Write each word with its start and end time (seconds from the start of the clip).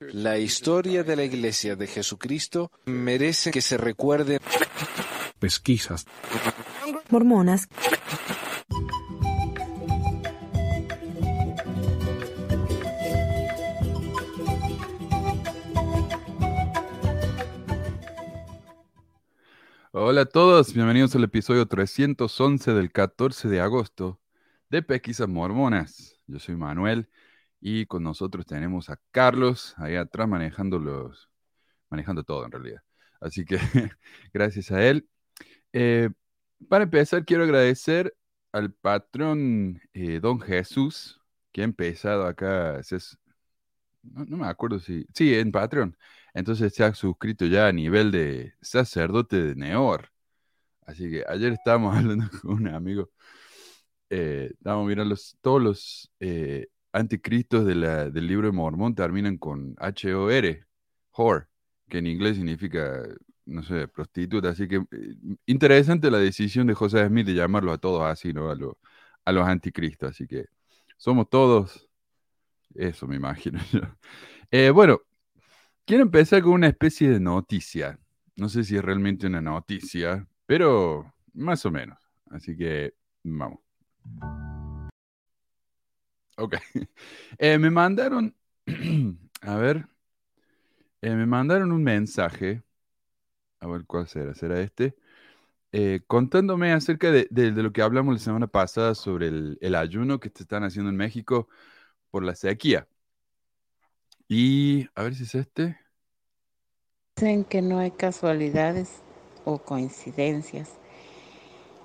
La 0.00 0.38
historia 0.38 1.04
de 1.04 1.16
la 1.16 1.24
Iglesia 1.24 1.76
de 1.76 1.86
Jesucristo 1.86 2.72
merece 2.86 3.50
que 3.50 3.60
se 3.60 3.76
recuerde. 3.76 4.40
Pesquisas. 5.38 6.06
Mormonas. 7.10 7.68
Hola 19.92 20.22
a 20.22 20.26
todos, 20.26 20.72
bienvenidos 20.72 21.14
al 21.14 21.24
episodio 21.24 21.66
311 21.66 22.72
del 22.74 22.90
14 22.90 23.48
de 23.48 23.60
agosto 23.60 24.20
de 24.68 24.82
Pesquisas 24.82 25.28
Mormonas. 25.28 26.16
Yo 26.26 26.38
soy 26.38 26.56
Manuel 26.56 27.08
y 27.60 27.86
con 27.86 28.02
nosotros 28.02 28.46
tenemos 28.46 28.90
a 28.90 28.98
Carlos 29.10 29.74
ahí 29.78 29.96
atrás 29.96 30.28
manejando 30.28 30.78
los, 30.78 31.30
manejando 31.90 32.24
todo 32.24 32.44
en 32.46 32.52
realidad. 32.52 32.82
Así 33.20 33.44
que 33.44 33.58
gracias 34.32 34.70
a 34.70 34.82
él. 34.86 35.08
Eh, 35.72 36.10
para 36.68 36.84
empezar, 36.84 37.24
quiero 37.24 37.44
agradecer 37.44 38.14
al 38.52 38.72
patrón 38.72 39.80
eh, 39.92 40.20
Don 40.20 40.40
Jesús, 40.40 41.20
que 41.52 41.62
ha 41.62 41.64
empezado 41.64 42.26
acá, 42.26 42.80
no, 44.02 44.36
me 44.36 44.46
acuerdo 44.46 44.78
si, 44.78 45.06
sí, 45.14 45.34
en 45.34 45.52
Patreon. 45.52 45.96
Entonces 46.34 46.74
se 46.74 46.84
ha 46.84 46.94
suscrito 46.94 47.46
ya 47.46 47.68
a 47.68 47.72
nivel 47.72 48.10
de 48.10 48.54
sacerdote 48.60 49.42
de 49.42 49.54
Neor. 49.56 50.10
Así 50.86 51.10
que 51.10 51.24
ayer 51.28 51.52
estábamos 51.52 51.96
hablando 51.96 52.28
con 52.42 52.52
un 52.52 52.68
amigo, 52.68 53.10
eh, 54.10 54.52
mirando 54.86 55.16
todos 55.40 55.62
los 55.62 56.12
eh, 56.20 56.68
anticristos 56.92 57.64
del 57.66 58.26
libro 58.26 58.48
de 58.48 58.52
Mormón 58.52 58.94
terminan 58.94 59.38
con 59.38 59.74
H-O-R, 59.78 60.64
whore, 61.16 61.46
que 61.88 61.98
en 61.98 62.06
inglés 62.06 62.36
significa, 62.36 63.02
no 63.46 63.62
sé, 63.62 63.88
prostituta. 63.88 64.50
Así 64.50 64.68
que 64.68 64.76
eh, 64.76 65.14
interesante 65.46 66.10
la 66.10 66.18
decisión 66.18 66.66
de 66.66 66.74
José 66.74 67.06
Smith 67.06 67.26
de 67.26 67.34
llamarlo 67.34 67.72
a 67.72 67.78
todos 67.78 68.02
así, 68.04 68.32
¿no? 68.32 68.50
A, 68.50 68.56
a 69.24 69.32
los 69.32 69.46
anticristos. 69.46 70.10
Así 70.10 70.26
que 70.26 70.46
somos 70.96 71.28
todos, 71.30 71.88
eso 72.74 73.06
me 73.06 73.16
imagino 73.16 73.60
yo. 73.72 73.80
Eh, 74.50 74.70
bueno, 74.70 75.00
quiero 75.84 76.02
empezar 76.02 76.42
con 76.42 76.52
una 76.52 76.68
especie 76.68 77.10
de 77.10 77.20
noticia. 77.20 77.98
No 78.36 78.48
sé 78.48 78.64
si 78.64 78.76
es 78.76 78.84
realmente 78.84 79.26
una 79.26 79.40
noticia, 79.40 80.26
pero 80.46 81.12
más 81.34 81.64
o 81.66 81.70
menos. 81.70 81.98
Así 82.30 82.56
que 82.56 82.94
vamos. 83.22 83.60
Ok. 86.40 86.56
Eh, 87.38 87.58
me 87.58 87.70
mandaron, 87.70 88.34
a 89.42 89.56
ver, 89.56 89.86
eh, 91.02 91.14
me 91.14 91.26
mandaron 91.26 91.72
un 91.72 91.82
mensaje, 91.82 92.62
a 93.60 93.66
ver 93.66 93.84
cuál 93.86 94.08
será, 94.08 94.34
será 94.34 94.60
este, 94.60 94.96
eh, 95.72 96.00
contándome 96.06 96.72
acerca 96.72 97.10
de, 97.10 97.28
lo 97.30 97.72
que 97.72 97.82
hablamos 97.82 98.14
la 98.14 98.20
semana 98.20 98.46
pasada 98.46 98.94
sobre 98.94 99.28
el, 99.28 99.74
ayuno 99.74 100.20
que 100.20 100.30
te 100.30 100.42
están 100.42 100.64
haciendo 100.64 100.90
en 100.90 100.96
México 100.96 101.48
por 102.10 102.24
la 102.24 102.34
sequía. 102.34 102.88
Y 104.28 104.86
a 104.94 105.02
ver 105.02 105.14
si 105.14 105.24
es 105.24 105.34
este. 105.34 105.78
Dicen 107.16 107.44
que 107.44 107.62
no 107.62 107.78
hay 107.78 107.90
casualidades 107.90 109.02
o 109.44 109.58
coincidencias. 109.58 110.79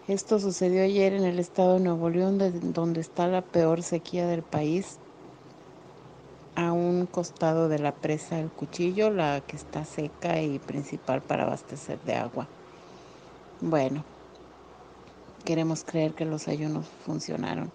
Esto 0.08 0.39
sucedió 0.39 0.84
ayer 0.84 1.14
en 1.14 1.23
el 1.23 1.39
estado 1.39 1.75
de 1.75 1.80
Nuevo 1.80 2.11
León, 2.11 2.38
donde 2.73 3.02
está 3.02 3.28
la 3.28 3.42
peor 3.42 3.81
sequía 3.81 4.28
del 4.28 4.44
país, 4.44 5.00
a 6.56 6.72
un 6.72 7.08
costado 7.08 7.70
de 7.70 7.80
la 7.80 7.94
presa 7.94 8.39
El 8.39 8.50
Cuchillo, 8.50 9.09
la 9.09 9.42
que 9.42 9.56
está 9.56 9.83
seca 9.83 10.42
y 10.42 10.59
principal 10.59 11.22
para 11.22 11.44
abastecer 11.44 12.00
de 12.02 12.14
agua. 12.16 12.48
Bueno, 13.61 14.06
queremos 15.44 15.83
creer 15.83 16.14
que 16.14 16.26
los 16.26 16.48
ayunos 16.48 16.86
funcionaron. 17.05 17.71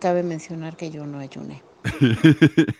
Cabe 0.00 0.22
mencionar 0.22 0.76
que 0.76 0.90
yo 0.90 1.06
no 1.06 1.18
ayuné. 1.18 1.62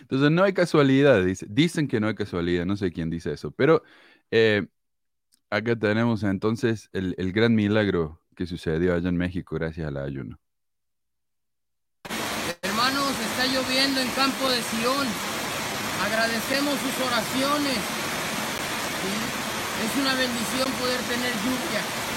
Entonces 0.00 0.30
no 0.30 0.42
hay 0.42 0.52
casualidad, 0.52 1.22
dicen 1.48 1.88
que 1.88 2.00
no 2.00 2.08
hay 2.08 2.14
casualidad, 2.14 2.66
no 2.66 2.76
sé 2.76 2.92
quién 2.92 3.10
dice 3.10 3.32
eso, 3.32 3.50
pero 3.50 3.82
eh, 4.30 4.66
acá 5.50 5.76
tenemos 5.76 6.22
entonces 6.22 6.88
el, 6.92 7.14
el, 7.18 7.32
gran 7.32 7.54
milagro 7.54 8.20
que 8.36 8.46
sucedió 8.46 8.94
allá 8.94 9.08
en 9.08 9.16
México 9.16 9.56
gracias 9.56 9.88
al 9.88 9.96
ayuno. 9.98 10.38
Hermanos, 12.62 13.12
está 13.20 13.46
lloviendo 13.46 14.00
en 14.00 14.08
campo 14.10 14.48
de 14.48 14.62
Sion. 14.62 15.06
Agradecemos 16.06 16.74
sus 16.78 17.06
oraciones. 17.06 17.78
Es 19.84 20.00
una 20.00 20.14
bendición 20.14 20.70
poder 20.80 21.00
tener 21.02 21.32
lluvia. 21.44 22.09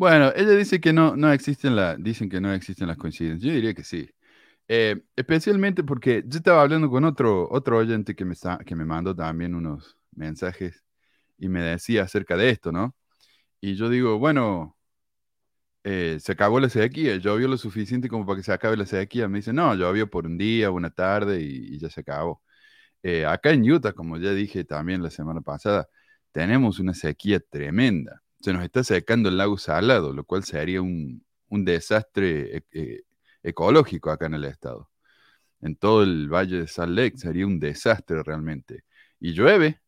Bueno, 0.00 0.32
ella 0.34 0.52
dice 0.52 0.80
que 0.80 0.94
no, 0.94 1.14
no 1.14 1.30
existen 1.30 1.76
la, 1.76 1.94
dicen 1.94 2.30
que 2.30 2.40
no 2.40 2.50
existen 2.54 2.88
las 2.88 2.96
coincidencias. 2.96 3.46
Yo 3.46 3.54
diría 3.54 3.74
que 3.74 3.84
sí. 3.84 4.08
Eh, 4.68 5.02
especialmente 5.16 5.84
porque 5.84 6.24
yo 6.26 6.38
estaba 6.38 6.62
hablando 6.62 6.90
con 6.90 7.04
otro, 7.04 7.48
otro 7.50 7.78
oyente 7.78 8.14
que 8.16 8.24
me, 8.24 8.34
que 8.66 8.76
me 8.76 8.86
mandó 8.86 9.14
también 9.14 9.54
unos 9.54 9.98
mensajes 10.12 10.84
y 11.38 11.48
me 11.50 11.62
decía 11.62 12.04
acerca 12.04 12.36
de 12.36 12.50
esto, 12.50 12.72
¿no? 12.72 12.96
Y 13.60 13.76
yo 13.76 13.90
digo, 13.90 14.18
bueno, 14.18 14.76
eh, 15.84 16.18
se 16.20 16.32
acabó 16.32 16.60
la 16.60 16.68
sequía, 16.68 17.16
llovió 17.16 17.48
lo 17.48 17.56
suficiente 17.58 18.08
como 18.08 18.26
para 18.26 18.36
que 18.38 18.42
se 18.44 18.52
acabe 18.52 18.76
la 18.76 18.86
sequía. 18.86 19.28
Me 19.28 19.38
dice, 19.38 19.52
no, 19.52 19.74
llovió 19.74 20.08
por 20.10 20.26
un 20.26 20.38
día, 20.38 20.70
una 20.70 20.90
tarde 20.90 21.40
y, 21.42 21.78
ya 21.78 21.90
se 21.90 22.00
acabó. 22.02 22.42
Eh, 23.02 23.26
acá 23.26 23.50
en 23.52 23.70
Utah, 23.70 23.92
como 23.94 24.18
ya 24.18 24.32
dije 24.32 24.64
también 24.64 25.02
la 25.02 25.10
semana 25.10 25.42
pasada, 25.42 25.88
tenemos 26.32 26.78
una 26.80 26.94
sequía 26.94 27.40
tremenda 27.40 28.22
se 28.40 28.52
nos 28.52 28.64
está 28.64 28.84
secando 28.84 29.28
el 29.28 29.36
lago 29.36 29.58
Salado, 29.58 30.12
lo 30.12 30.24
cual 30.24 30.44
sería 30.44 30.82
un, 30.82 31.24
desastre 31.50 32.58
e, 32.58 32.62
e, 32.72 33.04
ecológico 33.42 34.10
acá 34.10 34.26
en 34.26 34.34
el 34.34 34.44
estado. 34.44 34.90
En 35.60 35.76
todo 35.76 36.02
el 36.02 36.28
valle 36.28 36.58
de 36.58 36.68
Salt 36.68 36.96
Lake 36.96 37.18
sería 37.18 37.46
un 37.46 37.60
desastre 37.60 38.22
realmente. 38.22 38.84
Y 39.20 39.32
llueve, 39.34 39.80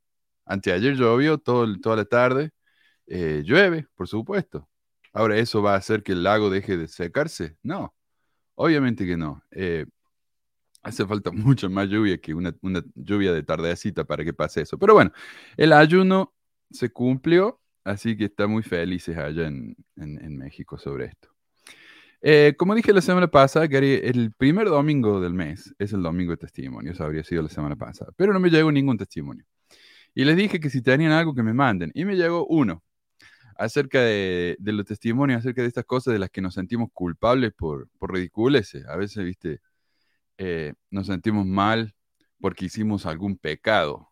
anteayer 0.47 0.95
llovió 0.97 1.39
todo, 1.39 1.67
toda 1.81 1.97
la 1.97 2.05
tarde, 2.05 2.53
eh, 3.07 3.43
llueve, 3.45 3.87
por 3.95 4.09
supuesto. 4.09 4.69
Ahora, 5.13 5.39
¿eso 5.39 5.63
va 5.63 5.75
a 5.75 5.79
hacer 5.79 6.03
que 6.03 6.13
el 6.13 6.23
lago 6.25 6.51
deje 6.51 6.77
de 6.77 6.89
secarse? 6.89 7.57
No, 7.63 7.95
obviamente 8.57 9.07
que 9.07 9.17
no. 9.17 9.43
Eh, 9.53 9.87
hace 10.83 11.07
falta 11.07 11.31
mucho 11.33 11.71
más 11.71 11.89
lluvia 11.89 12.19
que 12.19 12.35
una, 12.35 12.55
una 12.63 12.85
lluvia 12.95 13.33
de 13.33 13.43
tardecita 13.43 14.05
para 14.05 14.25
que 14.25 14.35
pase 14.35 14.63
eso. 14.63 14.79
Pero 14.79 14.95
bueno, 14.95 15.13
el 15.57 15.73
ayuno 15.73 16.35
se 16.71 16.91
cumplió 16.91 17.62
Así 17.85 18.17
que 18.17 18.27
está 18.27 18.47
muy 18.47 18.63
felices 18.63 19.17
allá 19.17 19.47
en, 19.47 19.77
México 20.37 20.79
sobre 20.79 21.07
esto. 21.07 21.29
Eh, 22.21 22.55
como 22.57 22.75
dije 22.75 22.93
la 22.93 23.01
semana 23.01 23.29
pasada, 23.29 23.69
que 23.69 23.79
el 23.79 24.33
primer 24.33 24.69
domingo 24.69 25.21
del 25.21 25.35
mes 25.35 25.75
es 25.79 25.93
el 25.93 26.03
domingo 26.03 26.31
de 26.33 26.37
testimonio, 26.37 26.93
eso 26.93 27.05
habría 27.05 27.25
sido 27.25 27.43
la 27.43 27.49
semana 27.49 27.75
pasada, 27.75 28.13
pero 28.17 28.33
no 28.33 28.39
me 28.39 28.51
llegó 28.51 28.71
ningún 28.71 28.97
testimonio. 28.97 29.45
Y 30.15 30.25
les 30.25 30.37
dije 30.37 30.61
que 30.61 30.71
si 30.71 30.83
tenían 30.83 31.13
algo 31.13 31.35
que 31.35 31.43
me 31.43 31.55
manden, 31.55 31.91
y 31.95 32.05
me 32.05 32.17
llegó 32.17 32.47
uno 32.47 32.83
acerca 33.57 34.01
de, 34.03 34.57
los 34.61 34.87
testimonios, 34.87 35.41
acerca 35.41 35.63
de 35.63 35.69
estas 35.69 35.85
cosas 35.85 36.13
de 36.13 36.19
las 36.21 36.31
que 36.31 36.41
nos 36.41 36.55
sentimos 36.55 36.91
culpables 36.93 37.53
por, 37.55 37.89
por 37.99 38.13
ridiculeces. 38.13 38.87
A 38.87 38.97
veces, 38.97 39.25
viste, 39.25 39.61
eh, 40.39 40.75
nos 40.91 41.07
sentimos 41.09 41.47
mal 41.47 41.95
porque 42.41 42.67
hicimos 42.67 43.07
algún 43.07 43.37
pecado 43.39 44.12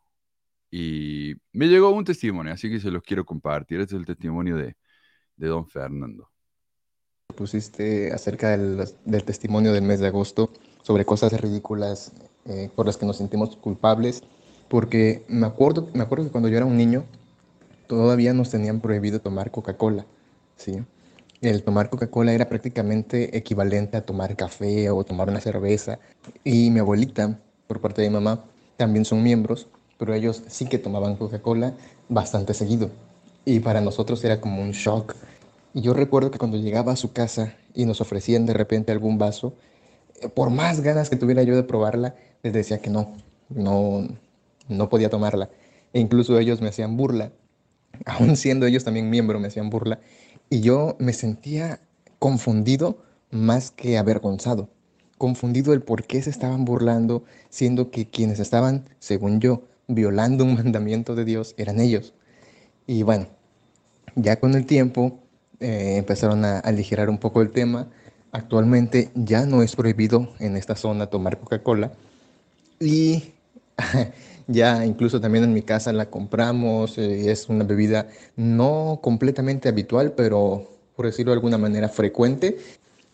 y 0.70 1.34
me 1.52 1.66
llegó 1.66 1.90
un 1.90 2.04
testimonio, 2.04 2.52
así 2.52 2.70
que 2.70 2.80
se 2.80 2.90
los 2.90 3.02
quiero 3.02 3.24
compartir. 3.24 3.80
Este 3.80 3.96
es 3.96 4.00
el 4.00 4.06
testimonio 4.06 4.56
de, 4.56 4.76
de 5.36 5.48
don 5.48 5.66
Fernando. 5.66 6.30
Pusiste 7.36 8.12
acerca 8.12 8.50
del, 8.50 8.88
del, 9.04 9.24
testimonio 9.24 9.72
del 9.72 9.82
mes 9.82 10.00
de 10.00 10.08
agosto 10.08 10.50
sobre 10.82 11.04
cosas 11.04 11.32
ridículas 11.40 12.12
eh, 12.46 12.70
por 12.74 12.86
las 12.86 12.96
que 12.96 13.06
nos 13.06 13.16
sentimos 13.16 13.56
culpables, 13.56 14.22
porque 14.68 15.24
me 15.28 15.46
acuerdo, 15.46 15.88
me 15.94 16.02
acuerdo 16.02 16.24
que 16.24 16.30
cuando 16.30 16.48
yo 16.48 16.56
era 16.56 16.66
un 16.66 16.76
niño 16.76 17.04
todavía 17.86 18.32
nos 18.32 18.50
tenían 18.50 18.80
prohibido 18.80 19.20
tomar 19.20 19.50
Coca-Cola, 19.50 20.06
¿sí? 20.56 20.80
El 21.40 21.64
tomar 21.64 21.90
Coca-Cola 21.90 22.32
era 22.32 22.48
prácticamente 22.48 23.36
equivalente 23.36 23.96
a 23.96 24.04
tomar 24.04 24.36
café 24.36 24.90
o 24.90 25.02
tomar 25.04 25.28
una 25.28 25.40
cerveza. 25.40 25.98
Y 26.44 26.70
mi 26.70 26.80
abuelita, 26.80 27.40
por 27.66 27.80
parte 27.80 28.02
de 28.02 28.10
mi 28.10 28.14
mamá, 28.14 28.44
también 28.76 29.04
son 29.04 29.22
miembros 29.22 29.66
pero 30.00 30.14
ellos 30.14 30.42
sí 30.48 30.64
que 30.64 30.78
tomaban 30.78 31.16
Coca-Cola 31.16 31.74
bastante 32.08 32.54
seguido. 32.54 32.90
Y 33.44 33.60
para 33.60 33.82
nosotros 33.82 34.24
era 34.24 34.40
como 34.40 34.62
un 34.62 34.70
shock. 34.70 35.14
Y 35.74 35.82
yo 35.82 35.92
recuerdo 35.92 36.30
que 36.30 36.38
cuando 36.38 36.56
llegaba 36.56 36.92
a 36.92 36.96
su 36.96 37.12
casa 37.12 37.52
y 37.74 37.84
nos 37.84 38.00
ofrecían 38.00 38.46
de 38.46 38.54
repente 38.54 38.92
algún 38.92 39.18
vaso, 39.18 39.52
por 40.34 40.48
más 40.48 40.80
ganas 40.80 41.10
que 41.10 41.16
tuviera 41.16 41.42
yo 41.42 41.54
de 41.54 41.64
probarla, 41.64 42.14
les 42.42 42.54
decía 42.54 42.80
que 42.80 42.88
no, 42.88 43.12
no, 43.50 44.08
no 44.68 44.88
podía 44.88 45.10
tomarla. 45.10 45.50
E 45.92 46.00
incluso 46.00 46.38
ellos 46.38 46.62
me 46.62 46.68
hacían 46.70 46.96
burla, 46.96 47.32
aún 48.06 48.36
siendo 48.36 48.64
ellos 48.64 48.84
también 48.84 49.10
miembros, 49.10 49.38
me 49.38 49.48
hacían 49.48 49.68
burla. 49.68 50.00
Y 50.48 50.62
yo 50.62 50.96
me 50.98 51.12
sentía 51.12 51.80
confundido 52.18 53.02
más 53.30 53.70
que 53.70 53.98
avergonzado. 53.98 54.70
Confundido 55.18 55.74
el 55.74 55.82
por 55.82 56.04
qué 56.04 56.22
se 56.22 56.30
estaban 56.30 56.64
burlando, 56.64 57.22
siendo 57.50 57.90
que 57.90 58.08
quienes 58.08 58.40
estaban, 58.40 58.88
según 58.98 59.40
yo, 59.40 59.64
violando 59.94 60.44
un 60.44 60.54
mandamiento 60.62 61.14
de 61.14 61.24
Dios 61.24 61.54
eran 61.58 61.80
ellos. 61.80 62.14
Y 62.86 63.02
bueno, 63.02 63.28
ya 64.16 64.40
con 64.40 64.54
el 64.54 64.66
tiempo 64.66 65.20
eh, 65.60 65.96
empezaron 65.98 66.44
a 66.44 66.58
aligerar 66.58 67.10
un 67.10 67.18
poco 67.18 67.42
el 67.42 67.50
tema. 67.50 67.88
Actualmente 68.32 69.10
ya 69.14 69.46
no 69.46 69.62
es 69.62 69.76
prohibido 69.76 70.32
en 70.38 70.56
esta 70.56 70.76
zona 70.76 71.06
tomar 71.06 71.38
Coca-Cola. 71.38 71.92
Y 72.78 73.32
ya 74.46 74.84
incluso 74.86 75.20
también 75.20 75.44
en 75.44 75.52
mi 75.52 75.62
casa 75.62 75.92
la 75.92 76.06
compramos. 76.06 76.96
Eh, 76.98 77.30
es 77.30 77.48
una 77.48 77.64
bebida 77.64 78.08
no 78.36 79.00
completamente 79.02 79.68
habitual, 79.68 80.12
pero 80.12 80.70
por 80.96 81.06
decirlo 81.06 81.32
de 81.32 81.36
alguna 81.36 81.58
manera 81.58 81.88
frecuente. 81.88 82.58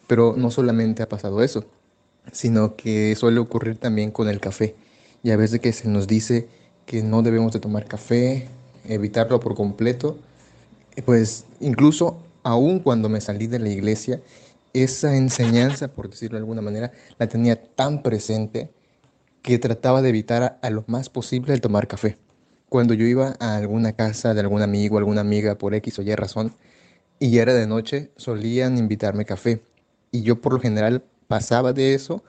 Pero 0.06 0.34
no 0.36 0.50
solamente 0.50 1.02
ha 1.02 1.08
pasado 1.08 1.42
eso, 1.42 1.64
sino 2.30 2.76
que 2.76 3.14
suele 3.16 3.40
ocurrir 3.40 3.76
también 3.78 4.12
con 4.12 4.28
el 4.28 4.38
café. 4.38 4.76
Y 5.22 5.32
a 5.32 5.36
veces 5.36 5.58
que 5.60 5.72
se 5.72 5.88
nos 5.88 6.06
dice 6.06 6.48
que 6.86 7.02
no 7.02 7.22
debemos 7.22 7.52
de 7.52 7.60
tomar 7.60 7.84
café, 7.86 8.48
evitarlo 8.88 9.40
por 9.40 9.54
completo, 9.54 10.18
pues 11.04 11.44
incluso 11.60 12.18
aún 12.42 12.78
cuando 12.78 13.08
me 13.08 13.20
salí 13.20 13.48
de 13.48 13.58
la 13.58 13.68
iglesia, 13.68 14.20
esa 14.72 15.16
enseñanza, 15.16 15.88
por 15.88 16.08
decirlo 16.08 16.36
de 16.36 16.42
alguna 16.42 16.62
manera, 16.62 16.92
la 17.18 17.26
tenía 17.26 17.60
tan 17.74 18.02
presente 18.02 18.70
que 19.42 19.58
trataba 19.58 20.02
de 20.02 20.10
evitar 20.10 20.58
a, 20.62 20.70
lo 20.70 20.84
más 20.86 21.08
posible 21.08 21.54
el 21.54 21.60
tomar 21.60 21.88
café. 21.88 22.18
Cuando 22.68 22.94
yo 22.94 23.06
iba 23.06 23.36
a 23.40 23.56
alguna 23.56 23.92
casa 23.92 24.34
de 24.34 24.40
algún 24.40 24.62
amigo, 24.62 24.98
alguna 24.98 25.20
amiga 25.20 25.56
por 25.56 25.74
X 25.74 25.98
o 25.98 26.02
Y 26.02 26.14
razón, 26.14 26.52
y 27.18 27.38
era 27.38 27.54
de 27.54 27.66
noche, 27.66 28.10
solían 28.16 28.76
invitarme 28.76 29.24
café. 29.24 29.62
Y 30.10 30.22
yo 30.22 30.40
por 30.40 30.52
lo 30.52 30.60
general 30.60 31.02
pasaba 31.26 31.72
de 31.72 31.94
eso 31.94 32.22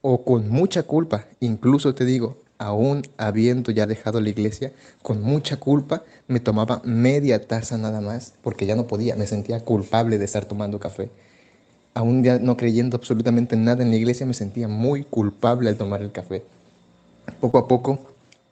o 0.00 0.24
con 0.24 0.48
mucha 0.48 0.82
culpa, 0.82 1.26
incluso 1.40 1.94
te 1.94 2.04
digo, 2.04 2.42
aún 2.58 3.02
habiendo 3.16 3.70
ya 3.70 3.86
dejado 3.86 4.20
la 4.20 4.30
iglesia, 4.30 4.72
con 5.02 5.22
mucha 5.22 5.58
culpa, 5.58 6.02
me 6.28 6.40
tomaba 6.40 6.80
media 6.84 7.46
taza 7.46 7.76
nada 7.78 8.00
más, 8.00 8.34
porque 8.42 8.66
ya 8.66 8.76
no 8.76 8.86
podía, 8.86 9.16
me 9.16 9.26
sentía 9.26 9.60
culpable 9.60 10.18
de 10.18 10.24
estar 10.24 10.44
tomando 10.44 10.78
café. 10.80 11.10
Aún 11.94 12.22
ya 12.22 12.38
no 12.38 12.56
creyendo 12.56 12.96
absolutamente 12.96 13.56
nada 13.56 13.82
en 13.82 13.90
la 13.90 13.96
iglesia, 13.96 14.26
me 14.26 14.34
sentía 14.34 14.68
muy 14.68 15.04
culpable 15.04 15.68
al 15.68 15.76
tomar 15.76 16.02
el 16.02 16.12
café. 16.12 16.44
Poco 17.40 17.58
a 17.58 17.68
poco, 17.68 17.98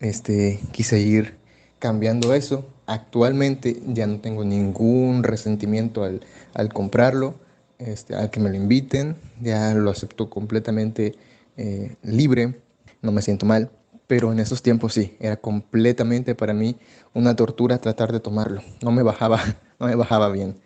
este, 0.01 0.61
quise 0.73 1.01
ir 1.01 1.37
cambiando 1.79 2.35
eso. 2.35 2.67
Actualmente 2.87 3.81
ya 3.87 4.07
no 4.07 4.21
tengo 4.21 4.45
ningún 4.45 5.23
resentimiento 5.23 6.05
al, 6.05 6.21
al 6.55 6.73
comprarlo, 6.73 7.35
este, 7.79 8.15
al 8.15 8.31
que 8.31 8.41
me 8.41 8.51
lo 8.51 8.57
inviten, 8.57 9.17
ya 9.43 9.75
lo 9.75 9.91
acepto 9.91 10.31
completamente 10.31 11.15
eh, 11.57 11.97
libre, 12.03 12.55
no 13.03 13.13
me 13.13 13.23
siento 13.23 13.47
mal 13.47 13.71
pero 14.07 14.33
en 14.33 14.39
esos 14.39 14.63
tiempos 14.63 14.95
sí, 14.95 15.17
era 15.21 15.37
completamente 15.37 16.35
para 16.35 16.53
mí 16.53 16.77
una 17.15 17.35
tortura 17.37 17.81
tratar 17.81 18.13
de 18.13 18.21
tomarlo. 18.21 18.63
No 18.83 18.91
me 18.91 19.03
bajaba, 19.03 19.41
no 19.81 19.87
me 19.87 19.95
bajaba 19.95 20.31
bien. 20.31 20.57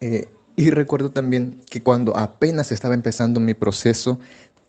Eh, 0.00 0.28
y 0.56 0.70
recuerdo 0.70 1.10
también 1.10 1.60
que 1.68 1.82
cuando 1.82 2.16
apenas 2.16 2.72
estaba 2.72 2.94
empezando 2.94 3.40
mi 3.40 3.54
proceso 3.54 4.18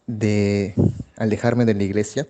de 0.07 0.73
alejarme 1.17 1.65
de 1.65 1.75
la 1.75 1.83
iglesia, 1.83 2.27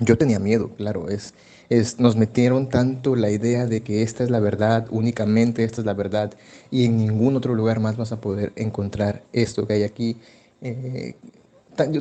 yo 0.00 0.16
tenía 0.16 0.38
miedo, 0.38 0.70
claro, 0.76 1.08
es, 1.08 1.34
es, 1.68 1.98
nos 1.98 2.16
metieron 2.16 2.68
tanto 2.68 3.16
la 3.16 3.30
idea 3.30 3.66
de 3.66 3.82
que 3.82 4.02
esta 4.02 4.24
es 4.24 4.30
la 4.30 4.40
verdad, 4.40 4.86
únicamente 4.90 5.64
esta 5.64 5.80
es 5.80 5.86
la 5.86 5.94
verdad, 5.94 6.32
y 6.70 6.84
en 6.84 6.96
ningún 6.96 7.36
otro 7.36 7.54
lugar 7.54 7.80
más 7.80 7.96
vas 7.96 8.12
a 8.12 8.20
poder 8.20 8.52
encontrar 8.56 9.22
esto 9.32 9.66
que 9.66 9.74
hay 9.74 9.82
aquí. 9.82 10.16
Eh, 10.60 11.16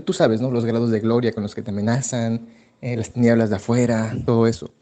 tú 0.03 0.13
sabes, 0.13 0.41
¿no? 0.41 0.51
Los 0.51 0.65
grados 0.65 0.91
de 0.91 0.99
gloria 0.99 1.33
con 1.33 1.43
los 1.43 1.53
que 1.55 1.61
te 1.61 1.71
amenazan, 1.71 2.47
eh, 2.81 2.95
las 2.95 3.11
tinieblas 3.11 3.49
de 3.49 3.55
afuera, 3.57 4.15
todo 4.25 4.47
eso. 4.47 4.73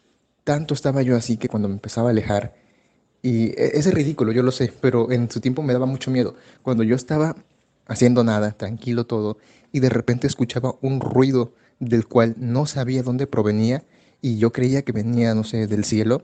Tanto 0.43 0.73
estaba 0.73 1.01
yo 1.01 1.15
así 1.15 1.37
que 1.37 1.47
cuando 1.49 1.67
me 1.67 1.75
empezaba 1.75 2.09
a 2.09 2.11
alejar, 2.11 2.53
y 3.21 3.47
e, 3.59 3.71
es 3.73 3.91
ridículo, 3.93 4.31
yo 4.31 4.43
lo 4.43 4.51
sé, 4.51 4.71
pero 4.81 5.11
en 5.11 5.31
su 5.31 5.39
tiempo 5.41 5.63
me 5.63 5.73
daba 5.73 5.85
mucho 5.85 6.11
miedo. 6.11 6.35
Cuando 6.61 6.83
yo 6.83 6.95
estaba 6.95 7.35
haciendo 7.87 8.23
nada, 8.23 8.51
tranquilo 8.51 9.05
todo, 9.05 9.37
y 9.71 9.79
de 9.79 9.89
repente 9.89 10.27
escuchaba 10.27 10.75
un 10.81 11.01
ruido 11.01 11.53
del 11.79 12.07
cual 12.07 12.35
no 12.37 12.65
sabía 12.65 13.03
dónde 13.03 13.27
provenía, 13.27 13.83
y 14.21 14.37
yo 14.37 14.51
creía 14.51 14.83
que 14.83 14.91
venía, 14.91 15.33
no 15.35 15.43
sé, 15.43 15.67
del 15.67 15.85
cielo, 15.85 16.23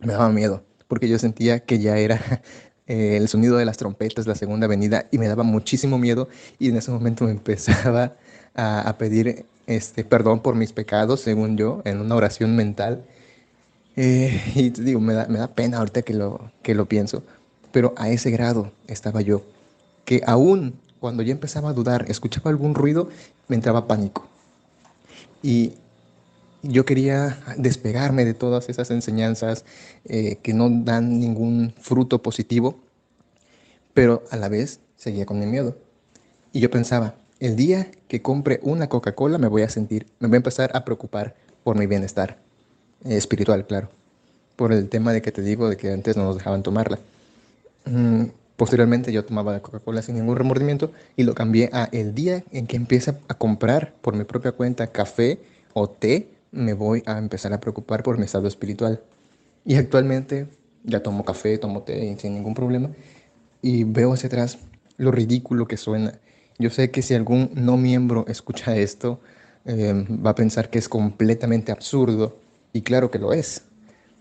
me 0.00 0.12
daba 0.12 0.30
miedo, 0.30 0.64
porque 0.88 1.08
yo 1.08 1.18
sentía 1.18 1.60
que 1.60 1.78
ya 1.78 1.96
era 1.98 2.42
eh, 2.86 3.16
el 3.16 3.28
sonido 3.28 3.56
de 3.56 3.64
las 3.64 3.76
trompetas, 3.76 4.26
la 4.26 4.34
segunda 4.34 4.66
venida, 4.66 5.08
y 5.10 5.18
me 5.18 5.28
daba 5.28 5.44
muchísimo 5.44 5.98
miedo, 5.98 6.28
y 6.58 6.68
en 6.68 6.76
ese 6.76 6.90
momento 6.90 7.24
me 7.24 7.30
empezaba 7.32 8.16
a, 8.54 8.96
pedir 8.98 9.46
este, 9.66 10.04
perdón 10.04 10.40
por 10.40 10.54
mis 10.54 10.72
pecados, 10.72 11.20
según 11.20 11.56
yo, 11.56 11.82
en 11.84 12.00
una 12.00 12.14
oración 12.14 12.56
mental. 12.56 13.04
Eh, 13.96 14.40
y 14.54 14.70
digo, 14.70 15.00
me 15.00 15.14
da, 15.14 15.26
me 15.26 15.38
da 15.38 15.48
pena 15.48 15.78
ahorita 15.78 16.02
que 16.02 16.14
lo, 16.14 16.50
que 16.62 16.74
lo 16.74 16.86
pienso, 16.86 17.22
pero 17.72 17.94
a 17.96 18.08
ese 18.08 18.30
grado 18.30 18.72
estaba 18.86 19.20
yo, 19.20 19.42
que 20.04 20.22
aún 20.26 20.74
cuando 21.00 21.22
ya 21.22 21.32
empezaba 21.32 21.70
a 21.70 21.72
dudar, 21.74 22.06
escuchaba 22.08 22.50
algún 22.50 22.74
ruido, 22.74 23.10
me 23.48 23.56
entraba 23.56 23.86
pánico. 23.86 24.26
Y 25.42 25.74
yo 26.62 26.86
quería 26.86 27.38
despegarme 27.58 28.24
de 28.24 28.32
todas 28.32 28.70
esas 28.70 28.90
enseñanzas 28.90 29.66
eh, 30.06 30.38
que 30.42 30.54
no 30.54 30.70
dan 30.70 31.20
ningún 31.20 31.74
fruto 31.78 32.22
positivo, 32.22 32.80
pero 33.92 34.24
a 34.30 34.36
la 34.36 34.48
vez 34.48 34.80
seguía 34.96 35.26
con 35.26 35.38
mi 35.38 35.44
miedo. 35.44 35.76
Y 36.52 36.60
yo 36.60 36.70
pensaba, 36.70 37.16
el 37.40 37.56
día 37.56 37.90
que 38.08 38.22
compre 38.22 38.60
una 38.62 38.88
Coca-Cola 38.88 39.38
me 39.38 39.48
voy 39.48 39.62
a 39.62 39.68
sentir, 39.68 40.06
me 40.20 40.28
voy 40.28 40.36
a 40.36 40.38
empezar 40.38 40.70
a 40.74 40.84
preocupar 40.84 41.34
por 41.62 41.76
mi 41.76 41.86
bienestar 41.86 42.38
eh, 43.04 43.16
espiritual, 43.16 43.66
claro. 43.66 43.88
Por 44.56 44.72
el 44.72 44.88
tema 44.88 45.12
de 45.12 45.20
que 45.20 45.32
te 45.32 45.42
digo 45.42 45.68
de 45.68 45.76
que 45.76 45.90
antes 45.90 46.16
no 46.16 46.24
nos 46.24 46.36
dejaban 46.36 46.62
tomarla. 46.62 46.98
Mm, 47.86 48.26
posteriormente 48.56 49.12
yo 49.12 49.24
tomaba 49.24 49.52
la 49.52 49.60
Coca-Cola 49.60 50.02
sin 50.02 50.14
ningún 50.14 50.36
remordimiento 50.36 50.92
y 51.16 51.24
lo 51.24 51.34
cambié 51.34 51.70
a 51.72 51.88
el 51.92 52.14
día 52.14 52.44
en 52.52 52.66
que 52.66 52.76
empiece 52.76 53.14
a 53.28 53.34
comprar 53.34 53.94
por 54.00 54.14
mi 54.14 54.24
propia 54.24 54.52
cuenta 54.52 54.86
café 54.86 55.40
o 55.72 55.88
té, 55.88 56.28
me 56.52 56.72
voy 56.72 57.02
a 57.06 57.18
empezar 57.18 57.52
a 57.52 57.60
preocupar 57.60 58.02
por 58.04 58.16
mi 58.16 58.24
estado 58.24 58.46
espiritual. 58.46 59.00
Y 59.64 59.76
actualmente 59.76 60.46
ya 60.84 61.02
tomo 61.02 61.24
café, 61.24 61.58
tomo 61.58 61.82
té 61.82 62.16
sin 62.18 62.34
ningún 62.34 62.54
problema 62.54 62.90
y 63.60 63.84
veo 63.84 64.12
hacia 64.12 64.26
atrás 64.28 64.58
lo 64.98 65.10
ridículo 65.10 65.66
que 65.66 65.76
suena 65.76 66.12
yo 66.58 66.70
sé 66.70 66.90
que 66.90 67.02
si 67.02 67.14
algún 67.14 67.50
no 67.54 67.76
miembro 67.76 68.24
escucha 68.28 68.76
esto, 68.76 69.20
em, 69.64 70.06
va 70.24 70.30
a 70.30 70.34
pensar 70.34 70.70
que 70.70 70.78
es 70.78 70.88
completamente 70.88 71.72
absurdo, 71.72 72.36
y 72.72 72.82
claro 72.82 73.10
que 73.10 73.18
lo 73.18 73.32
es. 73.32 73.62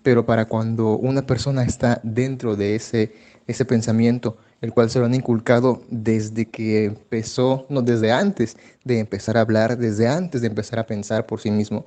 Pero 0.03 0.25
para 0.25 0.45
cuando 0.45 0.97
una 0.97 1.25
persona 1.25 1.63
está 1.63 1.99
dentro 2.03 2.55
de 2.55 2.75
ese, 2.75 3.13
ese 3.47 3.65
pensamiento, 3.65 4.37
el 4.61 4.73
cual 4.73 4.89
se 4.89 4.99
lo 4.99 5.05
han 5.05 5.13
inculcado 5.13 5.83
desde 5.89 6.45
que 6.45 6.85
empezó, 6.85 7.65
no, 7.69 7.81
desde 7.81 8.11
antes 8.11 8.57
de 8.83 8.99
empezar 8.99 9.37
a 9.37 9.41
hablar, 9.41 9.77
desde 9.77 10.07
antes 10.07 10.41
de 10.41 10.47
empezar 10.47 10.79
a 10.79 10.87
pensar 10.87 11.25
por 11.25 11.41
sí 11.41 11.51
mismo, 11.51 11.85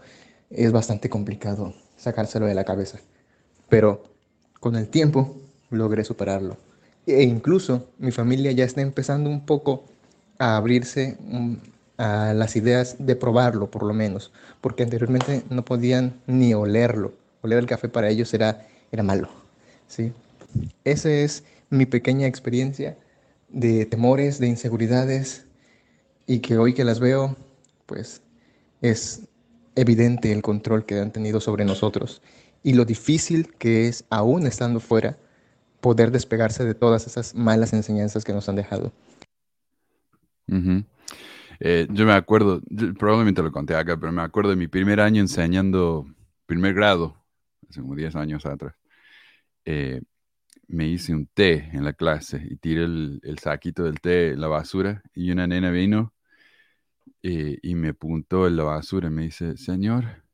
es 0.51 0.73
bastante 0.73 1.09
complicado 1.09 1.75
sacárselo 1.97 2.47
de 2.47 2.55
la 2.55 2.65
cabeza. 2.65 2.99
Pero 3.69 4.05
con 4.61 4.77
el 4.77 4.89
tiempo 4.89 5.37
logré 5.71 6.05
superarlo. 6.05 6.57
E 7.07 7.23
incluso 7.23 7.87
mi 7.99 8.11
familia 8.11 8.53
ya 8.53 8.65
está 8.65 8.81
empezando 8.81 9.31
un 9.31 9.47
poco 9.47 9.85
a 10.39 10.57
abrirse 10.57 11.17
mm, 11.21 11.55
a 11.99 12.35
las 12.35 12.57
ideas 12.57 12.97
de 12.99 13.17
probarlo, 13.17 13.71
por 13.71 13.83
lo 13.83 13.95
menos, 13.95 14.33
porque 14.61 14.83
anteriormente 14.83 15.43
no 15.51 15.65
podían 15.65 16.21
ni 16.27 16.55
olerlo. 16.55 17.15
Oler 17.43 17.59
el 17.59 17.67
café 17.67 17.89
para 17.89 18.09
ellos 18.09 18.33
era, 18.35 18.67
era 18.93 19.03
malo. 19.03 19.29
¿sí? 19.89 20.13
Esa 20.85 21.11
es 21.11 21.45
mi 21.71 21.87
pequeña 21.87 22.27
experiencia 22.27 22.97
de 23.49 23.87
temores, 23.87 24.39
de 24.39 24.49
inseguridades, 24.49 25.45
y 26.27 26.41
que 26.41 26.59
hoy 26.59 26.75
que 26.75 26.85
las 26.85 26.99
veo, 26.99 27.37
pues 27.87 28.21
es 28.83 29.23
evidente 29.77 30.33
el 30.33 30.43
control 30.43 30.85
que 30.85 30.99
han 30.99 31.13
tenido 31.13 31.41
sobre 31.41 31.65
nosotros 31.65 32.21
y 32.67 32.73
lo 32.73 32.85
difícil 32.85 33.55
que 33.59 33.87
es, 33.87 34.05
aún 34.11 34.45
estando 34.45 34.81
fuera, 34.81 35.17
poder 35.81 36.11
despegarse 36.11 36.65
de 36.65 36.75
todas 36.75 37.07
esas 37.07 37.33
malas 37.35 37.73
enseñanzas 37.73 38.25
que 38.25 38.33
nos 38.33 38.49
han 38.49 38.57
dejado. 38.57 38.91
Eh, 41.61 41.87
yo 41.91 42.07
me 42.07 42.13
acuerdo, 42.13 42.61
probablemente 42.99 43.43
lo 43.43 43.53
conté 43.53 43.75
acá, 43.75 43.97
pero 43.99 44.13
me 44.13 44.23
acuerdo 44.23 44.51
de 44.51 44.57
mi 44.57 44.69
primer 44.69 45.01
año 45.01 45.21
enseñando 45.21 46.07
primer 46.47 46.75
grado, 46.75 47.17
hace 47.69 47.81
como 47.81 47.95
10 47.95 48.15
años 48.17 48.47
atrás. 48.47 48.75
Eh, 49.65 50.01
me 50.69 50.89
hice 50.89 51.15
un 51.15 51.27
té 51.27 51.71
en 51.73 51.85
la 51.85 51.93
clase 51.95 52.43
y 52.51 52.57
tiré 52.57 52.85
el, 52.85 53.39
saquito 53.41 53.85
del 53.85 54.01
té 54.01 54.31
en 54.33 54.41
la 54.41 54.49
basura 54.49 55.03
y 55.15 55.31
una 55.31 55.47
nena 55.47 55.71
vino 55.71 56.15
eh, 57.23 57.59
y 57.63 57.75
me 57.75 57.89
apuntó 57.91 58.47
en 58.47 58.57
la 58.57 58.65
basura 58.65 59.09
y 59.09 59.11
me 59.11 59.23
dice, 59.25 59.57
señor, 59.57 60.25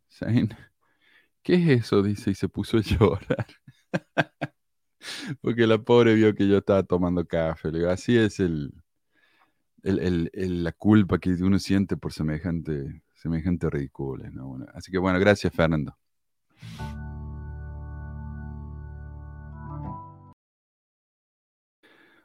¿qué 1.43 1.55
es 1.55 1.69
eso? 1.85 2.03
Dice, 2.03 2.31
y 2.31 2.35
se 2.35 2.49
puso 2.49 2.79
a 2.79 2.81
llorar. 2.83 3.47
Porque 5.41 5.67
la 5.67 5.79
pobre 5.79 6.15
vio 6.15 6.35
que 6.35 6.49
yo 6.49 6.59
estaba 6.59 6.83
tomando 6.83 7.27
café. 7.27 7.71
Así 7.89 8.17
es 8.17 8.41
el, 8.41 8.73
el- 9.83 9.99
el- 9.99 10.31
el- 10.35 10.65
la 10.65 10.73
culpa 10.73 11.19
que 11.19 11.31
uno 11.31 11.59
siente 11.59 11.97
por 11.97 12.13
semejante, 12.13 13.03
semejante 13.15 13.69
ridículo. 13.71 14.31
¿no? 14.31 14.49
Bueno, 14.49 14.67
así 14.75 14.91
que 14.93 14.99
bueno, 14.99 15.19
gracias 15.19 15.53
Fernando. 15.55 15.97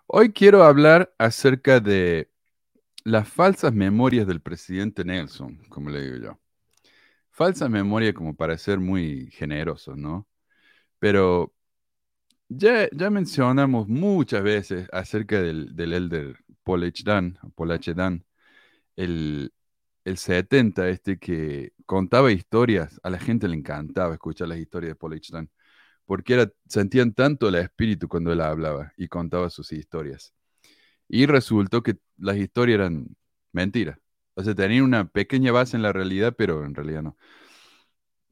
Hoy 0.10 0.32
quiero 0.32 0.64
hablar 0.64 1.14
acerca 1.18 1.80
de 1.82 2.30
las 3.04 3.28
falsas 3.28 3.74
memorias 3.74 4.26
del 4.28 4.42
presidente 4.42 5.04
Nelson, 5.04 5.58
como 5.70 5.90
le 5.90 6.02
digo 6.02 6.18
yo. 6.18 6.40
Falsas 7.32 7.70
memorias 7.70 8.14
como 8.14 8.36
para 8.36 8.58
ser 8.58 8.80
muy 8.80 9.30
generosos, 9.32 9.98
¿no? 9.98 10.28
Pero 11.00 11.54
ya, 12.50 12.88
ya 12.92 13.10
mencionamos 13.10 13.88
muchas 13.88 14.44
veces 14.44 14.88
acerca 14.94 15.42
del, 15.42 15.76
del 15.76 15.94
elder 15.94 16.38
Paul 16.68 16.84
H. 16.84 17.04
Dan, 17.06 17.40
Paul 17.56 17.72
H. 17.72 17.94
Dan, 17.94 18.26
el, 18.98 19.54
el 20.04 20.18
70 20.18 20.90
este 20.90 21.18
que 21.18 21.72
contaba 21.86 22.32
historias, 22.32 23.00
a 23.04 23.10
la 23.10 23.20
gente 23.20 23.48
le 23.48 23.56
encantaba 23.56 24.14
escuchar 24.16 24.50
las 24.50 24.60
historias 24.60 24.92
de 24.92 24.96
Paul 24.96 25.14
H. 25.14 25.32
Dan, 25.32 25.50
porque 26.06 26.34
era, 26.34 26.52
sentían 26.68 27.14
tanto 27.14 27.48
el 27.50 27.56
espíritu 27.56 28.10
cuando 28.10 28.34
él 28.34 28.42
hablaba 28.42 28.92
y 28.98 29.08
contaba 29.08 29.50
sus 29.50 29.72
historias. 29.72 30.34
Y 31.08 31.26
resultó 31.26 31.84
que 31.84 31.98
las 32.18 32.38
historias 32.38 32.80
eran 32.80 33.16
mentiras. 33.54 33.98
O 34.36 34.44
sea, 34.44 34.56
tenían 34.56 34.84
una 34.84 35.08
pequeña 35.08 35.54
base 35.54 35.78
en 35.78 35.84
la 35.84 35.94
realidad, 35.94 36.36
pero 36.38 36.66
en 36.66 36.76
realidad 36.76 37.04
no. 37.04 37.18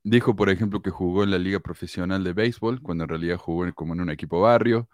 Dijo, 0.04 0.36
por 0.36 0.50
ejemplo, 0.50 0.82
que 0.82 0.92
jugó 0.92 1.24
en 1.24 1.32
la 1.32 1.40
liga 1.40 1.60
profesional 1.60 2.24
de 2.24 2.34
béisbol, 2.34 2.82
cuando 2.82 3.06
en 3.06 3.10
realidad 3.10 3.38
jugó 3.38 3.74
como 3.74 3.94
en 3.94 4.02
un 4.02 4.10
equipo 4.12 4.42
barrio. 4.42 4.90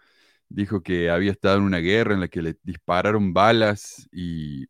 Dijo 0.53 0.83
que 0.83 1.09
había 1.09 1.31
estado 1.31 1.57
en 1.57 1.63
una 1.63 1.77
guerra 1.79 2.13
en 2.13 2.19
la 2.21 2.27
que 2.27 2.41
le 2.41 2.57
dispararon 2.63 3.33
balas 3.33 4.07
y 4.11 4.65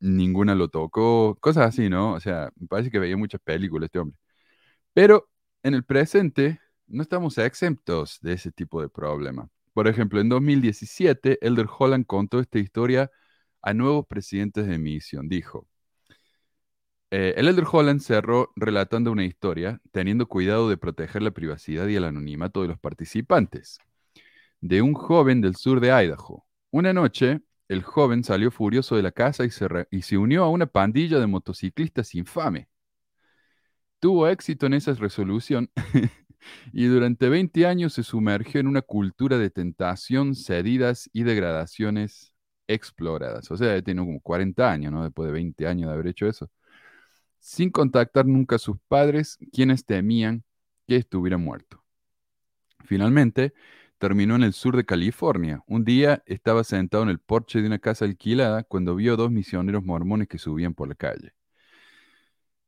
ninguna 0.00 0.54
lo 0.54 0.68
tocó. 0.68 1.36
Cosas 1.40 1.68
así, 1.68 1.88
¿no? 1.88 2.14
O 2.14 2.20
sea, 2.20 2.50
me 2.56 2.66
parece 2.68 2.90
que 2.90 2.98
veía 2.98 3.16
muchas 3.16 3.40
películas 3.42 3.86
este 3.88 4.00
hombre. 4.00 4.18
Pero 4.94 5.30
en 5.62 5.74
el 5.74 5.84
presente 5.84 6.60
no 6.86 7.02
estamos 7.02 7.38
exentos 7.38 8.18
de 8.22 8.34
ese 8.34 8.52
tipo 8.52 8.82
de 8.82 8.88
problema. 8.88 9.48
Por 9.72 9.88
ejemplo, 9.88 10.20
en 10.20 10.28
2017, 10.28 11.38
Elder 11.46 11.66
Holland 11.78 12.06
contó 12.06 12.40
esta 12.40 12.58
historia 12.58 13.10
a 13.62 13.74
nuevos 13.74 14.06
presidentes 14.06 14.66
de 14.66 14.78
misión. 14.78 15.28
Dijo, 15.28 15.66
eh, 17.10 17.34
el 17.36 17.48
Elder 17.48 17.64
Holland 17.70 18.00
cerró 18.00 18.52
relatando 18.56 19.12
una 19.12 19.24
historia, 19.24 19.80
teniendo 19.92 20.26
cuidado 20.26 20.68
de 20.68 20.76
proteger 20.76 21.22
la 21.22 21.30
privacidad 21.30 21.86
y 21.88 21.96
el 21.96 22.04
anonimato 22.04 22.62
de 22.62 22.68
los 22.68 22.78
participantes, 22.78 23.78
de 24.64 24.80
un 24.80 24.94
joven 24.94 25.42
del 25.42 25.56
sur 25.56 25.78
de 25.78 25.88
Idaho. 25.88 26.46
Una 26.70 26.94
noche, 26.94 27.42
el 27.68 27.82
joven 27.82 28.24
salió 28.24 28.50
furioso 28.50 28.96
de 28.96 29.02
la 29.02 29.12
casa 29.12 29.44
y 29.44 29.50
se, 29.50 29.68
y 29.90 30.00
se 30.00 30.16
unió 30.16 30.42
a 30.42 30.48
una 30.48 30.64
pandilla 30.66 31.20
de 31.20 31.26
motociclistas 31.26 32.14
infame. 32.14 32.68
Tuvo 34.00 34.26
éxito 34.26 34.64
en 34.64 34.72
esa 34.72 34.94
resolución 34.94 35.70
y 36.72 36.86
durante 36.86 37.28
20 37.28 37.66
años 37.66 37.92
se 37.92 38.02
sumergió 38.02 38.58
en 38.58 38.66
una 38.66 38.80
cultura 38.80 39.36
de 39.36 39.50
tentación, 39.50 40.34
cedidas 40.34 41.10
y 41.12 41.24
degradaciones 41.24 42.34
exploradas. 42.66 43.50
O 43.50 43.58
sea, 43.58 43.82
tiene 43.82 44.00
como 44.00 44.20
40 44.20 44.70
años, 44.72 44.92
¿no? 44.92 45.04
Después 45.04 45.26
de 45.26 45.32
20 45.34 45.66
años 45.66 45.88
de 45.88 45.94
haber 45.94 46.06
hecho 46.06 46.26
eso 46.26 46.50
sin 47.38 47.68
contactar 47.70 48.24
nunca 48.24 48.56
a 48.56 48.58
sus 48.58 48.78
padres, 48.88 49.36
quienes 49.52 49.84
temían 49.84 50.44
que 50.86 50.96
estuviera 50.96 51.36
muerto. 51.36 51.84
Finalmente, 52.86 53.52
terminó 54.04 54.36
en 54.36 54.42
el 54.42 54.52
sur 54.52 54.76
de 54.76 54.84
California. 54.84 55.62
Un 55.66 55.82
día 55.82 56.22
estaba 56.26 56.62
sentado 56.62 57.04
en 57.04 57.08
el 57.08 57.20
porche 57.20 57.62
de 57.62 57.68
una 57.68 57.78
casa 57.78 58.04
alquilada 58.04 58.62
cuando 58.62 58.94
vio 58.96 59.16
dos 59.16 59.30
misioneros 59.30 59.82
mormones 59.82 60.28
que 60.28 60.36
subían 60.36 60.74
por 60.74 60.88
la 60.88 60.94
calle. 60.94 61.32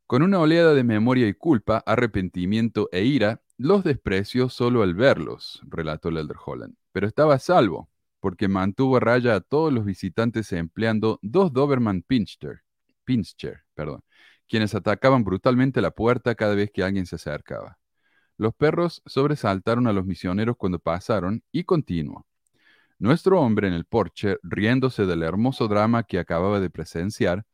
Con 0.07 0.23
una 0.23 0.39
oleada 0.39 0.73
de 0.73 0.83
memoria 0.83 1.29
y 1.29 1.35
culpa, 1.35 1.83
arrepentimiento 1.85 2.89
e 2.91 3.05
ira, 3.05 3.43
los 3.59 3.85
despreció 3.85 4.49
solo 4.49 4.83
al 4.83 4.95
verlos, 4.95 5.61
relató 5.69 6.09
el 6.09 6.17
Elder 6.17 6.39
Holland. 6.43 6.75
Pero 6.93 7.07
estaba 7.07 7.35
a 7.35 7.39
salvo, 7.39 7.91
porque 8.19 8.49
mantuvo 8.49 8.97
a 8.97 9.01
raya 9.01 9.35
a 9.35 9.41
todos 9.43 9.71
los 9.71 9.85
visitantes 9.85 10.51
empleando 10.55 11.19
dos 11.21 11.53
Doberman 11.53 12.01
Pinscher, 12.01 12.63
Pinscher, 13.05 13.61
perdón, 13.75 14.01
quienes 14.49 14.75
atacaban 14.75 15.23
brutalmente 15.23 15.83
la 15.83 15.91
puerta 15.91 16.35
cada 16.35 16.55
vez 16.55 16.71
que 16.73 16.83
alguien 16.83 17.05
se 17.05 17.17
acercaba. 17.17 17.77
Los 18.39 18.55
perros 18.55 19.03
sobresaltaron 19.07 19.87
a 19.87 19.93
los 19.93 20.05
misioneros 20.05 20.57
cuando 20.57 20.79
pasaron 20.79 21.43
y 21.53 21.65
continuó. 21.65 22.27
Nuestro 22.99 23.41
hombre 23.41 23.69
en 23.69 23.75
el 23.75 23.85
porche, 23.85 24.39
riéndose 24.43 25.07
del 25.07 25.23
hermoso 25.23 25.69
drama 25.69 26.03
que 26.05 26.19
acababa 26.19 26.61
de 26.61 26.71
presenciar, 26.71 27.45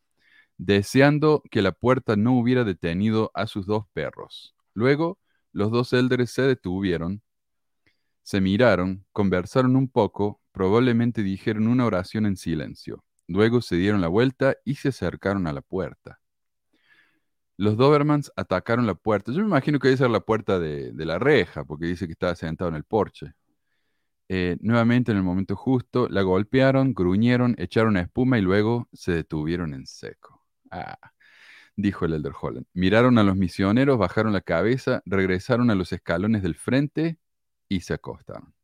deseando 0.57 1.43
que 1.51 1.63
la 1.63 1.73
puerta 1.73 2.17
no 2.17 2.39
hubiera 2.39 2.65
detenido 2.65 3.31
a 3.35 3.47
sus 3.47 3.67
dos 3.67 3.87
perros. 3.93 4.55
Luego, 4.75 5.19
los 5.53 5.71
dos 5.71 5.93
élderes 5.93 6.31
se 6.31 6.43
detuvieron, 6.43 7.23
se 8.23 8.41
miraron, 8.41 9.05
conversaron 9.13 9.75
un 9.77 9.89
poco, 9.89 10.41
probablemente 10.53 11.23
dijeron 11.23 11.67
una 11.67 11.87
oración 11.87 12.27
en 12.27 12.37
silencio. 12.37 13.05
Luego 13.27 13.63
se 13.63 13.77
dieron 13.77 14.01
la 14.01 14.09
vuelta 14.09 14.57
y 14.65 14.77
se 14.77 14.89
acercaron 14.89 15.47
a 15.47 15.53
la 15.53 15.61
puerta. 15.61 16.22
Los 17.63 17.77
Dobermans 17.77 18.33
atacaron 18.35 18.87
la 18.89 18.97
puerta. 18.97 19.31
Yo 19.31 19.39
me 19.39 19.47
imagino 19.47 19.79
que 19.79 19.93
esa 19.93 20.07
era 20.07 20.13
la 20.13 20.21
puerta 20.21 20.59
de, 20.59 20.91
de 20.93 21.07
la 21.07 21.21
reja, 21.21 21.65
porque 21.65 21.87
dice 21.87 22.07
que 22.07 22.13
estaba 22.13 22.35
sentado 22.35 22.69
en 22.71 22.75
el 22.75 22.83
porche. 22.83 23.35
Eh, 24.29 24.57
nuevamente, 24.61 25.13
en 25.13 25.19
el 25.19 25.23
momento 25.23 25.55
justo, 25.55 26.09
la 26.09 26.23
golpearon, 26.23 26.93
gruñeron, 26.93 27.55
echaron 27.59 27.97
espuma 27.99 28.37
y 28.39 28.43
luego 28.43 28.89
se 28.93 29.13
detuvieron 29.13 29.75
en 29.75 29.87
seco. 29.87 30.45
Ah, 30.73 30.99
dijo 31.77 32.05
el 32.05 32.15
Elder 32.15 32.33
Holland. 32.41 32.67
Miraron 32.75 33.17
a 33.19 33.23
los 33.23 33.37
misioneros, 33.37 33.97
bajaron 33.97 34.33
la 34.33 34.41
cabeza, 34.41 35.01
regresaron 35.07 35.71
a 35.71 35.77
los 35.77 35.93
escalones 35.93 36.43
del 36.43 36.57
frente 36.57 37.19
y 37.69 37.83
se 37.83 37.95
acostaron. 37.95 38.55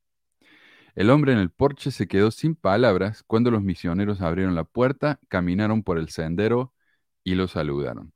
El 0.96 1.10
hombre 1.10 1.32
en 1.32 1.38
el 1.38 1.50
porche 1.50 1.92
se 1.92 2.08
quedó 2.08 2.32
sin 2.32 2.56
palabras 2.56 3.22
cuando 3.22 3.52
los 3.52 3.62
misioneros 3.62 4.22
abrieron 4.22 4.56
la 4.56 4.64
puerta, 4.64 5.20
caminaron 5.28 5.84
por 5.84 5.98
el 5.98 6.08
sendero 6.08 6.74
y 7.22 7.36
lo 7.36 7.46
saludaron. 7.46 8.12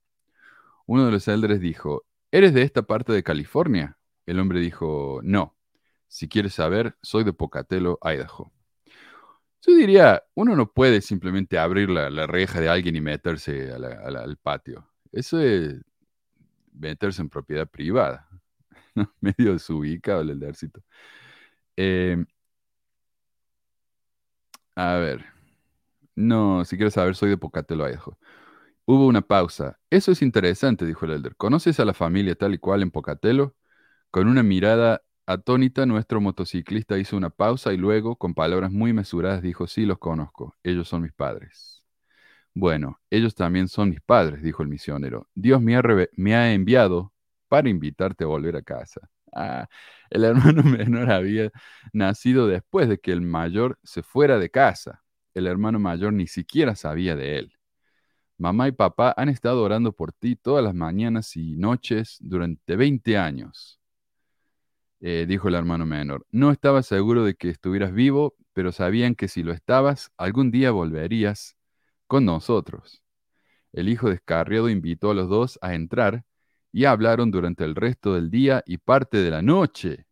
Uno 0.86 1.06
de 1.06 1.12
los 1.12 1.28
élderes 1.28 1.60
dijo, 1.60 2.04
¿eres 2.30 2.54
de 2.54 2.62
esta 2.62 2.82
parte 2.82 3.12
de 3.12 3.22
California? 3.22 3.98
El 4.26 4.38
hombre 4.40 4.60
dijo, 4.60 5.20
no. 5.22 5.56
Si 6.08 6.28
quieres 6.28 6.54
saber, 6.54 6.96
soy 7.02 7.24
de 7.24 7.32
Pocatello, 7.32 7.98
Idaho. 8.02 8.52
Yo 9.64 9.74
diría, 9.76 10.22
uno 10.34 10.56
no 10.56 10.72
puede 10.72 11.00
simplemente 11.00 11.58
abrir 11.58 11.88
la, 11.88 12.26
reja 12.26 12.60
de 12.60 12.68
alguien 12.68 12.96
y 12.96 13.00
meterse 13.00 13.72
al 13.72 14.36
patio. 14.38 14.88
Eso 15.12 15.40
es 15.40 15.80
meterse 16.72 17.22
en 17.22 17.28
propiedad 17.28 17.68
privada. 17.68 18.28
Medio 19.20 19.52
desubicado 19.52 20.22
el 20.22 20.30
ejército. 20.42 20.82
Eh, 21.76 22.24
a 24.74 24.94
ver. 24.96 25.24
No, 26.14 26.64
si 26.64 26.76
quieres 26.76 26.94
saber, 26.94 27.14
soy 27.14 27.30
de 27.30 27.38
Pocatello, 27.38 27.88
Idaho. 27.88 28.18
Hubo 28.86 29.06
una 29.06 29.22
pausa. 29.22 29.78
Eso 29.90 30.12
es 30.12 30.22
interesante, 30.22 30.84
dijo 30.86 31.04
el 31.06 31.12
elder. 31.12 31.36
¿Conoces 31.36 31.78
a 31.80 31.84
la 31.84 31.94
familia 31.94 32.34
tal 32.34 32.54
y 32.54 32.58
cual 32.58 32.82
en 32.82 32.90
Pocatello? 32.90 33.54
Con 34.10 34.28
una 34.28 34.42
mirada 34.42 35.02
atónita, 35.26 35.86
nuestro 35.86 36.20
motociclista 36.20 36.98
hizo 36.98 37.16
una 37.16 37.30
pausa 37.30 37.72
y 37.72 37.76
luego, 37.78 38.16
con 38.16 38.34
palabras 38.34 38.72
muy 38.72 38.92
mesuradas, 38.92 39.42
dijo, 39.42 39.66
sí, 39.68 39.86
los 39.86 39.98
conozco. 39.98 40.56
Ellos 40.64 40.88
son 40.88 41.02
mis 41.02 41.12
padres. 41.12 41.84
Bueno, 42.54 43.00
ellos 43.10 43.34
también 43.34 43.68
son 43.68 43.90
mis 43.90 44.00
padres, 44.02 44.42
dijo 44.42 44.62
el 44.62 44.68
misionero. 44.68 45.28
Dios 45.34 45.62
me 45.62 45.76
ha, 45.76 45.82
me 46.16 46.36
ha 46.36 46.52
enviado 46.54 47.12
para 47.48 47.68
invitarte 47.70 48.24
a 48.24 48.28
volver 48.28 48.56
a 48.56 48.62
casa. 48.62 49.10
Ah, 49.32 49.68
el 50.10 50.24
hermano 50.54 50.62
menor 50.64 51.10
había 51.12 51.50
nacido 51.92 52.48
después 52.48 52.88
de 52.88 52.98
que 53.00 53.12
el 53.12 53.22
mayor 53.22 53.78
se 53.84 54.02
fuera 54.02 54.38
de 54.38 54.50
casa. 54.50 55.02
El 55.34 55.46
hermano 55.46 55.78
mayor 55.80 56.12
ni 56.14 56.26
siquiera 56.26 56.76
sabía 56.76 57.16
de 57.16 57.38
él. 57.38 57.54
Mamá 58.38 58.68
y 58.68 58.72
papá 58.72 59.14
han 59.16 59.28
estado 59.28 59.62
orando 59.62 59.92
por 59.92 60.12
ti 60.12 60.36
todas 60.36 60.64
las 60.64 60.74
mañanas 60.74 61.36
y 61.36 61.56
noches 61.56 62.18
durante 62.20 62.76
20 62.76 63.16
años, 63.16 63.80
eh, 65.00 65.26
dijo 65.28 65.48
el 65.48 65.54
hermano 65.54 65.86
menor. 65.86 66.26
No 66.30 66.50
estaba 66.50 66.82
seguro 66.82 67.24
de 67.24 67.34
que 67.34 67.50
estuvieras 67.50 67.92
vivo, 67.92 68.34
pero 68.52 68.72
sabían 68.72 69.14
que 69.14 69.28
si 69.28 69.42
lo 69.42 69.52
estabas, 69.52 70.12
algún 70.16 70.50
día 70.50 70.70
volverías 70.70 71.56
con 72.06 72.24
nosotros. 72.24 73.02
El 73.72 73.88
hijo 73.88 74.10
descarriado 74.10 74.68
invitó 74.68 75.10
a 75.10 75.14
los 75.14 75.28
dos 75.28 75.58
a 75.62 75.74
entrar 75.74 76.24
y 76.72 76.84
hablaron 76.86 77.30
durante 77.30 77.64
el 77.64 77.74
resto 77.74 78.14
del 78.14 78.30
día 78.30 78.62
y 78.66 78.78
parte 78.78 79.18
de 79.18 79.30
la 79.30 79.42
noche. 79.42 80.06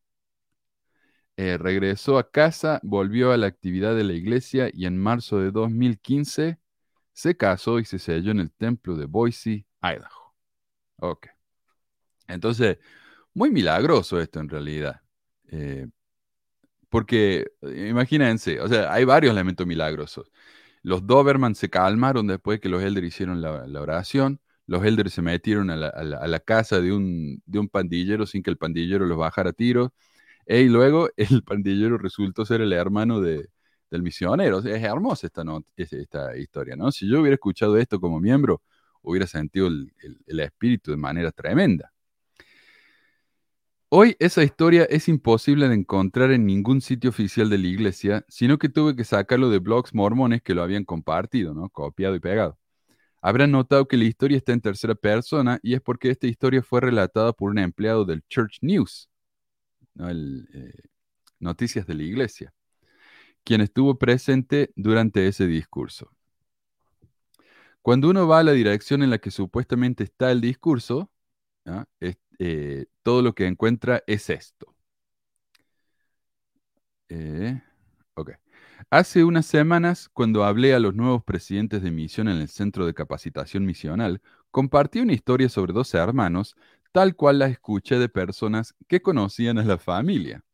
Eh, 1.36 1.56
regresó 1.58 2.18
a 2.18 2.30
casa, 2.30 2.80
volvió 2.82 3.32
a 3.32 3.36
la 3.36 3.46
actividad 3.46 3.96
de 3.96 4.04
la 4.04 4.12
iglesia 4.12 4.70
y 4.72 4.86
en 4.86 4.98
marzo 4.98 5.38
de 5.40 5.50
2015 5.50 6.58
se 7.20 7.36
casó 7.36 7.78
y 7.78 7.84
se 7.84 7.98
selló 7.98 8.30
en 8.30 8.40
el 8.40 8.50
templo 8.50 8.96
de 8.96 9.04
Boise, 9.06 9.66
Idaho. 9.82 10.34
Ok. 10.96 11.28
Entonces, 12.28 12.78
muy 13.34 13.50
milagroso 13.50 14.20
esto 14.20 14.40
en 14.40 14.48
realidad. 14.48 15.02
Eh, 15.48 15.86
porque, 16.88 17.46
eh, 17.62 17.88
imagínense, 17.90 18.60
o 18.60 18.68
sea, 18.68 18.92
hay 18.92 19.04
varios 19.04 19.32
elementos 19.32 19.66
milagrosos. 19.66 20.30
Los 20.82 21.06
Doberman 21.06 21.54
se 21.54 21.70
calmaron 21.70 22.26
después 22.26 22.60
que 22.60 22.70
los 22.70 22.82
elders 22.82 23.08
hicieron 23.08 23.42
la, 23.42 23.80
oración. 23.80 24.40
Los 24.66 24.84
elders 24.84 25.12
se 25.14 25.22
metieron 25.22 25.70
a 25.70 25.76
la 25.76 26.40
casa 26.40 26.80
de 26.80 26.92
un, 26.92 27.42
de 27.46 27.58
un 27.58 27.68
pandillero 27.68 28.26
sin 28.26 28.42
que 28.42 28.50
el 28.50 28.58
pandillero 28.58 29.06
los 29.06 29.18
bajara 29.18 29.50
a 29.50 29.52
tiros. 29.52 29.90
E, 30.46 30.62
y 30.62 30.68
luego 30.68 31.10
el 31.16 31.42
pandillero 31.44 31.98
resultó 31.98 32.46
ser 32.46 32.62
el 32.62 32.72
hermano 32.72 33.20
de, 33.20 33.50
del 33.90 34.02
misionero. 34.02 34.58
Es 34.60 34.82
hermosa 34.82 35.26
esta, 35.26 35.44
esta 35.76 36.36
historia, 36.36 36.76
¿no? 36.76 36.90
Si 36.92 37.08
yo 37.08 37.20
hubiera 37.20 37.34
escuchado 37.34 37.76
esto 37.78 38.00
como 38.00 38.20
miembro, 38.20 38.62
hubiera 39.02 39.26
sentido 39.26 39.66
el, 39.68 39.92
el- 40.02 40.18
el 40.26 40.40
espíritu 40.40 40.90
de 40.92 40.96
manera 40.98 41.32
tremenda. 41.32 41.92
Hoy 43.92 44.16
esa 44.20 44.44
historia 44.44 44.84
es 44.84 45.08
imposible 45.08 45.68
de 45.68 45.74
encontrar 45.74 46.30
en 46.30 46.46
ningún 46.46 46.80
sitio 46.80 47.10
oficial 47.10 47.50
de 47.50 47.58
la 47.58 47.66
iglesia, 47.66 48.24
sino 48.28 48.56
que 48.58 48.68
tuve 48.68 48.94
que 48.94 49.04
sacarlo 49.04 49.50
de 49.50 49.58
blogs 49.58 49.94
mormones 49.94 50.42
que 50.42 50.54
lo 50.54 50.62
habían 50.62 50.84
compartido, 50.84 51.54
¿no? 51.54 51.68
Copiado 51.70 52.14
y 52.14 52.20
pegado. 52.20 52.56
Habrán 53.22 53.52
notado 53.52 53.88
que 53.88 53.96
la 53.98 54.04
historia 54.04 54.38
está 54.38 54.52
en 54.52 54.60
tercera 54.62 54.94
persona 54.94 55.60
y 55.62 55.74
es 55.74 55.80
porque 55.82 56.10
esta 56.10 56.26
historia 56.28 56.62
fue 56.62 56.80
relatada 56.82 57.32
por 57.34 57.50
un 57.52 57.58
empleado 57.58 58.04
del 58.04 58.22
Church 58.28 58.58
News, 58.62 59.10
¿no? 59.94 60.10
El, 60.10 60.48
eh, 60.54 60.72
Noticias 61.40 61.86
de 61.86 61.94
la 61.94 62.02
Iglesia, 62.04 62.52
quien 63.44 63.60
estuvo 63.60 63.98
presente 63.98 64.72
durante 64.76 65.26
ese 65.26 65.46
discurso. 65.46 66.10
Cuando 67.82 68.10
uno 68.10 68.28
va 68.28 68.40
a 68.40 68.42
la 68.44 68.52
dirección 68.52 69.02
en 69.02 69.10
la 69.10 69.18
que 69.18 69.30
supuestamente 69.30 70.04
está 70.04 70.30
el 70.30 70.40
discurso, 70.40 71.10
eh, 72.38 72.86
todo 73.02 73.22
lo 73.22 73.34
que 73.34 73.46
encuentra 73.46 74.02
es 74.06 74.30
esto. 74.30 74.74
Eh. 77.08 77.60
Hace 78.90 79.24
unas 79.24 79.46
semanas, 79.46 80.08
cuando 80.08 80.44
hablé 80.44 80.74
a 80.74 80.78
los 80.78 80.94
nuevos 80.94 81.22
presidentes 81.24 81.82
de 81.82 81.90
misión 81.90 82.28
en 82.28 82.38
el 82.38 82.48
Centro 82.48 82.86
de 82.86 82.94
Capacitación 82.94 83.64
Misional, 83.64 84.20
compartí 84.50 85.00
una 85.00 85.12
historia 85.12 85.48
sobre 85.48 85.72
dos 85.72 85.94
hermanos, 85.94 86.56
tal 86.92 87.14
cual 87.14 87.38
la 87.38 87.46
escuché 87.46 87.98
de 87.98 88.08
personas 88.08 88.74
que 88.88 89.02
conocían 89.02 89.58
a 89.58 89.64
la 89.64 89.78
familia 89.78 90.44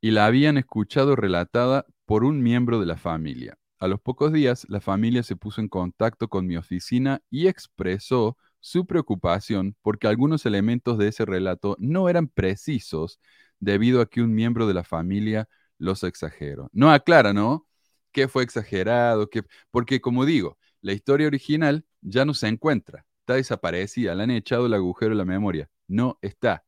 y 0.00 0.10
la 0.10 0.26
habían 0.26 0.58
escuchado 0.58 1.16
relatada 1.16 1.86
por 2.04 2.24
un 2.24 2.42
miembro 2.42 2.80
de 2.80 2.86
la 2.86 2.96
familia. 2.96 3.58
A 3.78 3.88
los 3.88 4.00
pocos 4.00 4.32
días, 4.32 4.66
la 4.68 4.80
familia 4.80 5.22
se 5.22 5.36
puso 5.36 5.60
en 5.60 5.68
contacto 5.68 6.28
con 6.28 6.46
mi 6.46 6.56
oficina 6.56 7.20
y 7.30 7.46
expresó 7.48 8.38
su 8.60 8.86
preocupación 8.86 9.76
porque 9.82 10.08
algunos 10.08 10.46
elementos 10.46 10.98
de 10.98 11.08
ese 11.08 11.24
relato 11.24 11.76
no 11.78 12.08
eran 12.08 12.28
precisos 12.28 13.20
debido 13.60 14.00
a 14.00 14.06
que 14.06 14.22
un 14.22 14.34
miembro 14.34 14.66
de 14.66 14.74
la 14.74 14.84
familia 14.84 15.48
los 15.78 16.04
exageró. 16.04 16.68
No 16.72 16.90
aclara, 16.90 17.32
¿no? 17.32 17.66
¿Qué 18.12 18.28
fue 18.28 18.42
exagerado? 18.42 19.28
¿Qué... 19.28 19.42
Porque 19.70 20.00
como 20.00 20.24
digo, 20.24 20.58
la 20.80 20.92
historia 20.92 21.26
original 21.26 21.84
ya 22.00 22.24
no 22.24 22.32
se 22.34 22.48
encuentra, 22.48 23.04
está 23.20 23.34
desaparecida, 23.34 24.14
le 24.14 24.22
han 24.22 24.30
echado 24.30 24.66
el 24.66 24.74
agujero 24.74 25.12
en 25.12 25.18
la 25.18 25.24
memoria, 25.24 25.68
no 25.86 26.18
está. 26.22 26.64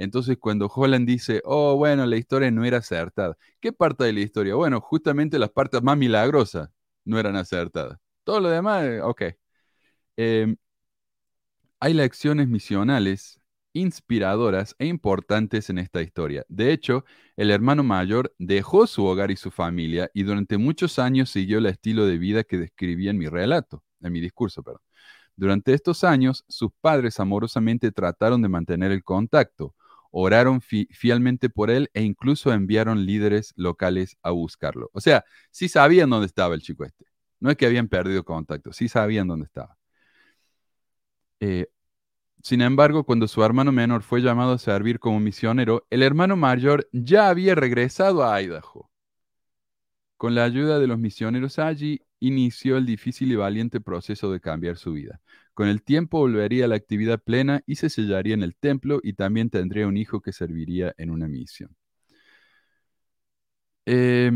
Entonces, 0.00 0.38
cuando 0.38 0.66
Holland 0.74 1.06
dice, 1.06 1.42
oh, 1.44 1.76
bueno, 1.76 2.06
la 2.06 2.16
historia 2.16 2.50
no 2.50 2.64
era 2.64 2.78
acertada, 2.78 3.36
¿qué 3.60 3.70
parte 3.72 4.04
de 4.04 4.14
la 4.14 4.20
historia? 4.20 4.54
Bueno, 4.54 4.80
justamente 4.80 5.38
las 5.38 5.50
partes 5.50 5.82
más 5.82 5.98
milagrosas 5.98 6.70
no 7.04 7.18
eran 7.18 7.36
acertadas. 7.36 7.98
Todo 8.24 8.40
lo 8.40 8.48
demás, 8.48 8.84
eh, 8.84 9.02
ok. 9.02 9.22
Eh, 10.16 10.54
hay 11.80 11.94
lecciones 11.94 12.48
misionales 12.48 13.40
inspiradoras 13.74 14.74
e 14.78 14.86
importantes 14.86 15.68
en 15.70 15.78
esta 15.78 16.00
historia. 16.02 16.44
De 16.48 16.72
hecho, 16.72 17.04
el 17.36 17.50
hermano 17.50 17.82
mayor 17.82 18.34
dejó 18.38 18.86
su 18.86 19.04
hogar 19.04 19.30
y 19.30 19.36
su 19.36 19.50
familia 19.50 20.10
y 20.14 20.22
durante 20.22 20.56
muchos 20.58 20.98
años 20.98 21.30
siguió 21.30 21.58
el 21.58 21.66
estilo 21.66 22.06
de 22.06 22.18
vida 22.18 22.44
que 22.44 22.56
describía 22.58 23.10
en 23.10 23.18
mi 23.18 23.28
relato, 23.28 23.84
en 24.00 24.12
mi 24.12 24.20
discurso, 24.20 24.62
perdón. 24.62 24.80
Durante 25.36 25.74
estos 25.74 26.04
años, 26.04 26.44
sus 26.48 26.70
padres 26.80 27.20
amorosamente 27.20 27.92
trataron 27.92 28.42
de 28.42 28.48
mantener 28.48 28.92
el 28.92 29.04
contacto, 29.04 29.74
oraron 30.10 30.60
fi 30.60 30.88
fielmente 30.92 31.50
por 31.50 31.70
él 31.70 31.90
e 31.94 32.02
incluso 32.02 32.52
enviaron 32.52 33.06
líderes 33.06 33.52
locales 33.56 34.16
a 34.22 34.30
buscarlo. 34.30 34.90
O 34.92 35.00
sea, 35.00 35.24
sí 35.50 35.68
sabían 35.68 36.10
dónde 36.10 36.26
estaba 36.26 36.54
el 36.54 36.62
chico 36.62 36.84
este. 36.84 37.06
No 37.40 37.50
es 37.50 37.56
que 37.56 37.66
habían 37.66 37.88
perdido 37.88 38.24
contacto, 38.24 38.72
sí 38.72 38.88
sabían 38.88 39.28
dónde 39.28 39.46
estaba. 39.46 39.78
Eh, 41.40 41.66
sin 42.42 42.62
embargo, 42.62 43.04
cuando 43.04 43.28
su 43.28 43.44
hermano 43.44 43.72
menor 43.72 44.02
fue 44.02 44.22
llamado 44.22 44.52
a 44.52 44.58
servir 44.58 44.98
como 44.98 45.20
misionero, 45.20 45.86
el 45.90 46.02
hermano 46.02 46.36
mayor 46.36 46.88
ya 46.92 47.28
había 47.28 47.54
regresado 47.54 48.24
a 48.24 48.40
Idaho. 48.40 48.90
Con 50.16 50.34
la 50.34 50.44
ayuda 50.44 50.78
de 50.78 50.86
los 50.86 50.98
misioneros 50.98 51.58
allí, 51.58 52.02
inició 52.18 52.76
el 52.76 52.86
difícil 52.86 53.32
y 53.32 53.36
valiente 53.36 53.80
proceso 53.80 54.30
de 54.32 54.40
cambiar 54.40 54.76
su 54.76 54.92
vida. 54.92 55.20
Con 55.54 55.68
el 55.68 55.82
tiempo 55.82 56.18
volvería 56.18 56.64
a 56.64 56.68
la 56.68 56.76
actividad 56.76 57.20
plena 57.22 57.62
y 57.66 57.76
se 57.76 57.90
sellaría 57.90 58.34
en 58.34 58.42
el 58.42 58.56
templo 58.56 59.00
y 59.02 59.12
también 59.14 59.50
tendría 59.50 59.86
un 59.86 59.96
hijo 59.96 60.20
que 60.20 60.32
serviría 60.32 60.94
en 60.98 61.10
una 61.10 61.28
misión. 61.28 61.76
Eh, 63.86 64.30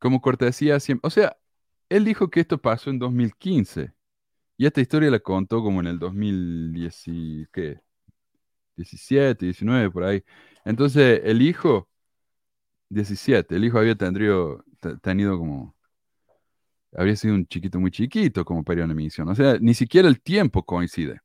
como 0.00 0.20
cortesía, 0.20 0.80
siempre, 0.80 1.06
o 1.06 1.10
sea, 1.10 1.36
él 1.88 2.04
dijo 2.04 2.30
que 2.30 2.40
esto 2.40 2.58
pasó 2.60 2.90
en 2.90 2.98
2015 2.98 3.92
y 4.56 4.66
esta 4.66 4.80
historia 4.80 5.10
la 5.10 5.20
contó 5.20 5.62
como 5.62 5.80
en 5.80 5.86
el 5.88 5.98
2010, 5.98 7.02
y- 7.08 7.46
¿qué? 7.52 7.80
17, 8.76 9.46
19, 9.46 9.90
por 9.90 10.04
ahí. 10.04 10.24
Entonces, 10.64 11.22
el 11.24 11.42
hijo, 11.42 11.88
17, 12.90 13.56
el 13.56 13.64
hijo 13.66 13.78
había 13.78 13.96
tendrido, 13.96 14.64
te- 14.80 14.98
tenido 14.98 15.38
como, 15.38 15.76
habría 16.96 17.16
sido 17.16 17.34
un 17.34 17.46
chiquito 17.46 17.80
muy 17.80 17.90
chiquito 17.90 18.44
como 18.44 18.64
para 18.64 18.84
ir 18.84 18.90
a 18.90 18.94
misión. 18.94 19.28
O 19.28 19.34
sea, 19.34 19.58
ni 19.60 19.74
siquiera 19.74 20.08
el 20.08 20.20
tiempo 20.20 20.64
coincide. 20.64 21.20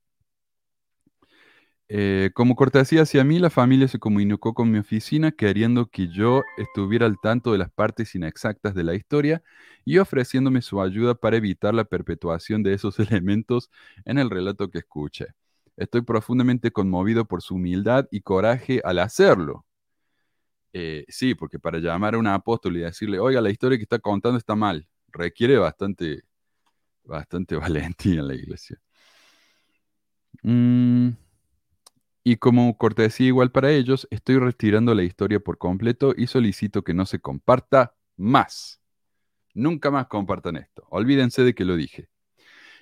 Eh, 1.87 2.31
como 2.33 2.55
cortesía 2.55 3.03
hacia 3.03 3.23
mí, 3.23 3.37
la 3.37 3.51
familia 3.51 3.87
se 3.87 3.99
comunicó 3.99 4.55
con 4.55 4.71
mi 4.71 4.79
oficina 4.79 5.31
queriendo 5.31 5.85
que 5.87 6.07
yo 6.07 6.41
estuviera 6.57 7.05
al 7.05 7.19
tanto 7.21 7.51
de 7.51 7.59
las 7.59 7.71
partes 7.71 8.15
inexactas 8.15 8.73
de 8.73 8.83
la 8.83 8.95
historia 8.95 9.43
y 9.85 9.99
ofreciéndome 9.99 10.63
su 10.63 10.81
ayuda 10.81 11.13
para 11.13 11.37
evitar 11.37 11.75
la 11.75 11.85
perpetuación 11.85 12.63
de 12.63 12.73
esos 12.73 12.99
elementos 12.99 13.69
en 14.05 14.17
el 14.17 14.29
relato 14.31 14.69
que 14.71 14.79
escuché. 14.79 15.27
Estoy 15.77 16.01
profundamente 16.01 16.71
conmovido 16.71 17.25
por 17.25 17.41
su 17.43 17.55
humildad 17.55 18.07
y 18.11 18.21
coraje 18.21 18.81
al 18.83 18.99
hacerlo. 18.99 19.65
Eh, 20.73 21.05
sí, 21.07 21.35
porque 21.35 21.59
para 21.59 21.79
llamar 21.79 22.15
a 22.15 22.17
un 22.17 22.27
apóstol 22.27 22.75
y 22.77 22.81
decirle, 22.81 23.19
oiga, 23.19 23.41
la 23.41 23.49
historia 23.49 23.77
que 23.77 23.83
está 23.83 23.99
contando 23.99 24.37
está 24.37 24.55
mal, 24.55 24.87
requiere 25.15 25.57
bastante, 25.57 26.23
bastante 27.03 27.55
valentía 27.55 28.19
en 28.19 28.27
la 28.27 28.35
iglesia. 28.35 28.79
Mm, 30.43 31.11
y 32.23 32.37
como 32.37 32.77
cortesía 32.77 33.27
igual 33.27 33.51
para 33.51 33.71
ellos, 33.71 34.07
estoy 34.11 34.37
retirando 34.39 34.93
la 34.93 35.03
historia 35.03 35.39
por 35.39 35.57
completo 35.57 36.13
y 36.15 36.27
solicito 36.27 36.83
que 36.83 36.93
no 36.93 37.05
se 37.05 37.19
comparta 37.19 37.95
más. 38.17 38.81
Nunca 39.53 39.91
más 39.91 40.07
compartan 40.07 40.57
esto. 40.57 40.85
Olvídense 40.89 41.43
de 41.43 41.55
que 41.55 41.65
lo 41.65 41.75
dije. 41.75 42.09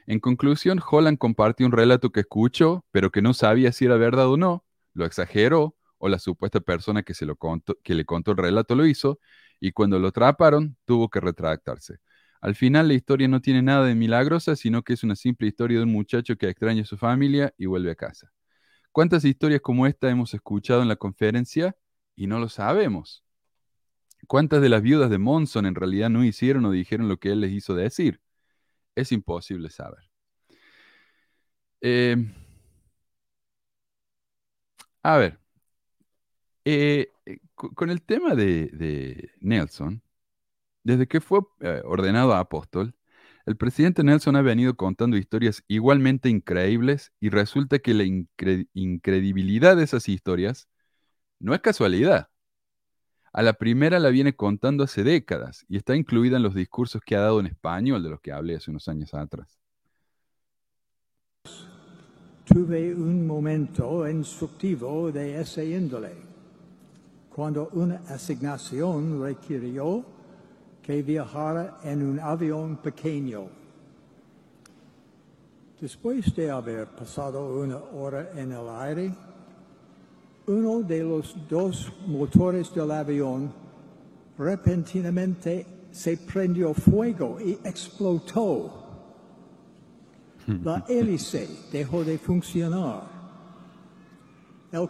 En 0.08 0.19
conclusión, 0.19 0.82
Holland 0.86 1.17
compartió 1.17 1.65
un 1.65 1.72
relato 1.72 2.12
que 2.12 2.22
escuchó, 2.22 2.86
pero 2.91 3.12
que 3.12 3.22
no 3.22 3.34
sabía 3.34 3.72
si 3.72 3.86
era 3.86 3.96
verdad 3.98 4.28
o 4.28 4.38
no, 4.38 4.65
lo 4.93 5.06
exageró, 5.06 5.76
o 5.98 6.10
la 6.10 6.19
supuesta 6.19 6.60
persona 6.60 7.04
que, 7.04 7.13
se 7.13 7.26
lo 7.26 7.38
contó, 7.38 7.78
que 7.84 7.93
le 7.93 8.06
contó 8.06 8.32
el 8.32 8.38
relato 8.38 8.76
lo 8.76 8.86
hizo, 8.86 9.19
y 9.60 9.72
cuando 9.72 10.00
lo 10.00 10.10
atraparon, 10.10 10.76
tuvo 10.86 11.10
que 11.10 11.22
retractarse. 11.22 12.00
Al 12.43 12.56
final, 12.56 12.89
la 12.89 12.93
historia 12.93 13.27
no 13.27 13.41
tiene 13.41 13.63
nada 13.63 13.88
de 13.88 13.95
milagrosa, 13.95 14.56
sino 14.56 14.84
que 14.84 14.93
es 14.93 15.03
una 15.03 15.15
simple 15.15 15.47
historia 15.47 15.79
de 15.79 15.84
un 15.86 15.91
muchacho 15.91 16.36
que 16.38 16.47
extraña 16.49 16.84
a 16.84 16.86
su 16.86 16.97
familia 16.97 17.53
y 17.58 17.65
vuelve 17.65 17.91
a 17.91 17.95
casa. 17.95 18.32
¿Cuántas 18.91 19.25
historias 19.25 19.62
como 19.62 19.88
esta 19.88 20.10
hemos 20.10 20.34
escuchado 20.34 20.82
en 20.84 20.89
la 20.89 20.97
conferencia 20.97 21.75
y 22.15 22.27
no 22.27 22.39
lo 22.39 22.49
sabemos? 22.49 23.23
¿Cuántas 24.27 24.62
de 24.62 24.67
las 24.67 24.82
viudas 24.82 25.10
de 25.10 25.17
Monson 25.17 25.65
en 25.65 25.75
realidad 25.75 26.10
no 26.10 26.25
hicieron 26.25 26.65
o 26.65 26.71
dijeron 26.71 27.08
lo 27.08 27.15
que 27.17 27.32
él 27.32 27.39
les 27.39 27.53
hizo 27.53 27.73
decir? 27.73 28.19
Es 28.95 29.12
imposible 29.13 29.69
saber. 29.71 30.10
Eh, 31.82 32.15
a 35.03 35.17
ver, 35.17 35.38
eh, 36.65 37.12
eh, 37.25 37.39
co- 37.56 37.73
con 37.73 37.89
el 37.89 38.01
tema 38.03 38.36
de 38.36 39.32
Nelson, 39.41 40.01
desde 40.84 41.08
que 41.08 41.22
fue 41.22 41.41
eh, 41.62 41.82
ordenado 41.86 42.34
apóstol, 42.34 42.96
el 43.46 43.58
presidente 43.58 44.04
Nelson 44.04 44.36
ha 44.38 44.41
venido 44.41 44.76
contando 44.76 45.17
historias 45.17 45.63
igualmente 45.67 46.30
increíbles 46.30 47.12
y 47.19 47.30
resulta 47.30 47.80
que 47.80 47.93
la 47.93 48.04
incre- 48.04 48.67
incredibilidad 48.74 49.76
de 49.76 49.84
esas 49.84 50.08
historias 50.08 50.69
no 51.39 51.54
es 51.54 51.62
casualidad. 51.62 52.30
A 53.34 53.41
la 53.41 53.54
primera 53.54 54.00
la 54.00 54.10
viene 54.10 54.36
contando 54.36 54.84
hace 54.84 55.04
décadas 55.04 55.65
y 55.67 55.76
está 55.78 55.96
incluida 55.96 56.38
en 56.38 56.43
los 56.43 56.54
discursos 56.54 57.02
que 57.06 57.15
ha 57.15 57.22
dado 57.22 57.39
en 57.39 57.48
español 57.48 58.04
de 58.04 58.10
los 58.12 58.22
que 58.22 58.32
hablé 58.32 58.56
hace 58.56 58.72
unos 58.72 58.88
años 58.88 59.13
atrás. 59.13 59.60
Tuve 62.46 62.93
un 62.93 63.26
momento 63.26 64.08
instructivo 64.08 65.12
de 65.12 65.41
ese 65.41 65.65
índole, 65.65 66.12
cuando 67.30 67.69
una 67.74 67.96
asignación 68.08 69.22
requirió 69.22 70.06
que 70.84 71.02
viajara 71.02 71.80
en 71.84 72.04
un 72.04 72.19
avión 72.19 72.78
pequeño. 72.78 73.48
Después 75.80 76.36
de 76.36 76.52
haber 76.52 76.88
pasado 76.88 77.60
una 77.60 77.78
hora 77.78 78.32
en 78.36 78.52
el 78.52 78.69
aire, 78.69 79.15
uno 80.48 80.82
de 80.82 81.04
los 81.04 81.36
dos 81.50 81.91
motores 82.06 82.74
del 82.74 82.91
avión 82.91 83.52
repentinamente 84.38 85.65
se 85.91 86.17
prendió 86.17 86.74
fuego 86.74 87.39
y 87.39 87.54
explotó. 87.63 88.82
La 90.63 90.84
hélice 90.89 91.48
dejó 91.72 92.04
de 92.04 92.17
funcionar. 92.17 93.04
El 94.72 94.89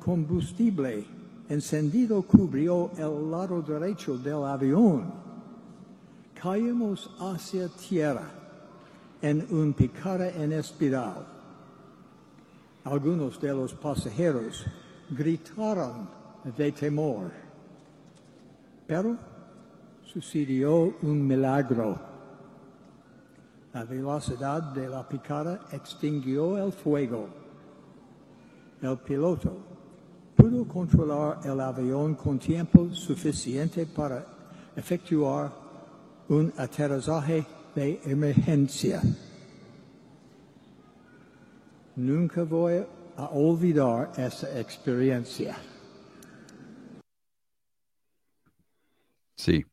combustible 0.00 1.06
encendido 1.48 2.22
cubrió 2.22 2.90
el 2.96 3.30
lado 3.30 3.60
derecho 3.60 4.16
del 4.16 4.44
avión. 4.44 5.12
Caímos 6.40 7.10
hacia 7.20 7.68
tierra 7.68 8.30
en 9.20 9.46
un 9.50 9.74
picada 9.74 10.30
en 10.30 10.52
espiral. 10.52 11.26
Algunos 12.82 13.38
de 13.38 13.52
los 13.52 13.74
pasajeros 13.74 14.64
gritaron 15.10 16.08
de 16.56 16.72
temor. 16.72 17.30
Pero 18.86 19.18
sucedió 20.02 20.96
un 21.02 21.26
milagro. 21.26 21.98
La 23.74 23.84
velocidad 23.84 24.62
de 24.72 24.88
la 24.88 25.06
picada 25.06 25.60
extinguió 25.72 26.56
el 26.56 26.72
fuego. 26.72 27.28
El 28.80 28.96
piloto 28.96 29.58
pudo 30.34 30.66
controlar 30.66 31.40
el 31.44 31.60
avión 31.60 32.14
con 32.14 32.38
tiempo 32.38 32.88
suficiente 32.94 33.84
para 33.84 34.24
efectuar 34.74 35.59
un 36.30 36.52
aterrizaje 36.56 37.44
de 37.74 38.00
emergencia. 38.04 39.02
Nunca 41.96 42.44
voy 42.44 42.84
a 43.16 43.24
olvidar 43.32 44.12
esa 44.16 44.48
experiencia. 44.58 45.56
Sí, 49.36 49.64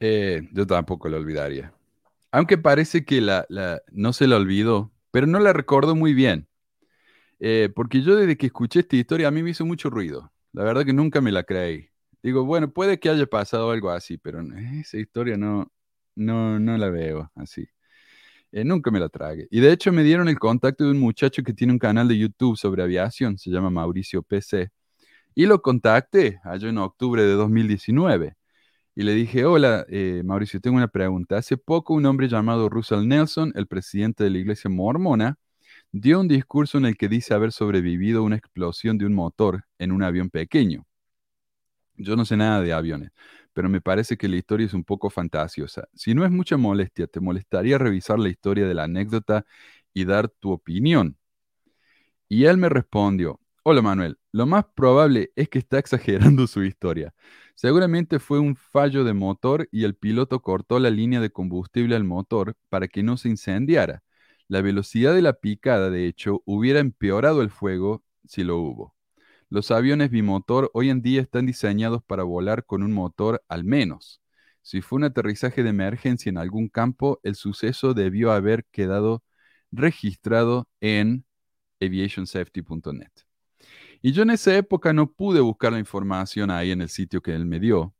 eh, 0.00 0.42
yo 0.52 0.66
tampoco 0.66 1.08
lo 1.08 1.16
olvidaría. 1.18 1.74
Aunque 2.32 2.58
parece 2.58 3.04
que 3.04 3.20
la, 3.20 3.46
la- 3.48 3.82
no 3.92 4.12
se 4.12 4.26
la 4.26 4.36
olvidó, 4.36 4.92
pero 5.12 5.26
no 5.26 5.40
la 5.40 5.52
recordó 5.52 5.96
muy 5.96 6.14
bien. 6.14 6.48
Eh, 7.40 7.70
porque 7.74 8.02
yo 8.02 8.16
desde 8.16 8.36
que 8.36 8.46
escuché 8.46 8.80
esta 8.80 8.96
historia 8.96 9.28
a 9.28 9.30
mí 9.30 9.42
me 9.42 9.50
hizo 9.50 9.64
mucho 9.66 9.90
ruido. 9.90 10.32
La 10.52 10.64
verdad 10.64 10.84
que 10.84 10.92
nunca 10.92 11.20
me 11.20 11.32
la 11.32 11.44
creí. 11.44 11.88
Digo, 12.22 12.44
bueno, 12.44 12.72
puede 12.72 13.00
que 13.00 13.10
haya 13.10 13.26
pasado 13.26 13.70
algo 13.70 13.90
así, 13.90 14.18
pero 14.18 14.40
esa 14.80 14.98
historia 14.98 15.36
no, 15.38 15.72
no, 16.20 16.60
no 16.60 16.76
la 16.76 16.90
veo 16.90 17.30
así. 17.34 17.68
Eh, 18.52 18.64
nunca 18.64 18.90
me 18.90 19.00
la 19.00 19.08
tragué. 19.08 19.46
Y 19.50 19.60
de 19.60 19.72
hecho 19.72 19.92
me 19.92 20.02
dieron 20.04 20.28
el 20.28 20.38
contacto 20.38 20.84
de 20.84 20.90
un 20.90 20.98
muchacho 21.00 21.42
que 21.42 21.52
tiene 21.54 21.72
un 21.72 21.78
canal 21.78 22.08
de 22.08 22.18
YouTube 22.18 22.56
sobre 22.56 22.82
aviación, 22.82 23.38
se 23.38 23.50
llama 23.50 23.70
Mauricio 23.70 24.22
PC, 24.22 24.70
y 25.34 25.46
lo 25.46 25.62
contacté 25.62 26.40
allá 26.44 26.68
en 26.68 26.78
octubre 26.78 27.22
de 27.22 27.32
2019. 27.34 28.36
Y 28.96 29.02
le 29.04 29.14
dije, 29.14 29.44
hola, 29.46 29.86
eh, 29.88 30.22
Mauricio, 30.24 30.60
tengo 30.60 30.76
una 30.76 30.88
pregunta. 30.88 31.38
Hace 31.38 31.56
poco 31.56 31.94
un 31.94 32.06
hombre 32.06 32.28
llamado 32.28 32.68
Russell 32.68 33.06
Nelson, 33.06 33.52
el 33.56 33.66
presidente 33.66 34.24
de 34.24 34.30
la 34.30 34.38
iglesia 34.38 34.70
mormona, 34.70 35.38
dio 35.92 36.20
un 36.20 36.28
discurso 36.28 36.78
en 36.78 36.86
el 36.86 36.96
que 36.96 37.08
dice 37.08 37.34
haber 37.34 37.52
sobrevivido 37.52 38.20
a 38.20 38.22
una 38.24 38.36
explosión 38.36 38.98
de 38.98 39.06
un 39.06 39.14
motor 39.14 39.64
en 39.78 39.92
un 39.92 40.02
avión 40.02 40.30
pequeño. 40.30 40.86
Yo 41.96 42.16
no 42.16 42.24
sé 42.24 42.36
nada 42.36 42.60
de 42.62 42.72
aviones, 42.72 43.10
pero 43.60 43.68
me 43.68 43.82
parece 43.82 44.16
que 44.16 44.26
la 44.26 44.36
historia 44.36 44.64
es 44.64 44.72
un 44.72 44.84
poco 44.84 45.10
fantasiosa. 45.10 45.86
Si 45.94 46.14
no 46.14 46.24
es 46.24 46.30
mucha 46.30 46.56
molestia, 46.56 47.06
¿te 47.06 47.20
molestaría 47.20 47.76
revisar 47.76 48.18
la 48.18 48.30
historia 48.30 48.66
de 48.66 48.72
la 48.72 48.84
anécdota 48.84 49.44
y 49.92 50.06
dar 50.06 50.30
tu 50.30 50.50
opinión? 50.52 51.18
Y 52.26 52.46
él 52.46 52.56
me 52.56 52.70
respondió, 52.70 53.38
hola 53.62 53.82
Manuel, 53.82 54.18
lo 54.32 54.46
más 54.46 54.64
probable 54.74 55.30
es 55.36 55.50
que 55.50 55.58
está 55.58 55.78
exagerando 55.78 56.46
su 56.46 56.64
historia. 56.64 57.12
Seguramente 57.54 58.18
fue 58.18 58.38
un 58.38 58.56
fallo 58.56 59.04
de 59.04 59.12
motor 59.12 59.68
y 59.70 59.84
el 59.84 59.94
piloto 59.94 60.40
cortó 60.40 60.78
la 60.78 60.88
línea 60.88 61.20
de 61.20 61.30
combustible 61.30 61.96
al 61.96 62.04
motor 62.04 62.56
para 62.70 62.88
que 62.88 63.02
no 63.02 63.18
se 63.18 63.28
incendiara. 63.28 64.02
La 64.48 64.62
velocidad 64.62 65.14
de 65.14 65.20
la 65.20 65.34
picada, 65.34 65.90
de 65.90 66.06
hecho, 66.06 66.40
hubiera 66.46 66.80
empeorado 66.80 67.42
el 67.42 67.50
fuego 67.50 68.02
si 68.26 68.42
lo 68.42 68.56
hubo. 68.56 68.94
Los 69.50 69.72
aviones 69.72 70.10
bimotor 70.10 70.70
hoy 70.74 70.90
en 70.90 71.02
día 71.02 71.20
están 71.20 71.44
diseñados 71.44 72.04
para 72.04 72.22
volar 72.22 72.64
con 72.64 72.84
un 72.84 72.92
motor 72.92 73.42
al 73.48 73.64
menos. 73.64 74.22
Si 74.62 74.80
fue 74.80 74.98
un 74.98 75.04
aterrizaje 75.04 75.64
de 75.64 75.70
emergencia 75.70 76.30
en 76.30 76.38
algún 76.38 76.68
campo, 76.68 77.18
el 77.24 77.34
suceso 77.34 77.92
debió 77.92 78.30
haber 78.30 78.64
quedado 78.66 79.24
registrado 79.72 80.68
en 80.80 81.24
aviationsafety.net. 81.80 83.10
Y 84.02 84.12
yo 84.12 84.22
en 84.22 84.30
esa 84.30 84.56
época 84.56 84.92
no 84.92 85.10
pude 85.10 85.40
buscar 85.40 85.72
la 85.72 85.80
información 85.80 86.52
ahí 86.52 86.70
en 86.70 86.82
el 86.82 86.88
sitio 86.88 87.20
que 87.20 87.34
él 87.34 87.44
me 87.44 87.58
dio, 87.58 87.92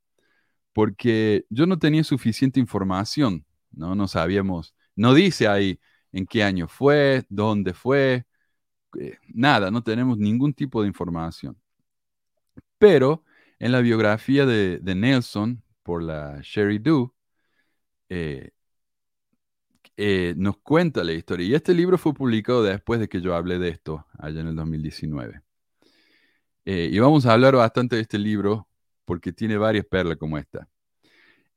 porque 0.72 1.46
yo 1.50 1.66
no 1.66 1.78
tenía 1.80 2.04
suficiente 2.04 2.60
información, 2.60 3.44
¿no? 3.72 3.96
No 3.96 4.08
sabíamos, 4.08 4.74
no 4.94 5.14
dice 5.14 5.48
ahí 5.48 5.80
en 6.12 6.26
qué 6.26 6.44
año 6.44 6.68
fue, 6.68 7.24
dónde 7.28 7.74
fue, 7.74 8.24
eh, 8.98 9.18
nada, 9.28 9.70
no 9.70 9.82
tenemos 9.82 10.18
ningún 10.18 10.52
tipo 10.54 10.82
de 10.82 10.88
información. 10.88 11.56
Pero 12.78 13.24
en 13.58 13.72
la 13.72 13.80
biografía 13.80 14.46
de, 14.46 14.80
Nelson 14.82 15.62
por 15.82 16.02
la 16.02 16.40
Sherry 16.42 16.78
Do, 16.78 17.14
eh, 18.08 18.50
eh, 20.02 20.34
nos 20.36 20.56
cuenta 20.58 21.04
la 21.04 21.12
historia. 21.12 21.46
Y 21.46 21.54
este 21.54 21.74
libro 21.74 21.98
fue 21.98 22.14
publicado 22.14 22.62
después 22.62 23.00
de 23.00 23.08
que 23.08 23.20
yo 23.20 23.34
hablé 23.34 23.58
de 23.58 23.68
esto, 23.68 24.06
allá 24.18 24.40
en 24.40 24.48
el 24.48 24.56
2019. 24.56 25.42
Eh, 26.64 26.88
y 26.92 26.98
vamos 26.98 27.26
a 27.26 27.32
hablar 27.34 27.54
bastante 27.56 27.96
de 27.96 28.02
este 28.02 28.18
libro 28.18 28.68
porque 29.04 29.32
tiene 29.32 29.58
varias 29.58 29.84
perlas 29.84 30.16
como 30.16 30.38
esta. 30.38 30.68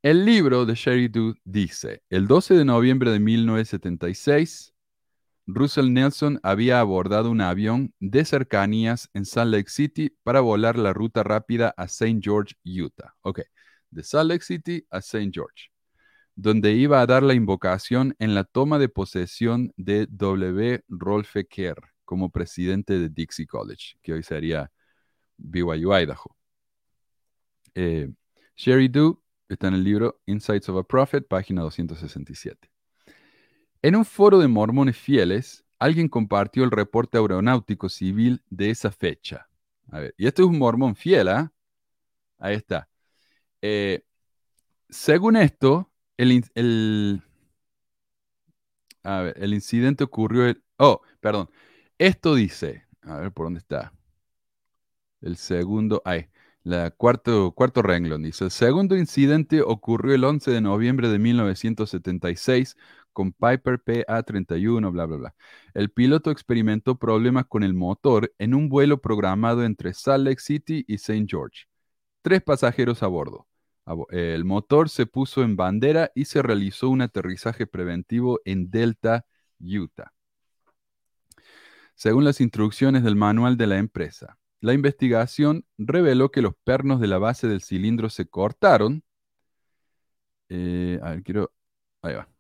El 0.02 0.26
libro 0.26 0.65
de 0.65 0.76
Sherry 0.76 1.08
Do 1.08 1.36
dice, 1.46 2.04
el 2.10 2.28
12 2.28 2.56
de 2.56 2.65
noviembre 2.65 3.12
de 3.12 3.19
1976, 3.19 4.72
Russell 5.45 5.91
Nelson 5.91 6.39
había 6.41 6.79
abordado 6.79 7.29
un 7.29 7.41
avión 7.41 7.93
de 7.99 8.23
cercanías 8.23 9.10
en 9.13 9.25
Salt 9.25 9.51
Lake 9.51 9.69
City 9.69 10.15
para 10.23 10.39
volar 10.39 10.77
la 10.77 10.93
ruta 10.93 11.23
rápida 11.23 11.73
a 11.75 11.86
St. 11.86 12.19
George, 12.21 12.56
Utah. 12.63 13.13
Ok, 13.21 13.41
de 13.91 14.03
Salt 14.03 14.29
Lake 14.29 14.43
City 14.43 14.86
a 14.89 14.99
St. 14.99 15.32
George, 15.34 15.69
donde 16.36 16.73
iba 16.73 17.01
a 17.01 17.06
dar 17.06 17.23
la 17.23 17.34
invocación 17.34 18.15
en 18.19 18.36
la 18.36 18.45
toma 18.45 18.79
de 18.79 18.89
posesión 18.89 19.73
de 19.75 20.08
W. 20.10 20.84
Rolfe 20.88 21.45
Kerr 21.45 21.93
como 22.06 22.29
presidente 22.29 22.97
de 22.99 23.10
Dixie 23.10 23.47
College, 23.47 23.95
que 24.01 24.13
hoy 24.13 24.23
sería 24.23 24.71
BYU 25.38 25.93
Idaho. 25.93 26.36
Eh, 27.75 28.10
Sherry 28.56 28.88
Do 28.88 29.21
está 29.49 29.67
en 29.67 29.73
el 29.75 29.84
libro 29.84 30.21
Insights 30.25 30.69
of 30.69 30.77
a 30.77 30.84
Prophet, 30.84 31.27
página 31.27 31.62
267. 31.63 32.72
En 33.84 33.98
un 33.98 34.06
foro 34.06 34.39
de 34.39 34.48
mormones 34.48 34.98
fieles, 34.98 35.65
alguien 35.78 36.08
compartió 36.08 36.63
el 36.63 36.72
reporte 36.72 37.17
aeronáutico 37.17 37.89
civil 37.89 38.41
de 38.50 38.69
esa 38.69 38.91
fecha. 38.91 39.50
Y 40.17 40.26
este 40.26 40.41
es 40.41 40.48
un 40.48 40.58
mormón 40.58 40.96
fiel, 40.96 41.28
¿ah? 41.28 41.52
Ahí 42.39 42.56
está. 42.56 42.88
Eh, 43.62 44.06
según 44.89 45.36
esto, 45.36 45.91
el, 46.15 46.32
incidente 49.41 50.06
ocurrió 50.06 50.46
el... 50.48 50.63
Oh, 50.78 51.02
perdón. 51.19 51.50
Esto 51.98 52.36
dice, 52.36 52.86
a 53.02 53.17
ver 53.17 53.34
por 53.34 53.48
dónde 53.48 53.60
está. 53.60 53.91
El 55.19 55.36
segundo, 55.36 56.02
ay, 56.06 56.28
la 56.63 56.91
cuarto, 56.91 57.52
cuarto 57.52 57.82
renglón 57.82 58.24
dice, 58.24 58.46
el 58.46 58.52
segundo 58.52 58.96
incidente 58.96 59.62
ocurrió 59.62 60.15
el 60.15 60.24
11 60.24 60.52
de 60.52 60.62
noviembre 60.62 61.10
de 61.10 61.19
1976 61.19 62.78
con 63.13 63.32
Piper 63.32 63.80
PA-31, 63.80 64.91
bla, 64.91 65.06
bla, 65.06 65.17
bla. 65.17 65.36
El 65.73 65.91
piloto 65.91 66.32
experimentó 66.32 66.97
problemas 66.97 67.45
con 67.45 67.63
el 67.63 67.73
motor 67.73 68.34
en 68.39 68.54
un 68.54 68.69
vuelo 68.69 68.99
programado 69.02 69.63
entre 69.63 69.93
Salt 69.93 70.26
Lake 70.26 70.41
City 70.41 70.84
y 70.88 70.95
St. 70.95 71.26
George. 71.28 71.65
Tres 72.21 72.41
pasajeros 72.41 73.04
a 73.04 73.08
bordo. 73.08 73.47
El 74.10 74.45
motor 74.45 74.89
se 74.89 75.06
puso 75.06 75.43
en 75.43 75.56
bandera 75.56 76.12
y 76.15 76.26
se 76.26 76.41
realizó 76.41 76.89
un 76.89 77.02
aterrizaje 77.02 77.67
preventivo 77.67 78.39
en 78.45 78.69
Delta, 78.69 79.26
Utah. 79.60 80.12
Según 81.95 82.23
las 82.23 82.41
instrucciones 82.41 83.04
del 83.04 83.15
manual 83.15 83.58
de 83.58 83.67
la 83.67 83.78
empresa, 83.78 84.38
la 84.62 84.73
investigación 84.73 85.65
reveló 85.78 86.32
que 86.32 86.41
los 86.41 86.54
pernos 86.63 86.99
de 87.02 87.08
la 87.08 87.17
base 87.17 87.47
del 87.47 87.62
cilindro 87.62 88.10
se 88.10 88.28
cortaron. 88.28 89.04
Eh, 90.49 90.99
a 91.04 91.12
ver, 91.12 91.23
quiero. 91.23 91.52
Ahí 92.02 92.15
va. 92.15 92.33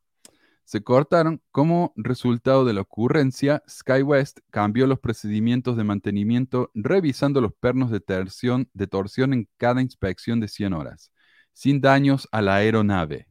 Se 0.63 0.83
cortaron. 0.83 1.41
Como 1.51 1.93
resultado 1.95 2.65
de 2.65 2.73
la 2.73 2.81
ocurrencia, 2.81 3.63
SkyWest 3.69 4.39
cambió 4.49 4.87
los 4.87 4.99
procedimientos 4.99 5.77
de 5.77 5.83
mantenimiento 5.83 6.71
revisando 6.73 7.41
los 7.41 7.53
pernos 7.53 7.91
de, 7.91 7.99
torsión, 7.99 9.33
en 9.33 9.49
cada 9.57 9.81
inspección 9.81 10.39
de 10.39 10.47
100 10.47 10.73
horas, 10.73 11.11
sin 11.51 11.81
daños 11.81 12.27
a 12.31 12.41
la 12.41 12.55
aeronave. 12.55 13.27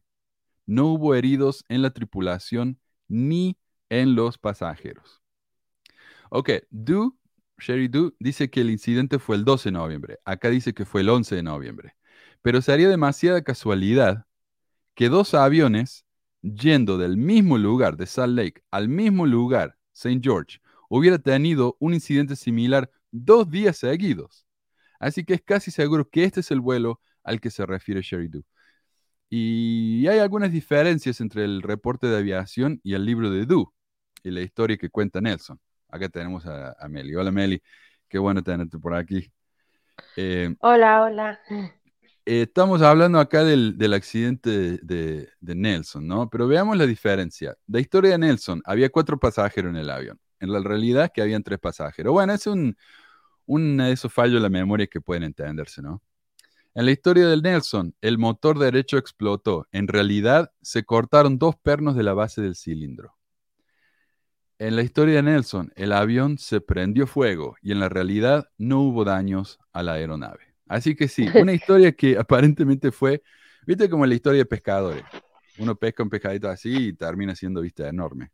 No 0.67 0.87
hubo 0.87 1.15
heridos 1.15 1.65
en 1.69 1.83
la 1.83 1.91
tripulación 1.91 2.79
ni 3.09 3.59
en 3.89 4.15
los 4.15 4.39
pasajeros. 4.39 5.23
Ok, 6.31 6.51
Du, 6.71 7.19
Sherry 7.59 7.89
Du, 7.89 8.15
dice 8.19 8.51
que 8.51 8.61
el 8.63 8.71
incidente 8.71 9.19
fue 9.19 9.37
el 9.37 9.45
12 9.45 9.69
de 9.69 9.73
noviembre. 9.73 10.19
Acá 10.25 10.49
dice 10.51 10.73
que 10.75 10.85
fue 10.85 11.03
el 11.03 11.09
11 11.11 11.37
de 11.37 11.43
noviembre. 11.43 11.97
Pero 12.43 12.63
sería 12.63 12.89
demasiada 12.89 13.43
casualidad 13.43 14.27
que 14.95 15.09
dos 15.09 15.35
aviones 15.35 16.07
yendo 16.43 16.99
del 16.99 17.17
mismo 17.17 17.57
lugar 17.57 17.97
de 17.97 18.07
Salt 18.07 18.37
Lake 18.37 18.63
al 18.71 18.89
mismo 18.89 19.27
lugar, 19.27 19.77
St. 19.93 20.21
George, 20.23 20.61
hubiera 20.89 21.19
tenido 21.19 21.77
un 21.79 21.95
incidente 21.95 22.37
similar 22.37 22.91
dos 23.11 23.49
días 23.51 23.79
seguidos. 23.79 24.47
Así 24.99 25.25
que 25.25 25.35
es 25.35 25.43
casi 25.43 25.71
seguro 25.71 26.09
que 26.09 26.25
este 26.25 26.41
es 26.41 26.51
el 26.51 26.61
vuelo 26.61 27.01
al 27.25 27.41
que 27.41 27.51
se 27.51 27.65
refiere 27.67 28.03
Sherry 28.03 28.29
Du. 28.29 28.45
Y 29.29 30.07
hay 30.09 30.19
algunas 30.19 30.53
diferencias 30.53 31.21
entre 31.21 31.45
el 31.45 31.63
reporte 31.63 32.07
de 32.07 32.19
aviación 32.19 32.81
y 32.83 32.95
el 32.95 33.07
libro 33.07 33.31
de 33.31 33.47
Du 33.47 33.73
y 34.23 34.31
la 34.31 34.43
historia 34.43 34.77
que 34.77 34.91
cuenta 34.91 35.21
Nelson. 35.21 35.59
Acá 35.89 36.09
tenemos 36.09 36.45
a, 36.47 36.77
Meli. 36.89 37.15
Hola 37.15 37.31
Meli, 37.31 37.63
qué 38.09 38.19
bueno 38.19 38.43
tenerte 38.43 38.79
por 38.79 38.95
aquí. 38.95 39.33
Eh, 40.17 40.55
hola, 40.61 41.03
hola. 41.03 41.41
Eh, 42.25 42.43
estamos 42.43 42.83
hablando 42.83 43.19
acá 43.19 43.43
del, 43.45 43.93
accidente 43.95 44.79
de, 44.79 45.29
Nelson, 45.41 46.07
¿no? 46.07 46.31
Pero 46.31 46.47
veamos 46.47 46.77
la 46.77 46.87
diferencia. 46.87 47.57
La 47.67 47.81
historia 47.81 48.13
de 48.13 48.19
Nelson, 48.19 48.63
había 48.65 48.91
cuatro 48.91 49.19
pasajeros 49.19 49.71
en 49.71 49.77
el 49.77 49.91
avión. 49.91 50.21
En 50.41 50.53
la 50.53 50.61
realidad 50.61 51.11
que 51.13 51.23
habían 51.23 51.43
tres 51.43 51.59
pasajeros. 51.59 52.13
Bueno, 52.13 52.33
es 52.33 52.47
un, 52.47 52.77
un 53.47 53.77
de 53.79 53.93
esos 53.93 54.13
fallos 54.13 54.35
de 54.35 54.41
la 54.41 54.49
memoria 54.51 54.87
que 54.87 55.01
pueden 55.01 55.25
entenderse, 55.25 55.83
¿no? 55.83 56.03
En 56.75 56.87
la 56.87 56.93
historia 56.93 57.27
del 57.29 57.43
Nelson, 57.43 57.95
el 58.01 58.19
motor 58.19 58.59
derecho 58.59 58.99
explotó. 58.99 59.67
En 59.73 59.89
realidad, 59.89 60.53
se 60.63 60.85
cortaron 60.85 61.39
dos 61.39 61.57
pernos 61.57 61.97
de 61.97 62.03
la 62.05 62.15
base 62.15 62.41
del 62.43 62.57
cilindro. 62.57 63.17
En 64.59 64.77
la 64.77 64.83
historia 64.83 65.17
de 65.17 65.23
Nelson, 65.25 65.73
el 65.77 65.93
avión 65.93 66.39
se 66.39 66.61
prendió 66.61 67.07
fuego 67.07 67.57
y 67.63 67.73
en 67.73 67.81
la 67.81 67.89
realidad 67.89 68.49
no 68.59 68.81
hubo 68.81 69.05
daños 69.05 69.59
a 69.73 69.83
la 69.83 69.95
aeronave. 69.95 70.52
Así 70.73 70.97
que 70.97 71.07
sí, 71.07 71.29
una 71.35 71.53
historia 71.53 71.93
que 71.93 72.17
aparentemente 72.17 72.91
fue, 72.91 73.23
viste 73.67 73.91
como 73.91 74.07
la 74.07 74.15
historia 74.15 74.39
de 74.39 74.47
pescadores. 74.47 75.05
Uno 75.59 75.77
pesca 75.77 76.03
un 76.03 76.09
pescadito 76.09 76.49
así 76.49 76.89
y 76.89 76.93
termina 76.95 77.37
siendo 77.37 77.61
vista 77.61 77.87
enorme. 77.87 78.31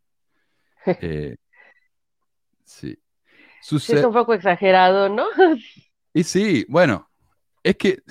Eh, 0.86 1.36
sí. 2.64 2.96
es 3.60 3.90
un 4.04 4.12
poco 4.12 4.34
exagerado, 4.34 5.08
¿no? 5.08 5.26
y 6.14 6.22
sí, 6.22 6.64
bueno, 6.68 7.10
es 7.64 7.76
que 7.76 8.02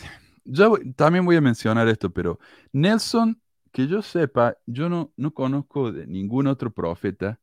yo 0.43 0.77
también 0.97 1.25
voy 1.25 1.37
a 1.37 1.41
mencionar 1.41 1.87
esto, 1.87 2.11
pero 2.11 2.37
Nelson, 2.73 3.41
que 3.71 3.87
yo 3.87 4.01
sepa, 4.01 4.57
yo 4.65 4.89
no, 4.89 5.13
no 5.15 5.33
conozco 5.33 5.93
de 5.93 6.05
ningún 6.05 6.47
otro 6.47 6.71
profeta 6.71 7.39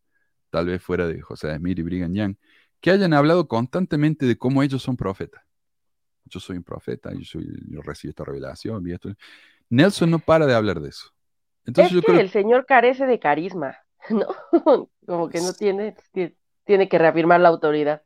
tal 0.51 0.67
vez 0.67 0.83
fuera 0.83 1.07
de 1.07 1.23
José 1.23 1.57
Smith 1.57 1.79
y 1.79 1.83
Brigham 1.83 2.13
Young, 2.13 2.37
que 2.83 2.91
hayan 2.91 3.15
hablado 3.15 3.49
constantemente 3.49 4.27
de 4.27 4.37
cómo 4.37 4.63
ellos 4.63 4.83
son 4.83 4.99
profetas. 4.99 5.44
Yo 6.27 6.41
soy 6.41 6.57
un 6.57 6.65
profeta, 6.65 7.13
yo, 7.13 7.25
soy, 7.25 7.47
yo 7.69 7.83
recibo 7.83 8.11
esta 8.11 8.25
revelación. 8.25 8.87
Y 8.89 8.93
esto. 8.93 9.11
Nelson 9.69 10.11
no 10.11 10.19
para 10.19 10.47
de 10.47 10.55
hablar 10.55 10.81
de 10.81 10.91
eso. 10.91 11.11
Entonces, 11.65 11.91
es 11.91 11.95
yo 11.95 12.01
que 12.01 12.07
creo... 12.07 12.21
el 12.21 12.31
Señor 12.31 12.67
carece 12.67 13.07
de 13.07 13.19
carisma, 13.19 13.77
¿no? 14.11 14.27
Como 15.07 15.29
que 15.29 15.41
no 15.41 15.53
tiene, 15.53 15.97
tiene 16.65 16.89
que 16.89 16.99
reafirmar 16.99 17.41
la 17.41 17.49
autoridad. 17.49 18.03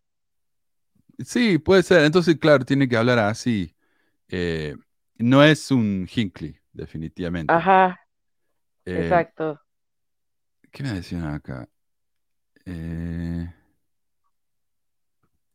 Sí, 1.18 1.58
puede 1.58 1.82
ser. 1.82 2.04
Entonces, 2.04 2.36
claro, 2.36 2.64
tiene 2.64 2.88
que 2.88 2.96
hablar 2.96 3.18
así. 3.18 3.74
Eh, 4.28 4.76
no 5.16 5.42
es 5.42 5.70
un 5.70 6.08
Hinckley, 6.12 6.56
definitivamente. 6.72 7.52
Ajá. 7.52 8.00
Eh, 8.84 9.02
Exacto. 9.02 9.60
¿Qué 10.70 10.82
me 10.82 10.92
decían 10.92 11.24
acá? 11.24 11.68
Eh, 12.64 13.52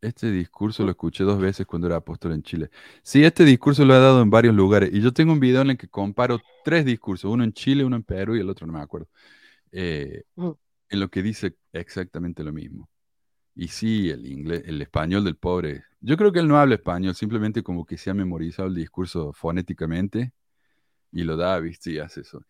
este 0.04 0.32
discurso 0.32 0.84
lo 0.84 0.92
escuché 0.92 1.24
dos 1.24 1.40
veces 1.40 1.66
cuando 1.66 1.88
era 1.88 1.98
apóstol 1.98 2.34
en 2.34 2.44
Chile. 2.44 2.70
Sí, 3.02 3.24
este 3.24 3.46
discurso 3.46 3.86
lo 3.86 3.96
he 3.96 4.00
dado 4.00 4.22
en 4.22 4.30
varios 4.30 4.54
lugares. 4.56 4.90
Y 4.94 5.02
yo 5.02 5.14
tengo 5.14 5.34
un 5.34 5.40
video 5.40 5.62
en 5.62 5.72
el 5.72 5.78
que 5.78 5.88
comparo 5.88 6.40
tres 6.64 6.86
discursos, 6.86 7.32
uno 7.32 7.44
en 7.44 7.54
Chile, 7.54 7.84
uno 7.86 7.96
en 7.96 8.04
Perú 8.04 8.36
y 8.36 8.40
el 8.40 8.50
otro 8.50 8.68
no 8.68 8.74
me 8.74 8.82
acuerdo. 8.82 9.08
Eh, 9.72 10.24
en 10.36 11.00
lo 11.00 11.10
que 11.10 11.24
dice 11.24 11.56
exactamente 11.72 12.44
lo 12.44 12.54
mismo. 12.54 12.90
Y 13.56 13.68
sí, 13.68 14.10
el 14.10 14.26
inglés, 14.26 14.64
el 14.66 14.82
español 14.82 15.24
del 15.24 15.38
pobre. 15.38 15.84
Yo 16.02 16.18
creo 16.18 16.32
que 16.32 16.40
él 16.40 16.48
no 16.48 16.58
habla 16.58 16.76
español, 16.76 17.16
simplemente 17.16 17.64
como 17.64 17.86
que 17.86 17.98
se 17.98 18.10
ha 18.10 18.14
memorizado 18.14 18.68
el 18.68 18.76
discurso 18.76 19.32
fonéticamente 19.34 20.34
y 21.12 21.24
lo 21.24 21.38
da, 21.38 21.60
¿viste? 21.60 21.92
Y 21.92 22.00
hace 22.00 22.22
eso. 22.22 22.44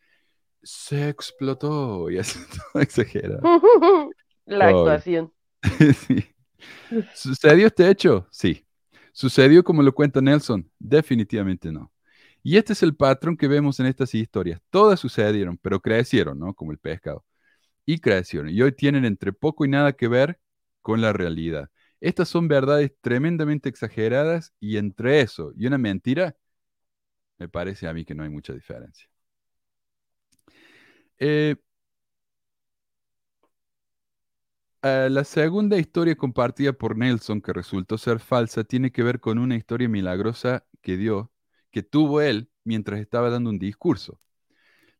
Se 0.62 1.10
explotó 1.10 2.10
y 2.10 2.18
hace 2.18 2.40
todo 2.74 2.82
exagerado. 2.82 3.42
La 4.46 4.70
actuación. 4.70 5.32
¿Sucedió 7.16 7.68
este 7.68 7.90
hecho? 7.90 8.28
Sí. 8.32 8.66
¿Sucedió 9.14 9.64
como 9.64 9.84
lo 9.84 9.94
cuenta 9.94 10.22
Nelson? 10.22 10.70
Definitivamente 10.80 11.72
no. 11.72 11.92
Y 12.44 12.58
este 12.58 12.74
es 12.74 12.84
el 12.84 12.96
patrón 12.96 13.38
que 13.38 13.48
vemos 13.48 13.80
en 13.80 13.86
estas 13.88 14.14
historias. 14.16 14.62
Todas 14.70 15.00
sucedieron, 15.00 15.58
pero 15.58 15.80
crecieron, 15.82 16.40
¿no? 16.40 16.54
Como 16.54 16.72
el 16.72 16.78
pescado. 16.80 17.26
Y 17.86 18.00
crecieron. 18.00 18.50
Y 18.50 18.62
hoy 18.62 18.74
tienen 18.74 19.06
entre 19.06 19.34
poco 19.34 19.66
y 19.66 19.70
nada 19.70 19.94
que 19.94 20.08
ver 20.08 20.40
con 20.82 21.02
la 21.02 21.14
realidad. 21.14 21.70
Estas 22.02 22.30
son 22.30 22.48
verdades 22.50 22.94
tremendamente 23.02 23.70
exageradas 23.70 24.54
y 24.60 24.78
entre 24.78 25.22
eso 25.22 25.54
y 25.56 25.68
una 25.68 25.78
mentira, 25.78 26.36
me 27.38 27.48
parece 27.50 27.88
a 27.88 27.94
mí 27.94 28.06
que 28.06 28.16
no 28.16 28.24
hay 28.24 28.30
mucha 28.30 28.54
diferencia. 28.54 29.08
Eh, 31.20 31.56
Eh, 34.84 35.08
la 35.10 35.24
segunda 35.24 35.78
historia 35.78 36.16
compartida 36.16 36.74
por 36.74 36.98
Nelson, 36.98 37.42
que 37.42 37.54
resultó 37.54 37.98
ser 37.98 38.20
falsa, 38.20 38.64
tiene 38.66 38.92
que 38.92 39.02
ver 39.04 39.20
con 39.22 39.38
una 39.40 39.56
historia 39.56 39.88
milagrosa 39.88 40.66
que 40.82 40.98
dio, 40.98 41.32
que 41.72 41.84
tuvo 41.84 42.22
él 42.22 42.50
mientras 42.66 43.00
estaba 43.00 43.30
dando 43.30 43.50
un 43.50 43.60
discurso. 43.60 44.20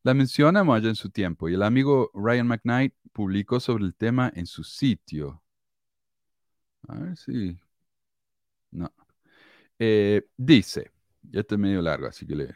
La 0.04 0.14
mencionamos 0.14 0.76
allá 0.76 0.88
en 0.90 0.96
su 0.96 1.10
tiempo 1.10 1.48
y 1.48 1.54
el 1.54 1.62
amigo 1.62 2.10
Ryan 2.14 2.48
McKnight 2.48 2.94
publicó 3.12 3.60
sobre 3.60 3.84
el 3.84 3.94
tema 3.94 4.32
en 4.34 4.46
su 4.46 4.64
sitio. 4.64 5.42
A 6.88 6.94
ver 6.98 7.16
si. 7.16 7.58
No. 8.72 8.92
Eh, 9.78 10.26
dice, 10.36 10.92
ya 11.22 11.40
está 11.40 11.56
medio 11.58 11.82
largo, 11.82 12.06
así 12.08 12.26
que 12.26 12.36
le, 12.36 12.54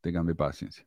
tenganme 0.00 0.34
paciencia. 0.34 0.86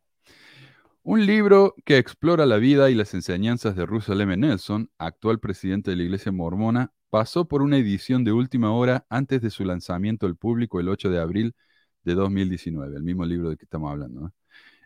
Un 1.11 1.25
libro 1.25 1.73
que 1.85 1.97
explora 1.97 2.45
la 2.45 2.57
vida 2.57 2.91
y 2.91 2.93
las 2.93 3.15
enseñanzas 3.15 3.75
de 3.75 3.87
Russell 3.87 4.21
M. 4.21 4.37
Nelson, 4.37 4.91
actual 4.99 5.39
presidente 5.39 5.89
de 5.89 5.97
la 5.97 6.03
Iglesia 6.03 6.31
Mormona, 6.31 6.93
pasó 7.09 7.47
por 7.47 7.63
una 7.63 7.77
edición 7.77 8.23
de 8.23 8.31
última 8.31 8.73
hora 8.73 9.07
antes 9.09 9.41
de 9.41 9.49
su 9.49 9.65
lanzamiento 9.65 10.27
al 10.27 10.35
público 10.35 10.79
el 10.79 10.87
8 10.87 11.09
de 11.09 11.19
abril 11.19 11.55
de 12.03 12.13
2019, 12.13 12.95
el 12.95 13.01
mismo 13.01 13.25
libro 13.25 13.49
de 13.49 13.57
que 13.57 13.65
estamos 13.65 13.89
hablando. 13.91 14.31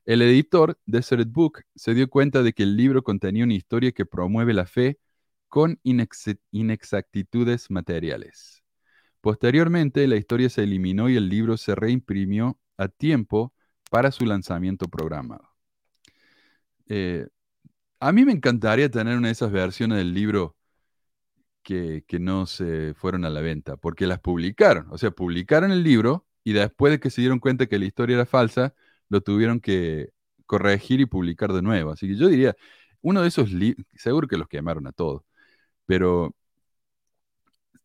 El 0.05 0.21
editor, 0.21 0.79
Desert 0.85 1.29
Book, 1.29 1.63
se 1.75 1.93
dio 1.93 2.09
cuenta 2.09 2.41
de 2.41 2.53
que 2.53 2.63
el 2.63 2.77
libro 2.77 3.03
contenía 3.03 3.43
una 3.43 3.55
historia 3.55 3.91
que 3.91 4.05
promueve 4.05 4.53
la 4.53 4.65
fe 4.65 4.99
con 5.49 5.77
inexactitudes 5.83 7.69
materiales. 7.69 8.63
Posteriormente, 9.19 10.07
la 10.07 10.15
historia 10.15 10.49
se 10.49 10.63
eliminó 10.63 11.09
y 11.09 11.17
el 11.17 11.27
libro 11.27 11.57
se 11.57 11.75
reimprimió 11.75 12.57
a 12.77 12.87
tiempo 12.87 13.53
para 13.91 14.09
su 14.09 14.25
lanzamiento 14.25 14.87
programado. 14.87 15.52
Eh, 16.95 17.27
a 17.99 18.11
mí 18.11 18.23
me 18.23 18.33
encantaría 18.33 18.87
tener 18.87 19.17
una 19.17 19.29
de 19.29 19.31
esas 19.31 19.51
versiones 19.51 19.97
del 19.97 20.13
libro 20.13 20.55
que, 21.63 22.03
no 22.19 22.45
se 22.45 22.93
fueron 22.93 23.25
a 23.25 23.31
la 23.31 23.41
venta, 23.41 23.77
porque 23.77 24.05
las 24.05 24.19
publicaron. 24.19 24.87
O 24.91 24.97
sea, 24.99 25.09
publicaron 25.09 25.71
el 25.71 25.83
libro 25.83 26.27
y 26.43 26.53
después 26.53 26.91
de 26.91 26.99
que 26.99 27.09
se 27.09 27.21
dieron 27.21 27.39
cuenta 27.39 27.65
que 27.65 27.79
la 27.79 27.85
historia 27.85 28.15
era 28.17 28.25
falsa, 28.27 28.75
lo 29.09 29.21
tuvieron 29.21 29.59
que 29.59 30.11
corregir 30.45 31.01
y 31.01 31.07
publicar 31.07 31.51
de 31.51 31.63
nuevo. 31.63 31.91
Así 31.91 32.07
que 32.07 32.15
yo 32.15 32.27
diría, 32.27 32.55
uno 33.01 33.23
de 33.23 33.29
esos 33.29 33.51
libros, 33.51 33.87
seguro 33.95 34.27
que 34.27 34.37
los 34.37 34.47
quemaron 34.47 34.85
a 34.85 34.91
todos, 34.91 35.23
pero 35.87 36.35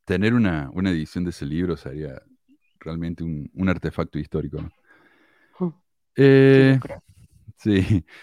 tener 0.05 0.35
una, 0.35 0.71
edición 0.85 1.25
de 1.25 1.31
ese 1.31 1.47
libro 1.47 1.79
sería 1.79 2.21
realmente 2.81 3.25
un, 3.25 3.69
artefacto 3.71 4.19
histórico. 4.19 4.61
¿no? 4.61 4.71
Sí, 6.15 6.79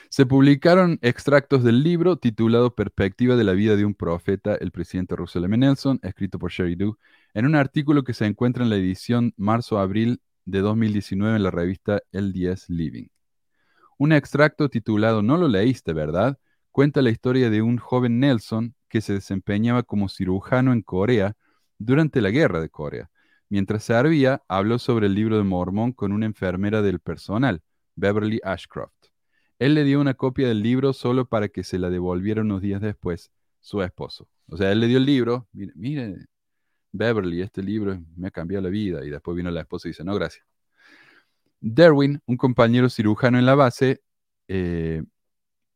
se 0.10 0.26
publicaron 0.26 1.00
extractos 1.02 1.64
del 1.64 1.84
libro 1.84 2.18
titulado 2.18 2.74
Perspectiva 2.76 3.36
de 3.36 3.44
la 3.44 3.54
vida 3.54 3.76
de 3.76 3.86
un 3.86 3.94
profeta, 3.94 4.56
el 4.56 4.72
presidente 4.72 5.16
Russell 5.16 5.46
M. 5.46 5.58
Nelson, 5.58 6.00
escrito 6.04 6.40
por 6.40 6.52
Sherry 6.52 6.76
Du, 6.76 6.98
en 7.34 7.46
un 7.46 7.56
artículo 7.56 8.04
que 8.04 8.14
se 8.14 8.26
encuentra 8.26 8.64
en 8.64 8.70
la 8.70 8.78
edición 8.78 9.34
marzo-abril 9.38 10.22
de 10.46 10.60
2019 10.60 11.36
en 11.36 11.44
la 11.44 11.52
revista 11.52 12.02
LDS 12.12 12.70
Living. 12.70 13.08
Un 13.98 14.12
extracto 14.12 14.70
titulado 14.70 15.22
No 15.22 15.38
lo 15.38 15.48
leíste, 15.48 15.94
¿verdad? 15.94 16.40
cuenta 16.76 17.02
la 17.02 17.10
historia 17.10 17.50
de 17.50 17.62
un 17.62 17.78
joven 17.78 18.20
Nelson 18.20 18.76
que 18.90 19.00
se 19.00 19.14
desempeñaba 19.14 19.84
como 19.84 20.10
cirujano 20.10 20.74
en 20.74 20.82
Corea 20.82 21.38
durante 21.78 22.20
la 22.20 22.32
guerra 22.32 22.60
de 22.60 22.68
Corea. 22.68 23.10
Mientras 23.48 23.86
servía, 23.86 24.44
habló 24.50 24.78
sobre 24.78 25.08
el 25.08 25.16
libro 25.16 25.38
de 25.38 25.44
Mormón 25.44 25.94
con 25.94 26.12
una 26.12 26.26
enfermera 26.26 26.82
del 26.82 27.00
personal, 27.00 27.62
Beverly 27.96 28.42
Ashcroft. 28.44 28.95
Él 29.60 29.74
le 29.74 29.84
dio 29.84 30.02
una 30.02 30.14
copia 30.14 30.48
del 30.48 30.62
libro 30.62 30.94
solo 30.94 31.28
para 31.28 31.48
que 31.50 31.64
se 31.64 31.80
la 31.80 31.90
devolviera 31.90 32.42
unos 32.42 32.62
días 32.62 32.82
después 32.82 33.32
su 33.60 33.82
esposo. 33.82 34.28
O 34.48 34.58
sea, 34.58 34.72
él 34.72 34.80
le 34.80 34.88
dio 34.88 34.98
el 34.98 35.06
libro, 35.06 35.48
mire, 35.54 35.74
mire, 35.76 36.16
Beverly, 36.92 37.42
este 37.42 37.62
libro 37.62 38.00
me 38.16 38.28
ha 38.28 38.32
cambiado 38.32 38.64
la 38.64 38.70
vida. 38.70 39.06
Y 39.06 39.10
después 39.10 39.36
vino 39.36 39.52
la 39.52 39.62
esposa 39.62 39.88
y 39.88 39.92
dice, 39.92 40.04
no, 40.04 40.16
gracias. 40.16 40.46
Derwin, 41.60 42.22
un 42.26 42.38
compañero 42.38 42.90
cirujano 42.90 43.40
en 43.40 43.46
la 43.46 43.56
base, 43.56 44.02
eh, 44.48 45.04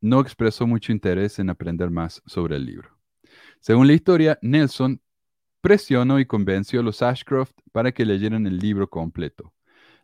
no 0.02 0.22
expresó 0.22 0.68
mucho 0.68 0.92
interés 0.92 1.40
en 1.40 1.50
aprender 1.50 1.90
más 1.90 2.22
sobre 2.26 2.56
el 2.56 2.66
libro. 2.66 2.98
Según 3.60 3.88
la 3.88 3.94
historia, 3.94 4.40
Nelson 4.42 5.02
presionó 5.62 6.20
y 6.20 6.26
convenció 6.26 6.80
a 6.80 6.84
los 6.84 7.02
Ashcroft 7.02 7.52
para 7.72 7.92
que 7.92 8.06
leyeran 8.06 8.48
el 8.48 8.58
libro 8.58 8.90
completo. 8.90 9.54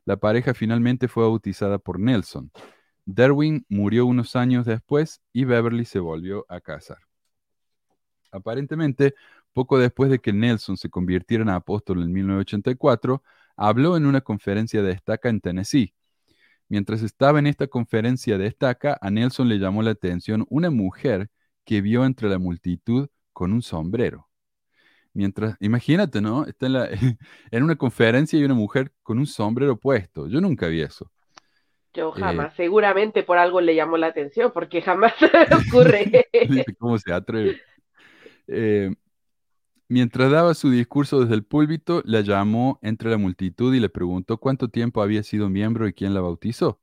La 0.03 0.17
pareja 0.17 0.53
finalmente 0.53 1.07
fue 1.07 1.23
bautizada 1.23 1.77
por 1.79 1.99
Nelson. 1.99 2.51
Derwin 3.05 3.65
murió 3.69 4.05
unos 4.05 4.35
años 4.35 4.65
después 4.65 5.21
y 5.31 5.45
Beverly 5.45 5.85
se 5.85 5.99
volvió 5.99 6.45
a 6.49 6.59
casar. 6.61 6.99
Aparentemente, 8.31 9.15
poco 9.53 9.79
después 9.79 10.09
de 10.09 10.19
que 10.19 10.33
Nelson 10.33 10.77
se 10.77 10.89
convirtiera 10.89 11.43
en 11.43 11.49
apóstol 11.49 12.03
en 12.03 12.11
1984, 12.11 13.23
habló 13.55 13.95
en 13.97 14.05
una 14.05 14.21
conferencia 14.21 14.81
de 14.83 14.91
estaca 14.91 15.29
en 15.29 15.39
Tennessee. 15.41 15.93
Mientras 16.67 17.03
estaba 17.03 17.39
en 17.39 17.47
esta 17.47 17.67
conferencia 17.67 18.37
de 18.37 18.47
estaca, 18.47 18.97
a 19.01 19.11
Nelson 19.11 19.47
le 19.49 19.59
llamó 19.59 19.83
la 19.83 19.91
atención 19.91 20.45
una 20.49 20.71
mujer 20.71 21.29
que 21.63 21.81
vio 21.81 22.05
entre 22.05 22.29
la 22.29 22.39
multitud 22.39 23.07
con 23.33 23.53
un 23.53 23.61
sombrero. 23.61 24.29
Mientras, 25.13 25.55
imagínate, 25.61 26.21
¿no? 26.21 26.45
Está 26.45 26.65
en, 26.65 26.73
la, 26.73 26.89
en 27.51 27.63
una 27.63 27.75
conferencia 27.77 28.39
y 28.39 28.43
una 28.43 28.55
mujer 28.55 28.91
con 29.03 29.19
un 29.19 29.27
sombrero 29.27 29.79
puesto. 29.79 30.27
Yo 30.27 30.41
nunca 30.41 30.67
vi 30.67 30.81
eso. 30.81 31.11
Yo 31.95 32.13
Eh, 32.15 32.19
jamás, 32.19 32.55
seguramente 32.55 33.23
por 33.23 33.37
algo 33.37 33.61
le 33.61 33.75
llamó 33.75 33.97
la 33.97 34.07
atención, 34.07 34.51
porque 34.53 34.81
jamás 34.81 35.13
se 35.19 35.27
ocurre. 35.55 36.27
¿Cómo 36.79 36.97
se 36.97 37.13
atreve? 37.13 37.61
Eh, 38.47 38.93
mientras 39.87 40.31
daba 40.31 40.53
su 40.53 40.69
discurso 40.71 41.21
desde 41.21 41.35
el 41.35 41.43
púlpito, 41.45 42.01
la 42.05 42.21
llamó 42.21 42.79
entre 42.81 43.09
la 43.09 43.17
multitud 43.17 43.73
y 43.73 43.79
le 43.79 43.89
preguntó 43.89 44.37
cuánto 44.39 44.69
tiempo 44.69 45.01
había 45.01 45.23
sido 45.23 45.49
miembro 45.49 45.87
y 45.87 45.93
quién 45.93 46.13
la 46.13 46.21
bautizó. 46.21 46.79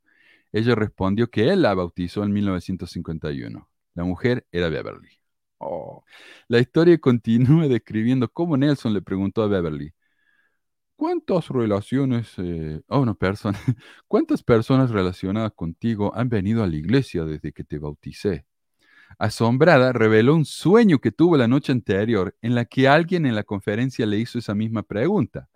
Ella 0.52 0.74
respondió 0.74 1.30
que 1.30 1.48
él 1.50 1.62
la 1.62 1.74
bautizó 1.74 2.24
en 2.24 2.32
1951. 2.32 3.68
La 3.94 4.04
mujer 4.04 4.46
era 4.52 4.68
Beverly. 4.68 5.10
Oh. 5.58 6.04
La 6.48 6.58
historia 6.60 6.98
continúa 6.98 7.68
describiendo 7.68 8.28
cómo 8.28 8.56
Nelson 8.56 8.94
le 8.94 9.02
preguntó 9.02 9.42
a 9.42 9.48
Beverly, 9.48 9.92
¿cuántas 11.02 11.48
relaciones, 11.48 12.32
eh, 12.36 12.80
oh 12.86 13.04
no, 13.04 13.16
persona, 13.16 13.58
cuántas 14.06 14.44
personas 14.44 14.90
relacionadas 14.90 15.50
contigo 15.52 16.12
han 16.14 16.28
venido 16.28 16.62
a 16.62 16.68
la 16.68 16.76
iglesia 16.76 17.24
desde 17.24 17.52
que 17.52 17.64
te 17.64 17.80
bauticé? 17.80 18.46
Asombrada, 19.18 19.92
reveló 19.92 20.36
un 20.36 20.44
sueño 20.44 21.00
que 21.00 21.10
tuvo 21.10 21.36
la 21.36 21.48
noche 21.48 21.72
anterior 21.72 22.36
en 22.40 22.54
la 22.54 22.66
que 22.66 22.86
alguien 22.86 23.26
en 23.26 23.34
la 23.34 23.42
conferencia 23.42 24.06
le 24.06 24.18
hizo 24.18 24.38
esa 24.38 24.54
misma 24.54 24.84
pregunta. 24.84 25.48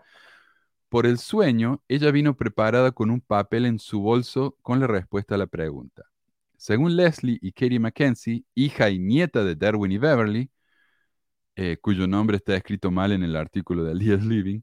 Por 0.88 1.06
el 1.06 1.16
sueño, 1.16 1.80
ella 1.86 2.10
vino 2.10 2.36
preparada 2.36 2.90
con 2.90 3.12
un 3.12 3.20
papel 3.20 3.66
en 3.66 3.78
su 3.78 4.00
bolso 4.00 4.56
con 4.62 4.80
la 4.80 4.88
respuesta 4.88 5.36
a 5.36 5.38
la 5.38 5.46
pregunta. 5.46 6.02
Según 6.56 6.96
Leslie 6.96 7.38
y 7.40 7.52
Katie 7.52 7.78
Mackenzie, 7.78 8.44
hija 8.56 8.90
y 8.90 8.98
nieta 8.98 9.44
de 9.44 9.54
Darwin 9.54 9.92
y 9.92 9.98
Beverly, 9.98 10.50
eh, 11.54 11.76
cuyo 11.80 12.08
nombre 12.08 12.38
está 12.38 12.56
escrito 12.56 12.90
mal 12.90 13.12
en 13.12 13.22
el 13.22 13.36
artículo 13.36 13.84
del 13.84 13.98
Díaz 14.00 14.24
Living, 14.24 14.62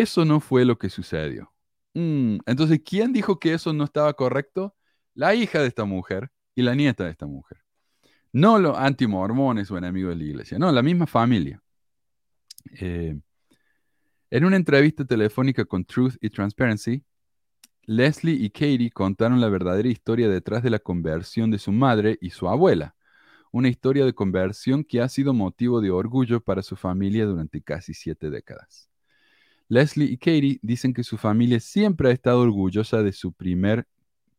eso 0.00 0.24
no 0.24 0.40
fue 0.40 0.64
lo 0.64 0.78
que 0.78 0.90
sucedió. 0.90 1.52
Mm, 1.94 2.38
entonces, 2.46 2.80
¿quién 2.84 3.12
dijo 3.12 3.38
que 3.38 3.54
eso 3.54 3.72
no 3.72 3.84
estaba 3.84 4.12
correcto? 4.14 4.74
La 5.14 5.34
hija 5.34 5.60
de 5.60 5.68
esta 5.68 5.84
mujer 5.84 6.30
y 6.54 6.62
la 6.62 6.74
nieta 6.74 7.04
de 7.04 7.10
esta 7.10 7.26
mujer. 7.26 7.58
No 8.32 8.58
los 8.58 8.76
antimormones 8.78 9.70
o 9.70 9.78
enemigos 9.78 10.10
de 10.10 10.16
la 10.16 10.24
iglesia, 10.24 10.58
no, 10.58 10.70
la 10.72 10.82
misma 10.82 11.06
familia. 11.06 11.62
Eh, 12.80 13.18
en 14.30 14.44
una 14.44 14.56
entrevista 14.56 15.04
telefónica 15.04 15.64
con 15.64 15.84
Truth 15.84 16.16
y 16.20 16.30
Transparency, 16.30 17.02
Leslie 17.86 18.34
y 18.34 18.50
Katie 18.50 18.90
contaron 18.90 19.40
la 19.40 19.48
verdadera 19.48 19.88
historia 19.88 20.28
detrás 20.28 20.62
de 20.62 20.70
la 20.70 20.78
conversión 20.78 21.50
de 21.50 21.58
su 21.58 21.72
madre 21.72 22.18
y 22.20 22.30
su 22.30 22.46
abuela, 22.48 22.94
una 23.50 23.68
historia 23.68 24.04
de 24.04 24.12
conversión 24.12 24.84
que 24.84 25.00
ha 25.00 25.08
sido 25.08 25.32
motivo 25.32 25.80
de 25.80 25.90
orgullo 25.90 26.42
para 26.42 26.62
su 26.62 26.76
familia 26.76 27.24
durante 27.24 27.62
casi 27.62 27.94
siete 27.94 28.28
décadas. 28.28 28.87
Leslie 29.68 30.10
y 30.10 30.16
Katie 30.16 30.58
dicen 30.62 30.94
que 30.94 31.04
su 31.04 31.18
familia 31.18 31.60
siempre 31.60 32.08
ha 32.08 32.12
estado 32.12 32.40
orgullosa 32.40 33.02
de 33.02 33.12
su 33.12 33.32
primer 33.32 33.86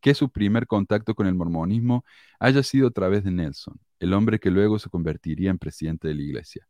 que 0.01 0.13
su 0.13 0.29
primer 0.29 0.65
contacto 0.65 1.13
con 1.13 1.27
el 1.27 1.35
mormonismo 1.35 2.05
haya 2.39 2.63
sido 2.63 2.87
a 2.87 2.91
través 2.91 3.23
de 3.23 3.31
Nelson, 3.31 3.79
el 3.99 4.13
hombre 4.13 4.39
que 4.39 4.49
luego 4.49 4.79
se 4.79 4.89
convertiría 4.89 5.49
en 5.49 5.57
presidente 5.57 6.07
de 6.07 6.15
la 6.15 6.21
iglesia. 6.21 6.67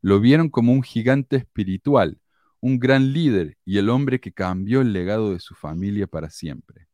Lo 0.00 0.18
vieron 0.18 0.48
como 0.48 0.72
un 0.72 0.82
gigante 0.82 1.36
espiritual, 1.36 2.18
un 2.60 2.78
gran 2.78 3.12
líder 3.12 3.58
y 3.66 3.78
el 3.78 3.90
hombre 3.90 4.20
que 4.20 4.32
cambió 4.32 4.80
el 4.80 4.92
legado 4.92 5.32
de 5.32 5.40
su 5.40 5.54
familia 5.54 6.06
para 6.06 6.30
siempre. 6.30 6.88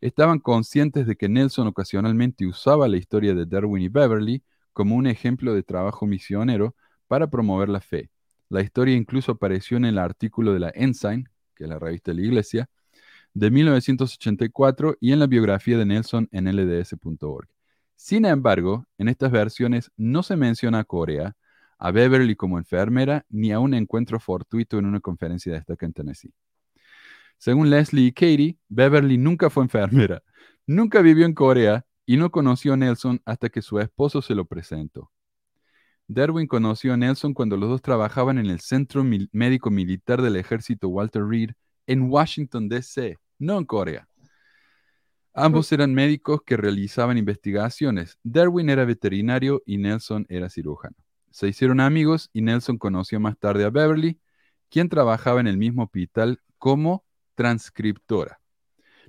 Estaban 0.00 0.40
conscientes 0.40 1.06
de 1.06 1.16
que 1.16 1.28
Nelson 1.28 1.68
ocasionalmente 1.68 2.46
usaba 2.46 2.88
la 2.88 2.96
historia 2.96 3.34
de 3.34 3.46
Darwin 3.46 3.84
y 3.84 3.88
Beverly 3.88 4.42
como 4.72 4.96
un 4.96 5.06
ejemplo 5.06 5.54
de 5.54 5.62
trabajo 5.62 6.06
misionero 6.06 6.74
para 7.06 7.30
promover 7.30 7.68
la 7.68 7.80
fe. 7.80 8.10
La 8.54 8.60
historia 8.60 8.94
incluso 8.94 9.32
apareció 9.32 9.78
en 9.78 9.84
el 9.84 9.98
artículo 9.98 10.52
de 10.52 10.60
la 10.60 10.70
Ensign, 10.76 11.28
que 11.56 11.64
es 11.64 11.68
la 11.68 11.80
revista 11.80 12.12
de 12.12 12.18
la 12.18 12.22
iglesia, 12.22 12.70
de 13.32 13.50
1984 13.50 14.96
y 15.00 15.10
en 15.10 15.18
la 15.18 15.26
biografía 15.26 15.76
de 15.76 15.84
Nelson 15.84 16.28
en 16.30 16.44
lds.org. 16.44 17.48
Sin 17.96 18.24
embargo, 18.24 18.86
en 18.96 19.08
estas 19.08 19.32
versiones 19.32 19.90
no 19.96 20.22
se 20.22 20.36
menciona 20.36 20.78
a 20.78 20.84
Corea, 20.84 21.34
a 21.78 21.90
Beverly 21.90 22.36
como 22.36 22.58
enfermera, 22.58 23.26
ni 23.28 23.50
a 23.50 23.58
un 23.58 23.74
encuentro 23.74 24.20
fortuito 24.20 24.78
en 24.78 24.86
una 24.86 25.00
conferencia 25.00 25.50
de 25.50 25.58
estaca 25.58 25.84
en 25.84 25.92
Tennessee. 25.92 26.32
Según 27.38 27.70
Leslie 27.70 28.06
y 28.06 28.12
Katie, 28.12 28.58
Beverly 28.68 29.18
nunca 29.18 29.50
fue 29.50 29.64
enfermera, 29.64 30.22
nunca 30.64 31.02
vivió 31.02 31.26
en 31.26 31.34
Corea 31.34 31.84
y 32.06 32.18
no 32.18 32.30
conoció 32.30 32.74
a 32.74 32.76
Nelson 32.76 33.20
hasta 33.24 33.48
que 33.48 33.62
su 33.62 33.80
esposo 33.80 34.22
se 34.22 34.36
lo 34.36 34.44
presentó. 34.44 35.10
Derwin 36.06 36.46
conoció 36.46 36.92
a 36.92 36.96
Nelson 36.96 37.32
cuando 37.32 37.56
los 37.56 37.68
dos 37.68 37.82
trabajaban 37.82 38.38
en 38.38 38.46
el 38.46 38.60
Centro 38.60 39.04
Médico 39.04 39.70
Militar 39.70 40.20
del 40.20 40.36
Ejército 40.36 40.88
Walter 40.88 41.24
Reed 41.24 41.50
en 41.86 42.10
Washington, 42.10 42.68
D.C., 42.68 43.16
no 43.38 43.58
en 43.58 43.64
Corea. 43.64 44.08
Ambos 45.32 45.72
eran 45.72 45.94
médicos 45.94 46.42
que 46.46 46.56
realizaban 46.56 47.18
investigaciones. 47.18 48.18
Derwin 48.22 48.70
era 48.70 48.84
veterinario 48.84 49.62
y 49.66 49.78
Nelson 49.78 50.26
era 50.28 50.48
cirujano. 50.48 50.94
Se 51.30 51.48
hicieron 51.48 51.80
amigos 51.80 52.30
y 52.32 52.42
Nelson 52.42 52.78
conoció 52.78 53.18
más 53.18 53.36
tarde 53.36 53.64
a 53.64 53.70
Beverly, 53.70 54.20
quien 54.70 54.88
trabajaba 54.88 55.40
en 55.40 55.48
el 55.48 55.56
mismo 55.56 55.82
hospital 55.84 56.40
como 56.58 57.04
transcriptora. 57.34 58.40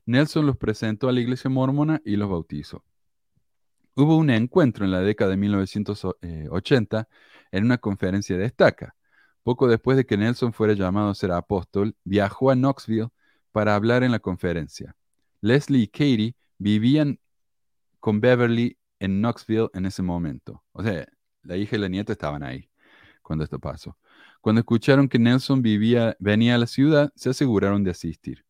Nelson 0.07 0.47
los 0.47 0.57
presentó 0.57 1.09
a 1.09 1.11
la 1.11 1.19
iglesia 1.19 1.49
mormona 1.49 2.01
y 2.03 2.15
los 2.15 2.29
bautizó. 2.29 2.83
Hubo 3.95 4.17
un 4.17 4.29
encuentro 4.29 4.83
en 4.83 4.91
la 4.91 4.99
década 4.99 5.31
de 5.31 5.37
1980 5.37 7.07
en 7.51 7.63
una 7.63 7.77
conferencia 7.77 8.37
de 8.37 8.45
estaca. 8.45 8.95
Poco 9.43 9.67
después 9.67 9.95
de 9.95 10.05
que 10.05 10.17
Nelson 10.17 10.51
fuera 10.51 10.73
llamado 10.73 11.09
a 11.09 11.15
ser 11.15 11.31
apóstol, 11.31 11.95
viajó 12.03 12.51
a 12.51 12.55
Knoxville 12.55 13.09
para 13.53 13.73
hablar 13.75 14.03
en 14.03 14.11
la 14.11 14.19
conferencia. 14.19 14.95
Leslie 15.39 15.83
y 15.83 15.87
Katie 15.87 16.35
vivían 16.57 17.19
con 18.01 18.19
Beverly 18.19 18.77
en 18.99 19.21
Knoxville 19.21 19.69
en 19.73 19.85
ese 19.85 20.01
momento. 20.01 20.63
O 20.73 20.83
sea, 20.83 21.07
la 21.43 21.55
hija 21.55 21.77
y 21.77 21.79
la 21.79 21.87
nieta 21.87 22.11
estaban 22.11 22.43
ahí 22.43 22.69
cuando 23.21 23.45
esto 23.45 23.59
pasó. 23.59 23.97
Cuando 24.41 24.59
escucharon 24.59 25.07
que 25.07 25.19
Nelson 25.19 25.61
vivía, 25.61 26.17
venía 26.19 26.55
a 26.55 26.57
la 26.57 26.67
ciudad, 26.67 27.13
se 27.15 27.29
aseguraron 27.29 27.83
de 27.83 27.91
asistir. 27.91 28.45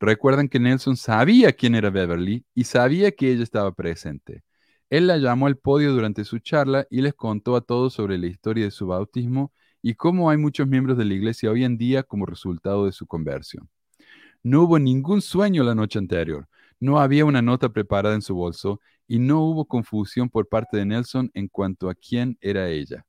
Recuerdan 0.00 0.48
que 0.48 0.58
Nelson 0.58 0.96
sabía 0.96 1.52
quién 1.52 1.76
era 1.76 1.90
Beverly 1.90 2.44
y 2.54 2.64
sabía 2.64 3.12
que 3.12 3.30
ella 3.30 3.44
estaba 3.44 3.72
presente. 3.72 4.42
Él 4.90 5.06
la 5.06 5.18
llamó 5.18 5.46
al 5.46 5.56
podio 5.56 5.92
durante 5.92 6.24
su 6.24 6.40
charla 6.40 6.86
y 6.90 7.00
les 7.00 7.14
contó 7.14 7.54
a 7.54 7.60
todos 7.60 7.94
sobre 7.94 8.18
la 8.18 8.26
historia 8.26 8.64
de 8.64 8.72
su 8.72 8.88
bautismo 8.88 9.52
y 9.82 9.94
cómo 9.94 10.30
hay 10.30 10.36
muchos 10.36 10.66
miembros 10.66 10.98
de 10.98 11.04
la 11.04 11.14
iglesia 11.14 11.50
hoy 11.50 11.64
en 11.64 11.78
día 11.78 12.02
como 12.02 12.26
resultado 12.26 12.86
de 12.86 12.92
su 12.92 13.06
conversión. 13.06 13.68
No 14.42 14.62
hubo 14.62 14.78
ningún 14.80 15.22
sueño 15.22 15.62
la 15.62 15.76
noche 15.76 15.98
anterior. 15.98 16.48
No 16.80 16.98
había 16.98 17.24
una 17.24 17.40
nota 17.40 17.68
preparada 17.68 18.16
en 18.16 18.22
su 18.22 18.34
bolso 18.34 18.80
y 19.06 19.20
no 19.20 19.42
hubo 19.44 19.66
confusión 19.66 20.28
por 20.28 20.48
parte 20.48 20.76
de 20.78 20.86
Nelson 20.86 21.30
en 21.34 21.48
cuanto 21.48 21.88
a 21.88 21.94
quién 21.94 22.36
era 22.40 22.68
ella. 22.68 23.06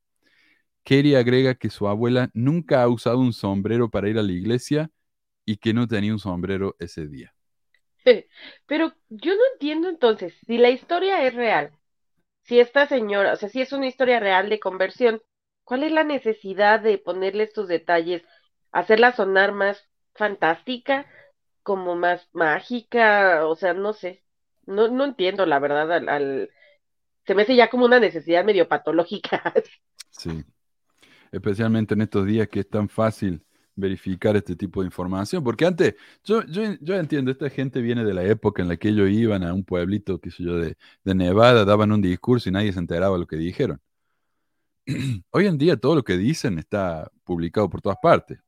Katie 0.83 1.17
agrega 1.17 1.55
que 1.55 1.69
su 1.69 1.87
abuela 1.87 2.29
nunca 2.33 2.83
ha 2.83 2.87
usado 2.89 3.19
un 3.19 3.33
sombrero 3.33 3.89
para 3.89 4.09
ir 4.09 4.19
a 4.19 4.23
la 4.23 4.31
iglesia 4.31 4.91
y 5.45 5.57
que 5.57 5.73
no 5.73 5.87
tenía 5.87 6.13
un 6.13 6.19
sombrero 6.19 6.75
ese 6.79 7.07
día. 7.07 7.33
Pero 8.67 8.93
yo 9.09 9.35
no 9.35 9.41
entiendo 9.53 9.89
entonces, 9.89 10.33
si 10.45 10.57
la 10.57 10.69
historia 10.69 11.25
es 11.25 11.33
real, 11.33 11.71
si 12.43 12.59
esta 12.59 12.87
señora, 12.87 13.33
o 13.33 13.35
sea, 13.35 13.49
si 13.49 13.61
es 13.61 13.73
una 13.73 13.87
historia 13.87 14.19
real 14.19 14.49
de 14.49 14.59
conversión, 14.59 15.21
¿cuál 15.63 15.83
es 15.83 15.91
la 15.91 16.03
necesidad 16.03 16.79
de 16.79 16.97
ponerle 16.97 17.43
estos 17.43 17.67
detalles, 17.67 18.23
hacerla 18.71 19.13
sonar 19.13 19.53
más 19.53 19.89
fantástica, 20.15 21.05
como 21.63 21.95
más 21.95 22.27
mágica? 22.33 23.47
O 23.47 23.55
sea, 23.55 23.73
no 23.73 23.93
sé, 23.93 24.23
no, 24.65 24.87
no 24.87 25.05
entiendo 25.05 25.45
la 25.45 25.59
verdad 25.59 25.91
al, 25.91 26.09
al... 26.09 26.49
Se 27.25 27.35
me 27.35 27.43
hace 27.43 27.55
ya 27.55 27.69
como 27.69 27.85
una 27.85 27.99
necesidad 27.99 28.43
medio 28.43 28.67
patológica. 28.67 29.53
Sí, 30.09 30.43
especialmente 31.31 31.93
en 31.93 32.01
estos 32.01 32.25
días 32.25 32.47
que 32.49 32.61
es 32.61 32.69
tan 32.69 32.89
fácil 32.89 33.43
verificar 33.75 34.35
este 34.35 34.55
tipo 34.55 34.81
de 34.81 34.87
información, 34.87 35.43
porque 35.43 35.65
antes, 35.65 35.95
yo, 36.23 36.43
yo, 36.45 36.63
yo, 36.81 36.95
entiendo, 36.95 37.31
esta 37.31 37.49
gente 37.49 37.81
viene 37.81 38.03
de 38.03 38.13
la 38.13 38.23
época 38.23 38.61
en 38.61 38.67
la 38.67 38.77
que 38.77 38.89
ellos 38.89 39.09
iban 39.09 39.43
a 39.43 39.53
un 39.53 39.63
pueblito, 39.63 40.19
qué 40.19 40.31
sé 40.31 40.43
yo, 40.43 40.57
de, 40.57 40.77
de 41.03 41.15
Nevada, 41.15 41.65
daban 41.65 41.91
un 41.91 42.01
discurso 42.01 42.49
y 42.49 42.51
nadie 42.51 42.73
se 42.73 42.79
enteraba 42.79 43.13
de 43.15 43.19
lo 43.21 43.27
que 43.27 43.37
dijeron. 43.37 43.81
Hoy 45.31 45.47
en 45.47 45.57
día 45.57 45.77
todo 45.77 45.95
lo 45.95 46.03
que 46.03 46.17
dicen 46.17 46.59
está 46.59 47.11
publicado 47.23 47.69
por 47.69 47.81
todas 47.81 47.97
partes. 48.01 48.39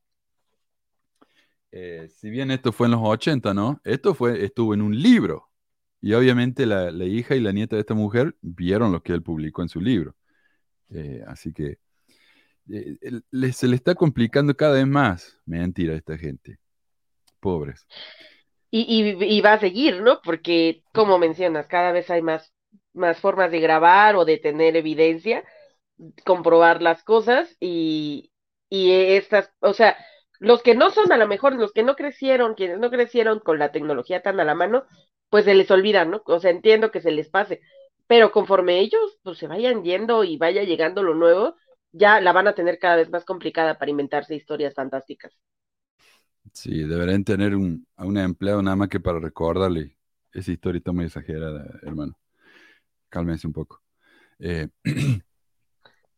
Eh, 1.76 2.08
si 2.08 2.30
bien 2.30 2.50
esto 2.52 2.72
fue 2.72 2.86
en 2.86 2.92
los 2.92 3.00
80, 3.02 3.52
¿no? 3.52 3.80
Esto 3.84 4.14
fue, 4.14 4.44
estuvo 4.44 4.74
en 4.74 4.82
un 4.82 4.96
libro. 5.00 5.50
Y 6.00 6.12
obviamente 6.14 6.66
la, 6.66 6.90
hija 7.04 7.34
y 7.34 7.40
la 7.40 7.52
nieta 7.52 7.76
de 7.76 7.80
esta 7.80 7.94
mujer 7.94 8.36
vieron 8.42 8.92
lo 8.92 9.02
que 9.02 9.12
él 9.12 9.22
publicó 9.22 9.62
en 9.62 9.68
su 9.68 9.80
libro. 9.80 10.14
Eh, 10.90 11.24
así 11.26 11.52
que 11.52 11.78
eh, 12.70 13.52
se 13.52 13.68
le 13.68 13.76
está 13.76 13.94
complicando 13.94 14.54
cada 14.56 14.74
vez 14.74 14.86
más. 14.86 15.38
Mentira 15.46 15.94
a 15.94 15.96
esta 15.96 16.18
gente. 16.18 16.58
Pobres. 17.40 17.86
Y, 18.70 19.40
va 19.40 19.52
a 19.52 19.60
seguir, 19.60 20.02
¿no? 20.02 20.20
Porque, 20.20 20.82
como 20.92 21.16
mencionas, 21.18 21.68
cada 21.68 21.92
vez 21.92 22.10
hay 22.10 22.22
más, 22.22 22.52
más 22.92 23.20
formas 23.20 23.52
de 23.52 23.60
grabar 23.60 24.16
o 24.16 24.24
de 24.24 24.38
tener 24.38 24.76
evidencia, 24.76 25.44
comprobar 26.24 26.82
las 26.82 27.04
cosas 27.04 27.56
y, 27.60 28.32
y 28.68 28.90
estas, 28.90 29.52
o 29.60 29.74
sea, 29.74 29.96
los 30.40 30.62
que 30.62 30.74
no 30.74 30.90
son 30.90 31.12
a 31.12 31.16
lo 31.16 31.28
mejor, 31.28 31.54
los 31.54 31.72
que 31.72 31.84
no 31.84 31.94
crecieron, 31.94 32.54
quienes 32.54 32.80
no 32.80 32.90
crecieron 32.90 33.38
con 33.38 33.60
la 33.60 33.70
tecnología 33.70 34.22
tan 34.22 34.40
a 34.40 34.44
la 34.44 34.56
mano, 34.56 34.84
pues 35.30 35.44
se 35.44 35.54
les 35.54 35.70
olvida, 35.70 36.04
¿no? 36.04 36.22
O 36.26 36.40
sea, 36.40 36.50
entiendo 36.50 36.90
que 36.90 37.00
se 37.00 37.12
les 37.12 37.28
pase, 37.28 37.60
pero 38.08 38.32
conforme 38.32 38.80
ellos 38.80 39.18
pues 39.22 39.38
se 39.38 39.46
vayan 39.46 39.84
yendo 39.84 40.24
y 40.24 40.36
vaya 40.36 40.64
llegando 40.64 41.02
lo 41.02 41.14
nuevo, 41.14 41.56
ya 41.94 42.20
la 42.20 42.32
van 42.32 42.48
a 42.48 42.54
tener 42.54 42.78
cada 42.78 42.96
vez 42.96 43.08
más 43.08 43.24
complicada 43.24 43.78
para 43.78 43.90
inventarse 43.90 44.34
historias 44.34 44.74
fantásticas. 44.74 45.32
Sí, 46.52 46.84
deberían 46.84 47.24
tener 47.24 47.54
un, 47.54 47.86
a 47.96 48.04
un 48.04 48.18
empleado 48.18 48.62
nada 48.62 48.76
más 48.76 48.88
que 48.88 49.00
para 49.00 49.18
recordarle 49.18 49.96
esa 50.32 50.52
historia 50.52 50.78
está 50.78 50.92
muy 50.92 51.04
exagerada, 51.04 51.78
hermano. 51.82 52.18
Cálmense 53.08 53.46
un 53.46 53.52
poco. 53.52 53.80
Eh, 54.40 54.68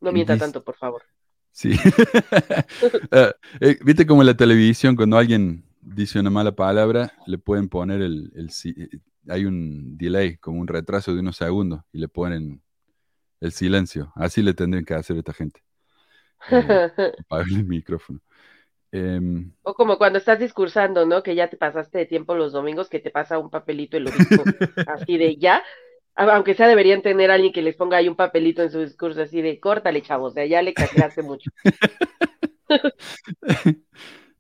no 0.01 0.13
mienta 0.13 0.33
dice, 0.33 0.45
tanto, 0.45 0.65
por 0.65 0.77
favor. 0.77 1.03
Sí. 1.53 1.73
uh, 1.73 3.31
eh, 3.61 3.79
Viste 3.85 4.07
como 4.07 4.23
en 4.23 4.27
la 4.27 4.37
televisión, 4.37 4.97
cuando 4.97 5.19
alguien 5.19 5.65
dice 5.83 6.19
una 6.19 6.31
mala 6.31 6.53
palabra, 6.53 7.13
le 7.27 7.37
pueden 7.37 7.69
poner 7.69 8.01
el, 8.01 8.33
el, 8.35 8.51
el, 8.77 9.03
hay 9.29 9.45
un 9.45 9.99
delay, 9.99 10.39
como 10.39 10.61
un 10.61 10.67
retraso 10.67 11.15
de 11.15 11.21
unos 11.21 11.37
segundos, 11.37 11.83
y 11.93 11.99
le 11.99 12.09
ponen 12.09 12.63
el 13.41 13.53
silencio. 13.53 14.13
Así 14.15 14.43
le 14.43 14.55
tendrían 14.55 14.87
que 14.87 14.95
hacer 14.95 15.17
a 15.17 15.19
esta 15.19 15.35
gente. 15.35 15.66
Eh, 16.51 17.13
el 17.51 17.65
micrófono. 17.65 18.21
Eh, 18.93 19.21
o 19.63 19.75
como 19.75 19.99
cuando 19.99 20.19
estás 20.19 20.39
discursando, 20.39 21.07
¿no? 21.07 21.23
Que 21.23 21.35
ya 21.35 21.49
te 21.49 21.57
pasaste 21.57 21.99
de 21.99 22.07
tiempo 22.07 22.35
los 22.35 22.53
domingos, 22.53 22.89
que 22.89 23.01
te 23.01 23.11
pasa 23.11 23.39
un 23.39 23.51
papelito 23.51 23.97
el 23.97 24.09
obispo, 24.09 24.45
así 24.87 25.19
de 25.19 25.37
ya. 25.37 25.63
Aunque 26.15 26.55
sea, 26.55 26.67
deberían 26.67 27.03
tener 27.03 27.31
a 27.31 27.35
alguien 27.35 27.53
que 27.53 27.61
les 27.61 27.77
ponga 27.77 27.99
ahí 27.99 28.09
un 28.09 28.17
papelito 28.17 28.63
en 28.63 28.71
su 28.71 28.81
discurso, 28.81 29.21
así 29.21 29.43
de 29.43 29.61
córtale, 29.61 30.01
chavos, 30.01 30.35
de 30.35 30.43
allá 30.43 30.63
le 30.63 30.73
castigaste 30.73 31.23
mucho. 31.23 31.51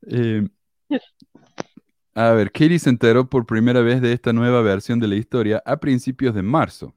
eh, 0.09 0.49
a 2.14 2.30
ver, 2.30 2.51
Katie 2.51 2.78
se 2.78 2.88
enteró 2.88 3.28
por 3.28 3.44
primera 3.44 3.82
vez 3.82 4.01
de 4.01 4.14
esta 4.14 4.32
nueva 4.32 4.62
versión 4.62 5.01
de 5.01 5.09
la 5.09 5.16
historia 5.16 5.62
a 5.66 5.76
principios 5.76 6.34
de 6.34 6.40
marzo, 6.40 6.94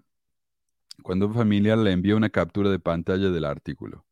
cuando 1.04 1.28
un 1.28 1.34
familiar 1.34 1.78
le 1.78 1.92
envió 1.92 2.16
una 2.16 2.30
captura 2.30 2.70
de 2.70 2.80
pantalla 2.80 3.30
del 3.30 3.44
artículo. 3.44 4.06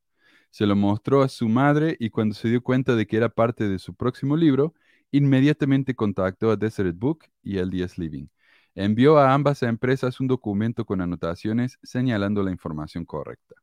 Se 0.58 0.66
lo 0.66 0.76
mostró 0.76 1.22
a 1.22 1.30
su 1.30 1.48
madre 1.48 1.96
y 2.00 2.10
cuando 2.10 2.34
se 2.34 2.50
dio 2.50 2.64
cuenta 2.64 2.96
de 2.96 3.06
que 3.06 3.16
era 3.16 3.30
parte 3.30 3.70
de 3.70 3.78
su 3.78 3.94
próximo 3.94 4.36
libro, 4.36 4.74
inmediatamente 5.12 5.94
contactó 5.94 6.50
a 6.50 6.56
Deseret 6.56 6.98
Book 6.98 7.26
y 7.44 7.60
LDS 7.60 8.00
Living. 8.00 8.26
Envió 8.74 9.20
a 9.20 9.36
ambas 9.36 9.62
empresas 9.62 10.20
un 10.20 10.26
documento 10.26 10.84
con 10.84 11.00
anotaciones 11.00 11.78
señalando 11.84 12.42
la 12.42 12.50
información 12.50 13.06
correcta. 13.06 13.54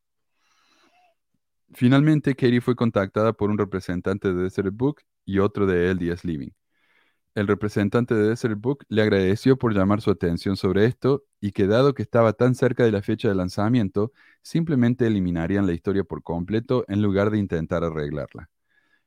Finalmente, 1.73 2.37
Katie 2.37 2.61
fue 2.61 2.77
contactada 2.77 3.33
por 3.33 3.51
un 3.51 3.59
representante 3.59 4.33
de 4.33 4.45
Deseret 4.45 4.77
Book 4.77 5.01
y 5.25 5.41
otro 5.41 5.67
de 5.67 5.93
LDS 5.93 6.25
Living. 6.25 6.51
El 7.35 7.49
representante 7.49 8.14
de 8.14 8.28
Desert 8.28 8.61
Book 8.61 8.85
le 8.89 9.03
agradeció 9.03 9.57
por 9.59 9.74
llamar 9.74 10.01
su 10.01 10.11
atención 10.11 10.57
sobre 10.57 10.85
esto 10.85 11.24
y 11.41 11.51
que 11.51 11.66
dado 11.66 11.93
que 11.93 12.03
estaba 12.03 12.32
tan 12.32 12.55
cerca 12.55 12.85
de 12.85 12.93
la 12.93 13.03
fecha 13.03 13.28
de 13.28 13.35
lanzamiento, 13.35 14.12
simplemente 14.43 15.07
eliminarían 15.07 15.66
la 15.66 15.72
historia 15.72 16.05
por 16.05 16.22
completo 16.22 16.85
en 16.87 17.03
lugar 17.03 17.30
de 17.30 17.39
intentar 17.39 17.82
arreglarla. 17.82 18.51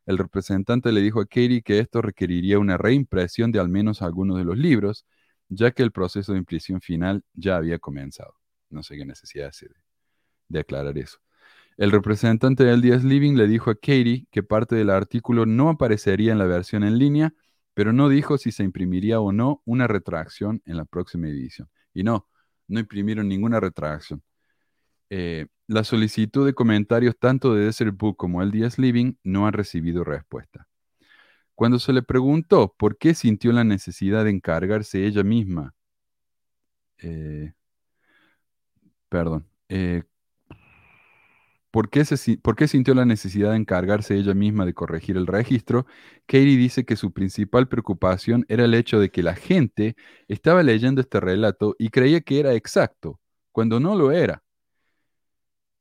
El 0.06 0.18
representante 0.18 0.92
le 0.92 1.02
dijo 1.02 1.22
a 1.22 1.26
Katie 1.26 1.62
que 1.62 1.80
esto 1.80 2.02
requeriría 2.02 2.60
una 2.60 2.78
reimpresión 2.78 3.52
de 3.52 3.60
al 3.60 3.70
menos 3.70 4.02
algunos 4.02 4.38
de 4.38 4.44
los 4.44 4.58
libros, 4.58 5.06
ya 5.48 5.72
que 5.72 5.84
el 5.84 5.92
proceso 5.92 6.34
de 6.34 6.40
impresión 6.40 6.82
final 6.82 7.24
ya 7.34 7.56
había 7.56 7.80
comenzado. 7.80 8.36
No 8.70 8.84
sé 8.84 8.98
qué 8.98 9.06
necesidad 9.06 9.48
hace 9.48 9.68
de, 10.50 10.60
aclarar 10.60 10.98
eso. 10.98 11.20
El 11.78 11.92
representante 11.92 12.66
del 12.66 12.82
LDS 12.82 13.06
Living 13.06 13.36
le 13.36 13.48
dijo 13.48 13.70
a 13.70 13.76
Katie 13.76 14.28
que 14.32 14.44
parte 14.44 14.76
del 14.76 14.90
artículo 14.90 15.46
no 15.46 15.70
aparecería 15.70 16.34
en 16.34 16.40
la 16.40 16.46
versión 16.46 16.84
en 16.84 16.98
línea, 16.98 17.34
pero 17.78 17.94
no 17.94 18.10
dijo 18.10 18.40
si 18.40 18.52
se 18.52 18.64
imprimiría 18.64 19.20
o 19.20 19.32
no 19.32 19.62
una 19.64 19.86
retracción 19.86 20.64
en 20.66 20.78
la 20.78 20.86
próxima 20.86 21.28
edición. 21.28 21.70
Y 21.94 22.02
no, 22.02 22.28
no 22.68 22.80
imprimieron 22.80 23.28
ninguna 23.30 23.60
retracción. 23.60 24.24
Eh, 25.12 25.46
la 25.68 25.84
solicitud 25.84 26.44
de 26.44 26.56
comentarios 26.56 27.16
tanto 27.20 27.54
de 27.54 27.66
Desert 27.66 27.96
Book 27.96 28.18
como 28.18 28.42
el 28.42 28.50
LDS 28.50 28.80
Living 28.80 29.14
no 29.24 29.46
han 29.46 29.54
recibido 29.54 30.04
respuesta. 30.04 30.68
Cuando 31.54 31.78
se 31.78 31.94
le 31.94 32.02
preguntó 32.02 32.74
por 32.80 32.98
qué 32.98 33.14
sintió 33.14 33.52
la 33.52 33.64
necesidad 33.64 34.24
de 34.24 34.32
encargarse 34.32 35.06
ella 35.06 35.22
misma, 35.22 35.76
eh, 36.98 37.54
perdón, 39.08 39.48
eh, 39.70 40.02
¿Por 41.78 41.92
qué, 41.92 42.06
se, 42.06 42.40
¿Por 42.40 42.56
qué, 42.56 42.68
sintió 42.68 42.96
la 42.96 43.06
necesidad 43.06 43.52
de 43.52 43.58
encargarse 43.58 44.16
ella 44.18 44.34
misma 44.34 44.66
de 44.66 44.74
corregir 44.74 45.16
el 45.16 45.28
registro? 45.28 45.86
Katie 46.26 46.58
dice 46.58 46.86
que 46.86 46.96
su 46.96 47.14
principal 47.14 47.68
preocupación 47.68 48.48
era 48.50 48.66
el 48.66 48.74
hecho 48.74 49.00
de 49.00 49.12
que 49.12 49.22
la 49.22 49.36
gente 49.36 49.96
estaba 50.28 50.64
leyendo 50.64 51.02
este 51.02 51.20
relato 51.20 51.76
y 51.78 51.90
creía 51.90 52.22
que 52.22 52.40
era 52.40 52.56
exacto, 52.56 53.20
cuando 53.52 53.80
no 53.80 53.96
lo 53.96 54.12
era. 54.12 54.44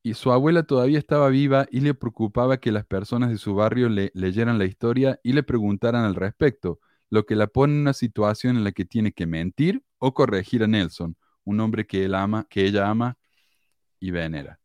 Y 0.03 0.13
su 0.13 0.33
abuela 0.33 0.65
todavía 0.65 0.99
estaba 0.99 1.31
viva 1.31 1.67
y 1.71 1.81
le 1.81 1.95
preocupaba 1.95 2.59
que 2.59 2.73
las 2.73 2.85
personas 2.85 3.31
de 3.31 3.39
su 3.39 3.55
barrio 3.55 3.89
le, 3.89 4.11
leyeran 4.13 4.59
la 4.59 4.67
historia 4.67 5.19
y 5.23 5.33
le 5.33 5.45
preguntaran 5.45 6.05
al 6.05 6.15
respecto, 6.15 6.79
lo 7.09 7.25
que 7.25 7.37
la 7.37 7.47
pone 7.47 7.73
en 7.73 7.81
una 7.81 7.95
situación 7.95 8.59
en 8.59 8.65
la 8.65 8.73
que 8.73 8.85
tiene 8.85 9.13
que 9.13 9.27
mentir 9.27 9.83
o 9.97 10.13
corregir 10.13 10.63
a 10.63 10.67
Nelson, 10.67 11.17
un 11.45 11.59
hombre 11.61 11.87
que, 11.87 12.05
él 12.05 12.15
ama, 12.15 12.47
que 12.51 12.67
ella 12.67 12.87
ama 12.91 13.17
y 13.99 14.11
venera. 14.11 14.61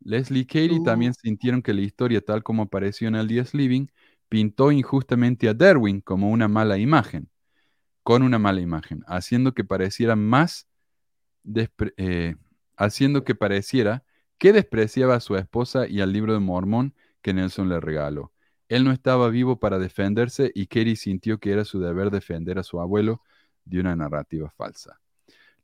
Leslie 0.00 0.40
y 0.40 0.44
Katie 0.46 0.80
uh. 0.80 0.82
también 0.82 1.14
sintieron 1.14 1.62
que 1.62 1.74
la 1.74 1.82
historia, 1.82 2.20
tal 2.20 2.42
como 2.42 2.64
apareció 2.64 3.08
en 3.08 3.14
el 3.14 3.28
Diez 3.28 3.54
Living, 3.54 3.86
pintó 4.28 4.72
injustamente 4.72 5.48
a 5.48 5.54
Derwin 5.54 6.00
como 6.00 6.30
una 6.30 6.48
mala 6.48 6.78
imagen, 6.78 7.28
con 8.02 8.22
una 8.22 8.38
mala 8.38 8.60
imagen, 8.60 9.02
haciendo 9.06 9.54
que 9.54 9.64
pareciera 9.64 10.16
más, 10.16 10.68
eh, 11.96 12.36
haciendo 12.76 13.24
que 13.24 13.34
pareciera 13.34 14.04
que 14.38 14.52
despreciaba 14.52 15.16
a 15.16 15.20
su 15.20 15.36
esposa 15.36 15.86
y 15.86 16.00
al 16.00 16.12
libro 16.12 16.32
de 16.32 16.40
Mormón 16.40 16.94
que 17.22 17.34
Nelson 17.34 17.68
le 17.68 17.80
regaló. 17.80 18.32
Él 18.68 18.84
no 18.84 18.92
estaba 18.92 19.28
vivo 19.28 19.58
para 19.58 19.78
defenderse 19.78 20.52
y 20.54 20.66
Katie 20.66 20.96
sintió 20.96 21.38
que 21.38 21.52
era 21.52 21.64
su 21.64 21.80
deber 21.80 22.10
defender 22.10 22.58
a 22.58 22.62
su 22.62 22.80
abuelo 22.80 23.20
de 23.64 23.80
una 23.80 23.96
narrativa 23.96 24.48
falsa. 24.50 24.99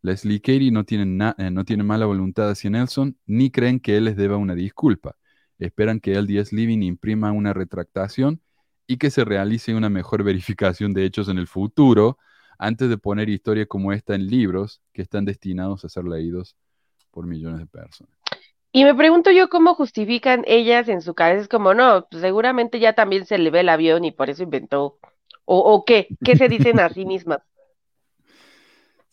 Leslie 0.07 0.41
y 0.47 0.71
no 0.71 0.85
tienen, 0.85 1.21
eh, 1.37 1.51
no 1.51 1.65
tienen 1.65 1.87
mala 1.87 2.07
voluntad 2.07 2.49
hacia 2.49 2.71
Nelson, 2.71 3.19
ni 3.27 3.51
creen 3.51 3.81
que 3.81 3.97
él 3.97 4.05
les 4.05 4.17
deba 4.17 4.37
una 4.37 4.55
disculpa. 4.55 5.17
Esperan 5.59 6.01
que 6.01 6.15
LDS 6.15 6.53
Living 6.53 6.83
imprima 6.83 7.33
una 7.33 7.53
retractación 7.53 8.41
y 8.87 8.99
que 8.99 9.11
se 9.11 9.25
realice 9.25 9.75
una 9.75 9.89
mejor 9.89 10.23
verificación 10.25 10.95
de 10.95 11.05
hechos 11.05 11.29
en 11.29 11.39
el 11.39 11.49
futuro, 11.49 12.19
antes 12.59 12.89
de 12.89 12.97
poner 12.97 13.29
historias 13.29 13.67
como 13.67 13.93
esta 13.93 14.15
en 14.15 14.29
libros 14.29 14.81
que 14.93 15.03
están 15.03 15.25
destinados 15.25 15.85
a 15.85 15.89
ser 15.89 16.05
leídos 16.05 16.57
por 17.11 17.27
millones 17.27 17.59
de 17.59 17.67
personas. 17.67 18.17
Y 18.73 18.85
me 18.85 18.95
pregunto 18.95 19.31
yo 19.31 19.49
cómo 19.49 19.75
justifican 19.75 20.45
ellas 20.47 20.89
en 20.89 21.03
su 21.03 21.15
cabeza, 21.15 21.43
es 21.43 21.49
como, 21.49 21.75
no, 21.75 22.07
pues 22.11 22.23
seguramente 22.23 22.79
ya 22.79 22.93
también 22.93 23.27
se 23.27 23.39
le 23.39 23.51
ve 23.51 23.61
el 23.61 23.69
avión 23.69 24.05
y 24.05 24.13
por 24.13 24.31
eso 24.31 24.43
inventó, 24.43 24.99
o, 25.45 25.59
o 25.59 25.85
qué, 25.85 26.09
qué 26.25 26.37
se 26.37 26.49
dicen 26.49 26.79
a 26.79 26.89
sí 26.91 27.05
mismas. 27.07 27.41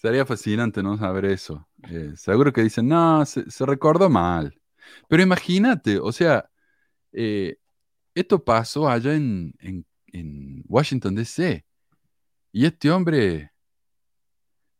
Sería 0.04 0.26
fascinante, 0.26 0.84
¿no? 0.84 0.97
Saber 0.97 1.24
eso. 1.24 1.66
Eh, 1.89 2.12
seguro 2.18 2.51
que 2.51 2.62
dicen, 2.62 2.89
no, 2.89 3.26
se, 3.26 3.49
se 3.49 3.66
recordó 3.66 4.10
mal. 4.10 4.54
Pero 5.08 5.24
imagínate, 5.24 5.97
o 5.97 6.12
sea, 6.12 6.49
eh, 7.14 7.56
esto 8.14 8.43
pasó 8.43 8.89
allá 8.89 9.14
en, 9.14 9.54
en, 9.60 9.86
en 10.08 10.62
Washington, 10.68 11.16
D.C. 11.16 11.64
Y 12.51 12.66
este 12.66 12.91
hombre 12.91 13.54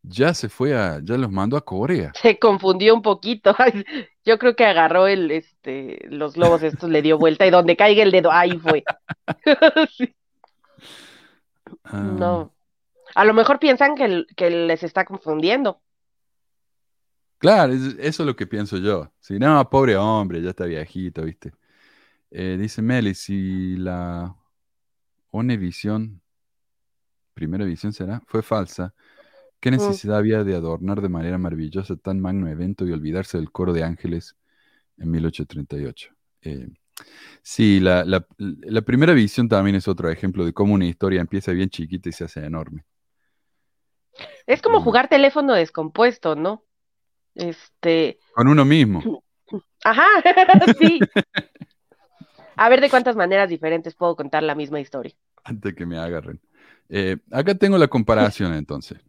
ya 0.02 0.34
se 0.34 0.50
fue 0.50 0.76
a, 0.76 1.00
ya 1.02 1.18
los 1.18 1.32
mandó 1.32 1.56
a 1.56 1.64
Corea. 1.64 2.12
Se 2.22 2.38
confundió 2.38 2.94
un 2.94 3.02
poquito. 3.02 3.56
Yo 4.26 4.38
creo 4.38 4.58
que 4.58 4.66
agarró 4.66 5.08
el, 5.08 5.32
este, 5.32 6.06
los 6.10 6.34
globos 6.34 6.64
estos, 6.64 6.90
le 6.90 7.02
dio 7.02 7.18
vuelta 7.18 7.48
y 7.48 7.50
donde 7.50 7.78
caiga 7.78 8.04
el 8.04 8.12
dedo, 8.12 8.30
ahí 8.30 8.60
fue. 8.60 8.84
Sí. 9.98 10.14
Ah, 11.86 12.02
No. 12.02 12.54
A 13.16 13.26
lo 13.26 13.34
mejor 13.34 13.57
piensan 13.59 13.95
que, 13.95 14.26
que 14.36 14.49
les 14.51 14.84
está 14.84 15.03
confundiendo. 15.05 15.82
Claro, 17.38 17.74
es- 17.74 17.95
eso 17.99 18.24
es 18.24 18.28
lo 18.28 18.36
que 18.36 18.47
pienso 18.47 18.78
yo. 18.78 19.11
Si 19.20 19.38
no, 19.38 19.70
pobre 19.70 19.97
hombre, 19.97 20.41
ya 20.41 20.51
está 20.51 20.66
viejito, 20.66 21.24
¿viste? 21.24 21.51
Eh, 22.32 22.57
dice 22.59 22.82
Meli, 22.82 23.16
si 23.16 23.78
la 23.78 24.36
Onevisión, 25.32 26.22
primera 27.34 27.66
visión 27.66 27.93
será, 27.93 28.22
fue 28.28 28.41
falsa, 28.43 28.93
¿qué 29.59 29.72
Mm. 29.72 29.76
necesidad 29.76 30.18
había 30.18 30.43
de 30.43 30.55
adornar 30.55 31.01
de 31.01 31.09
manera 31.09 31.38
maravillosa 31.38 31.95
tan 31.97 32.20
magno 32.22 32.49
evento 32.49 32.86
y 32.88 32.91
olvidarse 32.93 33.38
del 33.38 33.51
coro 33.51 33.74
de 33.74 33.84
ángeles 33.84 34.36
en 34.97 35.11
1838? 35.11 36.11
Eh, 36.43 36.70
sí, 37.43 37.80
la, 37.82 38.05
la- 38.05 38.28
la 38.39 38.82
primera 38.84 39.14
visión 39.14 39.49
también 39.49 39.76
es 39.78 39.88
otro 39.88 40.09
ejemplo 40.11 40.45
de 40.45 40.53
cómo 40.53 40.76
una 40.76 40.88
historia 40.88 41.22
empieza 41.22 41.51
bien 41.53 41.70
chiquita 41.70 42.09
y 42.09 42.14
se 42.14 42.26
hace 42.26 42.45
enorme. 42.45 42.86
Es 44.45 44.61
como 44.61 44.82
jugar 44.82 45.07
teléfono 45.07 45.53
descompuesto, 45.53 46.36
¿no? 46.36 46.64
Este, 47.36 48.20
Con 48.34 48.47
uno 48.47 48.66
mismo. 48.66 49.24
ajá, 49.84 50.05
sí. 50.80 50.99
A 52.55 52.70
ver 52.70 52.82
de 52.82 52.89
cuántas 52.89 53.16
maneras 53.16 53.49
diferentes 53.49 53.95
puedo 53.95 54.16
contar 54.16 54.43
la 54.43 54.55
misma 54.55 54.80
historia. 54.80 55.14
antes 55.43 55.74
que 55.74 55.86
me 55.86 55.97
agarren. 55.97 56.39
Eh, 56.89 57.18
acá 57.32 57.55
tengo 57.55 57.78
la 57.78 57.88
comparación 57.88 58.53
entonces. 58.55 58.99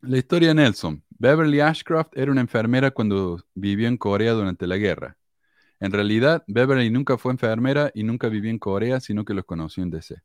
La 0.00 0.16
historia 0.16 0.48
de 0.48 0.54
Nelson. 0.54 1.02
Beverly 1.10 1.60
Ashcroft 1.60 2.10
era 2.14 2.30
una 2.30 2.40
enfermera 2.40 2.92
cuando 2.92 3.42
vivió 3.54 3.88
en 3.88 3.96
Corea 3.96 4.32
durante 4.32 4.66
la 4.66 4.76
guerra. 4.76 5.16
En 5.80 5.92
realidad, 5.92 6.44
Beverly 6.46 6.90
nunca 6.90 7.18
fue 7.18 7.32
enfermera 7.32 7.90
y 7.94 8.04
nunca 8.04 8.28
vivió 8.28 8.50
en 8.50 8.58
Corea, 8.58 9.00
sino 9.00 9.24
que 9.24 9.34
los 9.34 9.44
conoció 9.44 9.82
en 9.82 9.90
DC. 9.90 10.22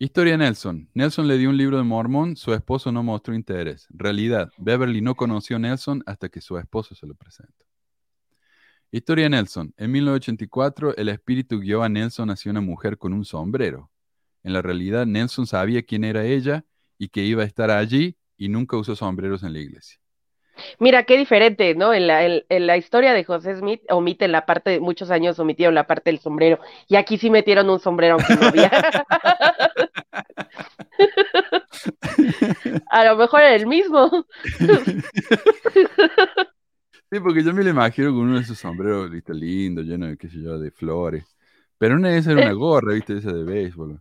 Historia 0.00 0.36
Nelson. 0.36 0.88
Nelson 0.94 1.26
le 1.26 1.38
dio 1.38 1.50
un 1.50 1.56
libro 1.56 1.76
de 1.76 1.82
Mormón, 1.82 2.36
su 2.36 2.54
esposo 2.54 2.92
no 2.92 3.02
mostró 3.02 3.34
interés. 3.34 3.88
Realidad, 3.90 4.52
Beverly 4.56 5.00
no 5.00 5.16
conoció 5.16 5.56
a 5.56 5.58
Nelson 5.58 6.04
hasta 6.06 6.28
que 6.28 6.40
su 6.40 6.56
esposo 6.56 6.94
se 6.94 7.04
lo 7.04 7.16
presentó. 7.16 7.66
Historia 8.92 9.28
Nelson. 9.28 9.74
En 9.76 9.90
1984, 9.90 10.96
el 10.96 11.08
espíritu 11.08 11.58
guió 11.58 11.82
a 11.82 11.88
Nelson 11.88 12.30
hacia 12.30 12.52
una 12.52 12.60
mujer 12.60 12.96
con 12.96 13.12
un 13.12 13.24
sombrero. 13.24 13.90
En 14.44 14.52
la 14.52 14.62
realidad, 14.62 15.04
Nelson 15.04 15.48
sabía 15.48 15.82
quién 15.82 16.04
era 16.04 16.24
ella 16.24 16.64
y 16.96 17.08
que 17.08 17.24
iba 17.24 17.42
a 17.42 17.46
estar 17.46 17.72
allí 17.72 18.16
y 18.36 18.48
nunca 18.48 18.76
usó 18.76 18.94
sombreros 18.94 19.42
en 19.42 19.52
la 19.52 19.58
iglesia. 19.58 19.98
Mira, 20.78 21.02
qué 21.04 21.16
diferente, 21.16 21.74
¿no? 21.74 21.92
En 21.92 22.06
la, 22.06 22.24
en, 22.24 22.44
en 22.48 22.66
la 22.68 22.76
historia 22.76 23.12
de 23.14 23.24
José 23.24 23.56
Smith 23.56 23.82
omiten 23.90 24.30
la 24.30 24.46
parte, 24.46 24.78
muchos 24.78 25.10
años 25.10 25.38
omitieron 25.40 25.74
la 25.74 25.86
parte 25.88 26.10
del 26.10 26.20
sombrero, 26.20 26.60
y 26.86 26.96
aquí 26.96 27.18
sí 27.18 27.30
metieron 27.30 27.68
un 27.68 27.80
sombrero 27.80 28.14
aunque 28.14 28.36
no 28.36 28.46
había. 28.46 28.70
A 32.90 33.04
lo 33.04 33.16
mejor 33.16 33.40
era 33.40 33.54
el 33.54 33.66
mismo. 33.66 34.26
Sí, 37.10 37.20
porque 37.20 37.42
yo 37.42 37.54
me 37.54 37.64
lo 37.64 37.70
imagino 37.70 38.10
con 38.10 38.20
uno 38.20 38.36
de 38.36 38.42
esos 38.42 38.58
sombreros, 38.58 39.10
viste, 39.10 39.32
lindo, 39.32 39.80
lleno 39.82 40.06
de, 40.06 40.18
qué 40.18 40.28
sé 40.28 40.42
yo, 40.42 40.58
de 40.58 40.70
flores. 40.70 41.24
Pero 41.78 41.94
una 41.94 42.10
de 42.10 42.18
esas 42.18 42.34
era 42.34 42.46
una 42.46 42.52
gorra, 42.52 42.92
viste, 42.92 43.16
esa 43.16 43.32
de 43.32 43.44
béisbol. 43.44 44.00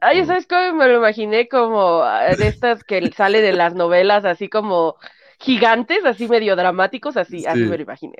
Ay, 0.00 0.24
¿sabes 0.26 0.46
cómo 0.46 0.74
me 0.74 0.88
lo 0.88 0.96
imaginé? 0.98 1.48
Como 1.48 2.02
ah, 2.02 2.34
de 2.36 2.48
estas 2.48 2.82
que 2.82 3.10
sale 3.12 3.40
de 3.40 3.52
las 3.52 3.74
novelas, 3.74 4.24
así 4.24 4.48
como 4.48 4.96
gigantes, 5.38 6.04
así 6.04 6.28
medio 6.28 6.56
dramáticos, 6.56 7.16
así, 7.16 7.46
así 7.46 7.60
Sí. 7.60 7.66
me 7.66 7.76
lo 7.76 7.82
imaginé. 7.84 8.14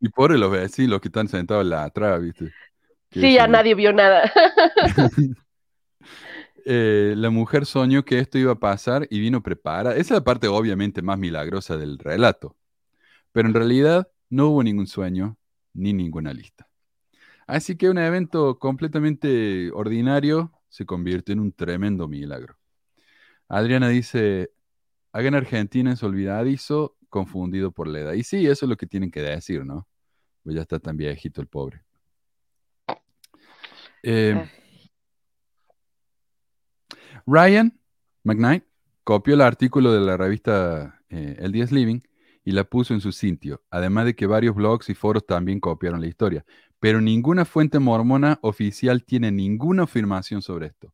Y 0.00 0.08
pobre 0.08 0.38
los 0.38 0.50
vecinos, 0.50 0.90
los 0.90 1.00
que 1.00 1.08
están 1.08 1.28
sentados 1.28 1.64
la 1.64 1.84
atrás, 1.84 2.20
viste. 2.20 2.52
Sí, 3.12 3.34
ya 3.34 3.46
nadie 3.46 3.74
vio 3.74 3.92
nada. 3.92 4.30
Eh, 6.64 7.14
la 7.16 7.30
mujer 7.30 7.66
soñó 7.66 8.04
que 8.04 8.18
esto 8.18 8.38
iba 8.38 8.52
a 8.52 8.60
pasar 8.60 9.06
y 9.10 9.20
vino 9.20 9.42
preparada. 9.42 9.92
Esa 9.92 10.00
es 10.00 10.20
la 10.20 10.24
parte 10.24 10.48
obviamente 10.48 11.02
más 11.02 11.18
milagrosa 11.18 11.76
del 11.76 11.98
relato. 11.98 12.56
Pero 13.32 13.48
en 13.48 13.54
realidad 13.54 14.08
no 14.30 14.48
hubo 14.48 14.62
ningún 14.62 14.86
sueño 14.86 15.36
ni 15.74 15.92
ninguna 15.92 16.32
lista. 16.32 16.68
Así 17.46 17.76
que 17.76 17.90
un 17.90 17.98
evento 17.98 18.58
completamente 18.58 19.70
ordinario 19.72 20.52
se 20.68 20.86
convierte 20.86 21.32
en 21.32 21.40
un 21.40 21.52
tremendo 21.52 22.08
milagro. 22.08 22.56
Adriana 23.48 23.88
dice, 23.88 24.52
acá 25.12 25.28
en 25.28 25.34
Argentina 25.34 25.92
es 25.92 26.02
olvidadizo, 26.02 26.96
confundido 27.08 27.72
por 27.72 27.88
la 27.88 28.00
edad. 28.00 28.12
Y 28.14 28.24
sí, 28.24 28.46
eso 28.46 28.64
es 28.64 28.70
lo 28.70 28.76
que 28.76 28.86
tienen 28.86 29.10
que 29.10 29.20
decir, 29.20 29.64
¿no? 29.66 29.86
Pues 30.42 30.56
ya 30.56 30.62
está 30.62 30.78
tan 30.78 30.96
viejito 30.96 31.40
el 31.40 31.46
pobre. 31.48 31.82
Eh, 34.02 34.48
Ryan 37.26 37.78
McKnight 38.24 38.64
copió 39.04 39.34
el 39.34 39.40
artículo 39.40 39.92
de 39.92 40.00
la 40.00 40.16
revista 40.16 41.00
eh, 41.08 41.36
El 41.38 41.52
10 41.52 41.72
Living 41.72 42.00
y 42.44 42.52
la 42.52 42.64
puso 42.64 42.94
en 42.94 43.00
su 43.00 43.12
sitio, 43.12 43.62
además 43.70 44.06
de 44.06 44.16
que 44.16 44.26
varios 44.26 44.54
blogs 44.54 44.90
y 44.90 44.94
foros 44.94 45.24
también 45.26 45.60
copiaron 45.60 46.00
la 46.00 46.08
historia. 46.08 46.44
Pero 46.80 47.00
ninguna 47.00 47.44
fuente 47.44 47.78
mormona 47.78 48.38
oficial 48.42 49.04
tiene 49.04 49.30
ninguna 49.30 49.84
afirmación 49.84 50.42
sobre 50.42 50.66
esto. 50.66 50.92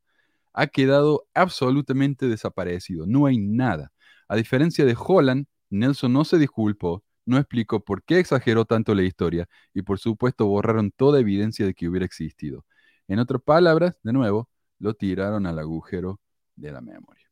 Ha 0.53 0.67
quedado 0.67 1.27
absolutamente 1.35 2.29
desaparecido, 2.29 3.07
no 3.07 3.27
hay 3.27 3.39
nada. 3.39 3.93
A 4.29 4.37
diferencia 4.37 4.85
de 4.85 4.97
Holland, 4.99 5.47
Nelson 5.71 6.13
no 6.13 6.25
se 6.25 6.39
disculpó, 6.39 7.03
no 7.25 7.39
explicó 7.39 7.83
por 7.85 8.03
qué 8.03 8.19
exageró 8.19 8.67
tanto 8.67 8.95
la 8.95 9.03
historia 9.03 9.49
y 9.73 9.83
por 9.83 9.99
supuesto 9.99 10.47
borraron 10.47 10.91
toda 10.91 11.21
evidencia 11.21 11.65
de 11.65 11.75
que 11.75 11.89
hubiera 11.89 12.05
existido. 12.05 12.67
En 13.07 13.19
otras 13.19 13.41
palabras, 13.43 13.97
de 14.03 14.13
nuevo, 14.13 14.49
lo 14.79 14.95
tiraron 14.95 15.47
al 15.47 15.59
agujero 15.59 16.21
de 16.57 16.73
la 16.73 16.81
memoria. 16.81 17.27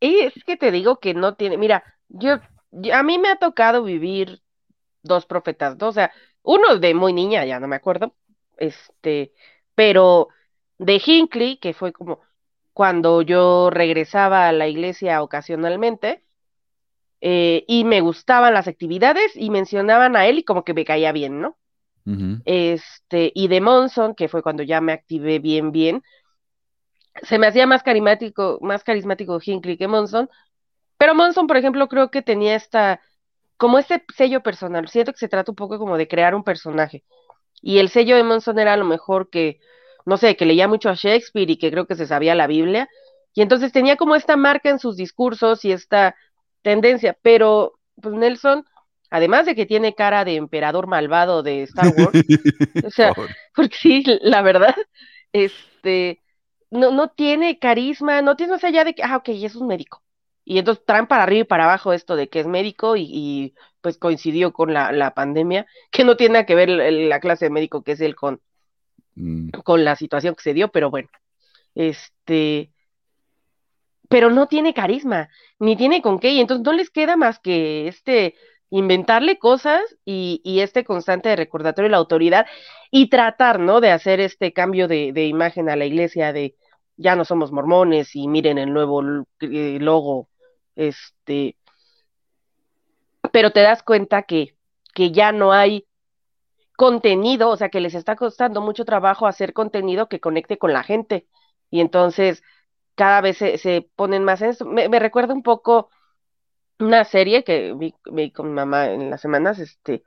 Y 0.00 0.18
es 0.20 0.34
que 0.44 0.56
te 0.56 0.70
digo 0.72 0.98
que 0.98 1.14
no 1.14 1.34
tiene, 1.34 1.56
mira, 1.56 1.84
yo, 2.08 2.40
a 2.92 3.02
mí 3.02 3.18
me 3.18 3.28
ha 3.28 3.36
tocado 3.36 3.84
vivir 3.84 4.42
dos 5.02 5.26
profetas, 5.26 5.78
dos, 5.78 5.90
o 5.90 5.92
sea, 5.92 6.12
uno 6.42 6.76
de 6.76 6.94
muy 6.94 7.12
niña, 7.12 7.44
ya 7.44 7.60
no 7.60 7.68
me 7.68 7.76
acuerdo, 7.76 8.14
este, 8.56 9.32
pero 9.74 10.28
de 10.78 11.00
Hinckley, 11.04 11.58
que 11.58 11.72
fue 11.72 11.92
como 11.92 12.20
cuando 12.72 13.22
yo 13.22 13.70
regresaba 13.70 14.48
a 14.48 14.52
la 14.52 14.66
iglesia 14.66 15.22
ocasionalmente, 15.22 16.24
eh, 17.20 17.64
y 17.68 17.84
me 17.84 18.00
gustaban 18.00 18.54
las 18.54 18.66
actividades 18.66 19.36
y 19.36 19.50
mencionaban 19.50 20.16
a 20.16 20.26
él 20.26 20.38
y 20.38 20.44
como 20.44 20.64
que 20.64 20.74
me 20.74 20.84
caía 20.84 21.12
bien, 21.12 21.40
¿no? 21.40 21.56
Este, 22.44 23.30
y 23.34 23.48
de 23.48 23.60
Monson, 23.60 24.14
que 24.14 24.28
fue 24.28 24.42
cuando 24.42 24.62
ya 24.62 24.80
me 24.80 24.92
activé 24.92 25.38
bien, 25.38 25.70
bien, 25.70 26.02
se 27.22 27.38
me 27.38 27.46
hacía 27.46 27.66
más 27.66 27.82
carismático, 27.82 28.58
más 28.60 28.82
carismático 28.82 29.38
Hinckley 29.44 29.76
que 29.76 29.88
Monson, 29.88 30.28
pero 30.98 31.14
Monson, 31.14 31.46
por 31.46 31.56
ejemplo, 31.56 31.88
creo 31.88 32.10
que 32.10 32.22
tenía 32.22 32.54
esta, 32.54 33.00
como 33.56 33.78
este 33.78 34.04
sello 34.14 34.42
personal, 34.42 34.88
siento 34.88 35.12
que 35.12 35.18
se 35.18 35.28
trata 35.28 35.52
un 35.52 35.56
poco 35.56 35.78
como 35.78 35.96
de 35.96 36.08
crear 36.08 36.34
un 36.34 36.42
personaje, 36.42 37.04
y 37.60 37.78
el 37.78 37.88
sello 37.88 38.16
de 38.16 38.24
Monson 38.24 38.58
era 38.58 38.72
a 38.72 38.76
lo 38.76 38.84
mejor 38.84 39.30
que, 39.30 39.60
no 40.04 40.16
sé, 40.16 40.36
que 40.36 40.46
leía 40.46 40.66
mucho 40.66 40.88
a 40.88 40.94
Shakespeare 40.94 41.50
y 41.50 41.58
que 41.58 41.70
creo 41.70 41.86
que 41.86 41.94
se 41.94 42.06
sabía 42.06 42.34
la 42.34 42.46
Biblia, 42.46 42.88
y 43.34 43.42
entonces 43.42 43.72
tenía 43.72 43.96
como 43.96 44.16
esta 44.16 44.36
marca 44.36 44.70
en 44.70 44.78
sus 44.78 44.96
discursos 44.96 45.64
y 45.64 45.72
esta 45.72 46.16
tendencia, 46.62 47.16
pero 47.22 47.78
pues 48.00 48.14
Nelson, 48.14 48.64
además 49.12 49.46
de 49.46 49.54
que 49.54 49.66
tiene 49.66 49.94
cara 49.94 50.24
de 50.24 50.36
emperador 50.36 50.86
malvado 50.88 51.42
de 51.42 51.62
Star 51.62 51.92
Wars, 51.96 52.24
o 52.84 52.90
sea, 52.90 53.12
porque 53.54 53.76
sí, 53.76 54.04
la 54.22 54.42
verdad, 54.42 54.74
este, 55.32 56.20
no, 56.70 56.90
no 56.90 57.08
tiene 57.08 57.58
carisma, 57.58 58.22
no 58.22 58.36
tiene 58.36 58.54
más 58.54 58.64
allá 58.64 58.84
de 58.84 58.94
que, 58.94 59.02
ah, 59.02 59.18
ok, 59.18 59.28
es 59.28 59.54
un 59.54 59.68
médico. 59.68 60.02
Y 60.44 60.58
entonces 60.58 60.84
traen 60.84 61.06
para 61.06 61.22
arriba 61.22 61.42
y 61.42 61.44
para 61.44 61.64
abajo 61.64 61.92
esto 61.92 62.16
de 62.16 62.28
que 62.28 62.40
es 62.40 62.48
médico 62.48 62.96
y, 62.96 63.08
y, 63.08 63.54
pues 63.80 63.96
coincidió 63.96 64.52
con 64.52 64.74
la, 64.74 64.90
la 64.90 65.14
pandemia, 65.14 65.66
que 65.92 66.04
no 66.04 66.16
tiene 66.16 66.34
nada 66.34 66.46
que 66.46 66.56
ver 66.56 66.68
la, 66.68 66.90
la 66.90 67.20
clase 67.20 67.44
de 67.44 67.50
médico 67.50 67.82
que 67.84 67.92
es 67.92 68.00
él 68.00 68.16
con, 68.16 68.40
Mm, 69.14 69.50
con 69.64 69.84
la 69.84 69.96
situación 69.96 70.34
que 70.34 70.42
se 70.42 70.54
dio, 70.54 70.68
pero 70.68 70.90
bueno, 70.90 71.08
este, 71.74 72.70
pero 74.08 74.30
no 74.30 74.46
tiene 74.46 74.74
carisma, 74.74 75.28
ni 75.58 75.76
tiene 75.76 76.00
con 76.00 76.18
qué, 76.18 76.30
y 76.30 76.40
entonces 76.40 76.64
no 76.64 76.72
les 76.72 76.90
queda 76.90 77.16
más 77.16 77.38
que 77.38 77.88
este 77.88 78.34
inventarle 78.72 79.38
cosas 79.38 79.82
y, 80.04 80.40
este 80.60 80.82
constante 80.84 81.36
recordatorio 81.36 81.88
de 81.88 81.92
la 81.92 81.98
autoridad 81.98 82.46
y 82.90 83.10
tratar, 83.10 83.60
¿no? 83.60 83.80
De 83.80 83.90
hacer 83.90 84.18
este 84.18 84.52
cambio 84.54 84.88
de, 84.88 85.12
de 85.12 85.26
imagen 85.26 85.68
a 85.68 85.76
la 85.76 85.84
iglesia 85.84 86.32
de 86.32 86.56
ya 86.96 87.14
no 87.14 87.24
somos 87.26 87.52
mormones 87.52 88.16
y 88.16 88.28
miren 88.28 88.56
el 88.56 88.72
nuevo 88.72 89.02
eh, 89.40 89.78
logo, 89.78 90.28
este, 90.74 91.56
pero 93.30 93.50
te 93.50 93.60
das 93.60 93.82
cuenta 93.82 94.22
que, 94.22 94.56
que 94.94 95.12
ya 95.12 95.32
no 95.32 95.52
hay 95.52 95.86
contenido, 96.76 97.50
o 97.50 97.56
sea, 97.56 97.68
que 97.68 97.80
les 97.80 97.94
está 97.94 98.16
costando 98.16 98.62
mucho 98.62 98.86
trabajo 98.86 99.26
hacer 99.26 99.52
contenido 99.52 100.08
que 100.08 100.20
conecte 100.20 100.56
con 100.58 100.72
la 100.72 100.82
gente. 100.82 101.26
Y 101.70 101.80
entonces 101.80 102.42
cada 102.94 103.20
vez 103.20 103.36
se, 103.36 103.58
se 103.58 103.88
ponen 103.96 104.24
más 104.24 104.40
en 104.42 104.50
eso. 104.50 104.64
Me, 104.64 104.88
me, 104.88 104.98
recuerda 104.98 105.34
un 105.34 105.42
poco 105.42 105.90
una 106.82 107.04
serie 107.04 107.44
que 107.44 107.74
vi, 107.74 107.94
vi, 108.10 108.30
con 108.30 108.48
mi 108.48 108.54
mamá 108.54 108.90
en 108.90 109.10
las 109.10 109.20
semanas, 109.20 109.58
este, 109.58 110.02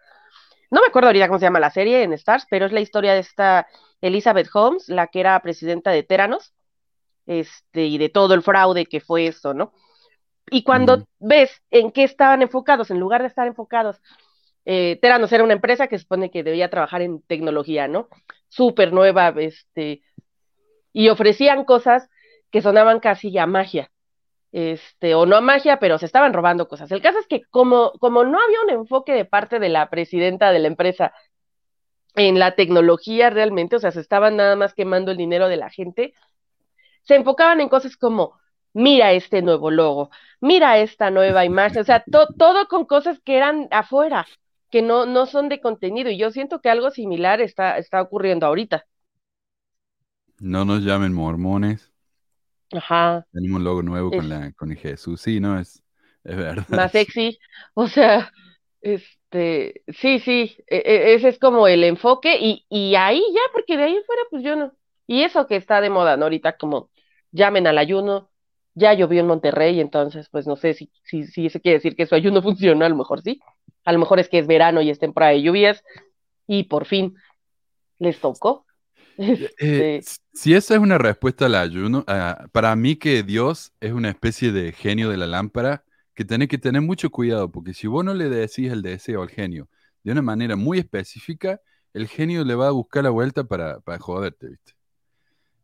no 0.72 0.82
me 0.82 0.88
acuerdo 0.88 1.08
ahorita 1.08 1.28
cómo 1.28 1.40
se 1.40 1.46
llama 1.46 1.60
la 1.60 1.72
serie 1.72 2.04
en 2.04 2.14
Stars, 2.14 2.46
pero 2.50 2.66
es 2.66 2.72
la 2.72 2.82
historia 2.82 3.14
de 3.14 3.20
esta 3.20 3.68
Elizabeth 4.02 4.50
Holmes, 4.54 4.90
la 4.90 5.08
que 5.08 5.20
era 5.20 5.40
presidenta 5.40 5.92
de 5.92 6.04
Teranos, 6.04 6.54
este, 7.26 7.86
y 7.86 7.98
de 7.98 8.10
todo 8.10 8.34
el 8.34 8.44
fraude 8.44 8.86
que 8.86 9.00
fue 9.00 9.28
eso, 9.28 9.54
¿no? 9.54 9.74
Y 10.52 10.64
cuando 10.64 11.08
ves 11.18 11.64
en 11.72 11.92
qué 11.92 12.04
estaban 12.04 12.42
enfocados, 12.44 12.92
en 12.92 13.00
lugar 13.00 13.22
de 13.22 13.28
estar 13.28 13.48
enfocados, 13.48 14.00
eh, 14.66 15.00
Teranos 15.02 15.32
era 15.32 15.44
una 15.44 15.54
empresa 15.54 15.88
que 15.88 15.98
supone 15.98 16.30
que 16.30 16.44
debía 16.44 16.70
trabajar 16.70 17.02
en 17.02 17.22
tecnología, 17.22 17.88
¿no? 17.88 18.10
Súper 18.48 18.94
nueva, 18.94 19.30
este, 19.38 20.04
y 20.94 21.10
ofrecían 21.10 21.66
cosas 21.66 22.10
que 22.52 22.62
sonaban 22.62 23.00
casi 23.00 23.38
a 23.38 23.48
magia, 23.48 23.92
este, 24.56 25.16
o 25.16 25.26
no 25.26 25.36
a 25.36 25.42
magia, 25.42 25.80
pero 25.80 25.98
se 25.98 26.06
estaban 26.06 26.32
robando 26.32 26.70
cosas. 26.70 26.90
El 26.94 27.02
caso 27.02 27.20
es 27.20 27.28
que 27.28 27.42
como, 27.50 27.92
como 28.00 28.24
no 28.24 28.40
había 28.42 28.62
un 28.62 28.70
enfoque 28.70 29.12
de 29.12 29.26
parte 29.26 29.60
de 29.60 29.68
la 29.68 29.90
presidenta 29.90 30.52
de 30.52 30.60
la 30.60 30.70
empresa 30.70 31.14
en 32.16 32.40
la 32.40 32.56
tecnología 32.56 33.30
realmente, 33.30 33.76
o 33.76 33.80
sea, 33.80 33.92
se 33.92 34.00
estaban 34.00 34.38
nada 34.38 34.56
más 34.56 34.74
quemando 34.74 35.12
el 35.12 35.18
dinero 35.18 35.50
de 35.50 35.58
la 35.58 35.70
gente, 35.70 36.14
se 37.02 37.16
enfocaban 37.16 37.60
en 37.60 37.68
cosas 37.68 37.98
como, 37.98 38.40
mira 38.72 39.12
este 39.12 39.42
nuevo 39.42 39.72
logo, 39.72 40.10
mira 40.40 40.78
esta 40.80 41.12
nueva 41.12 41.44
imagen, 41.44 41.82
o 41.82 41.84
sea, 41.84 42.06
to, 42.10 42.28
todo 42.38 42.70
con 42.70 42.86
cosas 42.86 43.20
que 43.20 43.36
eran 43.36 43.68
afuera, 43.72 44.26
que 44.72 44.82
no, 44.82 45.06
no 45.06 45.26
son 45.26 45.50
de 45.50 45.60
contenido, 45.60 46.10
y 46.10 46.18
yo 46.18 46.32
siento 46.32 46.62
que 46.62 46.70
algo 46.70 46.92
similar 46.92 47.42
está, 47.42 47.78
está 47.78 48.02
ocurriendo 48.02 48.46
ahorita. 48.46 48.86
No 50.40 50.64
nos 50.64 50.82
llamen 50.82 51.12
mormones. 51.14 51.95
Ajá. 52.76 53.26
Tenemos 53.32 53.58
un 53.58 53.64
logo 53.64 53.82
nuevo 53.82 54.12
es, 54.12 54.18
con, 54.18 54.30
la, 54.30 54.52
con 54.54 54.72
el 54.72 54.78
Jesús, 54.78 55.22
sí, 55.22 55.40
¿no? 55.40 55.60
Es, 55.60 55.84
es 56.24 56.36
verdad. 56.36 56.66
Más 56.70 56.92
sexy, 56.92 57.40
o 57.74 57.88
sea, 57.88 58.32
este, 58.82 59.84
sí, 59.88 60.20
sí, 60.20 60.58
e, 60.68 60.78
e, 60.78 61.14
ese 61.16 61.30
es 61.30 61.40
como 61.40 61.68
el 61.68 61.84
enfoque, 61.84 62.38
y, 62.40 62.66
y 62.70 62.96
ahí 62.96 63.24
ya, 63.34 63.42
porque 63.54 63.78
de 63.78 63.84
ahí 63.84 64.00
fuera, 64.06 64.22
pues 64.30 64.44
yo 64.44 64.56
no. 64.56 64.74
Y 65.08 65.24
eso 65.24 65.48
que 65.48 65.56
está 65.56 65.82
de 65.82 65.90
moda, 65.90 66.18
¿no? 66.18 66.26
Ahorita 66.26 66.58
como 66.58 66.90
llamen 67.32 67.68
al 67.68 67.78
ayuno, 67.78 68.30
ya 68.74 68.94
llovió 68.94 69.22
en 69.22 69.28
Monterrey, 69.28 69.80
entonces 69.80 70.30
pues 70.30 70.48
no 70.48 70.56
sé 70.56 70.74
si, 70.74 70.92
si, 71.04 71.26
si 71.26 71.46
eso 71.48 71.60
quiere 71.60 71.78
decir 71.78 71.96
que 71.96 72.06
su 72.06 72.16
ayuno 72.16 72.42
funciona, 72.44 72.86
a 72.86 72.90
lo 72.90 72.96
mejor 72.96 73.22
sí, 73.22 73.40
a 73.86 73.94
lo 73.94 74.00
mejor 74.00 74.20
es 74.20 74.30
que 74.30 74.40
es 74.40 74.48
verano 74.48 74.82
y 74.82 74.90
es 74.90 75.00
temporada 75.00 75.32
de 75.32 75.42
lluvias, 75.42 75.84
y 76.48 76.64
por 76.64 76.86
fin 76.86 77.16
les 78.00 78.20
tocó. 78.20 78.65
Eh, 79.18 79.50
este... 79.58 80.02
si 80.34 80.54
esa 80.54 80.76
es 80.76 80.80
una 80.80 80.98
respuesta 80.98 81.46
al 81.46 81.56
ayuno, 81.56 82.00
uh, 82.08 82.48
para 82.50 82.76
mí 82.76 82.96
que 82.96 83.24
Dios 83.24 83.74
es 83.80 83.92
una 83.92 84.10
especie 84.10 84.52
de 84.52 84.72
genio 84.72 85.10
de 85.10 85.18
la 85.18 85.28
lámpara 85.28 85.84
que 86.14 86.26
tiene 86.26 86.48
que 86.48 86.58
tener 86.58 86.82
mucho 86.82 87.10
cuidado, 87.10 87.52
porque 87.52 87.74
si 87.74 87.88
vos 87.88 88.04
no 88.04 88.14
le 88.14 88.30
decís 88.30 88.72
el 88.72 88.82
deseo 88.82 89.22
al 89.22 89.30
genio 89.30 89.68
de 90.04 90.12
una 90.12 90.22
manera 90.22 90.56
muy 90.56 90.80
específica, 90.80 91.60
el 91.94 92.08
genio 92.08 92.44
le 92.44 92.56
va 92.56 92.68
a 92.68 92.72
buscar 92.72 93.04
la 93.04 93.10
vuelta 93.10 93.44
para, 93.44 93.80
para 93.80 94.00
joderte, 94.00 94.48
¿viste? 94.48 94.74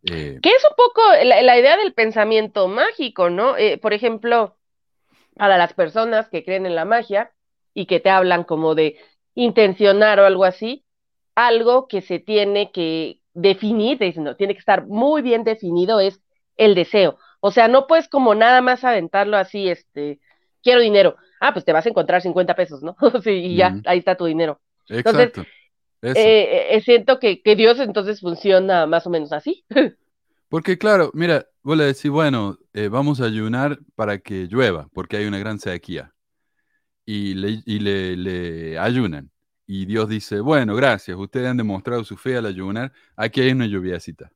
Eh, 0.03 0.39
que 0.41 0.49
es 0.49 0.63
un 0.63 0.75
poco 0.75 1.01
la, 1.23 1.41
la, 1.43 1.59
idea 1.59 1.77
del 1.77 1.93
pensamiento 1.93 2.67
mágico, 2.67 3.29
¿no? 3.29 3.55
Eh, 3.55 3.77
por 3.77 3.93
ejemplo, 3.93 4.57
para 5.35 5.59
las 5.59 5.73
personas 5.73 6.27
que 6.29 6.43
creen 6.43 6.65
en 6.65 6.73
la 6.73 6.85
magia 6.85 7.31
y 7.75 7.85
que 7.85 7.99
te 7.99 8.09
hablan 8.09 8.43
como 8.43 8.73
de 8.73 8.97
intencionar 9.35 10.19
o 10.19 10.25
algo 10.25 10.43
así, 10.43 10.85
algo 11.35 11.87
que 11.87 12.01
se 12.01 12.19
tiene 12.19 12.71
que 12.71 13.20
definir, 13.33 13.99
no, 14.17 14.35
tiene 14.35 14.53
que 14.53 14.59
estar 14.59 14.85
muy 14.87 15.21
bien 15.21 15.43
definido, 15.43 15.99
es 15.99 16.21
el 16.57 16.75
deseo. 16.75 17.17
O 17.39 17.51
sea, 17.51 17.67
no 17.67 17.87
puedes 17.87 18.07
como 18.07 18.35
nada 18.35 18.61
más 18.61 18.83
aventarlo 18.83 19.37
así, 19.37 19.69
este, 19.69 20.19
quiero 20.61 20.81
dinero. 20.81 21.15
Ah, 21.39 21.53
pues 21.53 21.65
te 21.65 21.73
vas 21.73 21.85
a 21.85 21.89
encontrar 21.89 22.21
50 22.21 22.55
pesos, 22.55 22.83
¿no? 22.83 22.95
sí, 23.23 23.31
y 23.31 23.55
ya, 23.55 23.75
ahí 23.85 23.99
está 23.99 24.15
tu 24.15 24.25
dinero. 24.25 24.59
Exacto. 24.87 25.43
Entonces, 26.01 26.25
eh, 26.25 26.75
eh, 26.75 26.81
siento 26.81 27.19
que, 27.19 27.41
que, 27.41 27.55
Dios 27.55 27.79
entonces 27.79 28.21
funciona 28.21 28.87
más 28.87 29.05
o 29.05 29.09
menos 29.09 29.31
así. 29.31 29.63
Porque 30.49 30.77
claro, 30.77 31.11
mira, 31.13 31.45
vos 31.61 31.77
le 31.77 31.85
decís, 31.85 32.11
bueno, 32.11 32.57
eh, 32.73 32.89
vamos 32.89 33.21
a 33.21 33.25
ayunar 33.25 33.79
para 33.95 34.17
que 34.17 34.47
llueva, 34.47 34.89
porque 34.93 35.15
hay 35.15 35.25
una 35.25 35.39
gran 35.39 35.59
sequía. 35.59 36.13
Y 37.05 37.35
le, 37.35 37.61
y 37.65 37.79
le, 37.79 38.17
le 38.17 38.77
ayunan. 38.77 39.31
Y 39.73 39.85
Dios 39.85 40.09
dice, 40.09 40.41
bueno, 40.41 40.75
gracias, 40.75 41.17
ustedes 41.17 41.47
han 41.47 41.55
demostrado 41.55 42.03
su 42.03 42.17
fe 42.17 42.35
al 42.35 42.45
ayunar, 42.45 42.91
aquí 43.15 43.39
hay 43.39 43.53
una 43.53 43.67
lluviacita. 43.67 44.29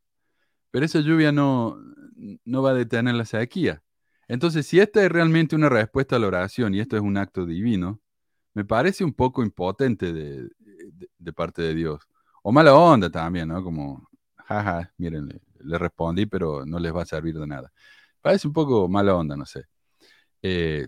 Pero 0.72 0.86
esa 0.86 1.02
lluvia 1.02 1.34
no, 1.34 1.78
no 2.46 2.62
va 2.62 2.70
a 2.70 2.74
detener 2.74 3.16
la 3.16 3.26
sequía. 3.26 3.84
Entonces, 4.30 4.66
si 4.66 4.80
esta 4.80 5.04
es 5.04 5.12
realmente 5.12 5.54
una 5.54 5.68
respuesta 5.68 6.16
a 6.16 6.20
la 6.20 6.28
oración 6.28 6.74
y 6.74 6.80
esto 6.80 6.96
es 6.96 7.02
un 7.02 7.18
acto 7.18 7.46
divino, 7.46 8.00
me 8.54 8.64
parece 8.64 9.04
un 9.04 9.12
poco 9.12 9.44
impotente 9.44 10.14
de, 10.14 10.44
de, 10.44 11.10
de 11.18 11.34
parte 11.34 11.64
de 11.64 11.76
Dios. 11.76 12.08
O 12.42 12.54
mala 12.54 12.74
onda 12.74 13.10
también, 13.10 13.50
¿no? 13.50 13.62
Como, 13.62 14.08
jaja, 14.38 14.94
miren, 14.96 15.28
le, 15.28 15.42
le, 15.66 15.78
respondí, 15.78 16.28
pero 16.28 16.66
no 16.66 16.80
les 16.80 16.96
va 16.96 17.02
a 17.02 17.06
servir 17.06 17.38
de 17.38 17.46
nada. 17.46 17.74
Parece 18.22 18.48
un 18.48 18.54
poco 18.54 18.88
mala 18.88 19.14
onda, 19.14 19.36
no 19.36 19.46
sé. 19.46 19.66
Eh, 20.42 20.88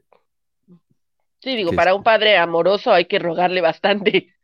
sí, 1.41 1.53
digo, 1.57 1.73
para 1.73 1.93
un 1.93 2.03
padre 2.03 2.37
amoroso 2.37 2.93
hay 2.93 3.07
que 3.07 3.19
rogarle 3.19 3.59
bastante. 3.59 4.36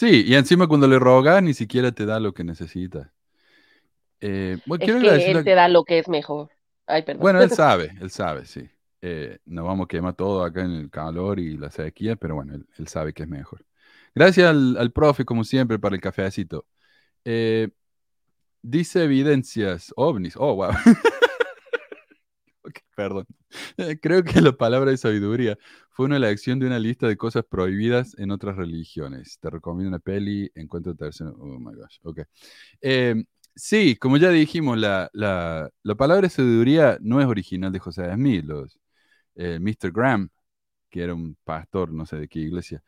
Sí, 0.00 0.24
y 0.26 0.34
encima 0.34 0.66
cuando 0.66 0.88
le 0.88 0.98
rogas 0.98 1.42
ni 1.42 1.52
siquiera 1.52 1.92
te 1.92 2.06
da 2.06 2.18
lo 2.18 2.32
que 2.32 2.42
necesita. 2.42 3.12
Eh, 4.18 4.56
bueno, 4.64 4.82
es 4.82 4.90
que 4.98 5.30
él 5.30 5.44
te 5.44 5.54
da 5.54 5.68
lo 5.68 5.84
que 5.84 5.98
es 5.98 6.08
mejor. 6.08 6.48
Ay, 6.86 7.02
perdón. 7.02 7.20
Bueno, 7.20 7.42
él 7.42 7.50
sabe, 7.50 7.92
él 8.00 8.10
sabe, 8.10 8.46
sí. 8.46 8.66
Eh, 9.02 9.40
nos 9.44 9.66
vamos 9.66 9.84
a 9.84 9.88
quemar 9.88 10.14
todo 10.14 10.42
acá 10.42 10.62
en 10.62 10.70
el 10.70 10.88
calor 10.88 11.38
y 11.38 11.58
la 11.58 11.70
sequía, 11.70 12.16
pero 12.16 12.36
bueno, 12.36 12.54
él, 12.54 12.66
él 12.78 12.88
sabe 12.88 13.12
que 13.12 13.24
es 13.24 13.28
mejor. 13.28 13.66
Gracias 14.14 14.48
al, 14.48 14.78
al, 14.78 14.90
profe, 14.90 15.26
como 15.26 15.44
siempre, 15.44 15.78
para 15.78 15.96
el 15.96 16.00
cafecito. 16.00 16.64
Eh, 17.26 17.68
dice 18.62 19.04
evidencias 19.04 19.92
ovnis. 19.96 20.34
Oh, 20.38 20.54
wow. 20.54 20.70
perdón. 23.00 23.26
Creo 24.02 24.22
que 24.24 24.40
la 24.42 24.52
palabra 24.52 24.90
de 24.90 24.98
sabiduría 24.98 25.58
fue 25.90 26.06
una 26.06 26.16
elección 26.16 26.58
de 26.58 26.66
una 26.66 26.78
lista 26.78 27.08
de 27.08 27.16
cosas 27.16 27.44
prohibidas 27.48 28.14
en 28.18 28.30
otras 28.30 28.56
religiones. 28.56 29.38
Te 29.40 29.48
recomiendo 29.48 29.88
una 29.88 29.98
peli, 30.00 30.50
encuentro 30.54 30.94
tercero. 30.94 31.34
Oh 31.38 31.58
my 31.58 31.74
gosh, 31.74 31.98
ok. 32.02 32.20
Eh, 32.82 33.14
sí, 33.54 33.96
como 33.96 34.18
ya 34.18 34.28
dijimos, 34.30 34.76
la, 34.78 35.08
la, 35.14 35.70
la, 35.82 35.94
palabra 35.94 36.22
de 36.28 36.30
sabiduría 36.30 36.98
no 37.00 37.20
es 37.22 37.26
original 37.26 37.72
de 37.72 37.78
José 37.78 38.12
Smith. 38.12 38.44
Los, 38.44 38.78
eh, 39.36 39.58
Mr. 39.60 39.92
Graham, 39.92 40.28
que 40.90 41.02
era 41.02 41.14
un 41.14 41.36
pastor, 41.44 41.92
no 41.92 42.06
sé 42.06 42.16
de 42.18 42.28
qué 42.28 42.40
iglesia, 42.40 42.82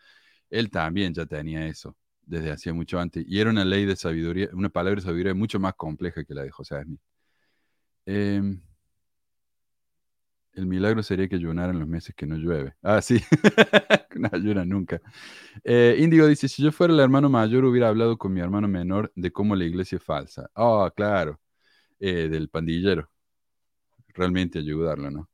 él 0.50 0.70
también 0.70 1.14
ya 1.14 1.26
tenía 1.26 1.66
eso 1.66 1.96
desde 2.22 2.52
hacía 2.52 2.74
mucho 2.74 3.00
antes. 3.00 3.24
Y 3.26 3.40
era 3.40 3.50
una 3.50 3.64
ley 3.64 3.86
de 3.86 3.96
sabiduría, 3.96 4.48
una 4.52 4.68
palabra 4.70 5.00
de 5.00 5.06
sabiduría 5.06 5.34
mucho 5.34 5.60
más 5.60 5.74
compleja 5.74 6.24
que 6.24 6.34
la 6.34 6.42
de 6.44 6.50
José 6.50 6.82
Smith. 6.84 7.00
Eh, 8.06 8.42
el 10.54 10.66
milagro 10.66 11.02
sería 11.02 11.28
que 11.28 11.36
ayunara 11.36 11.72
en 11.72 11.78
los 11.78 11.88
meses 11.88 12.14
que 12.14 12.26
no 12.26 12.36
llueve. 12.36 12.74
Ah, 12.82 13.00
sí, 13.00 13.20
no 14.16 14.28
ayuna 14.32 14.64
nunca. 14.64 15.00
Eh, 15.64 15.96
dice, 16.28 16.48
si 16.48 16.62
yo 16.62 16.72
fuera 16.72 16.92
el 16.92 17.00
hermano 17.00 17.28
mayor 17.28 17.64
hubiera 17.64 17.88
hablado 17.88 18.18
con 18.18 18.32
mi 18.32 18.40
hermano 18.40 18.68
menor 18.68 19.12
de 19.16 19.32
cómo 19.32 19.56
la 19.56 19.64
iglesia 19.64 19.96
es 19.96 20.04
falsa. 20.04 20.50
Ah, 20.54 20.92
claro, 20.94 21.40
eh, 22.00 22.28
del 22.28 22.48
pandillero. 22.48 23.08
Realmente 24.14 24.58
ayudarlo, 24.58 25.10
¿no? 25.10 25.28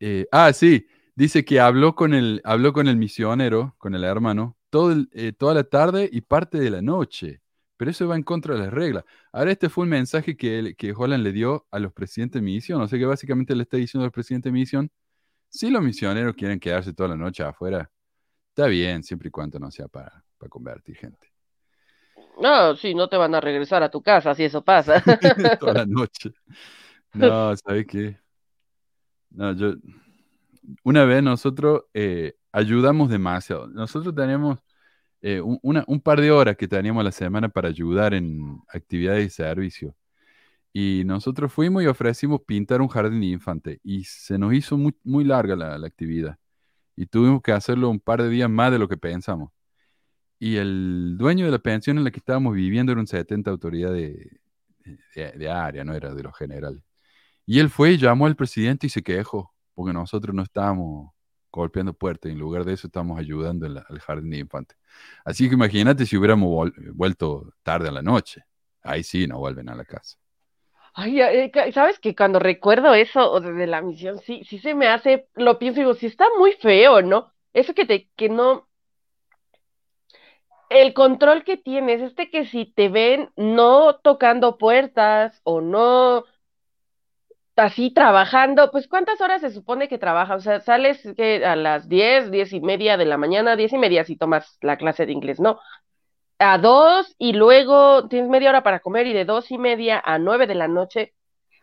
Eh, 0.00 0.26
ah, 0.32 0.52
sí, 0.52 0.86
dice 1.14 1.44
que 1.44 1.60
habló 1.60 1.94
con 1.94 2.14
el, 2.14 2.40
habló 2.44 2.72
con 2.72 2.88
el 2.88 2.96
misionero, 2.96 3.74
con 3.78 3.94
el 3.94 4.04
hermano, 4.04 4.56
todo 4.70 4.92
el, 4.92 5.08
eh, 5.12 5.32
toda 5.32 5.54
la 5.54 5.64
tarde 5.64 6.08
y 6.12 6.20
parte 6.20 6.58
de 6.58 6.70
la 6.70 6.82
noche. 6.82 7.40
Pero 7.78 7.90
eso 7.90 8.06
va 8.06 8.16
en 8.16 8.22
contra 8.22 8.54
de 8.54 8.60
las 8.60 8.72
reglas. 8.72 9.04
Ahora, 9.32 9.52
este 9.52 9.70
fue 9.70 9.84
un 9.84 9.90
mensaje 9.90 10.36
que, 10.36 10.74
que 10.76 10.92
Holland 10.94 11.24
le 11.24 11.32
dio 11.32 11.66
a 11.70 11.78
los 11.78 11.92
presidentes 11.94 12.42
de 12.42 12.44
misión. 12.44 12.82
O 12.82 12.88
sea 12.88 12.98
que 12.98 13.06
básicamente 13.06 13.54
le 13.56 13.62
está 13.62 13.78
diciendo 13.78 14.04
al 14.04 14.10
presidente 14.10 14.50
de 14.50 14.52
misión, 14.52 14.90
si 15.48 15.70
los 15.70 15.82
misioneros 15.82 16.34
quieren 16.34 16.60
quedarse 16.60 16.92
toda 16.92 17.10
la 17.10 17.16
noche 17.16 17.42
afuera, 17.42 17.90
está 18.50 18.66
bien, 18.66 19.02
siempre 19.02 19.28
y 19.28 19.30
cuando 19.30 19.58
no 19.58 19.70
sea 19.70 19.88
para, 19.88 20.24
para 20.36 20.50
convertir 20.50 20.96
gente. 20.96 21.32
No, 22.40 22.76
sí, 22.76 22.94
no 22.94 23.08
te 23.08 23.16
van 23.16 23.34
a 23.34 23.40
regresar 23.40 23.82
a 23.82 23.90
tu 23.90 24.02
casa 24.02 24.34
si 24.34 24.44
eso 24.44 24.62
pasa. 24.62 25.02
toda 25.60 25.72
la 25.72 25.86
noche. 25.86 26.32
No, 27.14 27.56
¿sabes 27.56 27.86
qué? 27.86 28.18
No, 29.30 29.52
yo. 29.52 29.74
Una 30.84 31.04
vez 31.04 31.22
nosotros 31.22 31.84
eh, 31.94 32.34
ayudamos 32.52 33.08
demasiado. 33.08 33.68
Nosotros 33.68 34.14
tenemos 34.14 34.58
eh, 35.22 35.40
un, 35.40 36.00
par 36.00 36.20
de 36.20 36.30
horas 36.30 36.56
que 36.56 36.68
teníamos 36.68 37.04
la 37.04 37.12
semana 37.12 37.48
para 37.48 37.68
ayudar 37.68 38.14
en 38.14 38.60
actividades 38.68 39.26
y 39.26 39.30
servicio. 39.30 39.96
Y 40.72 41.02
nosotros 41.06 41.52
fuimos 41.52 41.82
y 41.82 41.86
ofrecimos 41.86 42.42
pintar 42.46 42.80
un 42.80 42.88
jardín 42.88 43.20
de 43.20 43.26
infante. 43.28 43.80
Y 43.82 44.04
se 44.04 44.38
nos 44.38 44.54
hizo 44.54 44.78
muy, 44.78 45.24
larga 45.24 45.56
la, 45.56 45.78
la 45.78 45.86
actividad. 45.86 46.38
Y 46.96 47.06
tuvimos 47.06 47.42
que 47.42 47.52
hacerlo 47.52 47.90
un 47.90 48.00
par 48.00 48.22
de 48.22 48.28
días 48.30 48.50
más 48.50 48.72
de 48.72 48.78
lo 48.78 48.88
que 48.88 48.96
pensamos. 48.96 49.50
Y 50.38 50.56
el 50.56 51.16
dueño 51.18 51.46
de 51.46 51.52
la 51.52 51.58
pensión 51.58 51.98
en 51.98 52.04
la 52.04 52.10
que 52.12 52.18
estábamos 52.20 52.54
viviendo 52.54 52.92
era 52.92 53.00
un 53.00 53.06
70 53.08 53.50
autoridad 53.50 53.92
de, 53.92 54.40
de, 55.14 55.32
de 55.32 55.50
área, 55.50 55.84
no 55.84 55.94
era 55.94 56.14
de 56.14 56.22
los 56.22 56.36
generales. 56.36 56.82
Y 57.46 57.60
él 57.60 57.70
fue 57.70 57.92
y 57.92 57.98
llamó 57.98 58.26
al 58.26 58.36
presidente 58.36 58.86
y 58.88 58.90
se 58.90 59.02
quejó, 59.02 59.54
porque 59.74 59.92
nosotros 59.92 60.34
no 60.34 60.42
estábamos 60.42 61.12
golpeando 61.52 61.94
puertas, 61.94 62.30
en 62.32 62.38
lugar 62.38 62.64
de 62.64 62.74
eso 62.74 62.86
estábamos 62.88 63.18
ayudando 63.18 63.66
al 63.66 64.00
jardín 64.00 64.30
de 64.30 64.38
infantes. 64.38 64.78
Así 65.24 65.48
que 65.48 65.54
imagínate 65.54 66.06
si 66.06 66.16
hubiéramos 66.16 66.48
vol- 66.48 66.92
vuelto 66.94 67.54
tarde 67.62 67.88
a 67.88 67.92
la 67.92 68.02
noche. 68.02 68.44
Ahí 68.82 69.02
sí, 69.04 69.26
no 69.26 69.38
vuelven 69.38 69.68
a 69.68 69.74
la 69.74 69.84
casa. 69.84 70.18
Ay, 70.94 71.20
eh, 71.22 71.50
sabes 71.72 71.98
que 72.00 72.14
cuando 72.16 72.38
recuerdo 72.40 72.92
eso 72.94 73.40
de 73.40 73.66
la 73.66 73.80
misión, 73.82 74.18
sí, 74.18 74.42
sí 74.44 74.58
se 74.58 74.74
me 74.74 74.88
hace, 74.88 75.28
lo 75.34 75.58
pienso 75.58 75.80
y 75.80 75.82
digo, 75.84 75.94
sí 75.94 76.06
está 76.06 76.26
muy 76.38 76.52
feo, 76.52 77.02
¿no? 77.02 77.32
Eso 77.52 77.72
que 77.74 77.86
te, 77.86 78.10
que 78.16 78.28
no, 78.28 78.68
el 80.70 80.94
control 80.94 81.44
que 81.44 81.56
tienes, 81.56 82.00
este 82.02 82.30
que 82.30 82.44
si 82.46 82.66
te 82.66 82.88
ven 82.88 83.30
no 83.36 83.96
tocando 83.96 84.58
puertas 84.58 85.40
o 85.44 85.60
no 85.60 86.24
así 87.60 87.90
trabajando, 87.92 88.70
pues 88.70 88.88
¿cuántas 88.88 89.20
horas 89.20 89.40
se 89.40 89.50
supone 89.50 89.88
que 89.88 89.98
trabaja? 89.98 90.36
O 90.36 90.40
sea, 90.40 90.60
sales 90.60 91.00
que 91.16 91.44
a 91.44 91.56
las 91.56 91.88
10, 91.88 92.30
10 92.30 92.52
y 92.52 92.60
media 92.60 92.96
de 92.96 93.04
la 93.06 93.16
mañana, 93.16 93.56
10 93.56 93.72
y 93.72 93.78
media 93.78 94.04
si 94.04 94.16
tomas 94.16 94.58
la 94.62 94.76
clase 94.76 95.06
de 95.06 95.12
inglés, 95.12 95.40
¿no? 95.40 95.58
A 96.38 96.58
2 96.58 97.14
y 97.18 97.32
luego 97.34 98.08
tienes 98.08 98.30
media 98.30 98.50
hora 98.50 98.62
para 98.62 98.80
comer 98.80 99.06
y 99.06 99.12
de 99.12 99.24
2 99.24 99.50
y 99.50 99.58
media 99.58 100.02
a 100.04 100.18
9 100.18 100.46
de 100.46 100.54
la 100.54 100.68
noche, 100.68 101.14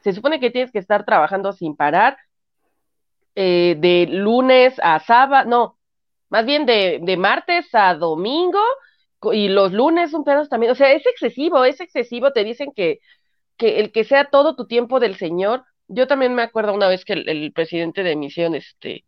se 0.03 0.13
supone 0.13 0.39
que 0.39 0.51
tienes 0.51 0.71
que 0.71 0.79
estar 0.79 1.05
trabajando 1.05 1.53
sin 1.53 1.75
parar, 1.75 2.17
eh, 3.35 3.75
de 3.79 4.07
lunes 4.09 4.79
a 4.81 4.99
sábado, 4.99 5.49
no, 5.49 5.77
más 6.29 6.45
bien 6.45 6.65
de, 6.65 6.99
de 7.01 7.17
martes 7.17 7.67
a 7.73 7.93
domingo 7.95 8.59
y 9.33 9.49
los 9.49 9.73
lunes 9.73 10.13
un 10.13 10.23
pedazo 10.23 10.49
también, 10.49 10.71
o 10.71 10.75
sea, 10.75 10.91
es 10.93 11.05
excesivo, 11.05 11.65
es 11.65 11.81
excesivo, 11.81 12.31
te 12.31 12.43
dicen 12.43 12.71
que 12.75 12.99
que 13.57 13.79
el 13.79 13.91
que 13.91 14.03
sea 14.03 14.25
todo 14.29 14.55
tu 14.55 14.67
tiempo 14.67 14.99
del 14.99 15.15
Señor. 15.15 15.65
Yo 15.87 16.07
también 16.07 16.33
me 16.35 16.41
acuerdo 16.43 16.73
una 16.73 16.87
vez 16.87 17.05
que 17.05 17.13
el, 17.13 17.51
presidente 17.53 18.03
de 18.03 18.15
misión, 18.15 18.55
este, 18.55 19.05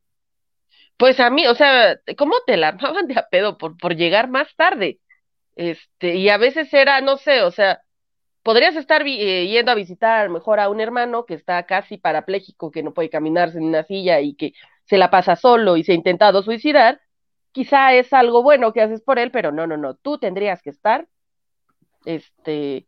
pues 0.97 1.19
a 1.19 1.29
mí, 1.29 1.47
o 1.47 1.55
sea, 1.55 1.99
¿cómo 2.17 2.35
te 2.45 2.57
la 2.57 2.69
armaban 2.69 3.07
de 3.07 3.19
a 3.19 3.27
pedo 3.29 3.57
por, 3.57 3.77
por 3.77 3.95
llegar 3.95 4.29
más 4.29 4.55
tarde? 4.55 4.99
Este, 5.55 6.15
y 6.15 6.29
a 6.29 6.37
veces 6.37 6.73
era, 6.73 7.01
no 7.01 7.17
sé, 7.17 7.41
o 7.43 7.51
sea, 7.51 7.81
podrías 8.47 8.77
estar 8.77 9.03
eh, 9.05 9.47
yendo 9.47 9.71
a 9.71 9.75
visitar 9.75 10.29
mejor 10.29 10.59
a 10.61 10.69
un 10.69 10.79
hermano 10.79 11.25
que 11.25 11.33
está 11.33 11.63
casi 11.65 11.97
parapléjico, 11.97 12.71
que 12.71 12.83
no 12.83 12.93
puede 12.93 13.09
caminarse 13.09 13.57
en 13.57 13.65
una 13.65 13.83
silla 13.83 14.21
y 14.21 14.35
que 14.35 14.53
se 14.85 14.97
la 14.97 15.09
pasa 15.11 15.35
solo 15.35 15.77
y 15.77 15.83
se 15.83 15.91
ha 15.91 15.95
intentado 15.95 16.43
suicidar. 16.43 17.01
Quizá 17.51 17.93
es 17.93 18.13
algo 18.13 18.43
bueno 18.43 18.71
que 18.71 18.81
haces 18.81 19.01
por 19.01 19.19
él, 19.19 19.31
pero 19.31 19.51
no, 19.51 19.67
no, 19.67 19.77
no, 19.77 19.95
tú 19.95 20.17
tendrías 20.17 20.61
que 20.61 20.69
estar, 20.69 21.07
este, 22.05 22.87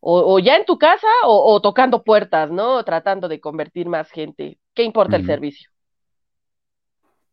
o, 0.00 0.34
o 0.34 0.38
ya 0.38 0.56
en 0.56 0.64
tu 0.64 0.78
casa 0.78 1.06
o, 1.24 1.54
o 1.54 1.60
tocando 1.60 2.04
puertas, 2.04 2.50
¿no? 2.50 2.84
Tratando 2.84 3.28
de 3.28 3.40
convertir 3.40 3.88
más 3.88 4.10
gente. 4.10 4.58
¿Qué 4.74 4.84
importa 4.84 5.16
el 5.16 5.26
servicio? 5.26 5.70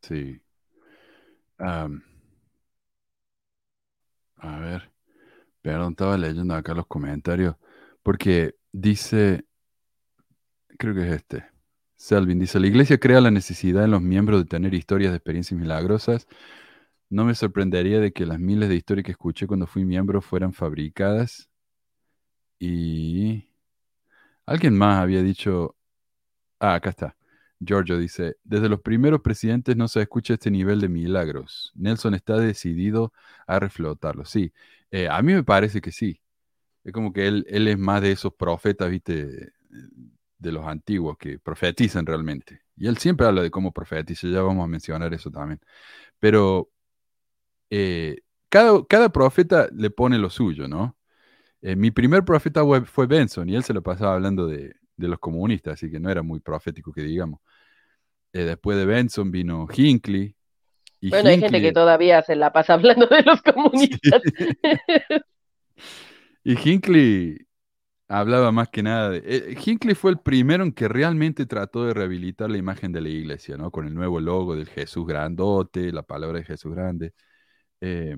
Sí. 0.01 0.41
A 1.57 1.88
ver, 4.59 4.91
perdón, 5.61 5.91
estaba 5.93 6.18
leyendo 6.18 6.53
acá 6.55 6.74
los 6.74 6.88
comentarios, 6.88 7.55
porque 8.03 8.55
dice, 8.72 9.45
creo 10.78 10.93
que 10.93 11.01
es 11.01 11.13
este. 11.16 11.45
Selvin 11.95 12.39
dice, 12.39 12.59
la 12.59 12.68
iglesia 12.68 12.99
crea 12.99 13.22
la 13.22 13.32
necesidad 13.32 13.86
en 13.86 13.91
los 13.91 14.01
miembros 14.01 14.41
de 14.41 14.45
tener 14.45 14.74
historias 14.74 15.11
de 15.11 15.18
experiencias 15.18 15.59
milagrosas. 15.59 16.28
No 17.09 17.26
me 17.26 17.36
sorprendería 17.36 17.99
de 17.99 18.11
que 18.13 18.26
las 18.26 18.39
miles 18.39 18.70
de 18.70 18.76
historias 18.76 19.05
que 19.05 19.11
escuché 19.11 19.47
cuando 19.47 19.68
fui 19.68 19.86
miembro 19.86 20.22
fueran 20.22 20.53
fabricadas. 20.53 21.49
Y 22.68 23.47
alguien 24.45 24.78
más 24.78 25.01
había 25.01 25.22
dicho, 25.22 25.76
ah, 26.59 26.76
acá 26.76 26.89
está. 26.91 27.18
Giorgio 27.59 27.97
dice, 27.97 28.38
desde 28.43 28.70
los 28.70 28.82
primeros 28.82 29.22
presidentes 29.22 29.78
no 29.78 29.88
se 29.88 30.01
escucha 30.01 30.34
este 30.34 30.51
nivel 30.51 30.82
de 30.82 30.89
milagros. 30.89 31.72
Nelson 31.76 32.16
está 32.16 32.38
decidido 32.38 33.13
a 33.47 33.59
reflotarlo. 33.59 34.26
Sí, 34.26 34.51
eh, 34.91 35.07
a 35.09 35.22
mí 35.22 35.34
me 35.34 35.43
parece 35.43 35.82
que 35.82 35.91
sí. 35.91 36.22
Es 36.84 36.93
como 36.93 37.13
que 37.13 37.28
él, 37.28 37.45
él 37.49 37.68
es 37.68 37.78
más 37.78 38.01
de 38.01 38.11
esos 38.11 38.34
profetas, 38.34 38.89
viste, 38.89 39.53
de 40.38 40.51
los 40.51 40.66
antiguos 40.66 41.18
que 41.18 41.39
profetizan 41.39 42.05
realmente. 42.05 42.61
Y 42.78 42.88
él 42.88 42.97
siempre 42.97 43.28
habla 43.28 43.41
de 43.41 43.51
cómo 43.51 43.72
profetiza, 43.72 44.28
ya 44.28 44.41
vamos 44.41 44.63
a 44.63 44.68
mencionar 44.68 45.13
eso 45.13 45.32
también. 45.32 45.61
Pero 46.20 46.70
eh, 47.70 48.22
cada, 48.49 48.86
cada 48.86 49.09
profeta 49.09 49.68
le 49.72 49.89
pone 49.91 50.18
lo 50.18 50.30
suyo, 50.30 50.68
¿no? 50.68 50.95
Eh, 51.68 51.76
mi 51.76 51.89
primer 51.89 52.24
profeta 52.24 52.63
fue, 52.63 52.86
fue 52.86 53.07
Benson 53.07 53.49
y 53.49 53.55
él 53.55 53.63
se 53.63 53.74
lo 53.74 53.82
pasaba 53.82 54.13
hablando 54.13 54.45
de, 54.45 54.76
de 54.95 55.07
los 55.07 55.18
comunistas, 55.18 55.74
así 55.74 55.89
que 55.89 55.99
no 55.99 56.11
era 56.11 56.22
muy 56.22 56.39
profético 56.39 56.91
que 56.93 57.01
digamos. 57.01 57.39
Eh, 58.34 58.43
después 58.43 58.78
de 58.78 58.86
Benson 58.86 59.32
vino 59.32 59.68
Hinckley. 59.76 60.36
Y 61.01 61.09
Bueno, 61.09 61.30
hay 61.30 61.39
gente 61.39 61.57
Hinckley- 61.57 61.61
que 61.61 61.72
todavía 61.74 62.22
se 62.22 62.36
la 62.36 62.53
pasa 62.53 62.74
hablando 62.76 63.07
de 63.07 63.24
los 63.24 63.41
comunistas. 63.41 64.22
Y 66.43 66.53
Hinckley 66.70 67.38
hablaba 68.07 68.51
más 68.51 68.70
que 68.70 68.84
nada 68.84 69.09
de... 69.11 69.20
eh, 69.26 69.57
Hinckley 69.66 69.95
fue 69.95 70.11
el 70.11 70.20
primero 70.20 70.63
en 70.63 70.72
que 70.74 70.88
realmente 70.88 71.45
trató 71.45 71.86
de 71.86 71.93
rehabilitar 71.93 72.49
la 72.51 72.57
imagen 72.57 72.91
de 72.91 73.01
la 73.01 73.09
iglesia, 73.09 73.57
¿no? 73.57 73.72
Con 73.72 73.88
el 73.88 73.93
nuevo 73.95 74.20
logo 74.20 74.55
del 74.55 74.68
Jesús 74.70 75.07
grandote, 75.07 75.91
la 75.91 76.03
palabra 76.03 76.39
de 76.39 76.45
Jesús 76.45 76.74
grande. 76.76 77.13
Eh, 77.82 78.18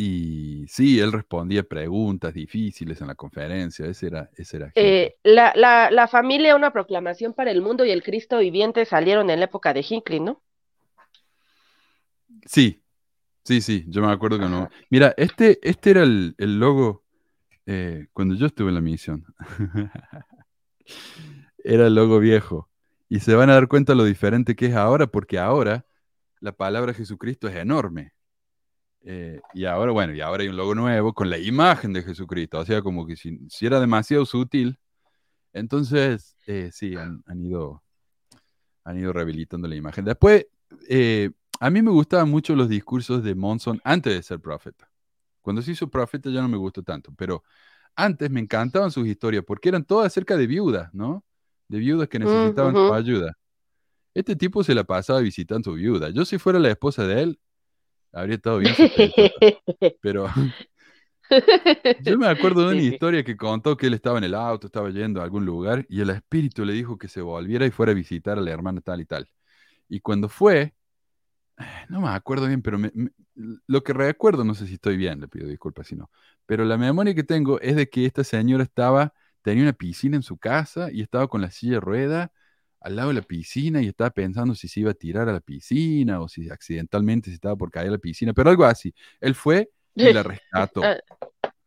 y 0.00 0.64
sí, 0.68 1.00
él 1.00 1.10
respondía 1.10 1.64
preguntas 1.64 2.32
difíciles 2.32 3.00
en 3.00 3.08
la 3.08 3.16
conferencia. 3.16 3.84
Ese 3.84 4.06
era, 4.06 4.30
ese 4.36 4.58
era. 4.58 4.72
Eh, 4.76 5.16
la, 5.24 5.52
la, 5.56 5.90
la 5.90 6.06
familia, 6.06 6.54
una 6.54 6.72
proclamación 6.72 7.34
para 7.34 7.50
el 7.50 7.62
mundo 7.62 7.84
y 7.84 7.90
el 7.90 8.04
Cristo 8.04 8.38
viviente 8.38 8.84
salieron 8.84 9.28
en 9.28 9.40
la 9.40 9.46
época 9.46 9.74
de 9.74 9.84
Hinckley, 9.88 10.20
¿no? 10.20 10.40
Sí, 12.46 12.80
sí, 13.42 13.60
sí, 13.60 13.86
yo 13.88 14.00
me 14.00 14.12
acuerdo 14.12 14.38
que 14.38 14.48
no. 14.48 14.68
Mira, 14.88 15.14
este, 15.16 15.58
este 15.68 15.90
era 15.90 16.04
el, 16.04 16.36
el 16.38 16.60
logo 16.60 17.02
eh, 17.66 18.06
cuando 18.12 18.36
yo 18.36 18.46
estuve 18.46 18.68
en 18.68 18.76
la 18.76 18.80
misión. 18.80 19.26
Era 21.58 21.88
el 21.88 21.96
logo 21.96 22.20
viejo. 22.20 22.70
Y 23.08 23.18
se 23.18 23.34
van 23.34 23.50
a 23.50 23.54
dar 23.54 23.66
cuenta 23.66 23.96
lo 23.96 24.04
diferente 24.04 24.54
que 24.54 24.66
es 24.66 24.76
ahora, 24.76 25.08
porque 25.08 25.40
ahora 25.40 25.84
la 26.38 26.52
palabra 26.52 26.94
Jesucristo 26.94 27.48
es 27.48 27.56
enorme. 27.56 28.12
Eh, 29.02 29.40
y 29.54 29.64
ahora, 29.64 29.92
bueno, 29.92 30.14
y 30.14 30.20
ahora 30.20 30.42
hay 30.42 30.48
un 30.48 30.56
logo 30.56 30.74
nuevo 30.74 31.12
con 31.12 31.30
la 31.30 31.38
imagen 31.38 31.92
de 31.92 32.02
Jesucristo. 32.02 32.58
O 32.58 32.64
sea, 32.64 32.82
como 32.82 33.06
que 33.06 33.16
si, 33.16 33.38
si 33.48 33.66
era 33.66 33.80
demasiado 33.80 34.26
sutil, 34.26 34.78
entonces 35.52 36.36
eh, 36.46 36.70
sí, 36.72 36.94
han, 36.96 37.22
han 37.26 37.44
ido, 37.44 37.82
han 38.84 38.98
ido 38.98 39.12
rehabilitando 39.12 39.68
la 39.68 39.76
imagen. 39.76 40.04
Después, 40.04 40.46
eh, 40.88 41.30
a 41.60 41.70
mí 41.70 41.82
me 41.82 41.90
gustaban 41.90 42.30
mucho 42.30 42.54
los 42.54 42.68
discursos 42.68 43.22
de 43.22 43.34
Monson 43.34 43.80
antes 43.84 44.14
de 44.14 44.22
ser 44.22 44.40
profeta. 44.40 44.90
Cuando 45.40 45.62
se 45.62 45.72
hizo 45.72 45.88
profeta 45.88 46.30
ya 46.30 46.42
no 46.42 46.48
me 46.48 46.56
gustó 46.56 46.82
tanto, 46.82 47.12
pero 47.16 47.42
antes 47.96 48.30
me 48.30 48.40
encantaban 48.40 48.90
sus 48.90 49.06
historias 49.06 49.44
porque 49.44 49.70
eran 49.70 49.84
todas 49.84 50.06
acerca 50.06 50.36
de 50.36 50.46
viudas, 50.46 50.92
¿no? 50.92 51.24
De 51.68 51.78
viudas 51.78 52.08
que 52.08 52.18
necesitaban 52.18 52.76
ayuda. 52.92 53.36
Este 54.14 54.36
tipo 54.36 54.62
se 54.62 54.74
la 54.74 54.84
pasaba 54.84 55.20
visitando 55.20 55.70
a 55.70 55.72
su 55.72 55.78
viuda. 55.78 56.10
Yo 56.10 56.24
si 56.24 56.38
fuera 56.38 56.58
la 56.58 56.70
esposa 56.70 57.06
de 57.06 57.22
él, 57.22 57.40
habría 58.12 58.36
estado 58.36 58.58
bien. 58.58 58.76
Pero 60.00 60.26
yo 61.96 62.18
me 62.18 62.26
acuerdo 62.28 62.66
de 62.66 62.72
una 62.72 62.82
historia 62.82 63.24
que 63.24 63.36
contó 63.36 63.76
que 63.76 63.86
él 63.88 63.94
estaba 63.94 64.18
en 64.18 64.24
el 64.24 64.34
auto, 64.34 64.66
estaba 64.66 64.90
yendo 64.90 65.20
a 65.20 65.24
algún 65.24 65.44
lugar 65.44 65.86
y 65.88 66.00
el 66.00 66.10
espíritu 66.10 66.64
le 66.64 66.72
dijo 66.72 66.96
que 66.98 67.08
se 67.08 67.20
volviera 67.22 67.66
y 67.66 67.70
fuera 67.70 67.92
a 67.92 67.94
visitar 67.94 68.38
a 68.38 68.40
la 68.40 68.50
hermana 68.52 68.80
tal 68.80 69.00
y 69.00 69.04
tal. 69.06 69.28
Y 69.88 70.00
cuando 70.00 70.28
fue, 70.28 70.74
no 71.88 72.00
me 72.00 72.08
acuerdo 72.08 72.46
bien, 72.46 72.62
pero 72.62 72.78
me- 72.78 72.92
me- 72.94 73.10
lo 73.66 73.82
que 73.82 73.92
recuerdo, 73.92 74.44
no 74.44 74.54
sé 74.54 74.66
si 74.66 74.74
estoy 74.74 74.96
bien, 74.96 75.20
le 75.20 75.28
pido 75.28 75.46
disculpas 75.48 75.86
si 75.86 75.96
no, 75.96 76.10
pero 76.46 76.64
la 76.64 76.76
memoria 76.76 77.14
que 77.14 77.24
tengo 77.24 77.60
es 77.60 77.76
de 77.76 77.88
que 77.88 78.04
esta 78.06 78.24
señora 78.24 78.64
estaba, 78.64 79.12
tenía 79.42 79.62
una 79.62 79.72
piscina 79.72 80.16
en 80.16 80.22
su 80.22 80.38
casa 80.38 80.90
y 80.92 81.02
estaba 81.02 81.28
con 81.28 81.40
la 81.40 81.50
silla 81.50 81.74
de 81.74 81.80
rueda 81.80 82.32
al 82.80 82.96
lado 82.96 83.08
de 83.08 83.14
la 83.14 83.22
piscina 83.22 83.82
y 83.82 83.88
estaba 83.88 84.10
pensando 84.10 84.54
si 84.54 84.68
se 84.68 84.80
iba 84.80 84.90
a 84.92 84.94
tirar 84.94 85.28
a 85.28 85.32
la 85.32 85.40
piscina 85.40 86.20
o 86.20 86.28
si 86.28 86.48
accidentalmente 86.50 87.30
se 87.30 87.34
estaba 87.34 87.56
por 87.56 87.70
caer 87.70 87.88
a 87.88 87.92
la 87.92 87.98
piscina, 87.98 88.32
pero 88.32 88.50
algo 88.50 88.64
así. 88.64 88.94
Él 89.20 89.34
fue 89.34 89.70
y 89.94 90.10
la 90.12 90.22
rescató, 90.24 90.82
Ah, 90.84 90.96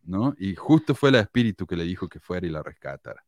¿no? 0.03 0.35
Y 0.39 0.55
justo 0.55 0.95
fue 0.95 1.09
el 1.09 1.15
espíritu 1.15 1.65
que 1.67 1.75
le 1.75 1.83
dijo 1.85 2.09
que 2.09 2.19
fuera 2.19 2.47
y 2.47 2.49
la 2.49 2.63
rescatara. 2.63 3.23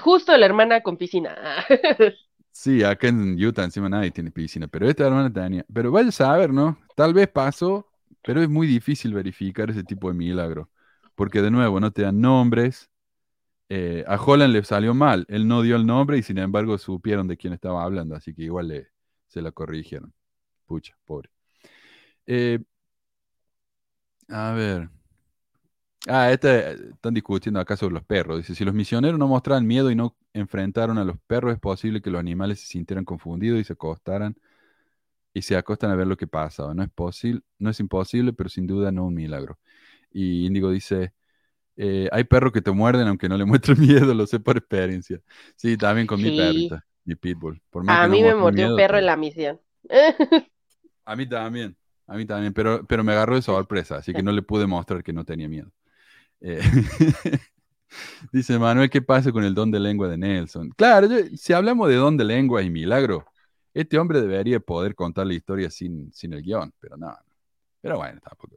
justo 0.00 0.36
la 0.36 0.46
hermana 0.46 0.80
con 0.82 0.96
piscina. 0.96 1.36
Sí, 2.50 2.82
acá 2.84 3.08
en 3.08 3.42
Utah 3.42 3.64
encima 3.64 3.88
nadie 3.88 4.10
tiene 4.10 4.30
piscina, 4.30 4.68
pero 4.68 4.88
esta 4.88 5.06
hermana 5.06 5.32
tenía. 5.32 5.64
Pero 5.72 5.90
vaya 5.90 6.08
a 6.10 6.12
saber, 6.12 6.52
¿no? 6.52 6.78
Tal 6.94 7.14
vez 7.14 7.28
pasó, 7.28 7.88
pero 8.22 8.42
es 8.42 8.48
muy 8.48 8.66
difícil 8.66 9.14
verificar 9.14 9.70
ese 9.70 9.82
tipo 9.84 10.08
de 10.08 10.14
milagro, 10.14 10.70
porque 11.14 11.40
de 11.42 11.50
nuevo 11.50 11.80
no 11.80 11.90
te 11.92 12.02
dan 12.02 12.20
nombres. 12.20 12.90
Eh, 13.74 14.04
a 14.06 14.16
Holland 14.16 14.52
le 14.52 14.62
salió 14.64 14.92
mal, 14.92 15.24
él 15.28 15.48
no 15.48 15.62
dio 15.62 15.76
el 15.76 15.86
nombre 15.86 16.18
y 16.18 16.22
sin 16.22 16.36
embargo 16.36 16.76
supieron 16.76 17.26
de 17.26 17.38
quién 17.38 17.54
estaba 17.54 17.82
hablando, 17.84 18.14
así 18.14 18.34
que 18.34 18.42
igual 18.42 18.68
le, 18.68 18.88
se 19.28 19.40
la 19.40 19.50
corrigieron. 19.50 20.12
Pucha, 20.66 20.94
pobre. 21.06 21.30
Eh, 22.26 22.58
a 24.28 24.52
ver. 24.52 24.90
Ah, 26.08 26.30
este, 26.32 26.72
están 26.90 27.14
discutiendo 27.14 27.60
acá 27.60 27.76
sobre 27.76 27.94
los 27.94 28.04
perros. 28.04 28.38
Dice, 28.38 28.54
si 28.54 28.64
los 28.64 28.74
misioneros 28.74 29.18
no 29.18 29.28
mostraban 29.28 29.66
miedo 29.66 29.90
y 29.90 29.94
no 29.94 30.16
enfrentaron 30.34 30.98
a 30.98 31.04
los 31.04 31.16
perros, 31.26 31.54
es 31.54 31.60
posible 31.60 32.02
que 32.02 32.10
los 32.10 32.20
animales 32.20 32.60
se 32.60 32.66
sintieran 32.66 33.04
confundidos 33.06 33.60
y 33.60 33.64
se 33.64 33.72
acostaran 33.74 34.36
y 35.32 35.42
se 35.42 35.56
acostan 35.56 35.90
a 35.90 35.96
ver 35.96 36.06
lo 36.06 36.16
que 36.16 36.26
pasa. 36.26 36.74
No 36.74 36.82
es 36.82 36.90
posible, 36.90 37.42
no 37.58 37.70
es 37.70 37.80
imposible, 37.80 38.32
pero 38.32 38.48
sin 38.50 38.66
duda 38.66 38.92
no 38.92 39.06
un 39.06 39.14
milagro. 39.14 39.58
Y 40.10 40.46
Índigo 40.46 40.70
dice, 40.70 41.14
eh, 41.76 42.08
hay 42.12 42.24
perros 42.24 42.52
que 42.52 42.60
te 42.62 42.70
muerden 42.70 43.08
aunque 43.08 43.28
no 43.28 43.36
le 43.36 43.44
muestren 43.76 43.80
miedo, 43.80 44.12
lo 44.14 44.26
sé 44.26 44.40
por 44.40 44.56
experiencia. 44.58 45.20
Sí, 45.56 45.76
también 45.76 46.06
con 46.06 46.20
mi 46.22 46.36
perrita, 46.36 46.84
mi 47.04 47.14
pitbull. 47.14 47.60
Por 47.70 47.82
A 47.90 48.02
que 48.02 48.08
no 48.08 48.14
mí 48.14 48.22
me 48.22 48.34
mordió 48.34 48.70
un 48.70 48.76
perro 48.76 48.98
en 48.98 49.00
pero- 49.00 49.06
la 49.06 49.16
misión. 49.16 49.60
A 51.04 51.16
mí 51.16 51.28
también, 51.28 51.76
a 52.06 52.16
mí 52.16 52.24
también, 52.26 52.52
pero, 52.52 52.86
pero 52.86 53.02
me 53.04 53.12
agarró 53.12 53.34
de 53.34 53.42
sorpresa, 53.42 53.96
así 53.96 54.12
que 54.12 54.22
no 54.22 54.32
le 54.32 54.42
pude 54.42 54.66
mostrar 54.66 55.02
que 55.02 55.12
no 55.12 55.24
tenía 55.24 55.48
miedo. 55.48 55.70
Eh, 56.40 56.60
dice 58.32 58.58
Manuel, 58.58 58.90
¿qué 58.90 59.02
pasa 59.02 59.32
con 59.32 59.44
el 59.44 59.54
don 59.54 59.70
de 59.70 59.80
lengua 59.80 60.08
de 60.08 60.16
Nelson? 60.18 60.70
Claro, 60.76 61.08
yo- 61.08 61.36
si 61.36 61.52
hablamos 61.52 61.88
de 61.88 61.96
don 61.96 62.16
de 62.16 62.24
lengua 62.24 62.62
y 62.62 62.70
milagro, 62.70 63.26
este 63.74 63.98
hombre 63.98 64.20
debería 64.20 64.60
poder 64.60 64.94
contar 64.94 65.26
la 65.26 65.34
historia 65.34 65.70
sin, 65.70 66.12
sin 66.12 66.32
el 66.34 66.42
guion, 66.42 66.72
pero 66.78 66.96
no. 66.96 67.16
Pero 67.80 67.96
bueno, 67.98 68.20
tampoco. 68.20 68.56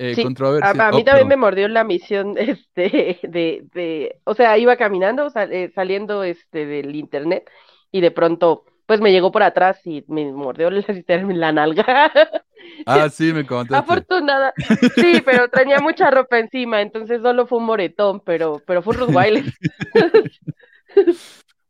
Eh, 0.00 0.14
Sí, 0.14 0.20
a, 0.20 0.24
controversia. 0.24 0.88
a 0.88 0.92
mí 0.92 1.00
oh, 1.00 1.04
también 1.04 1.26
me 1.26 1.36
mordió 1.36 1.66
la 1.66 1.82
misión 1.82 2.34
este, 2.38 3.18
de, 3.22 3.64
de, 3.74 4.20
o 4.24 4.34
sea, 4.34 4.56
iba 4.56 4.76
caminando, 4.76 5.28
sal- 5.28 5.52
eh, 5.52 5.72
saliendo 5.74 6.22
este, 6.22 6.66
del 6.66 6.94
internet 6.94 7.50
y 7.90 8.00
de 8.00 8.12
pronto, 8.12 8.64
pues 8.86 9.00
me 9.00 9.10
llegó 9.10 9.32
por 9.32 9.42
atrás 9.42 9.84
y 9.84 10.04
me 10.06 10.30
mordió 10.32 10.70
la, 10.70 10.84
la 11.08 11.52
nalga. 11.52 12.12
Ah, 12.86 13.08
sí, 13.08 13.32
me 13.32 13.46
contaste. 13.46 13.76
Afortunada, 13.76 14.52
sí, 14.96 15.22
pero 15.24 15.48
tenía 15.48 15.78
mucha 15.78 16.10
ropa 16.10 16.38
encima, 16.38 16.82
entonces 16.82 17.22
solo 17.22 17.46
fue 17.46 17.58
un 17.58 17.64
moretón, 17.64 18.20
pero, 18.20 18.60
pero 18.66 18.82
fue 18.82 18.94
un 18.94 19.00
Rottweiler. 19.00 19.44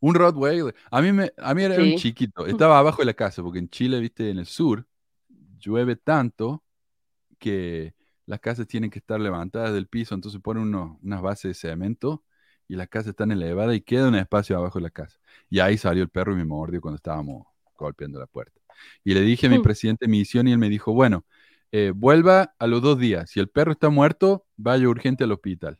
Un 0.00 0.14
Rottweiler. 0.14 0.74
A 0.90 1.02
mí, 1.02 1.12
me, 1.12 1.30
a 1.36 1.54
mí 1.54 1.62
era 1.62 1.82
un 1.82 1.94
chiquito. 1.96 2.46
Estaba 2.46 2.78
abajo 2.78 3.02
de 3.02 3.06
la 3.06 3.14
casa, 3.14 3.42
porque 3.42 3.58
en 3.58 3.68
Chile, 3.68 4.00
viste, 4.00 4.30
en 4.30 4.38
el 4.38 4.46
sur, 4.46 4.86
llueve 5.58 5.96
tanto 5.96 6.64
que 7.38 7.94
las 8.28 8.40
casas 8.40 8.66
tienen 8.68 8.90
que 8.90 9.00
estar 9.00 9.20
levantadas 9.20 9.72
del 9.74 9.88
piso, 9.88 10.14
entonces 10.14 10.40
ponen 10.42 10.64
unos- 10.64 10.98
unas 11.02 11.22
bases 11.22 11.50
de 11.50 11.54
cemento 11.70 12.24
y 12.68 12.76
las 12.76 12.88
casas 12.88 13.08
están 13.10 13.32
elevadas 13.32 13.74
y 13.76 13.80
queda 13.80 14.08
un 14.08 14.14
espacio 14.16 14.56
abajo 14.58 14.78
de 14.78 14.84
la 14.84 14.90
casa. 14.90 15.18
Y 15.50 15.60
ahí 15.60 15.78
salió 15.78 16.02
el 16.02 16.10
perro 16.10 16.32
y 16.34 16.36
me 16.36 16.44
mordió 16.44 16.80
cuando 16.80 16.96
estábamos 16.96 17.46
golpeando 17.76 18.20
la 18.20 18.26
puerta. 18.26 18.60
Y 19.04 19.14
le 19.14 19.22
dije 19.22 19.46
a 19.46 19.50
mi 19.50 19.58
presidente 19.58 20.06
de 20.06 20.10
misión 20.10 20.46
y 20.48 20.52
él 20.52 20.58
me 20.58 20.68
dijo, 20.68 20.92
bueno, 20.92 21.24
eh, 21.72 21.92
vuelva 21.94 22.54
a 22.58 22.66
los 22.66 22.82
dos 22.82 22.98
días. 22.98 23.30
Si 23.30 23.40
el 23.40 23.48
perro 23.48 23.72
está 23.72 23.88
muerto, 23.90 24.46
vaya 24.56 24.88
urgente 24.88 25.24
al 25.24 25.32
hospital. 25.32 25.78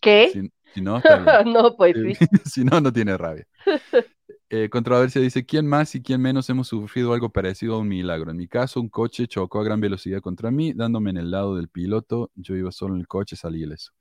¿Qué? 0.00 0.30
Si, 0.32 0.50
si 0.74 0.80
no, 0.80 0.96
está 0.98 1.16
bien. 1.18 1.52
No, 1.52 1.76
pues 1.76 1.96
sí. 2.02 2.14
si 2.44 2.64
no, 2.64 2.80
no 2.80 2.92
tiene 2.92 3.16
rabia. 3.16 3.46
Eh, 4.52 4.68
controversia 4.68 5.20
dice, 5.20 5.46
¿quién 5.46 5.66
más 5.68 5.94
y 5.94 6.02
quién 6.02 6.20
menos 6.20 6.50
hemos 6.50 6.66
sufrido 6.68 7.12
algo 7.12 7.30
parecido 7.30 7.76
a 7.76 7.78
un 7.78 7.86
milagro? 7.88 8.32
En 8.32 8.36
mi 8.36 8.48
caso, 8.48 8.80
un 8.80 8.88
coche 8.88 9.28
chocó 9.28 9.60
a 9.60 9.64
gran 9.64 9.80
velocidad 9.80 10.20
contra 10.20 10.50
mí, 10.50 10.72
dándome 10.72 11.10
en 11.10 11.18
el 11.18 11.30
lado 11.30 11.54
del 11.54 11.68
piloto. 11.68 12.32
Yo 12.34 12.56
iba 12.56 12.72
solo 12.72 12.94
en 12.94 13.00
el 13.00 13.06
coche, 13.06 13.36
salí 13.36 13.62
ileso. 13.62 13.92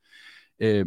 Eh, 0.60 0.86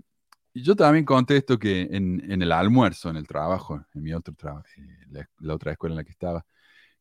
yo 0.55 0.77
también 0.77 1.05
contesto 1.05 1.59
que 1.59 1.83
en, 1.93 2.23
en 2.33 2.43
el 2.43 2.53
almuerzo, 2.53 3.11
en 3.11 3.17
el 3.17 3.27
trabajo, 3.29 3.85
en 3.95 4.03
mi 4.03 4.13
otro 4.15 4.35
trabajo, 4.35 4.65
la, 5.11 5.29
la 5.41 5.55
otra 5.55 5.73
escuela 5.73 5.95
en 5.95 5.99
la 5.99 6.05
que 6.05 6.13
estaba, 6.13 6.45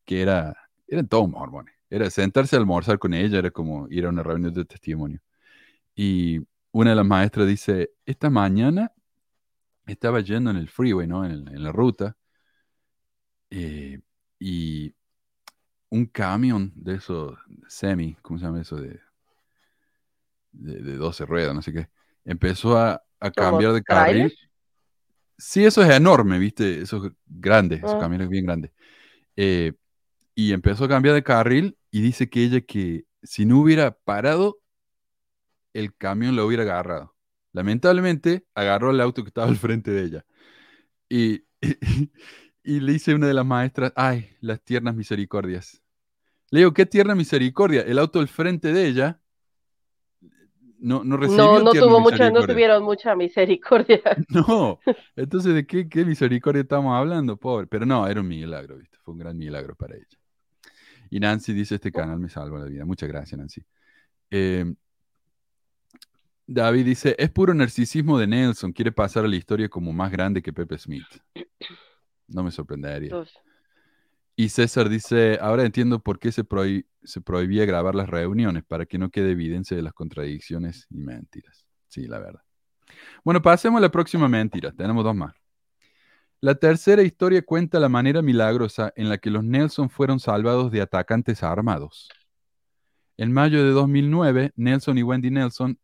que 0.04 0.22
era, 0.22 0.54
eran 0.88 1.08
todos 1.08 1.28
mormones. 1.30 1.74
Era 1.90 2.10
sentarse 2.10 2.56
a 2.56 2.60
almorzar 2.60 2.98
con 2.98 3.14
ella, 3.14 3.38
era 3.40 3.50
como 3.52 3.88
ir 3.90 4.06
a 4.06 4.10
una 4.10 4.22
reunión 4.24 4.54
de 4.54 4.64
testimonio. 4.66 5.20
Y 5.96 6.40
una 6.72 6.90
de 6.90 6.96
las 6.96 7.06
maestras 7.06 7.48
dice, 7.48 7.92
esta 8.06 8.30
mañana 8.30 8.92
estaba 9.86 10.20
yendo 10.20 10.50
en 10.50 10.56
el 10.56 10.68
freeway, 10.68 11.06
¿no? 11.06 11.24
En, 11.24 11.48
en 11.48 11.62
la 11.62 11.72
ruta, 11.72 12.16
eh, 13.52 14.00
y 14.38 14.94
un 15.90 16.06
camión 16.06 16.72
de 16.74 16.94
esos 16.96 17.38
semi, 17.68 18.14
¿cómo 18.22 18.38
se 18.38 18.46
llama 18.46 18.60
eso? 18.62 18.76
De, 18.76 19.00
de, 20.52 20.82
de 20.82 20.96
12 20.96 21.26
ruedas, 21.26 21.54
no 21.54 21.62
sé 21.62 21.72
qué, 21.72 21.88
empezó 22.24 22.76
a, 22.78 23.02
a 23.20 23.30
cambiar 23.30 23.72
de 23.72 23.82
carril. 23.82 24.36
Sí, 25.38 25.64
eso 25.64 25.82
es 25.82 25.90
enorme, 25.90 26.38
¿viste? 26.38 26.80
Esos 26.82 27.10
grandes, 27.26 27.80
esos 27.80 27.94
Ah. 27.94 27.98
camiones 28.00 28.28
bien 28.28 28.46
grandes. 28.46 28.70
Eh, 29.36 29.74
y 30.34 30.52
empezó 30.52 30.84
a 30.84 30.88
cambiar 30.88 31.14
de 31.14 31.22
carril 31.24 31.76
y 31.90 32.02
dice 32.02 32.30
que 32.30 32.44
ella 32.44 32.60
que 32.62 33.06
si 33.22 33.46
no 33.46 33.60
hubiera 33.60 33.92
parado, 33.92 34.58
el 35.72 35.94
camión 35.96 36.36
lo 36.36 36.46
hubiera 36.46 36.62
agarrado. 36.64 37.14
Lamentablemente, 37.52 38.46
agarró 38.54 38.90
el 38.90 39.00
auto 39.00 39.22
que 39.22 39.28
estaba 39.28 39.48
al 39.48 39.56
frente 39.56 39.90
de 39.90 40.02
ella. 40.04 40.24
Y, 41.08 41.44
y, 41.62 42.10
le 42.64 42.92
dice 42.92 43.14
una 43.14 43.26
de 43.26 43.34
las 43.34 43.46
maestras, 43.46 43.92
ay, 43.96 44.30
las 44.40 44.60
tiernas 44.62 44.94
misericordias. 44.94 45.82
Le 46.50 46.60
digo, 46.60 46.72
¿qué 46.72 46.86
tierna 46.86 47.14
misericordia? 47.14 47.82
El 47.82 47.98
auto 47.98 48.20
al 48.20 48.28
frente 48.28 48.72
de 48.72 48.86
ella 48.86 49.20
no, 50.78 51.04
no 51.04 51.16
recibió 51.16 51.44
No, 51.44 51.60
no 51.60 51.72
tuvo 51.72 52.00
mucha, 52.00 52.30
no 52.30 52.44
tuvieron 52.44 52.82
mucha 52.82 53.14
misericordia. 53.14 54.00
No, 54.28 54.80
entonces 55.16 55.54
¿de 55.54 55.66
qué, 55.66 55.88
qué 55.88 56.04
misericordia 56.04 56.62
estamos 56.62 56.94
hablando, 56.94 57.36
pobre? 57.36 57.66
Pero 57.68 57.86
no, 57.86 58.06
era 58.06 58.20
un 58.20 58.28
milagro, 58.28 58.76
¿viste? 58.76 58.98
Fue 59.02 59.12
un 59.12 59.18
gran 59.18 59.38
milagro 59.38 59.74
para 59.76 59.94
ella. 59.94 60.18
Y 61.08 61.20
Nancy 61.20 61.52
dice, 61.52 61.76
este 61.76 61.92
canal 61.92 62.18
me 62.18 62.28
salva 62.28 62.58
la 62.58 62.64
vida. 62.66 62.84
Muchas 62.84 63.08
gracias, 63.08 63.38
Nancy. 63.38 63.62
Eh, 64.30 64.74
David 66.46 66.84
dice, 66.84 67.14
es 67.18 67.30
puro 67.30 67.54
narcisismo 67.54 68.18
de 68.18 68.26
Nelson, 68.26 68.72
quiere 68.72 68.92
pasar 68.92 69.24
a 69.24 69.28
la 69.28 69.36
historia 69.36 69.68
como 69.68 69.92
más 69.92 70.10
grande 70.10 70.42
que 70.42 70.52
Pepe 70.52 70.78
Smith. 70.78 71.06
No 72.28 72.42
me 72.42 72.50
sorprendería. 72.50 73.16
Uf. 73.16 73.28
Y 74.34 74.48
César 74.48 74.88
dice, 74.88 75.38
ahora 75.40 75.64
entiendo 75.64 75.98
por 76.00 76.18
qué 76.18 76.32
se, 76.32 76.42
prohi- 76.44 76.86
se 77.02 77.20
prohibía 77.20 77.66
grabar 77.66 77.94
las 77.94 78.08
reuniones, 78.08 78.64
para 78.64 78.86
que 78.86 78.96
no 78.98 79.10
quede 79.10 79.32
evidencia 79.32 79.76
de 79.76 79.82
las 79.82 79.92
contradicciones 79.92 80.86
y 80.90 80.98
mentiras. 80.98 81.66
Sí, 81.88 82.06
la 82.06 82.18
verdad. 82.18 82.40
Bueno, 83.24 83.42
pasemos 83.42 83.78
a 83.78 83.82
la 83.82 83.90
próxima 83.90 84.28
mentira. 84.28 84.72
Tenemos 84.72 85.04
dos 85.04 85.14
más. 85.14 85.34
La 86.40 86.54
tercera 86.54 87.02
historia 87.02 87.42
cuenta 87.42 87.78
la 87.78 87.88
manera 87.88 88.20
milagrosa 88.22 88.92
en 88.96 89.08
la 89.08 89.18
que 89.18 89.30
los 89.30 89.44
Nelson 89.44 89.90
fueron 89.90 90.18
salvados 90.18 90.72
de 90.72 90.80
atacantes 90.80 91.42
armados. 91.42 92.08
En 93.18 93.32
mayo 93.32 93.62
de 93.62 93.70
2009, 93.70 94.52
Nelson 94.56 94.98
y 94.98 95.02
Wendy 95.02 95.30
Nelson 95.30 95.78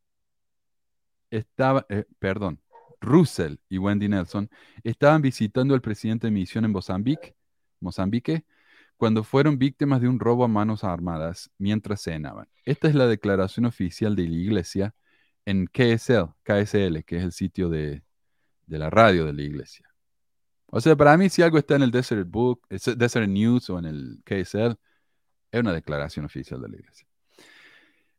estaban, 1.31 1.85
eh, 1.91 2.07
perdón, 2.19 2.61
Russell 3.01 3.57
y 3.69 3.79
Wendy 3.79 4.09
Nelson 4.09 4.51
estaban 4.83 5.23
visitando 5.23 5.75
al 5.75 5.81
presidente 5.81 6.27
de 6.27 6.31
misión 6.31 6.65
en 6.65 6.73
Mozambique, 6.73 7.37
Mozambique, 7.81 8.45
cuando 8.97 9.23
fueron 9.23 9.59
víctimas 9.59 10.01
de 10.01 10.09
un 10.09 10.19
robo 10.19 10.45
a 10.45 10.49
manos 10.49 10.83
armadas 10.85 11.51
mientras 11.59 12.03
cenaban. 12.03 12.49
Esta 12.65 12.89
es 12.89 12.95
la 12.95 13.07
declaración 13.07 13.67
oficial 13.67 14.17
de 14.17 14.25
la 14.25 14.35
iglesia 14.35 14.95
en 15.45 15.67
KSL, 15.67 16.35
KSL, 16.43 17.05
que 17.05 17.17
es 17.19 17.25
el 17.25 17.33
sitio 17.33 17.69
de, 17.69 18.03
de 18.67 18.79
la 18.79 18.91
radio 18.91 19.25
de 19.25 19.33
la 19.33 19.43
iglesia. 19.43 19.89
O 20.67 20.81
sea, 20.81 20.97
para 20.97 21.17
mí 21.17 21.29
si 21.31 21.43
algo 21.43 21.59
está 21.59 21.77
en 21.77 21.83
el 21.83 21.91
Desert 21.91 22.29
Book, 22.29 22.67
eh, 22.69 22.79
Desert 22.97 23.29
News 23.29 23.71
o 23.71 23.79
en 23.79 23.87
el 23.87 24.21
KSL, 24.25 24.77
es 25.51 25.61
una 25.61 25.73
declaración 25.73 26.27
oficial 26.27 26.61
de 26.61 26.69
la 26.69 26.77
iglesia. 26.77 27.07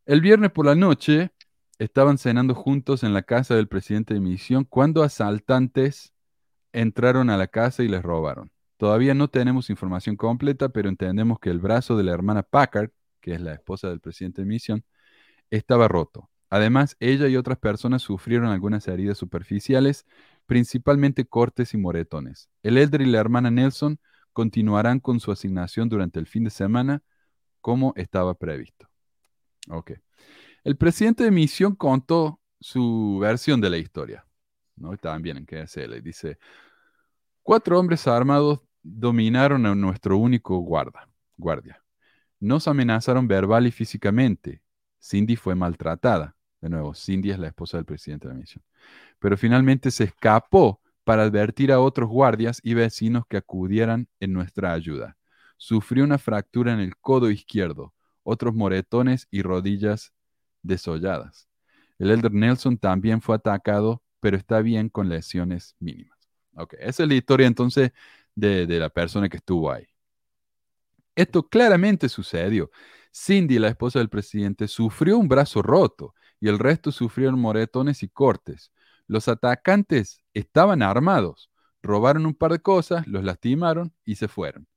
El 0.06 0.22
viernes 0.22 0.52
por 0.52 0.66
la 0.66 0.74
noche 0.74 1.32
estaban 1.80 2.18
cenando 2.18 2.54
juntos 2.54 3.04
en 3.04 3.14
la 3.14 3.24
casa 3.24 3.56
del 3.56 3.68
presidente 3.68 4.14
de 4.14 4.20
misión 4.20 4.66
cuando 4.66 5.02
asaltantes 5.02 6.14
entraron 6.74 7.30
a 7.30 7.38
la 7.38 7.48
casa 7.48 7.84
y 7.84 7.88
les 7.88 8.04
robaron. 8.04 8.52
Todavía 8.78 9.14
no 9.14 9.30
tenemos 9.30 9.70
información 9.70 10.16
completa, 10.16 10.70
pero 10.70 10.90
entendemos 10.90 11.40
que 11.40 11.50
el 11.50 11.60
brazo 11.60 11.98
de 11.98 12.04
la 12.04 12.14
hermana 12.14 12.44
Packard, 12.44 12.92
que 13.22 13.34
es 13.34 13.42
la 13.42 13.54
esposa 13.54 13.90
del 13.90 14.00
presidente 14.02 14.42
de 14.42 14.48
misión, 14.48 14.86
estaba 15.50 15.88
roto. 15.88 16.30
Además, 16.50 16.96
ella 17.00 17.28
y 17.28 17.38
otras 17.38 17.60
personas 17.60 18.02
sufrieron 18.02 18.50
algunas 18.50 18.88
heridas 18.88 19.18
superficiales, 19.18 20.06
principalmente 20.46 21.26
cortes 21.26 21.74
y 21.74 21.78
moretones. 21.78 22.50
El 22.64 22.78
Elder 22.78 23.02
y 23.02 23.06
la 23.06 23.20
hermana 23.20 23.52
Nelson 23.52 24.00
continuarán 24.34 25.00
con 25.00 25.20
su 25.20 25.32
asignación 25.32 25.90
durante 25.90 26.20
el 26.20 26.28
fin 26.28 26.44
de 26.44 26.50
semana 26.50 27.04
como 27.62 27.94
estaba 27.96 28.36
previsto. 28.36 28.90
Ok. 29.70 29.92
El 30.64 30.78
presidente 30.78 31.24
de 31.24 31.32
misión 31.32 31.76
contó 31.76 32.42
su 32.60 33.20
versión 33.22 33.62
de 33.62 33.70
la 33.70 33.78
historia. 33.78 34.26
¿no? 34.80 34.98
También 34.98 35.38
en 35.38 35.46
KSL. 35.46 36.02
Dice, 36.02 36.38
cuatro 37.44 37.80
hombres 37.80 38.08
armados 38.08 38.62
dominaron 38.82 39.66
a 39.66 39.76
nuestro 39.76 40.18
único 40.18 40.58
guarda, 40.60 41.08
guardia. 41.38 41.84
Nos 42.40 42.68
amenazaron 42.68 43.28
verbal 43.28 43.68
y 43.68 43.72
físicamente. 43.72 44.62
Cindy 45.02 45.36
fue 45.36 45.56
maltratada. 45.56 46.36
De 46.62 46.70
nuevo, 46.70 46.94
Cindy 46.94 47.32
es 47.32 47.40
la 47.40 47.48
esposa 47.48 47.78
del 47.78 47.86
presidente 47.86 48.28
de 48.28 48.34
la 48.34 48.40
misión. 48.40 48.64
Pero 49.20 49.38
finalmente 49.38 49.92
se 49.92 50.06
escapó 50.06 50.82
para 51.04 51.24
advertir 51.24 51.72
a 51.72 51.80
otros 51.80 52.10
guardias 52.10 52.60
y 52.64 52.74
vecinos 52.74 53.24
que 53.28 53.38
acudieran 53.38 54.08
en 54.20 54.34
nuestra 54.34 54.74
ayuda. 54.74 55.18
Sufrió 55.58 56.04
una 56.04 56.18
fractura 56.18 56.74
en 56.74 56.80
el 56.80 56.96
codo 56.98 57.30
izquierdo, 57.30 57.94
otros 58.24 58.54
moretones 58.54 59.28
y 59.32 59.42
rodillas 59.42 60.14
desolladas. 60.62 61.48
El 62.00 62.12
elder 62.12 62.32
Nelson 62.34 62.78
también 62.78 63.22
fue 63.22 63.36
atacado, 63.36 64.04
pero 64.20 64.38
está 64.38 64.62
bien 64.62 64.90
con 64.90 65.10
lesiones 65.10 65.76
mínimas. 65.80 66.18
Ok, 66.56 66.76
esa 66.80 67.04
es 67.04 67.10
la 67.10 67.16
historia 67.16 67.48
entonces 67.48 67.92
de, 68.36 68.66
de 68.68 68.80
la 68.80 68.90
persona 68.90 69.30
que 69.30 69.38
estuvo 69.38 69.72
ahí. 69.72 69.86
Esto 71.16 71.48
claramente 71.48 72.10
sucedió. 72.10 72.72
Cindy, 73.14 73.60
la 73.60 73.70
esposa 73.70 74.00
del 74.00 74.10
presidente, 74.10 74.68
sufrió 74.68 75.18
un 75.18 75.28
brazo 75.28 75.62
roto 75.62 76.14
y 76.40 76.48
el 76.48 76.60
resto 76.60 76.92
sufrieron 76.92 77.40
moretones 77.40 78.04
y 78.04 78.10
cortes. 78.10 78.72
Los 79.08 79.28
atacantes 79.28 80.22
estaban 80.34 80.82
armados, 80.82 81.50
robaron 81.82 82.26
un 82.26 82.36
par 82.36 82.52
de 82.52 82.60
cosas, 82.60 83.08
los 83.08 83.24
lastimaron 83.24 83.94
y 84.06 84.16
se 84.16 84.28
fueron. 84.28 84.68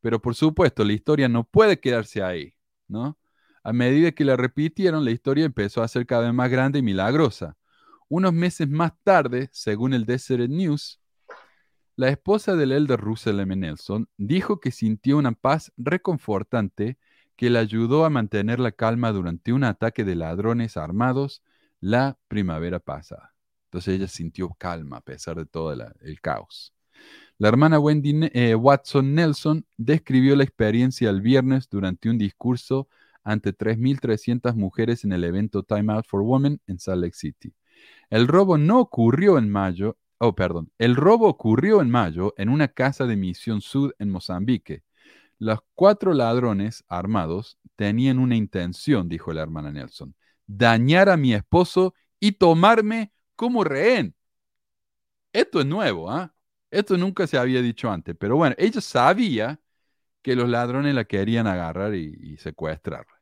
Pero 0.00 0.20
por 0.22 0.34
supuesto, 0.34 0.84
la 0.84 0.92
historia 0.94 1.28
no 1.28 1.44
puede 1.44 1.80
quedarse 1.80 2.22
ahí, 2.22 2.54
¿no? 2.88 3.18
A 3.62 3.72
medida 3.72 4.12
que 4.12 4.24
la 4.24 4.36
repitieron, 4.36 5.04
la 5.04 5.10
historia 5.10 5.44
empezó 5.44 5.82
a 5.82 5.88
ser 5.88 6.06
cada 6.06 6.22
vez 6.22 6.34
más 6.34 6.50
grande 6.50 6.78
y 6.78 6.82
milagrosa. 6.82 7.56
Unos 8.08 8.32
meses 8.32 8.68
más 8.68 8.92
tarde, 9.04 9.50
según 9.52 9.92
el 9.94 10.06
Deseret 10.06 10.50
News, 10.50 11.00
la 11.96 12.08
esposa 12.08 12.56
del 12.56 12.72
elder 12.72 12.98
Russell 12.98 13.40
M. 13.40 13.54
Nelson 13.54 14.08
dijo 14.16 14.58
que 14.58 14.70
sintió 14.70 15.18
una 15.18 15.32
paz 15.32 15.72
reconfortante 15.76 16.96
que 17.36 17.50
le 17.50 17.58
ayudó 17.58 18.04
a 18.04 18.10
mantener 18.10 18.58
la 18.58 18.72
calma 18.72 19.12
durante 19.12 19.52
un 19.52 19.64
ataque 19.64 20.04
de 20.04 20.14
ladrones 20.14 20.76
armados 20.76 21.42
la 21.80 22.18
primavera 22.28 22.80
pasada. 22.80 23.34
Entonces 23.66 23.94
ella 23.94 24.08
sintió 24.08 24.48
calma 24.58 24.98
a 24.98 25.00
pesar 25.02 25.36
de 25.36 25.46
todo 25.46 25.72
el 25.72 26.20
caos. 26.20 26.72
La 27.38 27.48
hermana 27.48 27.78
Wendy 27.78 28.28
eh, 28.32 28.54
Watson 28.54 29.14
Nelson 29.14 29.64
describió 29.76 30.36
la 30.36 30.44
experiencia 30.44 31.08
el 31.08 31.20
viernes 31.20 31.68
durante 31.70 32.10
un 32.10 32.18
discurso 32.18 32.88
ante 33.30 33.52
3.300 33.52 34.54
mujeres 34.56 35.04
en 35.04 35.12
el 35.12 35.24
evento 35.24 35.62
Time 35.62 35.92
Out 35.92 36.06
for 36.06 36.22
Women 36.22 36.60
en 36.66 36.78
Salt 36.78 37.02
Lake 37.02 37.16
City. 37.16 37.54
El 38.10 38.28
robo 38.28 38.58
no 38.58 38.80
ocurrió 38.80 39.38
en 39.38 39.50
mayo 39.50 39.96
Oh, 40.22 40.34
perdón. 40.34 40.70
El 40.76 40.96
robo 40.96 41.28
ocurrió 41.28 41.80
en 41.80 41.88
mayo 41.88 42.34
en 42.36 42.50
una 42.50 42.68
casa 42.68 43.06
de 43.06 43.16
Misión 43.16 43.62
Sud 43.62 43.92
en 43.98 44.10
Mozambique. 44.10 44.84
Los 45.38 45.60
cuatro 45.74 46.12
ladrones 46.12 46.84
armados 46.88 47.58
tenían 47.74 48.18
una 48.18 48.36
intención, 48.36 49.08
dijo 49.08 49.32
la 49.32 49.40
hermana 49.42 49.72
Nelson, 49.72 50.14
dañar 50.46 51.08
a 51.08 51.16
mi 51.16 51.32
esposo 51.32 51.94
y 52.20 52.32
tomarme 52.32 53.12
como 53.34 53.64
rehén. 53.64 54.14
Esto 55.32 55.60
es 55.60 55.66
nuevo, 55.66 56.10
¿ah? 56.10 56.34
Esto 56.70 56.98
nunca 56.98 57.26
se 57.26 57.38
había 57.38 57.62
dicho 57.62 57.90
antes, 57.90 58.14
pero 58.18 58.36
bueno, 58.36 58.54
ella 58.58 58.80
sabía 58.82 59.60
que 60.22 60.36
los 60.36 60.48
ladrones 60.50 60.94
la 60.94 61.04
querían 61.04 61.46
agarrar 61.46 61.94
y, 61.94 62.14
y 62.20 62.36
secuestrarla. 62.36 63.19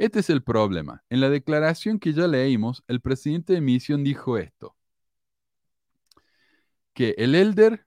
Este 0.00 0.20
es 0.20 0.30
el 0.30 0.42
problema. 0.42 1.04
En 1.10 1.20
la 1.20 1.28
declaración 1.28 1.98
que 1.98 2.14
ya 2.14 2.26
leímos, 2.26 2.82
el 2.88 3.02
presidente 3.02 3.52
de 3.52 3.60
Misión 3.60 4.02
dijo 4.02 4.38
esto 4.38 4.74
que 6.94 7.14
el 7.18 7.34
Elder, 7.34 7.86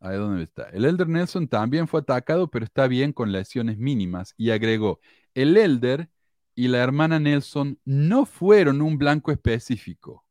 ahí 0.00 0.16
dónde 0.16 0.42
está, 0.42 0.64
el 0.70 0.84
Elder 0.84 1.08
Nelson 1.08 1.46
también 1.46 1.86
fue 1.86 2.00
atacado, 2.00 2.50
pero 2.50 2.64
está 2.64 2.88
bien 2.88 3.12
con 3.12 3.30
lesiones 3.30 3.78
mínimas. 3.78 4.34
Y 4.36 4.50
agregó, 4.50 4.98
el 5.34 5.56
Elder 5.56 6.10
y 6.56 6.66
la 6.66 6.78
hermana 6.78 7.20
Nelson 7.20 7.78
no 7.84 8.26
fueron 8.26 8.82
un 8.82 8.98
blanco 8.98 9.30
específico. 9.30 10.26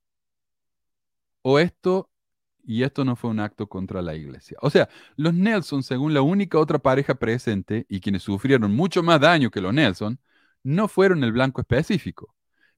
O 1.43 1.59
esto, 1.59 2.11
y 2.65 2.83
esto 2.83 3.05
no 3.05 3.15
fue 3.15 3.29
un 3.29 3.39
acto 3.39 3.69
contra 3.69 4.01
la 4.01 4.15
iglesia. 4.15 4.57
O 4.61 4.69
sea, 4.69 4.89
los 5.15 5.33
Nelson, 5.33 5.81
según 5.81 6.13
la 6.13 6.21
única 6.21 6.59
otra 6.59 6.79
pareja 6.79 7.15
presente 7.15 7.85
y 7.87 8.01
quienes 8.01 8.23
sufrieron 8.23 8.75
mucho 8.75 9.01
más 9.01 9.21
daño 9.21 9.49
que 9.49 9.61
los 9.61 9.73
Nelson, 9.73 10.19
no 10.65 10.87
fueron 10.87 11.23
el 11.23 11.31
blanco 11.31 11.61
específico. 11.61 12.35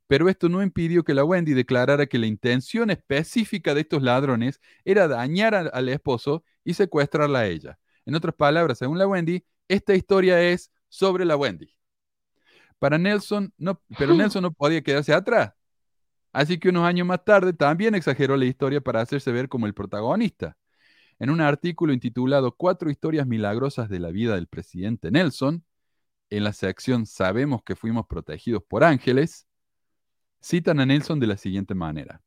Pero 0.08 0.30
esto 0.30 0.50
no 0.50 0.62
impidió 0.62 1.04
que 1.04 1.14
la 1.14 1.24
Wendy 1.24 1.54
declarara 1.54 2.06
que 2.06 2.18
la 2.20 2.28
intención 2.28 2.90
específica 2.90 3.74
de 3.74 3.82
estos 3.82 4.04
ladrones 4.04 4.60
era 4.86 5.08
dañar 5.08 5.56
al 5.56 5.90
esposo 5.90 6.44
y 6.64 6.74
secuestrarla 6.74 7.40
a 7.40 7.48
ella. 7.48 7.80
En 8.06 8.16
otras 8.16 8.36
palabras, 8.36 8.78
según 8.78 8.98
la 8.98 9.08
Wendy, 9.08 9.46
esta 9.70 9.96
historia 9.96 10.42
es 10.42 10.72
sobre 10.90 11.24
la 11.26 11.38
Wendy. 11.38 11.74
Para 12.78 12.98
Nelson, 12.98 13.54
no, 13.58 13.82
pero 13.98 14.14
Nelson 14.16 14.44
no 14.44 14.52
podía 14.52 14.82
quedarse 14.82 15.14
atrás. 15.14 15.54
Así 16.34 16.60
que 16.60 16.70
unos 16.70 16.86
años 16.86 17.08
más 17.08 17.24
tarde 17.24 17.54
también 17.54 17.96
exageró 17.96 18.36
la 18.36 18.46
historia 18.46 18.82
para 18.82 19.02
hacerse 19.02 19.32
ver 19.32 19.48
como 19.48 19.66
el 19.66 19.74
protagonista. 19.74 20.58
En 21.20 21.30
un 21.30 21.40
artículo 21.42 21.94
intitulado 21.94 22.54
Cuatro 22.56 22.90
historias 22.90 23.26
milagrosas 23.28 23.90
de 23.90 24.00
la 24.00 24.12
vida 24.12 24.36
del 24.36 24.48
presidente 24.48 25.10
Nelson, 25.10 25.64
en 26.30 26.44
la 26.44 26.54
sección 26.54 27.06
Sabemos 27.06 27.64
que 27.64 27.76
fuimos 27.76 28.06
protegidos 28.08 28.64
por 28.64 28.84
ángeles, 28.84 29.48
Citan 30.42 30.80
a 30.80 30.86
Nelson 30.86 31.20
de 31.20 31.28
la 31.28 31.38
siguiente 31.38 31.74
manera. 31.74 32.22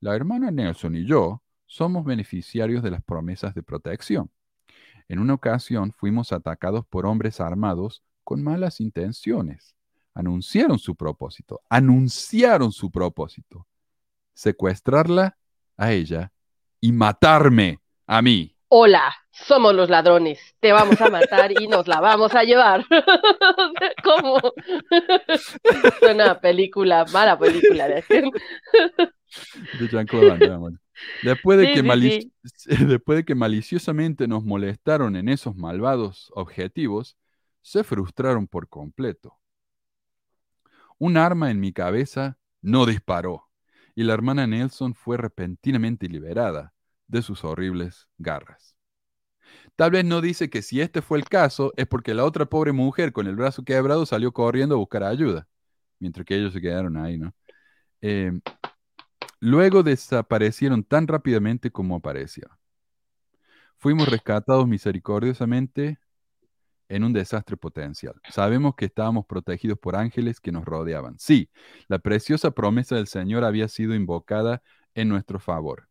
La 0.00 0.16
hermana 0.16 0.50
Nelson 0.50 0.96
y 0.96 1.06
yo 1.06 1.42
somos 1.66 2.04
beneficiarios 2.04 2.82
de 2.82 2.90
las 2.90 3.02
promesas 3.02 3.54
de 3.54 3.62
protección. 3.62 4.30
En 5.08 5.18
una 5.18 5.34
ocasión 5.34 5.92
fuimos 5.92 6.32
atacados 6.32 6.86
por 6.86 7.06
hombres 7.06 7.40
armados 7.40 8.02
con 8.24 8.42
malas 8.42 8.80
intenciones. 8.80 9.76
Anunciaron 10.14 10.78
su 10.78 10.96
propósito, 10.96 11.60
anunciaron 11.68 12.72
su 12.72 12.90
propósito. 12.90 13.66
Secuestrarla 14.34 15.36
a 15.76 15.92
ella 15.92 16.32
y 16.80 16.92
matarme 16.92 17.80
a 18.06 18.22
mí 18.22 18.55
hola, 18.68 19.14
somos 19.30 19.74
los 19.74 19.90
ladrones, 19.90 20.40
te 20.60 20.72
vamos 20.72 21.00
a 21.00 21.10
matar 21.10 21.52
y 21.52 21.68
nos 21.68 21.86
la 21.86 22.00
vamos 22.00 22.34
a 22.34 22.42
llevar. 22.42 22.84
¿Cómo? 24.04 24.40
es 25.30 26.02
una 26.02 26.40
película, 26.40 27.04
mala 27.12 27.38
película 27.38 27.88
de 27.88 27.96
acción. 27.96 28.30
de 29.78 29.88
Jean-Claude 29.88 30.78
Después 31.22 31.58
de, 31.58 31.72
que 31.72 31.82
Después 32.86 33.18
de 33.18 33.24
que 33.24 33.34
maliciosamente 33.34 34.26
nos 34.26 34.44
molestaron 34.44 35.16
en 35.16 35.28
esos 35.28 35.54
malvados 35.56 36.30
objetivos, 36.34 37.16
se 37.60 37.84
frustraron 37.84 38.46
por 38.46 38.68
completo. 38.68 39.38
Un 40.98 41.16
arma 41.18 41.50
en 41.50 41.60
mi 41.60 41.72
cabeza 41.72 42.38
no 42.62 42.86
disparó 42.86 43.48
y 43.94 44.04
la 44.04 44.14
hermana 44.14 44.46
Nelson 44.46 44.94
fue 44.94 45.16
repentinamente 45.16 46.08
liberada 46.08 46.72
de 47.08 47.22
sus 47.22 47.44
horribles 47.44 48.08
garras. 48.18 48.76
Tal 49.76 49.90
vez 49.90 50.04
no 50.04 50.20
dice 50.20 50.50
que 50.50 50.62
si 50.62 50.80
este 50.80 51.02
fue 51.02 51.18
el 51.18 51.24
caso 51.24 51.72
es 51.76 51.86
porque 51.86 52.14
la 52.14 52.24
otra 52.24 52.46
pobre 52.46 52.72
mujer 52.72 53.12
con 53.12 53.26
el 53.26 53.36
brazo 53.36 53.64
quebrado 53.64 54.06
salió 54.06 54.32
corriendo 54.32 54.74
a 54.74 54.78
buscar 54.78 55.04
ayuda, 55.04 55.46
mientras 55.98 56.24
que 56.26 56.36
ellos 56.36 56.52
se 56.52 56.60
quedaron 56.60 56.96
ahí, 56.96 57.18
¿no? 57.18 57.34
Eh, 58.00 58.32
luego 59.40 59.82
desaparecieron 59.82 60.84
tan 60.84 61.06
rápidamente 61.06 61.70
como 61.70 61.96
aparecieron. 61.96 62.56
Fuimos 63.78 64.08
rescatados 64.08 64.66
misericordiosamente 64.66 65.98
en 66.88 67.04
un 67.04 67.12
desastre 67.12 67.56
potencial. 67.56 68.14
Sabemos 68.30 68.74
que 68.76 68.86
estábamos 68.86 69.26
protegidos 69.26 69.78
por 69.78 69.96
ángeles 69.96 70.40
que 70.40 70.52
nos 70.52 70.64
rodeaban. 70.64 71.18
Sí, 71.18 71.50
la 71.88 71.98
preciosa 71.98 72.52
promesa 72.52 72.96
del 72.96 73.06
Señor 73.08 73.44
había 73.44 73.68
sido 73.68 73.94
invocada 73.94 74.62
en 74.94 75.08
nuestro 75.08 75.38
favor. 75.38 75.88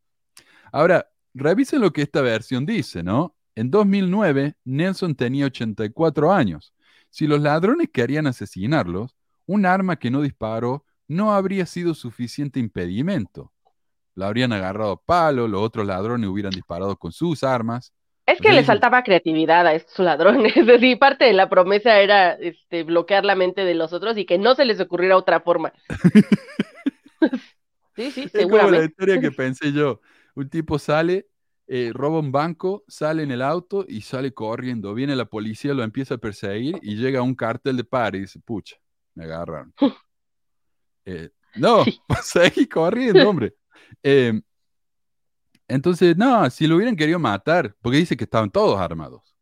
Ahora, 0.76 1.08
revisen 1.34 1.80
lo 1.80 1.94
que 1.94 2.02
esta 2.02 2.20
versión 2.20 2.66
dice, 2.66 3.02
¿no? 3.02 3.34
En 3.56 3.72
2009, 3.72 4.56
Nelson 4.66 5.16
tenía 5.16 5.46
84 5.46 6.34
años. 6.34 6.74
Si 7.10 7.28
los 7.28 7.40
ladrones 7.40 7.88
querían 7.94 8.28
asesinarlos, 8.28 9.16
un 9.46 9.66
arma 9.66 9.96
que 9.96 10.12
no 10.12 10.22
disparó 10.22 10.84
no 11.08 11.34
habría 11.34 11.66
sido 11.66 11.94
suficiente 11.94 12.60
impedimento. 12.60 13.54
La 14.16 14.28
habrían 14.28 14.52
agarrado 14.52 14.92
a 14.92 15.02
palo, 15.02 15.48
los 15.48 15.62
otros 15.62 15.88
ladrones 15.88 16.30
hubieran 16.30 16.52
disparado 16.52 16.98
con 16.98 17.14
sus 17.14 17.46
armas. 17.46 17.94
Es 18.26 18.42
que 18.42 18.52
le 18.52 18.66
faltaba 18.66 19.02
creatividad 19.02 19.66
a 19.66 19.76
estos 19.76 20.00
ladrones. 20.00 20.52
Es 20.58 20.68
decir, 20.68 21.00
parte 21.00 21.24
de 21.24 21.32
la 21.32 21.48
promesa 21.48 22.02
era 22.02 22.34
este, 22.34 22.84
bloquear 22.84 23.24
la 23.24 23.36
mente 23.36 23.64
de 23.64 23.76
los 23.76 23.94
otros 23.94 24.18
y 24.18 24.26
que 24.26 24.38
no 24.38 24.56
se 24.56 24.66
les 24.66 24.82
ocurriera 24.82 25.16
otra 25.16 25.40
forma. 25.40 25.72
sí, 27.96 28.12
sí, 28.12 28.28
seguramente. 28.28 28.42
Es 28.42 28.48
como 28.50 28.72
la 28.72 28.84
historia 28.84 29.22
que 29.22 29.32
pensé 29.32 29.72
yo 29.72 30.02
un 30.36 30.50
tipo 30.50 30.80
sale, 30.80 31.28
eh, 31.68 31.92
roba 31.94 32.20
un 32.20 32.32
banco, 32.32 32.84
sale 32.88 33.24
en 33.24 33.32
el 33.32 33.42
auto 33.42 33.86
y 33.88 34.02
sale 34.02 34.34
corriendo. 34.34 34.94
Viene 34.94 35.16
la 35.16 35.26
policía, 35.26 35.74
lo 35.74 35.84
empieza 35.84 36.16
a 36.16 36.18
perseguir 36.20 36.80
y 36.82 36.96
llega 36.98 37.20
a 37.20 37.24
un 37.24 37.36
cártel 37.36 37.78
de 37.78 37.84
par 37.86 38.16
y 38.16 38.22
dice, 38.22 38.40
pucha, 38.40 38.78
me 39.16 39.26
agarraron. 39.26 39.74
Eh, 41.08 41.30
no, 41.56 41.84
seguí 42.24 42.68
corriendo, 42.68 43.30
hombre. 43.30 43.56
Eh, 44.04 44.42
Entonces, 45.68 46.16
no, 46.18 46.50
si 46.50 46.68
lo 46.68 46.76
hubieran 46.76 46.96
querido 46.96 47.20
matar, 47.20 47.76
porque 47.82 47.98
dice 47.98 48.16
que 48.18 48.26
estaban 48.26 48.52
todos 48.52 48.80
armados. 48.80 49.36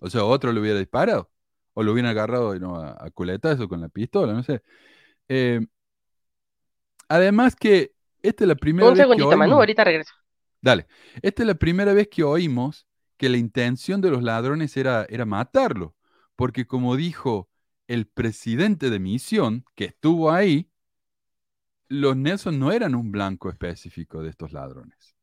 O 0.00 0.08
sea, 0.10 0.24
otro 0.24 0.52
le 0.52 0.60
hubiera 0.60 0.78
disparado. 0.78 1.30
O 1.74 1.82
lo 1.82 1.92
hubieran 1.92 2.10
agarrado 2.10 2.58
¿no? 2.58 2.76
a, 2.76 2.96
a 3.06 3.10
culetazos 3.10 3.66
con 3.68 3.80
la 3.80 3.88
pistola, 3.88 4.32
no 4.32 4.42
sé. 4.42 4.62
Además 7.08 7.56
que 7.56 7.92
esta 8.22 8.44
es 8.44 8.48
la 8.48 8.54
primera 8.56 8.88
Un 8.88 8.94
vez 8.94 9.00
que 9.00 9.02
segundito, 9.02 9.36
Manu, 9.36 9.56
ahorita 9.56 9.84
regreso. 9.84 10.14
Dale. 10.64 10.86
Esta 11.20 11.42
es 11.42 11.46
la 11.46 11.56
primera 11.56 11.92
vez 11.92 12.08
que 12.08 12.24
oímos 12.24 12.86
que 13.18 13.28
la 13.28 13.36
intención 13.36 14.00
de 14.00 14.10
los 14.10 14.22
ladrones 14.22 14.78
era, 14.78 15.04
era 15.10 15.26
matarlo. 15.26 15.94
Porque 16.36 16.66
como 16.66 16.96
dijo 16.96 17.50
el 17.86 18.06
presidente 18.06 18.88
de 18.88 18.98
misión 18.98 19.66
que 19.74 19.84
estuvo 19.84 20.30
ahí, 20.30 20.70
los 21.88 22.16
Nelson 22.16 22.58
no 22.58 22.72
eran 22.72 22.94
un 22.94 23.12
blanco 23.12 23.50
específico 23.50 24.22
de 24.22 24.30
estos 24.30 24.52
ladrones. 24.52 25.14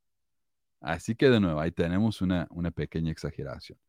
Así 0.80 1.16
que 1.16 1.32
de 1.32 1.40
nuevo, 1.40 1.60
ahí 1.60 1.72
tenemos 1.72 2.22
una, 2.22 2.48
una 2.52 2.70
pequeña 2.70 3.12
exageración. 3.12 3.80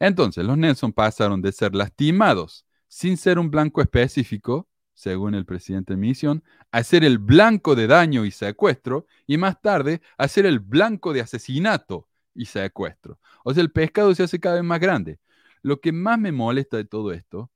Entonces, 0.00 0.42
los 0.42 0.56
Nelson 0.56 0.94
pasaron 0.94 1.42
de 1.42 1.52
ser 1.52 1.74
lastimados 1.74 2.64
sin 2.88 3.18
ser 3.18 3.38
un 3.38 3.50
blanco 3.50 3.82
específico, 3.82 4.70
según 4.94 5.34
el 5.34 5.44
presidente 5.44 5.94
de 5.94 5.98
misión, 5.98 6.42
a 6.70 6.82
ser 6.82 7.04
el 7.04 7.18
blanco 7.18 7.74
de 7.74 7.86
daño 7.86 8.24
y 8.24 8.30
secuestro, 8.30 9.06
y 9.26 9.36
más 9.36 9.60
tarde 9.60 10.00
a 10.18 10.26
el 10.34 10.60
blanco 10.60 11.12
de 11.12 11.20
asesinato 11.20 12.08
y 12.34 12.46
secuestro. 12.46 13.18
O 13.44 13.52
sea, 13.52 13.62
el 13.62 13.72
pescado 13.72 14.14
se 14.14 14.22
hace 14.22 14.40
cada 14.40 14.56
vez 14.56 14.64
más 14.64 14.80
grande. 14.80 15.18
Lo 15.62 15.80
que 15.80 15.92
más 15.92 16.18
me 16.18 16.32
molesta 16.32 16.76
de 16.76 16.84
todo 16.84 17.12
esto 17.12 17.50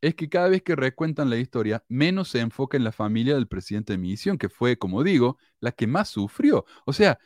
es 0.00 0.14
que 0.14 0.28
cada 0.28 0.48
vez 0.48 0.62
que 0.62 0.76
recuentan 0.76 1.30
la 1.30 1.36
historia, 1.36 1.84
menos 1.88 2.28
se 2.28 2.40
enfoca 2.40 2.76
en 2.76 2.84
la 2.84 2.92
familia 2.92 3.34
del 3.34 3.48
presidente 3.48 3.94
de 3.94 3.98
misión, 3.98 4.38
que 4.38 4.48
fue, 4.48 4.78
como 4.78 5.02
digo, 5.02 5.38
la 5.60 5.72
que 5.72 5.86
más 5.86 6.08
sufrió. 6.08 6.64
O 6.84 6.92
sea, 6.92 7.18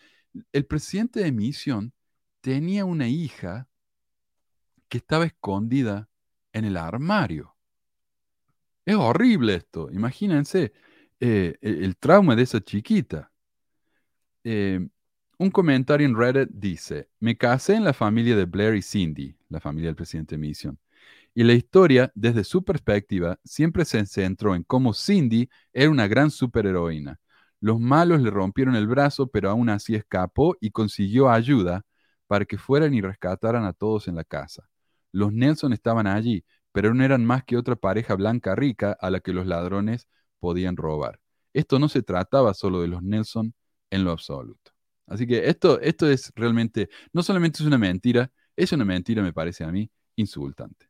el 0.53 0.67
presidente 0.67 1.21
de 1.21 1.33
misión 1.33 1.93
tenía 2.41 2.85
una 2.85 3.09
hija 3.09 3.69
que 4.89 4.99
estaba 4.99 5.27
escondida 5.27 6.09
en 6.53 6.65
el 6.65 6.77
armario. 6.77 7.57
Es 8.85 8.95
horrible 8.97 9.55
esto. 9.57 9.91
Imagínense 9.91 10.73
eh, 11.21 11.57
el, 11.61 11.85
el 11.85 11.97
trauma 11.97 12.37
de 12.37 12.43
esa 12.43 12.61
chiquita. 12.61 13.31
Eh, 14.45 14.81
un 15.39 15.51
comentario 15.51 16.07
en 16.07 16.17
Reddit 16.17 16.49
dice, 16.53 17.09
me 17.19 17.37
casé 17.37 17.75
en 17.75 17.85
la 17.85 17.93
familia 17.93 18.37
de 18.37 18.45
Blair 18.45 18.75
y 18.75 18.83
Cindy, 18.83 19.37
la 19.49 19.61
familia 19.61 19.89
del 19.89 19.97
presidente 19.97 20.35
de 20.35 20.39
misión. 20.39 20.79
Y 21.35 21.45
la 21.45 21.55
historia, 21.55 22.13
desde 22.15 22.45
su 22.45 22.65
perspectiva, 22.65 23.39
siempre 23.45 23.85
se 23.85 24.05
centró 24.07 24.55
en 24.55 24.65
cómo 24.65 24.95
Cindy 24.95 25.49
era 25.73 25.91
una 25.91 26.09
gran 26.09 26.31
superheroína. 26.31 27.21
Los 27.61 27.81
malos 27.81 28.23
le 28.23 28.31
rompieron 28.31 28.77
el 28.77 28.89
brazo, 28.89 29.29
pero 29.29 29.51
aún 29.51 29.69
así 29.71 29.95
escapó 29.95 30.57
y 30.61 30.71
consiguió 30.71 31.31
ayuda 31.31 31.83
para 32.27 32.45
que 32.45 32.59
fueran 32.59 32.95
y 32.95 33.01
rescataran 33.01 33.65
a 33.65 33.73
todos 33.73 34.09
en 34.09 34.17
la 34.17 34.25
casa. 34.25 34.69
Los 35.13 35.33
Nelson 35.33 35.73
estaban 35.73 36.07
allí, 36.07 36.45
pero 36.73 36.95
no 36.95 37.05
eran 37.05 37.25
más 37.25 37.45
que 37.45 37.57
otra 37.57 37.77
pareja 37.77 38.15
blanca 38.15 38.55
rica 38.55 38.97
a 39.01 39.11
la 39.11 39.21
que 39.21 39.33
los 39.33 39.47
ladrones 39.47 40.09
podían 40.39 40.77
robar. 40.77 41.21
Esto 41.53 41.79
no 41.79 41.89
se 41.89 42.03
trataba 42.03 42.55
solo 42.55 42.81
de 42.83 42.89
los 42.89 43.03
Nelson 43.03 43.55
en 43.91 44.05
lo 44.05 44.13
absoluto. 44.13 44.73
Así 45.07 45.27
que 45.27 45.49
esto, 45.49 45.81
esto 45.81 46.09
es 46.09 46.33
realmente, 46.37 46.89
no 47.13 47.23
solamente 47.23 47.63
es 47.63 47.67
una 47.67 47.79
mentira, 47.79 48.31
es 48.57 48.73
una 48.73 48.85
mentira, 48.85 49.23
me 49.23 49.33
parece 49.33 49.65
a 49.65 49.73
mí, 49.73 49.91
insultante. 50.17 50.87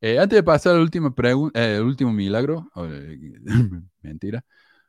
Eh, 0.00 0.18
antes 0.18 0.36
de 0.36 0.42
pasar 0.42 0.74
al 0.74 0.82
último, 0.82 1.14
eh, 1.54 1.80
último 1.80 2.12
milagro, 2.12 2.70
o, 2.74 2.84
eh, 2.86 3.18
mentira, 4.02 4.44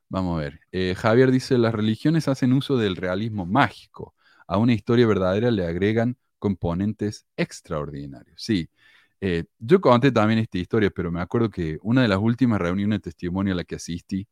vamos 0.10 0.40
a 0.40 0.44
ver. 0.44 0.62
Eh, 0.72 0.96
Javier 0.98 1.32
dice, 1.32 1.58
las 1.58 1.74
religiones 1.76 2.28
hacen 2.28 2.54
uso 2.54 2.78
del 2.78 2.96
realismo 2.96 3.46
mágico. 3.46 4.16
A 4.48 4.58
una 4.58 4.74
historia 4.74 5.08
verdadera 5.08 5.52
le 5.52 5.66
agregan 5.68 6.18
componentes 6.40 7.28
extraordinarios. 7.38 8.42
Sí, 8.44 8.70
eh, 9.22 9.46
yo 9.60 9.82
conté 9.82 10.12
también 10.12 10.40
esta 10.40 10.58
historia, 10.58 10.90
pero 10.92 11.12
me 11.12 11.22
acuerdo 11.22 11.50
que 11.50 11.78
una 11.82 12.02
de 12.04 12.08
las 12.08 12.20
últimas 12.20 12.60
reuniones 12.62 13.00
de 13.00 13.04
testimonio 13.04 13.54
a 13.54 13.58
la 13.58 13.64
que 13.66 13.76
asistí, 13.76 14.28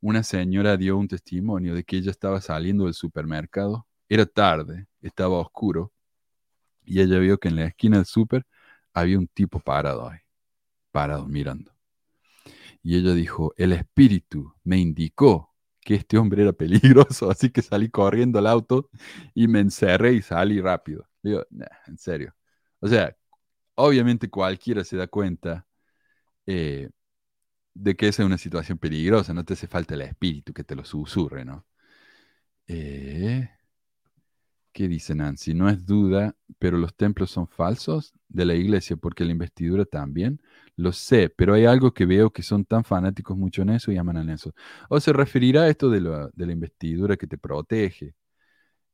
una 0.00 0.22
señora 0.22 0.76
dio 0.76 0.96
un 0.98 1.08
testimonio 1.08 1.74
de 1.74 1.84
que 1.84 1.96
ella 1.98 2.10
estaba 2.12 2.40
saliendo 2.40 2.84
del 2.86 2.94
supermercado. 2.94 3.86
Era 4.08 4.26
tarde, 4.26 4.86
estaba 5.02 5.38
oscuro, 5.38 5.92
y 6.84 7.00
ella 7.02 7.18
vio 7.18 7.38
que 7.38 7.48
en 7.48 7.56
la 7.56 7.66
esquina 7.66 7.98
del 7.98 8.06
súper 8.06 8.46
había 8.94 9.18
un 9.18 9.28
tipo 9.28 9.60
parado 9.60 10.08
ahí, 10.10 10.20
parado 10.92 11.26
mirando. 11.28 11.72
Y 12.82 12.96
ella 12.96 13.12
dijo, 13.14 13.52
el 13.56 13.72
espíritu 13.72 14.54
me 14.64 14.78
indicó 14.78 15.52
que 15.80 15.94
este 15.96 16.18
hombre 16.18 16.42
era 16.42 16.52
peligroso, 16.52 17.30
así 17.30 17.50
que 17.50 17.62
salí 17.62 17.90
corriendo 17.90 18.38
al 18.38 18.46
auto 18.46 18.90
y 19.34 19.48
me 19.48 19.60
encerré 19.60 20.14
y 20.14 20.22
salí 20.22 20.60
rápido. 20.60 21.06
Digo, 21.22 21.44
"Nah, 21.50 21.66
en 21.86 21.98
serio. 21.98 22.34
O 22.80 22.88
sea, 22.88 23.16
obviamente 23.76 24.30
cualquiera 24.30 24.84
se 24.84 24.96
da 24.96 25.06
cuenta 25.08 25.66
eh, 26.46 26.90
de 27.74 27.96
que 27.96 28.08
esa 28.08 28.22
es 28.22 28.26
una 28.26 28.38
situación 28.38 28.78
peligrosa, 28.78 29.34
no 29.34 29.44
te 29.44 29.54
hace 29.54 29.68
falta 29.68 29.94
el 29.94 30.02
espíritu 30.02 30.52
que 30.54 30.64
te 30.64 30.76
lo 30.76 30.84
susurre, 30.84 31.44
¿no? 31.44 31.66
Eh, 32.68 33.48
¿Qué 34.76 34.88
dice 34.88 35.14
Nancy? 35.14 35.54
No 35.54 35.70
es 35.70 35.86
duda, 35.86 36.36
pero 36.58 36.76
los 36.76 36.94
templos 36.94 37.30
son 37.30 37.48
falsos 37.48 38.12
de 38.28 38.44
la 38.44 38.54
iglesia 38.54 38.96
porque 38.96 39.24
la 39.24 39.32
investidura 39.32 39.86
también. 39.86 40.42
Lo 40.76 40.92
sé, 40.92 41.30
pero 41.30 41.54
hay 41.54 41.64
algo 41.64 41.94
que 41.94 42.04
veo 42.04 42.30
que 42.30 42.42
son 42.42 42.66
tan 42.66 42.84
fanáticos 42.84 43.38
mucho 43.38 43.62
en 43.62 43.70
eso 43.70 43.90
y 43.90 43.96
aman 43.96 44.18
en 44.18 44.30
eso. 44.30 44.52
O 44.90 45.00
se 45.00 45.14
referirá 45.14 45.62
a 45.62 45.68
esto 45.68 45.88
de 45.88 46.02
la, 46.02 46.52
investidura 46.52 47.16
que 47.16 47.26
te 47.26 47.38
protege. 47.38 48.14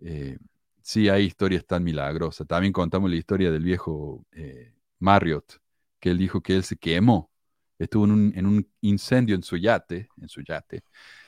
Eh, 0.00 0.38
sí, 0.82 1.08
hay 1.08 1.24
historias 1.24 1.66
tan 1.66 1.84
milagrosas. 1.84 2.46
También 2.46 2.72
contamos 2.72 3.10
la 3.10 3.16
historia 3.16 3.50
del 3.50 3.62
viejo 3.62 4.24
eh, 4.32 4.72
Marriott, 4.98 5.60
que 5.98 6.10
él 6.10 6.18
dijo 6.18 6.40
que 6.40 6.56
él 6.56 6.64
se 6.64 6.76
quemó. 6.76 7.30
Estuvo 7.78 8.04
en 8.04 8.12
un, 8.12 8.32
en 8.36 8.46
un 8.46 8.68
incendio 8.80 9.34
en 9.34 9.42
su 9.42 9.56
yate, 9.56 10.08
en 10.20 10.28
su 10.28 10.42
yate. 10.42 10.84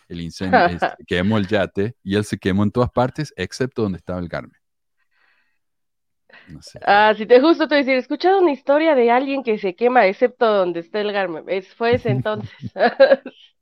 El 0.08 0.20
incendio 0.20 0.66
este, 0.66 0.94
quemó 1.06 1.38
el 1.38 1.46
yate 1.46 1.96
y 2.02 2.14
él 2.14 2.24
se 2.24 2.38
quemó 2.38 2.62
en 2.62 2.70
todas 2.70 2.90
partes 2.90 3.32
excepto 3.36 3.82
donde 3.82 3.98
estaba 3.98 4.20
el 4.20 4.28
Carmen. 4.28 4.58
No 6.48 6.60
sé. 6.60 6.78
Ah, 6.84 7.14
si 7.16 7.26
te 7.26 7.40
justo 7.40 7.68
te 7.68 7.76
decir, 7.76 7.94
he 7.94 7.98
escuchado 7.98 8.40
una 8.40 8.52
historia 8.52 8.94
de 8.94 9.10
alguien 9.10 9.42
que 9.42 9.58
se 9.58 9.74
quema 9.74 10.06
excepto 10.06 10.46
donde 10.46 10.80
está 10.80 11.00
el 11.00 11.12
Garmin. 11.12 11.44
Es, 11.48 11.74
fue 11.74 11.94
ese 11.94 12.10
entonces. 12.10 12.50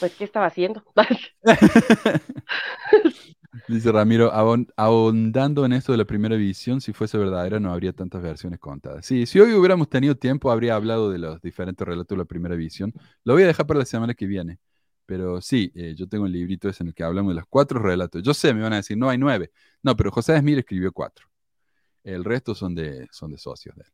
Pues, 0.00 0.14
¿qué 0.14 0.24
estaba 0.24 0.46
haciendo? 0.46 0.82
Dice 3.68 3.92
Ramiro, 3.92 4.32
"Ahon- 4.32 4.68
ahondando 4.76 5.64
en 5.64 5.72
esto 5.72 5.92
de 5.92 5.98
la 5.98 6.04
primera 6.04 6.36
visión, 6.36 6.80
si 6.80 6.92
fuese 6.92 7.16
verdadera 7.18 7.58
no 7.60 7.72
habría 7.72 7.92
tantas 7.92 8.22
versiones 8.22 8.58
contadas. 8.58 9.06
Sí, 9.06 9.26
si 9.26 9.40
hoy 9.40 9.52
hubiéramos 9.54 9.88
tenido 9.88 10.16
tiempo, 10.16 10.50
habría 10.50 10.74
hablado 10.74 11.10
de 11.10 11.18
los 11.18 11.40
diferentes 11.40 11.86
relatos 11.86 12.16
de 12.16 12.18
la 12.18 12.24
primera 12.24 12.54
visión. 12.54 12.92
Lo 13.24 13.34
voy 13.34 13.44
a 13.44 13.46
dejar 13.46 13.66
para 13.66 13.78
la 13.80 13.86
semana 13.86 14.14
que 14.14 14.26
viene. 14.26 14.58
Pero 15.06 15.40
sí, 15.40 15.70
eh, 15.76 15.94
yo 15.96 16.08
tengo 16.08 16.24
un 16.24 16.32
librito 16.32 16.68
ese 16.68 16.82
en 16.82 16.88
el 16.88 16.94
que 16.94 17.04
hablamos 17.04 17.30
de 17.30 17.36
los 17.36 17.46
cuatro 17.48 17.78
relatos. 17.80 18.22
Yo 18.22 18.34
sé, 18.34 18.52
me 18.52 18.62
van 18.62 18.72
a 18.72 18.76
decir, 18.76 18.98
no 18.98 19.08
hay 19.08 19.16
nueve. 19.18 19.52
No, 19.82 19.96
pero 19.96 20.10
José 20.10 20.34
Esmir 20.36 20.58
escribió 20.58 20.90
cuatro. 20.92 21.26
El 22.02 22.24
resto 22.24 22.54
son 22.54 22.74
de, 22.74 23.06
son 23.12 23.30
de 23.30 23.38
socios 23.38 23.76
de 23.76 23.82
él. 23.82 23.90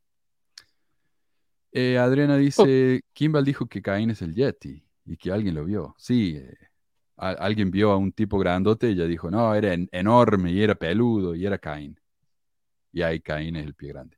Eh, 1.73 1.99
Adriana 1.99 2.37
dice, 2.37 3.03
Kimball 3.13 3.45
dijo 3.45 3.67
que 3.67 3.81
Caín 3.81 4.11
es 4.11 4.21
el 4.23 4.35
Yeti 4.35 4.83
y 5.07 5.17
que 5.17 5.33
alguien 5.33 5.55
lo 5.55 5.65
vio. 5.65 5.95
Sí, 5.99 6.35
eh, 6.37 6.55
alguien 7.31 7.71
vio 7.71 7.91
a 7.93 7.97
un 7.97 8.13
tipo 8.13 8.39
grandote 8.39 8.89
y 8.91 8.93
ella 8.95 9.07
dijo, 9.07 9.31
no, 9.31 9.55
era 9.55 9.75
en- 9.75 9.89
enorme 9.93 10.53
y 10.53 10.63
era 10.63 10.75
peludo 10.75 11.35
y 11.35 11.47
era 11.47 11.59
Caín. 11.59 11.99
Y 12.93 13.03
ahí 13.03 13.21
Caín 13.21 13.57
es 13.57 13.67
el 13.67 13.75
pie 13.75 13.91
grande. 13.91 14.17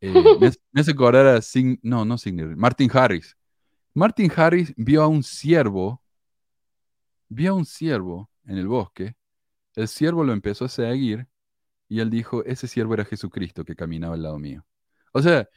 Eh, 0.00 0.34
me, 0.36 0.48
hace- 0.48 0.92
acordar 0.92 1.26
a 1.26 1.40
no, 1.82 2.04
no 2.04 2.18
Signer, 2.18 2.56
Martin 2.56 2.90
Harris. 2.92 3.36
Martin 3.94 4.30
Harris 4.36 4.72
vio 4.76 5.02
a 5.02 5.08
un 5.08 5.22
ciervo, 5.22 6.02
vio 7.28 7.52
a 7.52 7.54
un 7.54 7.64
ciervo 7.64 8.30
en 8.46 8.58
el 8.58 8.68
bosque. 8.68 9.14
El 9.74 9.88
ciervo 9.88 10.24
lo 10.24 10.32
empezó 10.32 10.66
a 10.66 10.68
seguir 10.68 11.26
y 11.88 12.00
él 12.00 12.10
dijo, 12.10 12.44
ese 12.44 12.68
ciervo 12.68 12.94
era 12.94 13.04
Jesucristo 13.04 13.64
que 13.64 13.76
caminaba 13.76 14.14
al 14.14 14.22
lado 14.22 14.38
mío. 14.38 14.66
O 15.12 15.22
sea, 15.22 15.48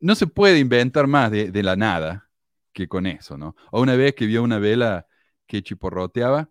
no 0.00 0.14
se 0.14 0.26
puede 0.26 0.58
inventar 0.58 1.06
más 1.06 1.30
de, 1.30 1.50
de 1.50 1.62
la 1.62 1.76
nada 1.76 2.28
que 2.72 2.88
con 2.88 3.06
eso, 3.06 3.36
¿no? 3.36 3.54
O 3.70 3.80
una 3.82 3.96
vez 3.96 4.14
que 4.14 4.26
vio 4.26 4.42
una 4.42 4.58
vela 4.58 5.06
que 5.52 5.62
chiporroteaba 5.62 6.48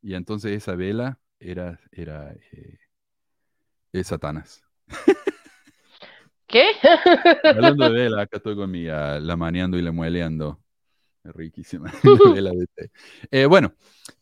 y 0.00 0.14
entonces 0.14 0.52
esa 0.52 0.76
vela 0.76 1.18
era, 1.40 1.80
era 1.90 2.32
eh, 2.52 2.78
es 3.90 4.06
Satanás. 4.06 4.62
¿Qué? 6.46 6.64
Hablando 7.42 7.86
de 7.86 7.90
vela, 7.90 8.22
acá 8.22 8.36
estoy 8.36 8.54
con 8.54 8.70
mi 8.70 8.86
ah, 8.86 9.18
la 9.18 9.36
maneando 9.36 9.76
y 9.76 9.82
la 9.82 9.90
mueleando. 9.90 10.60
Riquísima. 11.24 11.92
la 12.04 12.32
vela 12.32 12.50
de 12.50 12.66
té. 12.68 12.90
Eh, 13.32 13.46
bueno, 13.46 13.74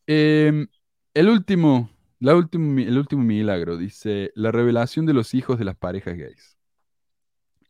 em, 0.07 0.69
el 1.13 1.29
último, 1.29 1.91
la 2.19 2.35
último, 2.35 2.81
el 2.81 2.97
último 2.97 3.23
milagro 3.25 3.77
dice 3.77 4.33
la 4.37 4.53
revelación 4.53 5.05
de 5.05 5.13
los 5.13 5.35
hijos 5.35 5.59
de 5.59 5.67
las 5.67 5.77
parejas 5.77 6.17
gays. 6.17 6.54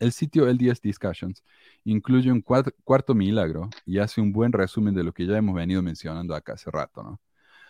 El 0.04 0.12
sitio 0.12 0.46
LDS 0.46 0.82
Discussions 0.82 1.42
incluye 1.84 2.30
un 2.30 2.44
cuart- 2.44 2.74
cuarto 2.84 3.14
milagro 3.14 3.70
y 3.86 3.98
hace 4.00 4.20
un 4.20 4.32
buen 4.32 4.52
resumen 4.52 4.94
de 4.94 5.02
lo 5.02 5.14
que 5.14 5.24
ya 5.24 5.38
hemos 5.38 5.54
venido 5.54 5.80
mencionando 5.80 6.34
acá 6.34 6.52
hace 6.52 6.70
rato, 6.70 7.02
¿no? 7.02 7.22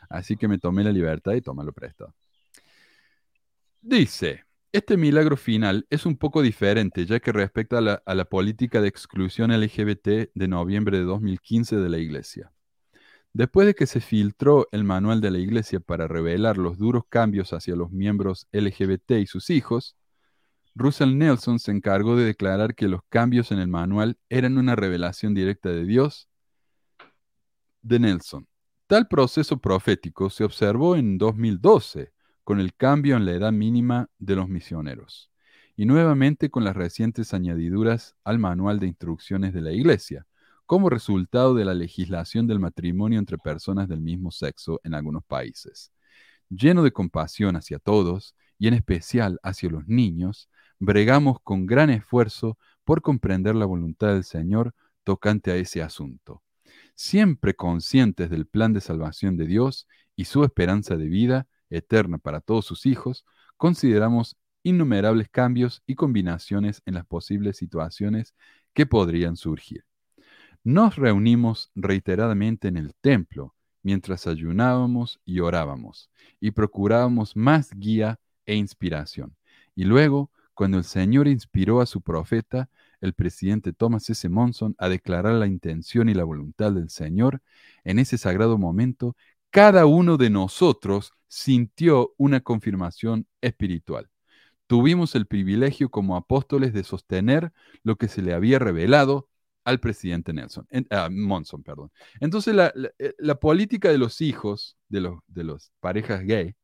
Así 0.08 0.36
que 0.36 0.48
me 0.48 0.58
tomé 0.58 0.82
la 0.82 0.90
libertad 0.90 1.34
y 1.34 1.40
tómalo 1.40 1.72
prestado. 1.72 2.12
Dice, 3.80 4.42
este 4.72 4.96
milagro 4.96 5.36
final 5.36 5.86
es 5.90 6.06
un 6.06 6.16
poco 6.16 6.42
diferente, 6.42 7.06
ya 7.06 7.20
que 7.20 7.30
respecta 7.30 7.78
a 8.04 8.14
la 8.16 8.24
política 8.24 8.80
de 8.80 8.88
exclusión 8.88 9.52
LGBT 9.52 10.32
de 10.34 10.48
noviembre 10.48 10.98
de 10.98 11.04
2015 11.04 11.76
de 11.76 11.88
la 11.88 11.98
Iglesia. 11.98 12.50
Después 13.32 13.68
de 13.68 13.74
que 13.74 13.86
se 13.86 14.00
filtró 14.00 14.66
el 14.72 14.82
manual 14.82 15.20
de 15.20 15.30
la 15.30 15.38
Iglesia 15.38 15.78
para 15.78 16.08
revelar 16.08 16.58
los 16.58 16.78
duros 16.78 17.04
cambios 17.08 17.52
hacia 17.52 17.76
los 17.76 17.92
miembros 17.92 18.48
LGBT 18.50 19.20
y 19.20 19.26
sus 19.26 19.50
hijos, 19.50 19.94
Russell 20.74 21.16
Nelson 21.16 21.58
se 21.60 21.70
encargó 21.70 22.16
de 22.16 22.24
declarar 22.24 22.74
que 22.74 22.88
los 22.88 23.00
cambios 23.08 23.52
en 23.52 23.60
el 23.60 23.68
manual 23.68 24.18
eran 24.28 24.58
una 24.58 24.74
revelación 24.74 25.32
directa 25.32 25.68
de 25.68 25.84
Dios 25.84 26.28
de 27.82 28.00
Nelson. 28.00 28.48
Tal 28.86 29.06
proceso 29.06 29.58
profético 29.58 30.30
se 30.30 30.44
observó 30.44 30.96
en 30.96 31.16
2012 31.16 32.12
con 32.42 32.60
el 32.60 32.74
cambio 32.74 33.16
en 33.16 33.24
la 33.24 33.32
edad 33.32 33.52
mínima 33.52 34.08
de 34.18 34.36
los 34.36 34.48
misioneros 34.48 35.30
y 35.76 35.86
nuevamente 35.86 36.50
con 36.50 36.64
las 36.64 36.76
recientes 36.76 37.34
añadiduras 37.34 38.16
al 38.24 38.38
manual 38.38 38.78
de 38.78 38.86
instrucciones 38.86 39.52
de 39.52 39.60
la 39.60 39.72
Iglesia, 39.72 40.26
como 40.66 40.88
resultado 40.88 41.54
de 41.54 41.64
la 41.64 41.74
legislación 41.74 42.46
del 42.46 42.60
matrimonio 42.60 43.18
entre 43.18 43.38
personas 43.38 43.88
del 43.88 44.00
mismo 44.00 44.30
sexo 44.30 44.80
en 44.84 44.94
algunos 44.94 45.24
países. 45.24 45.92
Lleno 46.48 46.82
de 46.82 46.92
compasión 46.92 47.56
hacia 47.56 47.78
todos, 47.78 48.34
y 48.58 48.68
en 48.68 48.74
especial 48.74 49.40
hacia 49.42 49.68
los 49.68 49.86
niños, 49.88 50.48
bregamos 50.78 51.38
con 51.42 51.66
gran 51.66 51.90
esfuerzo 51.90 52.58
por 52.84 53.02
comprender 53.02 53.54
la 53.54 53.66
voluntad 53.66 54.08
del 54.14 54.24
Señor 54.24 54.74
tocante 55.04 55.50
a 55.50 55.56
ese 55.56 55.82
asunto. 55.82 56.42
Siempre 56.94 57.54
conscientes 57.54 58.30
del 58.30 58.46
plan 58.46 58.72
de 58.72 58.80
salvación 58.80 59.36
de 59.36 59.46
Dios 59.46 59.86
y 60.16 60.26
su 60.26 60.44
esperanza 60.44 60.96
de 60.96 61.08
vida 61.08 61.46
eterna 61.70 62.18
para 62.18 62.40
todos 62.40 62.64
sus 62.66 62.86
hijos, 62.86 63.24
consideramos 63.56 64.36
innumerables 64.62 65.28
cambios 65.28 65.82
y 65.86 65.94
combinaciones 65.94 66.82
en 66.86 66.94
las 66.94 67.06
posibles 67.06 67.56
situaciones 67.56 68.34
que 68.72 68.86
podrían 68.86 69.36
surgir. 69.36 69.84
Nos 70.62 70.96
reunimos 70.96 71.70
reiteradamente 71.74 72.68
en 72.68 72.76
el 72.76 72.94
templo 72.94 73.54
mientras 73.82 74.26
ayunábamos 74.26 75.20
y 75.24 75.40
orábamos 75.40 76.10
y 76.40 76.52
procurábamos 76.52 77.36
más 77.36 77.70
guía 77.74 78.18
e 78.46 78.56
inspiración. 78.56 79.36
Y 79.76 79.84
luego, 79.84 80.30
cuando 80.54 80.78
el 80.78 80.84
Señor 80.84 81.28
inspiró 81.28 81.80
a 81.80 81.86
su 81.86 82.00
profeta, 82.00 82.70
el 83.00 83.12
presidente 83.14 83.72
Thomas 83.72 84.08
S. 84.08 84.28
Monson, 84.28 84.74
a 84.78 84.88
declarar 84.88 85.34
la 85.34 85.46
intención 85.46 86.08
y 86.08 86.14
la 86.14 86.24
voluntad 86.24 86.72
del 86.72 86.90
Señor, 86.90 87.42
en 87.84 87.98
ese 87.98 88.18
sagrado 88.18 88.56
momento, 88.56 89.16
cada 89.50 89.86
uno 89.86 90.16
de 90.16 90.30
nosotros 90.30 91.12
sintió 91.28 92.14
una 92.16 92.40
confirmación 92.40 93.26
espiritual. 93.40 94.08
Tuvimos 94.66 95.14
el 95.14 95.26
privilegio 95.26 95.90
como 95.90 96.16
apóstoles 96.16 96.72
de 96.72 96.84
sostener 96.84 97.52
lo 97.82 97.96
que 97.96 98.08
se 98.08 98.22
le 98.22 98.34
había 98.34 98.58
revelado 98.58 99.28
al 99.64 99.80
presidente 99.80 100.32
Nelson, 100.32 100.66
ah, 100.90 101.08
Monson. 101.10 101.62
Perdón. 101.62 101.90
Entonces 102.20 102.54
eh, 102.98 103.14
la, 103.18 103.34
política 103.36 103.90
de 103.90 103.98
los 103.98 104.20
hijos 104.20 104.76
de 104.88 105.00
los, 105.00 105.20
de 105.26 105.44
los 105.44 105.72
parejas 105.80 106.22
gay 106.24 106.54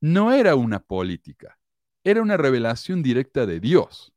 no 0.00 0.32
era 0.32 0.54
una 0.54 0.80
política, 0.80 1.58
era 2.04 2.22
una 2.22 2.36
revelación 2.36 3.02
directa 3.02 3.46
de 3.46 3.60
Dios. 3.60 4.12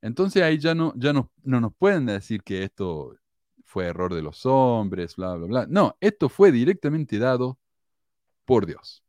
Entonces 0.00 0.42
ahí 0.42 0.58
ya 0.58 0.74
no, 0.74 0.92
ya 0.96 1.12
no, 1.12 1.30
no 1.44 1.60
nos 1.60 1.74
pueden 1.74 2.06
decir 2.06 2.42
que 2.42 2.64
esto 2.64 3.16
fue 3.64 3.86
error 3.86 4.14
de 4.14 4.22
los 4.22 4.44
hombres, 4.46 5.16
bla, 5.16 5.34
bla, 5.36 5.46
bla. 5.46 5.66
No, 5.68 5.96
esto 6.00 6.28
fue 6.28 6.52
directamente 6.52 7.18
dado 7.18 7.58
por 8.44 8.66
Dios. 8.66 9.02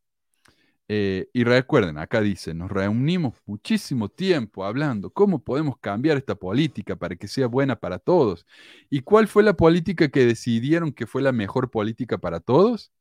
Eh, 0.89 1.29
y 1.33 1.43
recuerden, 1.45 1.97
acá 1.97 2.21
dice, 2.21 2.53
nos 2.53 2.69
reunimos 2.69 3.35
muchísimo 3.45 4.09
tiempo 4.09 4.65
hablando 4.65 5.09
cómo 5.11 5.39
podemos 5.43 5.77
cambiar 5.79 6.17
esta 6.17 6.35
política 6.35 6.95
para 6.95 7.15
que 7.15 7.27
sea 7.27 7.47
buena 7.47 7.75
para 7.77 7.99
todos. 7.99 8.45
¿Y 8.89 9.01
cuál 9.01 9.27
fue 9.27 9.43
la 9.43 9.53
política 9.55 10.09
que 10.09 10.25
decidieron 10.25 10.91
que 10.93 11.07
fue 11.07 11.21
la 11.21 11.31
mejor 11.31 11.71
política 11.71 12.17
para 12.17 12.39
todos? 12.41 12.91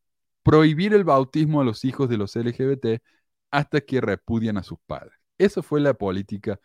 Prohibir 0.42 0.94
el 0.94 1.04
bautismo 1.04 1.60
a 1.60 1.64
los 1.64 1.84
hijos 1.84 2.08
de 2.08 2.16
los 2.18 2.36
LGBT 2.36 3.02
hasta 3.52 3.80
que 3.80 4.00
repudian 4.00 4.56
a 4.56 4.64
sus 4.64 4.78
padres. 4.86 5.14
Esa 5.38 5.62
fue 5.62 5.80
la 5.80 5.94
política 5.94 6.58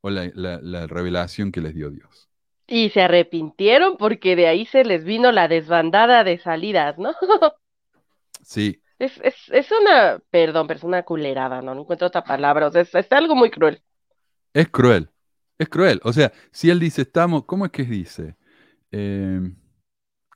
o 0.00 0.10
la, 0.10 0.30
la 0.34 0.86
revelación 0.86 1.50
que 1.50 1.60
les 1.60 1.74
dio 1.74 1.90
Dios. 1.90 2.28
Y 2.68 2.90
se 2.90 3.00
arrepintieron 3.02 3.96
porque 3.96 4.36
de 4.36 4.46
ahí 4.46 4.66
se 4.66 4.84
les 4.84 5.04
vino 5.04 5.32
la 5.32 5.48
desbandada 5.48 6.22
de 6.22 6.38
salidas, 6.38 6.98
¿no? 6.98 7.12
sí, 8.42 8.80
es, 8.98 9.20
es, 9.22 9.34
es 9.50 9.68
una, 9.72 10.18
perdón, 10.30 10.66
pero 10.66 10.78
es 10.78 10.84
una 10.84 11.02
culerada, 11.02 11.60
¿no? 11.60 11.74
No 11.74 11.82
encuentro 11.82 12.08
otra 12.08 12.24
palabra, 12.24 12.68
o 12.68 12.72
sea, 12.72 12.80
es, 12.80 13.12
algo 13.12 13.34
muy 13.34 13.50
cruel. 13.50 13.82
Es 14.54 14.68
cruel, 14.68 15.10
es 15.58 15.68
cruel. 15.68 16.00
O 16.02 16.12
sea, 16.12 16.32
si 16.50 16.70
él 16.70 16.80
dice, 16.80 17.02
estamos, 17.02 17.44
¿cómo 17.44 17.66
es 17.66 17.72
que 17.72 17.84
dice? 17.84 18.36
Em, 18.90 19.54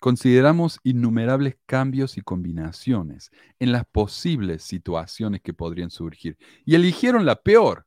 consideramos 0.01 0.81
innumerables 0.83 1.57
cambios 1.67 2.19
y 2.19 2.23
combinaciones 2.23 3.31
en 3.61 3.71
las 3.71 3.85
posibles 3.87 4.63
situaciones 4.65 5.43
que 5.43 5.55
podrían 5.55 5.91
surgir. 5.91 6.39
Y 6.65 6.75
eligieron 6.75 7.27
la 7.27 7.37
peor, 7.37 7.87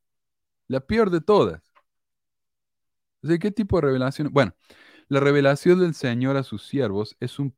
la 0.68 0.80
peor 0.82 1.10
de 1.10 1.22
todas. 1.22 1.62
Sea, 3.24 3.38
¿qué 3.40 3.52
tipo 3.52 3.78
de 3.78 3.88
revelación? 3.88 4.30
Bueno, 4.32 4.54
la 5.10 5.20
revelación 5.20 5.80
del 5.80 5.94
Señor 5.96 6.38
a 6.38 6.44
sus 6.44 6.68
siervos 6.68 7.16
es 7.20 7.40
un, 7.40 7.54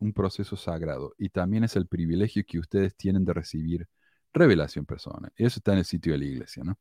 un 0.00 0.12
proceso 0.12 0.56
sagrado 0.56 1.14
y 1.18 1.28
también 1.28 1.64
es 1.64 1.76
el 1.76 1.86
privilegio 1.86 2.44
que 2.46 2.58
ustedes 2.58 2.96
tienen 2.96 3.24
de 3.24 3.32
recibir 3.34 3.88
revelación 4.32 4.84
personal. 4.86 5.32
Eso 5.36 5.58
está 5.60 5.72
en 5.72 5.78
el 5.78 5.84
sitio 5.84 6.12
de 6.12 6.18
la 6.18 6.24
iglesia, 6.24 6.64
¿no? 6.64 6.78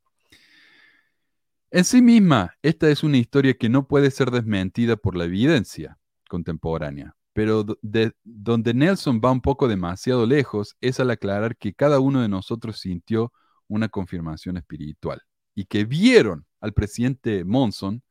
En 1.69 1.85
sí 1.85 2.01
misma, 2.01 2.57
esta 2.61 2.89
es 2.89 3.01
una 3.03 3.17
historia 3.17 3.53
que 3.53 3.69
no 3.69 3.87
puede 3.87 4.11
ser 4.11 4.29
desmentida 4.31 4.97
por 4.97 5.15
la 5.15 5.23
evidencia 5.23 6.00
contemporánea, 6.31 7.13
pero 7.33 7.65
de, 7.81 8.13
donde 8.23 8.73
Nelson 8.73 9.19
va 9.19 9.33
un 9.33 9.41
poco 9.41 9.67
demasiado 9.67 10.25
lejos 10.25 10.77
es 10.79 11.01
al 11.01 11.11
aclarar 11.11 11.57
que 11.57 11.73
cada 11.73 11.99
uno 11.99 12.21
de 12.21 12.29
nosotros 12.29 12.79
sintió 12.79 13.33
una 13.67 13.89
confirmación 13.89 14.55
espiritual 14.55 15.21
y 15.53 15.65
que 15.65 15.83
vieron 15.83 16.45
al 16.61 16.71
presidente 16.71 17.43
Monson 17.43 18.01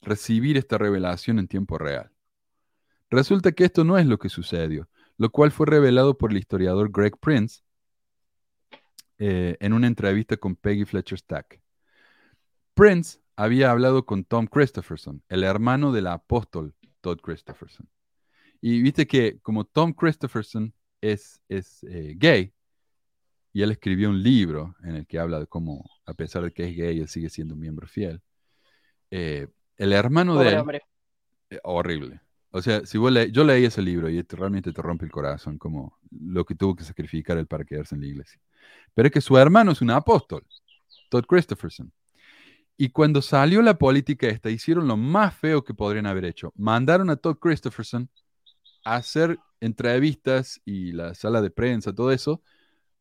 recibir 0.00 0.56
esta 0.56 0.76
revelación 0.76 1.38
en 1.38 1.46
tiempo 1.46 1.78
real. 1.78 2.10
Resulta 3.10 3.52
que 3.52 3.64
esto 3.64 3.84
no 3.84 3.96
es 3.96 4.06
lo 4.06 4.18
que 4.18 4.28
sucedió, 4.28 4.88
lo 5.18 5.30
cual 5.30 5.52
fue 5.52 5.66
revelado 5.66 6.18
por 6.18 6.32
el 6.32 6.38
historiador 6.38 6.90
Greg 6.90 7.16
Prince 7.20 7.60
eh, 9.18 9.56
en 9.60 9.72
una 9.72 9.86
entrevista 9.86 10.36
con 10.36 10.56
Peggy 10.56 10.84
Fletcher 10.84 11.18
Stack. 11.20 11.60
Prince 12.74 13.20
había 13.36 13.70
hablado 13.70 14.04
con 14.04 14.24
Tom 14.24 14.48
Christopherson, 14.48 15.22
el 15.28 15.44
hermano 15.44 15.92
del 15.92 16.08
apóstol 16.08 16.74
Todd 17.02 17.18
Christopherson. 17.20 17.86
Y 18.62 18.80
viste 18.80 19.06
que 19.06 19.38
como 19.40 19.64
Tom 19.66 19.92
Christopherson 19.92 20.72
es, 21.02 21.42
es 21.48 21.84
eh, 21.84 22.14
gay, 22.16 22.54
y 23.52 23.60
él 23.62 23.70
escribió 23.72 24.08
un 24.08 24.22
libro 24.22 24.74
en 24.82 24.96
el 24.96 25.06
que 25.06 25.18
habla 25.18 25.38
de 25.38 25.46
cómo, 25.46 25.84
a 26.06 26.14
pesar 26.14 26.44
de 26.44 26.52
que 26.52 26.68
es 26.68 26.76
gay, 26.76 27.00
él 27.00 27.08
sigue 27.08 27.28
siendo 27.28 27.54
un 27.54 27.60
miembro 27.60 27.86
fiel. 27.86 28.22
Eh, 29.10 29.48
el 29.76 29.92
hermano 29.92 30.38
de 30.38 30.48
él, 30.48 30.80
eh, 31.50 31.60
horrible. 31.64 32.20
O 32.50 32.62
sea, 32.62 32.84
si 32.86 32.98
vos 32.98 33.12
yo 33.30 33.44
leí 33.44 33.64
ese 33.64 33.82
libro 33.82 34.08
y 34.08 34.22
realmente 34.22 34.72
te 34.72 34.82
rompe 34.82 35.04
el 35.04 35.10
corazón, 35.10 35.58
como 35.58 35.98
lo 36.10 36.44
que 36.44 36.54
tuvo 36.54 36.76
que 36.76 36.84
sacrificar 36.84 37.36
él 37.36 37.46
para 37.46 37.64
quedarse 37.64 37.94
en 37.94 38.02
la 38.02 38.06
iglesia. 38.06 38.40
Pero 38.94 39.08
es 39.08 39.12
que 39.12 39.20
su 39.20 39.36
hermano 39.36 39.72
es 39.72 39.82
un 39.82 39.90
apóstol, 39.90 40.46
Todd 41.10 41.24
Christopherson. 41.26 41.92
Y 42.76 42.90
cuando 42.90 43.22
salió 43.22 43.62
la 43.62 43.78
política 43.78 44.26
esta, 44.28 44.50
hicieron 44.50 44.88
lo 44.88 44.96
más 44.96 45.34
feo 45.34 45.62
que 45.62 45.74
podrían 45.74 46.06
haber 46.06 46.24
hecho. 46.24 46.52
Mandaron 46.56 47.10
a 47.10 47.16
Todd 47.16 47.36
Christopherson 47.38 48.08
a 48.84 48.96
hacer 48.96 49.38
entrevistas 49.60 50.60
y 50.64 50.92
la 50.92 51.14
sala 51.14 51.40
de 51.40 51.50
prensa, 51.50 51.94
todo 51.94 52.10
eso, 52.10 52.42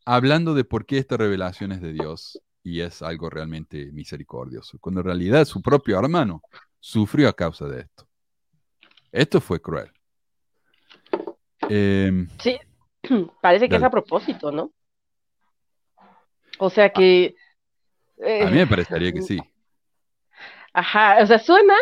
hablando 0.06 0.54
de 0.54 0.64
por 0.64 0.86
qué 0.86 0.98
esta 0.98 1.18
revelación 1.18 1.72
es 1.72 1.82
de 1.82 1.94
Dios 1.94 2.40
y 2.64 2.82
es 2.82 3.02
algo 3.02 3.30
realmente 3.30 3.92
misericordioso, 3.92 4.78
cuando 4.80 5.02
en 5.02 5.08
realidad 5.08 5.46
su 5.46 5.62
propio 5.62 5.98
hermano 5.98 6.44
sufrió 6.80 7.30
a 7.30 7.34
causa 7.34 7.66
de 7.68 7.82
esto. 7.82 8.08
Esto 9.12 9.42
fue 9.42 9.60
cruel. 9.60 9.92
Em, 11.70 12.28
sí, 12.40 12.60
parece 13.42 13.68
que 13.68 13.76
es 13.76 13.84
a 13.84 13.90
propósito, 13.90 14.52
¿no? 14.52 14.72
O 16.60 16.70
sea 16.70 16.92
que... 16.92 17.36
a 18.20 18.50
mí 18.50 18.58
me 18.58 18.68
parecería 18.68 19.12
que 19.12 19.22
sí. 19.22 19.40
Ajá, 20.74 21.18
o 21.22 21.26
sea, 21.26 21.40
suena 21.40 21.76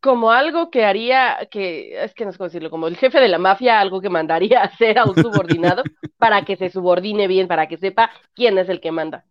como 0.00 0.32
algo 0.32 0.68
que 0.70 0.84
haría, 0.84 1.48
que 1.50 2.02
es 2.02 2.12
que 2.12 2.24
no 2.24 2.32
sé 2.32 2.38
cómo 2.38 2.48
decirlo, 2.48 2.70
como 2.70 2.88
el 2.88 2.96
jefe 2.96 3.20
de 3.20 3.28
la 3.28 3.38
mafia, 3.38 3.80
algo 3.80 4.00
que 4.00 4.10
mandaría 4.10 4.60
a 4.62 4.64
hacer 4.64 4.98
a 4.98 5.04
un 5.04 5.14
subordinado 5.14 5.84
para 6.18 6.44
que 6.44 6.56
se 6.56 6.70
subordine 6.70 7.28
bien, 7.28 7.46
para 7.46 7.68
que 7.68 7.78
sepa 7.78 8.10
quién 8.34 8.58
es 8.58 8.68
el 8.68 8.80
que 8.80 8.90
manda. 8.90 9.24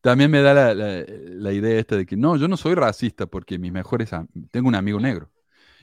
También 0.00 0.30
me 0.30 0.40
da 0.40 0.74
la, 0.74 1.52
idea 1.52 1.78
esta 1.78 1.96
de 1.96 2.06
que 2.06 2.16
no, 2.16 2.36
yo 2.36 2.48
no 2.48 2.56
soy 2.56 2.74
racista 2.74 3.26
porque 3.26 3.58
mis 3.58 3.70
mejores 3.70 4.10
tengo 4.50 4.68
un 4.68 4.74
amigo 4.74 4.98
negro. 4.98 5.30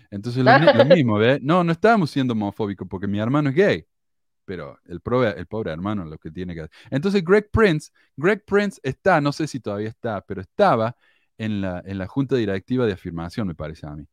Entonces 0.10 0.44
lo, 0.44 0.52
mismo, 0.86 1.18
¿ves? 1.20 1.40
No, 1.44 1.64
no 1.64 1.72
estábamos 1.72 2.10
siendo 2.10 2.34
homofóbicos 2.34 2.88
porque 2.88 3.08
mi 3.08 3.20
hermano 3.20 3.50
es 3.50 3.56
gay. 3.56 3.86
pero 4.44 4.80
el, 4.86 5.02
pobre, 5.02 5.36
el 5.38 5.46
pobre 5.46 5.72
hermano 5.72 6.04
lo 6.04 6.18
que 6.18 6.32
tiene 6.32 6.56
que 6.56 6.62
hacer. 6.62 6.72
Entonces 6.90 7.24
Greg 7.24 7.52
Prince, 7.52 7.92
Greg 8.18 8.44
Prince 8.44 8.80
está, 8.82 9.22
no 9.22 9.32
sé 9.32 9.46
si 9.46 9.60
todavía 9.60 9.90
está, 9.90 10.22
pero 10.22 10.42
estaba 10.42 10.96
en 11.40 11.62
la, 11.62 11.82
en 11.86 11.98
la 11.98 12.08
junta 12.08 12.36
directiva 12.36 12.86
de 12.86 12.94
afirmación, 12.94 13.48
me 13.48 13.56
parece 13.56 13.88
a 13.88 13.96
mí. 13.96 14.06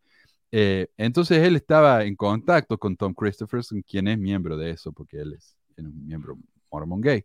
Eh, 0.52 0.88
entonces 0.96 1.38
él 1.42 1.56
estaba 1.56 2.04
en 2.04 2.16
contacto 2.16 2.78
con 2.78 2.96
Tom 2.96 3.14
Christopherson, 3.14 3.82
quien 3.82 4.08
es 4.08 4.18
miembro 4.18 4.56
de 4.56 4.70
eso, 4.70 4.92
porque 4.92 5.18
él 5.18 5.34
es, 5.34 5.56
un 5.78 6.06
miembro 6.06 6.38
mormon 6.72 7.00
gay. 7.00 7.24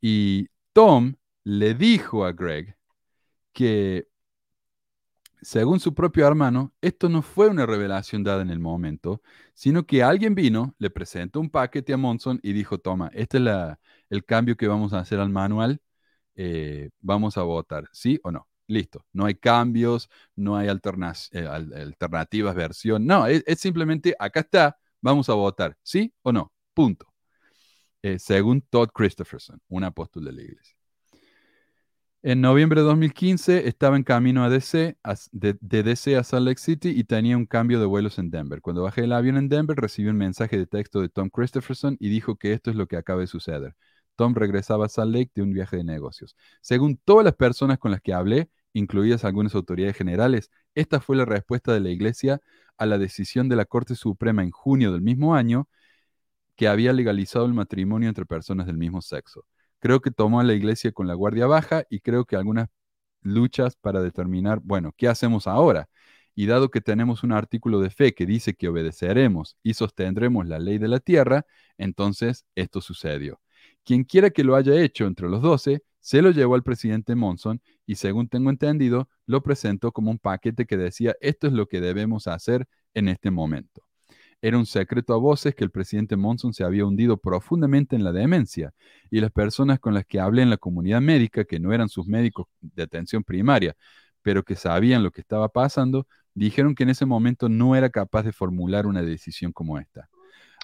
Y 0.00 0.48
Tom 0.72 1.14
le 1.44 1.74
dijo 1.74 2.24
a 2.24 2.32
Greg 2.32 2.76
que, 3.52 4.08
según 5.42 5.80
su 5.80 5.94
propio 5.94 6.26
hermano, 6.26 6.72
esto 6.80 7.08
no 7.08 7.22
fue 7.22 7.48
una 7.48 7.66
revelación 7.66 8.22
dada 8.22 8.42
en 8.42 8.50
el 8.50 8.60
momento, 8.60 9.22
sino 9.54 9.86
que 9.86 10.02
alguien 10.02 10.34
vino, 10.34 10.74
le 10.78 10.90
presentó 10.90 11.40
un 11.40 11.50
paquete 11.50 11.92
a 11.92 11.96
Monson 11.96 12.40
y 12.42 12.52
dijo, 12.52 12.78
toma, 12.78 13.10
este 13.14 13.38
es 13.38 13.44
la, 13.44 13.80
el 14.10 14.24
cambio 14.24 14.56
que 14.56 14.68
vamos 14.68 14.92
a 14.92 15.00
hacer 15.00 15.18
al 15.20 15.30
manual, 15.30 15.80
eh, 16.36 16.90
vamos 17.00 17.38
a 17.38 17.42
votar, 17.42 17.88
¿sí 17.92 18.20
o 18.22 18.30
no? 18.32 18.49
Listo, 18.70 19.04
no 19.12 19.26
hay 19.26 19.34
cambios, 19.34 20.08
no 20.36 20.56
hay 20.56 20.68
eh, 20.68 21.46
al- 21.46 21.72
alternativas, 21.74 22.54
versión, 22.54 23.04
no, 23.04 23.26
es, 23.26 23.42
simplemente, 23.58 24.14
acá 24.18 24.40
está, 24.40 24.78
vamos 25.00 25.28
a 25.28 25.34
votar, 25.34 25.76
¿sí 25.82 26.12
o 26.22 26.32
no? 26.32 26.52
Punto. 26.72 27.06
Eh, 28.02 28.18
según 28.18 28.62
Todd 28.62 28.90
Christopherson, 28.94 29.60
un 29.68 29.84
apóstol 29.84 30.24
de 30.24 30.32
la 30.32 30.42
iglesia. 30.42 30.76
En 32.22 32.42
noviembre 32.42 32.80
de 32.82 32.86
2015 32.86 33.66
estaba 33.66 33.96
en 33.96 34.02
camino 34.02 34.44
a 34.44 34.50
DC, 34.50 34.96
de, 35.32 35.56
de 35.60 35.82
DC 35.82 36.16
a 36.16 36.22
Salt 36.22 36.46
Lake 36.46 36.60
City 36.60 36.90
y 36.90 37.04
tenía 37.04 37.36
un 37.36 37.46
cambio 37.46 37.80
de 37.80 37.86
vuelos 37.86 38.18
en 38.18 38.30
Denver. 38.30 38.60
Cuando 38.60 38.82
bajé 38.82 39.04
el 39.04 39.12
avión 39.12 39.38
en 39.38 39.48
Denver 39.48 39.76
recibí 39.76 40.08
un 40.10 40.18
mensaje 40.18 40.58
de 40.58 40.66
texto 40.66 41.00
de 41.00 41.08
Tom 41.08 41.30
Christopherson 41.30 41.96
y 41.98 42.10
dijo 42.10 42.36
que 42.36 42.52
esto 42.52 42.70
es 42.70 42.76
lo 42.76 42.86
que 42.86 42.96
acaba 42.98 43.20
de 43.20 43.26
suceder. 43.26 43.74
Tom 44.16 44.34
regresaba 44.34 44.84
a 44.84 44.88
Salt 44.90 45.14
Lake 45.14 45.30
de 45.34 45.40
un 45.42 45.52
viaje 45.54 45.78
de 45.78 45.84
negocios. 45.84 46.36
Según 46.60 46.98
todas 46.98 47.24
las 47.24 47.34
personas 47.34 47.78
con 47.78 47.90
las 47.90 48.02
que 48.02 48.12
hablé, 48.12 48.50
incluidas 48.72 49.24
algunas 49.24 49.54
autoridades 49.54 49.96
generales, 49.96 50.50
esta 50.74 51.00
fue 51.00 51.16
la 51.16 51.24
respuesta 51.24 51.72
de 51.72 51.80
la 51.80 51.90
Iglesia 51.90 52.40
a 52.78 52.86
la 52.86 52.98
decisión 52.98 53.48
de 53.48 53.56
la 53.56 53.64
Corte 53.66 53.94
Suprema 53.94 54.42
en 54.42 54.50
junio 54.50 54.92
del 54.92 55.02
mismo 55.02 55.34
año 55.34 55.68
que 56.56 56.68
había 56.68 56.92
legalizado 56.92 57.46
el 57.46 57.54
matrimonio 57.54 58.08
entre 58.08 58.26
personas 58.26 58.66
del 58.66 58.76
mismo 58.76 59.00
sexo. 59.00 59.46
Creo 59.78 60.00
que 60.00 60.10
tomó 60.10 60.40
a 60.40 60.44
la 60.44 60.52
iglesia 60.52 60.92
con 60.92 61.06
la 61.06 61.14
guardia 61.14 61.46
baja 61.46 61.84
y 61.88 62.00
creo 62.00 62.26
que 62.26 62.36
algunas 62.36 62.68
luchas 63.22 63.76
para 63.76 64.02
determinar, 64.02 64.60
bueno, 64.62 64.92
¿qué 64.96 65.08
hacemos 65.08 65.46
ahora? 65.46 65.88
Y 66.34 66.46
dado 66.46 66.70
que 66.70 66.82
tenemos 66.82 67.22
un 67.22 67.32
artículo 67.32 67.80
de 67.80 67.90
fe 67.90 68.14
que 68.14 68.26
dice 68.26 68.54
que 68.54 68.68
obedeceremos 68.68 69.56
y 69.62 69.74
sostendremos 69.74 70.46
la 70.46 70.58
ley 70.58 70.78
de 70.78 70.88
la 70.88 71.00
tierra, 71.00 71.46
entonces 71.78 72.44
esto 72.54 72.80
sucedió. 72.82 73.40
Quien 73.84 74.04
quiera 74.04 74.30
que 74.30 74.44
lo 74.44 74.54
haya 74.54 74.74
hecho 74.82 75.06
entre 75.06 75.28
los 75.28 75.42
doce, 75.42 75.82
se 76.00 76.22
lo 76.22 76.30
llevó 76.30 76.54
al 76.54 76.62
presidente 76.62 77.14
Monson 77.14 77.60
y 77.86 77.96
según 77.96 78.28
tengo 78.28 78.50
entendido, 78.50 79.08
lo 79.26 79.42
presentó 79.42 79.92
como 79.92 80.10
un 80.10 80.18
paquete 80.18 80.66
que 80.66 80.76
decía, 80.76 81.14
esto 81.20 81.46
es 81.46 81.52
lo 81.52 81.66
que 81.66 81.80
debemos 81.80 82.26
hacer 82.26 82.66
en 82.94 83.08
este 83.08 83.30
momento. 83.30 83.82
Era 84.42 84.58
un 84.58 84.66
secreto 84.66 85.14
a 85.14 85.18
voces 85.18 85.54
que 85.54 85.64
el 85.64 85.70
presidente 85.70 86.16
Monson 86.16 86.52
se 86.54 86.64
había 86.64 86.84
hundido 86.86 87.16
profundamente 87.18 87.96
en 87.96 88.04
la 88.04 88.12
demencia 88.12 88.72
y 89.10 89.20
las 89.20 89.30
personas 89.30 89.78
con 89.80 89.94
las 89.94 90.06
que 90.06 90.20
hablé 90.20 90.42
en 90.42 90.50
la 90.50 90.56
comunidad 90.56 91.00
médica, 91.00 91.44
que 91.44 91.60
no 91.60 91.72
eran 91.72 91.88
sus 91.88 92.06
médicos 92.06 92.46
de 92.60 92.82
atención 92.82 93.22
primaria, 93.24 93.76
pero 94.22 94.42
que 94.44 94.56
sabían 94.56 95.02
lo 95.02 95.10
que 95.10 95.20
estaba 95.20 95.48
pasando, 95.48 96.06
dijeron 96.34 96.74
que 96.74 96.84
en 96.84 96.90
ese 96.90 97.06
momento 97.06 97.48
no 97.48 97.76
era 97.76 97.90
capaz 97.90 98.22
de 98.22 98.32
formular 98.32 98.86
una 98.86 99.02
decisión 99.02 99.52
como 99.52 99.78
esta. 99.78 100.08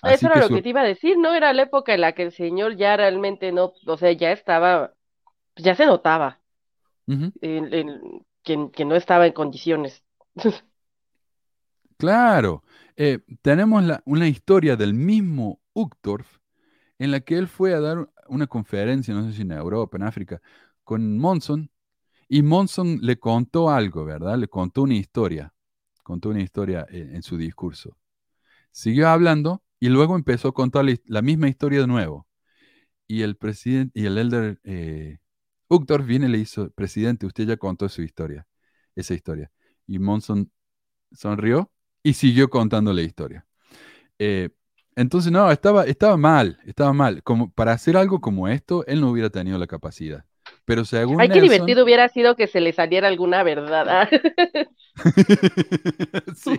Así 0.03 0.27
Eso 0.27 0.29
era 0.29 0.41
lo 0.41 0.51
su- 0.51 0.53
que 0.53 0.63
te 0.63 0.71
iba 0.71 0.81
a 0.83 0.85
decir, 0.85 1.19
¿no? 1.19 1.35
Era 1.35 1.53
la 1.53 1.63
época 1.63 1.95
en 1.95 2.01
la 2.03 2.13
que 2.15 2.23
el 2.23 2.33
señor 2.33 2.77
ya 2.77 2.97
realmente 2.97 3.53
no, 3.53 3.75
o 3.87 3.97
sea, 3.99 4.13
ya 4.13 4.33
estaba, 4.33 4.95
ya 5.57 5.75
se 5.75 5.87
notaba 5.87 6.41
que, 8.45 8.71
que 8.73 8.85
no 8.85 8.95
estaba 8.97 9.27
en 9.27 9.33
condiciones. 9.33 10.05
Claro, 11.97 12.63
eh, 12.97 13.21
tenemos 13.43 13.83
la- 13.85 14.03
una 14.07 14.29
historia 14.29 14.77
del 14.77 14.93
mismo 14.95 15.61
Uchtdorf 15.73 16.39
en 16.99 17.11
la 17.13 17.21
que 17.21 17.39
él 17.39 17.49
fue 17.49 17.75
a 17.75 17.81
dar 17.81 18.11
una 18.29 18.47
conferencia, 18.47 19.15
no 19.15 19.25
sé 19.29 19.35
si 19.37 19.43
en 19.43 19.53
Europa, 19.53 19.97
en 19.99 20.05
África, 20.05 20.41
con 20.85 21.19
Monson, 21.19 21.71
y 22.29 22.43
Monson 22.43 22.99
le 23.03 23.19
contó 23.19 23.71
algo, 23.71 24.05
¿verdad? 24.05 24.39
Le 24.39 24.49
contó 24.49 24.83
una 24.83 24.95
historia, 24.97 25.55
contó 26.05 26.31
una 26.31 26.43
historia 26.43 26.87
eh, 26.91 27.11
en 27.15 27.23
su 27.23 27.37
discurso. 27.39 27.99
Siguió 28.73 29.09
hablando 29.09 29.63
y 29.81 29.89
luego 29.91 30.17
empezó 30.17 30.49
a 30.49 30.55
contar 30.55 30.87
la 31.07 31.23
misma 31.23 31.49
historia 31.49 31.81
de 31.83 31.87
nuevo. 31.89 32.27
Y 33.09 33.23
el 33.23 33.37
presidente, 33.37 34.01
y 34.01 34.07
el 34.07 34.19
elder 34.19 34.61
eh, 34.65 35.19
Uchtdorf 35.69 36.07
viene 36.07 36.27
y 36.27 36.31
le 36.31 36.39
hizo, 36.39 36.71
presidente, 36.71 37.27
usted 37.27 37.45
ya 37.47 37.57
contó 37.57 37.89
su 37.89 38.03
historia, 38.03 38.47
esa 38.95 39.15
historia. 39.15 39.51
Y 39.87 39.99
Monson 39.99 40.51
sonrió 41.13 41.71
y 42.03 42.15
siguió 42.15 42.49
contando 42.51 42.93
la 42.93 43.03
historia. 43.03 43.47
Eh, 44.19 44.51
entonces, 44.97 45.31
no, 45.33 45.51
estaba, 45.51 45.85
estaba 45.85 46.17
mal, 46.17 46.59
estaba 46.65 46.93
mal. 46.93 47.23
Como 47.23 47.51
para 47.53 47.73
hacer 47.73 47.97
algo 47.97 48.21
como 48.21 48.49
esto, 48.49 48.85
él 48.87 49.01
no 49.01 49.11
hubiera 49.11 49.31
tenido 49.31 49.59
la 49.59 49.67
capacidad. 49.67 50.25
Pero 50.65 50.85
según 50.85 51.21
Ay, 51.21 51.29
qué 51.29 51.35
Nelson, 51.41 51.51
divertido 51.51 51.85
hubiera 51.85 52.09
sido 52.09 52.35
que 52.37 52.47
se 52.47 52.61
le 52.61 52.73
saliera 52.73 53.09
alguna 53.09 53.43
verdad. 53.43 54.09
Sí. 56.37 56.59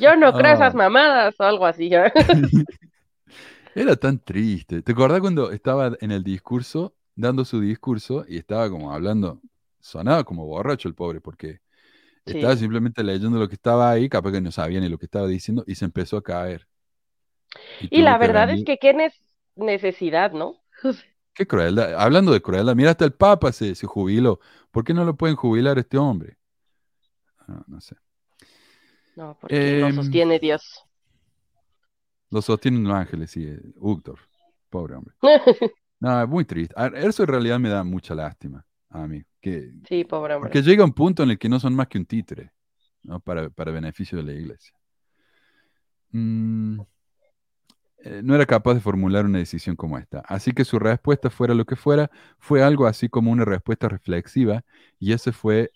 Yo 0.00 0.16
no 0.16 0.32
creo 0.32 0.54
esas 0.54 0.74
Ah. 0.74 0.78
mamadas 0.78 1.34
o 1.38 1.44
algo 1.44 1.66
así. 1.66 1.90
Era 3.74 3.96
tan 3.96 4.18
triste. 4.18 4.82
¿Te 4.82 4.92
acordás 4.92 5.20
cuando 5.20 5.50
estaba 5.50 5.92
en 6.00 6.10
el 6.10 6.22
discurso, 6.22 6.94
dando 7.14 7.44
su 7.44 7.60
discurso, 7.60 8.24
y 8.28 8.38
estaba 8.38 8.70
como 8.70 8.92
hablando, 8.92 9.40
sonaba 9.80 10.24
como 10.24 10.46
borracho 10.46 10.88
el 10.88 10.94
pobre, 10.94 11.20
porque 11.20 11.60
Sí. 12.26 12.32
estaba 12.32 12.56
simplemente 12.56 13.02
leyendo 13.04 13.38
lo 13.38 13.48
que 13.48 13.54
estaba 13.56 13.90
ahí, 13.90 14.08
capaz 14.08 14.32
que 14.32 14.40
no 14.40 14.52
sabía 14.52 14.80
ni 14.80 14.88
lo 14.88 14.98
que 14.98 15.06
estaba 15.06 15.26
diciendo, 15.28 15.64
y 15.66 15.74
se 15.76 15.84
empezó 15.86 16.16
a 16.18 16.22
caer. 16.22 16.68
Y 17.90 18.02
la 18.02 18.18
verdad 18.18 18.50
es 18.50 18.64
que 18.64 18.78
qué 18.78 18.94
necesidad, 19.56 20.32
¿no? 20.32 20.56
Qué 21.34 21.46
crueldad. 21.46 21.94
Hablando 21.94 22.32
de 22.32 22.42
crueldad, 22.42 22.74
mira, 22.76 22.90
hasta 22.90 23.04
el 23.04 23.12
Papa 23.14 23.52
se, 23.52 23.74
se 23.74 23.86
jubiló. 23.86 24.40
¿Por 24.70 24.84
qué 24.84 24.92
no 24.94 25.04
lo 25.04 25.16
pueden 25.16 25.36
jubilar 25.36 25.76
a 25.78 25.80
este 25.80 25.96
hombre? 25.98 26.36
Ah, 27.48 27.62
no 27.66 27.80
sé. 27.80 27.96
No, 29.16 29.38
porque 29.40 29.72
lo 29.80 29.88
Em, 29.88 29.94
sostiene 29.94 30.38
Dios. 30.38 30.84
Lo 32.30 32.42
sostienen 32.42 32.82
los 32.82 32.94
ángeles, 32.94 33.30
sí. 33.30 33.44
eh, 33.46 33.60
Uchtdorf. 33.76 34.22
Pobre 34.70 34.96
hombre. 34.96 35.14
No, 36.02 36.20
es 36.20 36.28
muy 36.28 36.44
triste. 36.44 36.74
Eso 36.96 37.22
en 37.22 37.28
realidad 37.28 37.60
me 37.60 37.68
da 37.68 37.84
mucha 37.84 38.12
lástima 38.12 38.66
a 38.90 39.06
mí. 39.06 39.22
Que, 39.40 39.70
Sí, 39.88 40.02
pobre 40.04 40.34
hombre. 40.34 40.48
porque 40.50 40.60
llega 40.60 40.84
un 40.84 40.92
punto 40.92 41.22
en 41.22 41.30
el 41.30 41.38
que 41.38 41.48
no 41.48 41.60
son 41.60 41.76
más 41.76 41.86
que 41.86 41.96
un 41.96 42.06
títere, 42.06 42.50
¿no? 43.04 43.20
Para, 43.20 43.50
para 43.50 43.70
beneficio 43.70 44.18
de 44.18 44.24
la 44.24 44.32
iglesia. 44.32 44.74
Mm, 46.10 46.80
eh, 47.98 48.20
no 48.24 48.34
era 48.34 48.46
capaz 48.46 48.74
de 48.74 48.80
formular 48.80 49.24
una 49.26 49.38
decisión 49.38 49.76
como 49.76 49.96
esta. 49.96 50.24
Así 50.26 50.50
que 50.50 50.64
su 50.64 50.80
respuesta, 50.80 51.30
fuera 51.30 51.54
lo 51.54 51.64
que 51.64 51.76
fuera, 51.76 52.10
fue 52.36 52.64
algo 52.64 52.86
así 52.86 53.08
como 53.08 53.30
una 53.30 53.44
respuesta 53.44 53.88
reflexiva, 53.88 54.64
y 54.98 55.12
ese 55.12 55.30
fue 55.30 55.70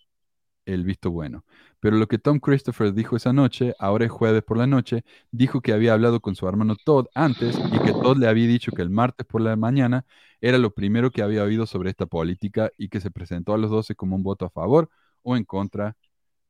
el 0.66 0.84
visto 0.84 1.10
bueno. 1.10 1.44
Pero 1.80 1.96
lo 1.96 2.08
que 2.08 2.18
Tom 2.18 2.38
Christopher 2.40 2.92
dijo 2.92 3.16
esa 3.16 3.32
noche, 3.32 3.74
ahora 3.78 4.04
es 4.04 4.10
jueves 4.10 4.42
por 4.42 4.58
la 4.58 4.66
noche, 4.66 5.04
dijo 5.30 5.60
que 5.60 5.72
había 5.72 5.94
hablado 5.94 6.20
con 6.20 6.34
su 6.34 6.46
hermano 6.46 6.76
Todd 6.76 7.06
antes 7.14 7.56
y 7.72 7.78
que 7.78 7.92
Todd 7.92 8.18
le 8.18 8.28
había 8.28 8.46
dicho 8.46 8.72
que 8.72 8.82
el 8.82 8.90
martes 8.90 9.26
por 9.26 9.40
la 9.40 9.56
mañana 9.56 10.04
era 10.40 10.58
lo 10.58 10.72
primero 10.74 11.10
que 11.10 11.22
había 11.22 11.44
oído 11.44 11.66
sobre 11.66 11.90
esta 11.90 12.06
política 12.06 12.70
y 12.76 12.88
que 12.88 13.00
se 13.00 13.10
presentó 13.10 13.54
a 13.54 13.58
los 13.58 13.70
12 13.70 13.94
como 13.94 14.16
un 14.16 14.22
voto 14.22 14.44
a 14.44 14.50
favor 14.50 14.90
o 15.22 15.36
en 15.36 15.44
contra 15.44 15.96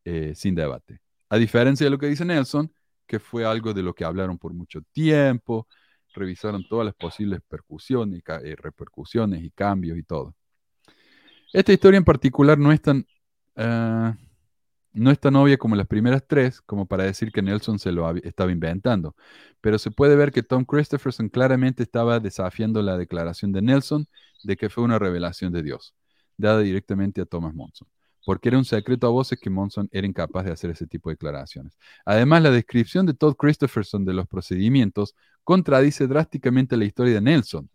eh, 0.05 0.33
sin 0.35 0.55
debate. 0.55 1.01
A 1.29 1.37
diferencia 1.37 1.85
de 1.85 1.91
lo 1.91 1.99
que 1.99 2.07
dice 2.07 2.25
Nelson, 2.25 2.73
que 3.07 3.19
fue 3.21 3.45
algo 3.45 3.75
de 3.75 3.83
lo 3.83 3.95
que 3.95 4.05
hablaron 4.05 4.39
por 4.39 4.53
mucho 4.55 4.81
tiempo, 4.93 5.69
revisaron 6.15 6.67
todas 6.69 6.87
las 6.87 6.95
posibles 6.95 7.41
percusiones, 7.47 8.23
eh, 8.43 8.57
repercusiones 8.57 9.43
y 9.43 9.51
cambios 9.51 9.99
y 9.99 10.03
todo. 10.03 10.35
Esta 11.53 11.73
historia 11.73 11.99
en 11.99 12.05
particular 12.05 12.59
no 12.59 12.73
es 12.73 12.81
tan, 12.83 13.07
ah, 13.57 14.17
no 14.97 15.11
es 15.11 15.21
tan 15.21 15.37
obvia 15.37 15.59
como 15.59 15.77
las 15.77 15.87
primeras 15.87 16.25
tres, 16.27 16.61
como 16.63 16.87
para 16.87 17.05
decir 17.05 17.31
que 17.31 17.43
Nelson 17.43 17.79
se 17.79 17.93
lo 17.93 18.11
estaba 18.17 18.51
inventando, 18.51 19.15
pero 19.61 19.79
se 19.79 19.91
puede 19.91 20.17
ver 20.17 20.33
que 20.33 20.43
Tom 20.43 20.65
Christopherson 20.65 21.29
claramente 21.29 21.83
estaba 21.83 22.19
desafiando 22.19 22.81
la 22.83 22.97
declaración 22.97 23.53
de 23.53 23.63
Nelson 23.63 24.07
de 24.43 24.57
que 24.57 24.71
fue 24.71 24.85
una 24.85 24.99
revelación 24.99 25.53
de 25.53 25.63
Dios, 25.63 25.95
dada 26.39 26.61
directamente 26.61 27.21
a 27.21 27.27
Thomas 27.27 27.55
Monson, 27.55 27.87
porque 28.25 28.49
era 28.49 28.59
un 28.59 28.65
secreto 28.65 29.07
a 29.07 29.11
voces 29.11 29.39
que 29.39 29.51
Monson 29.51 29.89
era 29.93 30.07
incapaz 30.07 30.47
de 30.47 30.53
hacer 30.53 30.71
ese 30.71 30.87
tipo 30.87 31.11
de 31.11 31.15
declaraciones. 31.15 31.77
Además, 32.07 32.43
la 32.43 32.51
descripción 32.51 33.05
de 33.05 33.13
Todd 33.13 33.37
Christopherson 33.37 34.05
de 34.07 34.15
los 34.15 34.27
procedimientos 34.27 35.15
contradice 35.45 36.07
drásticamente 36.07 36.77
la 36.77 36.87
historia 36.87 37.15
de 37.15 37.21
Nelson, 37.21 37.69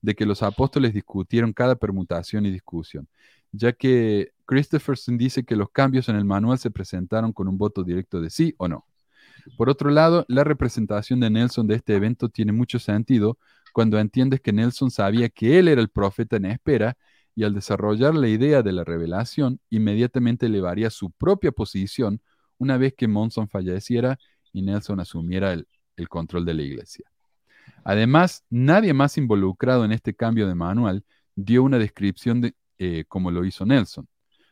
de 0.00 0.14
que 0.14 0.26
los 0.26 0.44
apóstoles 0.44 0.94
discutieron 0.94 1.52
cada 1.52 1.74
permutación 1.74 2.46
y 2.46 2.52
discusión, 2.52 3.08
ya 3.52 3.72
que 3.72 4.32
Christopherson 4.46 5.18
dice 5.18 5.44
que 5.44 5.56
los 5.56 5.70
cambios 5.70 6.08
en 6.08 6.16
el 6.16 6.24
manual 6.24 6.58
se 6.58 6.70
presentaron 6.70 7.32
con 7.32 7.48
un 7.48 7.58
voto 7.58 7.84
directo 7.84 8.20
de 8.20 8.30
sí 8.30 8.54
o 8.58 8.68
no. 8.68 8.86
Por 9.56 9.68
otro 9.68 9.90
lado, 9.90 10.24
la 10.28 10.44
representación 10.44 11.20
de 11.20 11.30
Nelson 11.30 11.66
de 11.66 11.76
este 11.76 11.94
evento 11.94 12.28
tiene 12.28 12.52
mucho 12.52 12.78
sentido 12.78 13.38
cuando 13.72 13.98
entiendes 13.98 14.40
que 14.40 14.52
Nelson 14.52 14.90
sabía 14.90 15.28
que 15.28 15.58
él 15.58 15.68
era 15.68 15.80
el 15.80 15.88
profeta 15.88 16.36
en 16.36 16.46
espera 16.46 16.96
y 17.34 17.44
al 17.44 17.54
desarrollar 17.54 18.14
la 18.14 18.28
idea 18.28 18.62
de 18.62 18.72
la 18.72 18.84
revelación, 18.84 19.60
inmediatamente 19.70 20.46
elevaría 20.46 20.90
su 20.90 21.10
propia 21.12 21.52
posición 21.52 22.20
una 22.58 22.76
vez 22.76 22.94
que 22.96 23.06
Monson 23.06 23.48
falleciera 23.48 24.18
y 24.52 24.62
Nelson 24.62 24.98
asumiera 24.98 25.52
el, 25.52 25.68
el 25.96 26.08
control 26.08 26.44
de 26.44 26.54
la 26.54 26.62
iglesia. 26.62 27.04
Además, 27.84 28.44
nadie 28.50 28.92
más 28.92 29.16
involucrado 29.18 29.84
en 29.84 29.92
este 29.92 30.14
cambio 30.14 30.48
de 30.48 30.54
manual 30.54 31.04
dio 31.36 31.62
una 31.62 31.78
descripción 31.78 32.40
de, 32.40 32.54
eh, 32.78 33.04
como 33.08 33.30
lo 33.30 33.44
hizo 33.44 33.66
Nelson, 33.66 34.08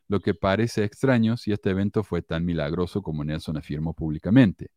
lo 0.08 0.20
que 0.20 0.34
parece 0.34 0.84
extraño 0.84 1.36
si 1.36 1.52
este 1.52 1.70
evento 1.70 2.04
fue 2.04 2.22
tan 2.22 2.44
milagroso 2.44 3.02
como 3.02 3.24
Nelson 3.24 3.56
afirmó 3.56 3.94
públicamente. 3.94 4.70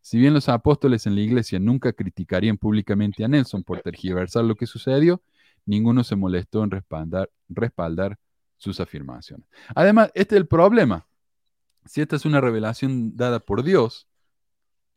Si 0.00 0.18
bien 0.18 0.32
los 0.32 0.48
apóstoles 0.48 1.06
en 1.06 1.14
la 1.14 1.20
iglesia 1.20 1.58
nunca 1.58 1.92
criticarían 1.92 2.56
públicamente 2.56 3.24
a 3.24 3.28
Nelson 3.28 3.62
por 3.62 3.80
tergiversar 3.82 4.44
lo 4.44 4.56
que 4.56 4.66
sucedió, 4.66 5.22
ninguno 5.66 6.04
se 6.04 6.16
molestó 6.16 6.64
en 6.64 6.70
respaldar, 6.70 7.30
respaldar 7.48 8.18
sus 8.56 8.80
afirmaciones. 8.80 9.46
Además, 9.74 10.10
este 10.14 10.36
es 10.36 10.40
el 10.40 10.46
problema. 10.46 11.06
Si 11.84 12.00
esta 12.00 12.16
es 12.16 12.24
una 12.24 12.40
revelación 12.40 13.16
dada 13.16 13.40
por 13.40 13.62
Dios, 13.62 14.06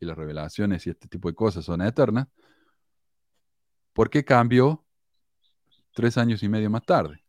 y 0.00 0.06
las 0.06 0.16
revelaciones 0.16 0.86
y 0.86 0.90
este 0.90 1.08
tipo 1.08 1.28
de 1.28 1.34
cosas 1.34 1.64
son 1.64 1.82
eternas, 1.82 2.28
¿por 3.92 4.10
qué 4.10 4.24
cambió 4.24 4.84
tres 5.94 6.18
años 6.18 6.42
y 6.42 6.48
medio 6.48 6.70
más 6.70 6.84
tarde? 6.84 7.23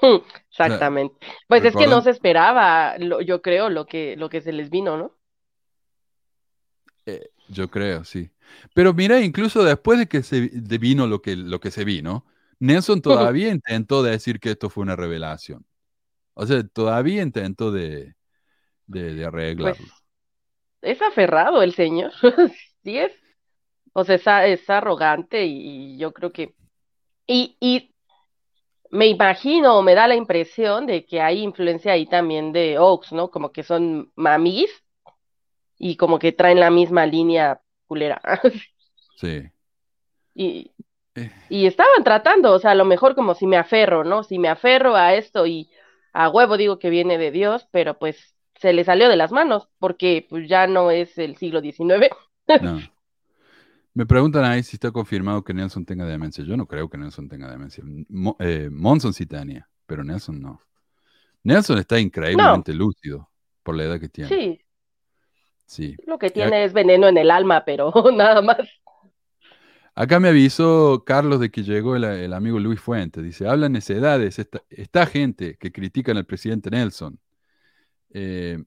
Hmm, 0.00 0.18
exactamente. 0.48 1.16
pues 1.48 1.64
es 1.64 1.74
que 1.74 1.86
no 1.86 2.00
se 2.02 2.10
esperaba, 2.10 2.96
yo 2.98 3.42
creo, 3.42 3.68
lo 3.68 3.86
que, 3.86 4.16
lo 4.16 4.28
que 4.28 4.40
se 4.40 4.52
les 4.52 4.70
vino, 4.70 4.96
¿no? 4.96 5.16
Eh, 7.06 7.30
yo 7.48 7.68
creo, 7.68 8.04
sí. 8.04 8.30
Pero 8.74 8.94
mira, 8.94 9.20
incluso 9.20 9.64
después 9.64 9.98
de 9.98 10.06
que 10.06 10.22
se 10.22 10.40
vino 10.78 11.06
lo 11.06 11.20
que, 11.20 11.36
lo 11.36 11.60
que 11.60 11.70
se 11.70 11.84
vino, 11.84 12.24
Nelson 12.60 13.02
todavía 13.02 13.48
intentó 13.48 14.02
decir 14.02 14.40
que 14.40 14.50
esto 14.50 14.70
fue 14.70 14.82
una 14.82 14.96
revelación. 14.96 15.64
O 16.34 16.46
sea, 16.46 16.62
todavía 16.66 17.22
intentó 17.22 17.72
de, 17.72 18.14
de, 18.86 19.24
arreglarlo. 19.24 19.76
Pues, 19.76 19.92
es 20.82 21.02
aferrado 21.02 21.62
el 21.62 21.74
señor, 21.74 22.12
sí 22.84 22.98
es. 22.98 23.12
O 23.92 24.04
sea, 24.04 24.46
es, 24.46 24.68
arrogante 24.70 25.44
y, 25.46 25.98
yo 25.98 26.12
creo 26.12 26.32
que... 26.32 26.54
Y, 27.26 27.56
y 27.60 27.92
me 28.90 29.06
imagino, 29.06 29.82
me 29.82 29.94
da 29.94 30.08
la 30.08 30.14
impresión 30.14 30.86
de 30.86 31.04
que 31.04 31.20
hay 31.20 31.42
influencia 31.42 31.92
ahí 31.92 32.06
también 32.06 32.52
de 32.52 32.78
Oaks, 32.78 33.12
¿no? 33.12 33.30
Como 33.30 33.52
que 33.52 33.62
son 33.62 34.12
mamis 34.16 34.70
y 35.78 35.96
como 35.96 36.18
que 36.18 36.32
traen 36.32 36.60
la 36.60 36.70
misma 36.70 37.06
línea 37.06 37.60
culera. 37.86 38.20
Sí. 39.16 39.42
Y, 40.40 40.70
eh. 41.16 41.32
y 41.48 41.66
estaban 41.66 42.04
tratando, 42.04 42.52
o 42.52 42.60
sea, 42.60 42.70
a 42.70 42.76
lo 42.76 42.84
mejor 42.84 43.16
como 43.16 43.34
si 43.34 43.44
me 43.48 43.56
aferro, 43.56 44.04
¿no? 44.04 44.22
Si 44.22 44.38
me 44.38 44.48
aferro 44.48 44.94
a 44.94 45.14
esto 45.14 45.48
y 45.48 45.68
a 46.12 46.28
huevo 46.28 46.56
digo 46.56 46.78
que 46.78 46.90
viene 46.90 47.18
de 47.18 47.32
Dios, 47.32 47.66
pero 47.72 47.98
pues 47.98 48.36
se 48.54 48.72
le 48.72 48.84
salió 48.84 49.08
de 49.08 49.16
las 49.16 49.32
manos 49.32 49.68
porque 49.80 50.24
pues 50.30 50.48
ya 50.48 50.68
no 50.68 50.92
es 50.92 51.18
el 51.18 51.36
siglo 51.36 51.60
XIX. 51.60 52.08
No. 52.62 52.80
Me 53.98 54.06
preguntan 54.06 54.44
ahí 54.44 54.62
si 54.62 54.76
está 54.76 54.92
confirmado 54.92 55.42
que 55.42 55.52
Nelson 55.52 55.84
tenga 55.84 56.06
demencia. 56.06 56.44
Yo 56.44 56.56
no 56.56 56.68
creo 56.68 56.88
que 56.88 56.96
Nelson 56.96 57.28
tenga 57.28 57.50
demencia. 57.50 57.82
Eh, 58.38 58.68
Monson 58.70 59.12
sí 59.12 59.26
tenía, 59.26 59.68
pero 59.86 60.04
Nelson 60.04 60.40
no. 60.40 60.60
Nelson 61.42 61.78
está 61.78 61.98
increíblemente 61.98 62.72
lúcido 62.72 63.28
por 63.64 63.74
la 63.74 63.82
edad 63.82 63.98
que 63.98 64.08
tiene. 64.08 64.28
Sí. 64.28 64.60
Sí. 65.66 65.96
Lo 66.06 66.16
que 66.16 66.30
tiene 66.30 66.62
es 66.62 66.72
veneno 66.72 67.08
en 67.08 67.18
el 67.18 67.28
alma, 67.28 67.64
pero 67.64 67.92
nada 68.14 68.40
más. 68.40 68.58
Acá 69.96 70.20
me 70.20 70.28
avisó 70.28 71.02
Carlos 71.04 71.40
de 71.40 71.50
que 71.50 71.64
llegó 71.64 71.96
el, 71.96 72.32
amigo 72.32 72.60
Luis 72.60 72.78
Fuente. 72.78 73.20
Dice, 73.20 73.48
hablan 73.48 73.72
necedades 73.72 74.38
esta, 74.38 74.62
esta 74.70 75.06
gente 75.06 75.56
que 75.56 75.72
critican 75.72 76.16
al 76.16 76.24
presidente 76.24 76.70
Nelson. 76.70 77.18
Eh, 78.10 78.62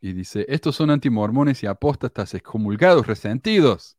y 0.00 0.12
dice, 0.12 0.46
estos 0.48 0.76
son 0.76 0.90
antimormones 0.90 1.64
y 1.64 1.66
apóstatas 1.66 2.32
excomulgados, 2.32 3.08
resentidos. 3.08 3.95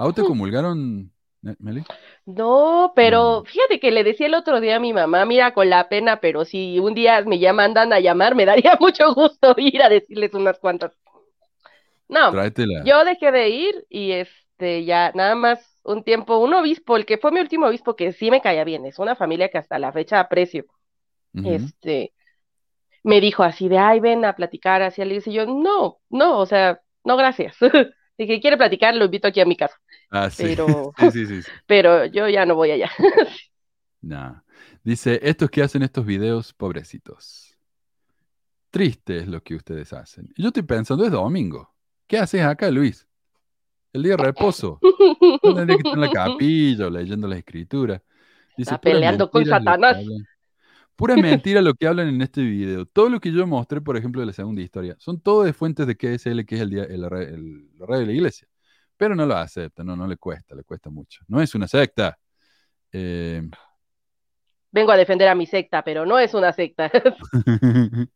¿A 0.00 0.04
vos 0.04 0.14
te 0.14 0.22
comulgaron, 0.22 1.12
Meli? 1.58 1.82
No, 2.24 2.94
pero 2.96 3.44
fíjate 3.44 3.78
que 3.78 3.90
le 3.90 4.02
decía 4.02 4.28
el 4.28 4.34
otro 4.34 4.58
día 4.62 4.76
a 4.76 4.80
mi 4.80 4.94
mamá, 4.94 5.26
mira, 5.26 5.52
con 5.52 5.68
la 5.68 5.90
pena, 5.90 6.20
pero 6.20 6.46
si 6.46 6.78
un 6.78 6.94
día 6.94 7.20
me 7.26 7.38
llaman, 7.38 7.66
andan 7.66 7.92
a 7.92 8.00
llamar, 8.00 8.34
me 8.34 8.46
daría 8.46 8.78
mucho 8.80 9.12
gusto 9.14 9.54
ir 9.58 9.82
a 9.82 9.90
decirles 9.90 10.32
unas 10.32 10.58
cuantas. 10.58 10.92
No, 12.08 12.32
yo 12.86 13.04
dejé 13.04 13.30
de 13.30 13.48
ir 13.50 13.86
y 13.90 14.12
este 14.12 14.86
ya 14.86 15.12
nada 15.14 15.34
más 15.34 15.78
un 15.84 16.02
tiempo, 16.02 16.38
un 16.38 16.54
obispo, 16.54 16.96
el 16.96 17.04
que 17.04 17.18
fue 17.18 17.30
mi 17.30 17.40
último 17.40 17.66
obispo 17.66 17.94
que 17.94 18.14
sí 18.14 18.30
me 18.30 18.40
caía 18.40 18.64
bien, 18.64 18.86
es 18.86 18.98
una 18.98 19.16
familia 19.16 19.50
que 19.50 19.58
hasta 19.58 19.78
la 19.78 19.92
fecha 19.92 20.18
aprecio. 20.18 20.64
Este 21.44 22.14
me 23.02 23.20
dijo 23.20 23.42
así 23.42 23.68
de, 23.68 23.76
ay, 23.76 24.00
ven 24.00 24.24
a 24.24 24.34
platicar, 24.34 24.80
así 24.80 25.04
le 25.04 25.16
dice 25.16 25.30
yo, 25.30 25.44
no, 25.44 25.98
no, 26.08 26.38
o 26.38 26.46
sea, 26.46 26.80
no, 27.04 27.18
gracias. 27.18 27.56
Dije, 28.20 28.38
quiere 28.38 28.58
platicar, 28.58 28.94
lo 28.94 29.06
invito 29.06 29.28
aquí 29.28 29.40
a 29.40 29.46
mi 29.46 29.56
casa. 29.56 29.80
Ah, 30.10 30.28
sí. 30.28 30.42
Pero, 30.42 30.92
sí, 31.10 31.24
sí, 31.24 31.40
pero 31.66 32.04
yo 32.04 32.28
ya 32.28 32.44
no 32.44 32.54
voy 32.54 32.70
allá. 32.70 32.90
nah. 34.02 34.42
Dice, 34.84 35.18
estos 35.22 35.48
que 35.48 35.62
hacen 35.62 35.82
estos 35.82 36.04
videos, 36.04 36.52
pobrecitos. 36.52 37.56
Triste 38.70 39.16
es 39.16 39.26
lo 39.26 39.42
que 39.42 39.54
ustedes 39.54 39.94
hacen. 39.94 40.28
Y 40.36 40.42
yo 40.42 40.48
estoy 40.48 40.64
pensando, 40.64 41.06
es 41.06 41.10
domingo. 41.10 41.74
¿Qué 42.06 42.18
haces 42.18 42.42
acá, 42.42 42.70
Luis? 42.70 43.08
El 43.90 44.02
día 44.02 44.16
de 44.16 44.24
reposo. 44.24 44.78
Tendría 45.42 45.78
que 45.78 45.88
estar 45.88 45.94
en 45.94 46.00
la 46.00 46.10
capilla 46.10 46.90
leyendo 46.90 47.26
la 47.26 47.38
escritura. 47.38 48.02
Dice, 48.54 48.74
Está 48.74 48.80
peleando 48.82 49.30
con 49.30 49.46
Satanás. 49.46 49.96
Pura 51.00 51.16
mentira 51.16 51.62
lo 51.62 51.72
que 51.72 51.86
hablan 51.86 52.08
en 52.08 52.20
este 52.20 52.42
video. 52.42 52.84
Todo 52.84 53.08
lo 53.08 53.20
que 53.20 53.32
yo 53.32 53.46
mostré, 53.46 53.80
por 53.80 53.96
ejemplo, 53.96 54.20
de 54.20 54.26
la 54.26 54.34
segunda 54.34 54.60
historia, 54.60 54.96
son 54.98 55.18
todo 55.18 55.44
de 55.44 55.54
fuentes 55.54 55.86
de 55.86 55.96
KSL, 55.96 56.44
que 56.44 56.56
es 56.56 56.60
el, 56.60 56.76
el, 56.76 57.04
el, 57.04 57.70
rey 57.78 58.00
de 58.00 58.06
la 58.06 58.12
iglesia. 58.12 58.46
Pero 58.98 59.14
no 59.14 59.24
lo 59.24 59.34
acepta, 59.34 59.82
no, 59.82 59.96
no 59.96 60.06
le 60.06 60.18
cuesta, 60.18 60.54
le 60.54 60.62
cuesta 60.62 60.90
mucho. 60.90 61.24
No 61.26 61.40
es 61.40 61.54
una 61.54 61.66
secta. 61.66 62.18
Eh, 62.92 63.48
Vengo 64.70 64.92
a 64.92 64.96
defender 64.98 65.28
a 65.28 65.34
mi 65.34 65.46
secta, 65.46 65.82
pero 65.82 66.04
no 66.04 66.18
es 66.18 66.34
una 66.34 66.52
secta. 66.52 66.92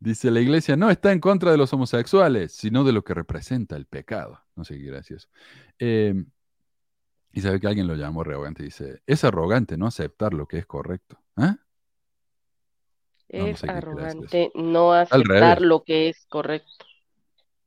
Dice 0.00 0.30
la 0.30 0.40
iglesia 0.40 0.76
no 0.76 0.90
está 0.90 1.12
en 1.12 1.20
contra 1.20 1.50
de 1.50 1.58
los 1.58 1.74
homosexuales, 1.74 2.52
sino 2.52 2.84
de 2.84 2.92
lo 2.92 3.04
que 3.04 3.12
representa 3.12 3.76
el 3.76 3.84
pecado. 3.84 4.40
No 4.56 4.64
sé 4.64 4.78
qué 4.78 4.86
gracioso. 4.86 5.28
Eh, 5.78 6.24
y 7.32 7.40
sabe 7.42 7.60
que 7.60 7.66
alguien 7.66 7.86
lo 7.86 7.96
llamó 7.96 8.22
arrogante. 8.22 8.62
Dice, 8.62 9.02
es 9.06 9.24
arrogante 9.24 9.76
no 9.76 9.86
aceptar 9.86 10.32
lo 10.32 10.46
que 10.46 10.56
es 10.56 10.64
correcto. 10.64 11.18
¿Ah? 11.36 11.58
Es 13.32 13.64
arrogante 13.64 14.50
no 14.54 14.92
aceptar 14.92 15.62
lo 15.62 15.82
que 15.82 16.10
es 16.10 16.26
correcto. 16.28 16.70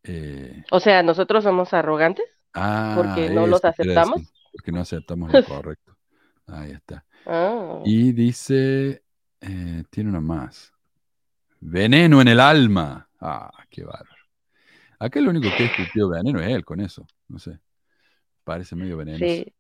Eh, 0.04 0.64
o 0.72 0.80
sea, 0.80 1.02
nosotros 1.02 1.44
somos 1.44 1.74
arrogantes 1.74 2.26
ah, 2.54 2.94
porque 2.96 3.30
no 3.30 3.48
los 3.48 3.66
aceptamos. 3.66 4.22
porque 4.52 4.72
no 4.72 4.82
aceptamos 4.82 5.34
lo 5.34 5.44
correcto. 5.46 5.98
Ahí 6.48 6.72
está. 6.72 7.04
Ah. 7.26 7.82
Y 7.84 8.12
dice, 8.12 9.04
eh, 9.42 9.84
tiene 9.90 10.10
una 10.12 10.22
más. 10.22 10.72
Veneno 11.60 12.22
en 12.22 12.28
el 12.28 12.40
alma. 12.40 13.10
Ah, 13.20 13.52
qué 13.70 13.84
bárbaro. 13.84 14.24
Acá 15.00 15.20
lo 15.20 15.32
único 15.32 15.50
que 15.58 15.66
escupió 15.66 16.10
veneno 16.10 16.40
es 16.40 16.50
él 16.50 16.64
con 16.64 16.80
eso. 16.80 17.08
No 17.28 17.40
sé. 17.40 17.60
Parece 18.44 18.76
medio 18.76 18.98
venenoso. 18.98 19.26
Sí. 19.26 19.54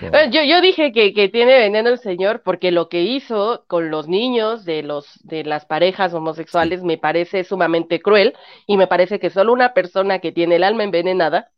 Yo, 0.00 0.42
yo 0.42 0.60
dije 0.60 0.92
que, 0.92 1.14
que, 1.14 1.28
tiene 1.28 1.58
veneno 1.58 1.88
el 1.88 1.98
señor 1.98 2.42
porque 2.42 2.70
lo 2.70 2.88
que 2.88 3.02
hizo 3.02 3.64
con 3.66 3.90
los 3.90 4.08
niños 4.08 4.64
de 4.64 4.82
los 4.82 5.18
de 5.24 5.42
las 5.44 5.64
parejas 5.64 6.12
homosexuales 6.12 6.82
me 6.82 6.98
parece 6.98 7.44
sumamente 7.44 8.00
cruel 8.00 8.34
y 8.66 8.76
me 8.76 8.86
parece 8.86 9.18
que 9.18 9.30
solo 9.30 9.52
una 9.52 9.72
persona 9.72 10.18
que 10.18 10.32
tiene 10.32 10.56
el 10.56 10.64
alma 10.64 10.84
envenenada 10.84 11.50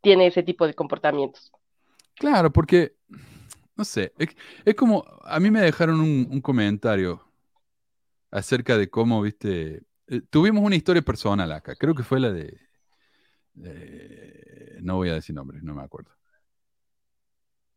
tiene 0.00 0.26
ese 0.26 0.42
tipo 0.42 0.66
de 0.66 0.74
comportamientos. 0.74 1.52
Claro, 2.14 2.50
porque 2.50 2.94
no 3.76 3.84
sé, 3.84 4.12
es, 4.64 4.74
como 4.74 5.04
a 5.24 5.38
mí 5.38 5.50
me 5.50 5.60
dejaron 5.60 6.00
un, 6.00 6.40
comentario 6.40 7.22
acerca 8.30 8.78
de 8.78 8.88
cómo, 8.88 9.20
viste, 9.20 9.82
eh, 10.08 10.22
tuvimos 10.30 10.62
una 10.64 10.76
historia 10.76 11.02
personal 11.02 11.52
acá, 11.52 11.74
creo 11.76 11.94
que 11.94 12.02
fue 12.02 12.20
la 12.20 12.32
de, 12.32 12.58
de 13.52 14.78
no 14.80 14.96
voy 14.96 15.10
a 15.10 15.14
decir 15.14 15.34
nombres, 15.34 15.62
no 15.62 15.74
me 15.74 15.82
acuerdo 15.82 16.10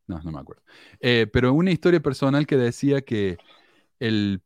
no, 0.08 0.22
no 0.22 0.32
me 0.32 0.40
acuerdo. 0.40 0.64
Eh, 1.00 1.28
pero 1.32 1.54
una 1.54 1.72
historia 1.72 2.00
personal 2.00 2.46
que 2.48 2.58
decía 2.58 3.02
que 3.02 3.38
el, 4.00 4.42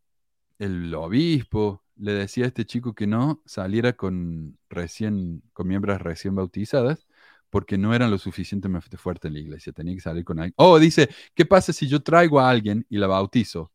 obispo 0.95 1.84
le 1.95 2.14
decía 2.14 2.45
a 2.45 2.48
este 2.48 2.65
chico 2.65 2.94
que 2.94 3.07
no 3.07 3.41
saliera 3.45 3.94
con 3.94 4.57
recién, 4.69 5.44
con 5.53 5.68
miembros 5.68 6.02
recién 6.02 6.36
bautizadas, 6.36 7.07
porque 7.49 7.77
no 7.77 7.94
eran 7.95 8.11
lo 8.11 8.18
suficientemente 8.18 8.98
fuertes 8.98 9.30
en 9.30 9.34
la 9.34 9.40
iglesia. 9.40 9.73
Tenía 9.73 9.95
que 9.95 10.02
salir 10.02 10.23
con 10.23 10.40
alguien. 10.40 10.53
Oh, 10.57 10.80
dice, 10.80 11.10
¿qué 11.36 11.45
pasa 11.45 11.73
si 11.73 11.88
yo 11.88 12.02
traigo 12.02 12.40
a 12.40 12.49
alguien 12.49 12.86
y 12.90 12.98
la 12.98 13.07
bautizo? 13.07 13.72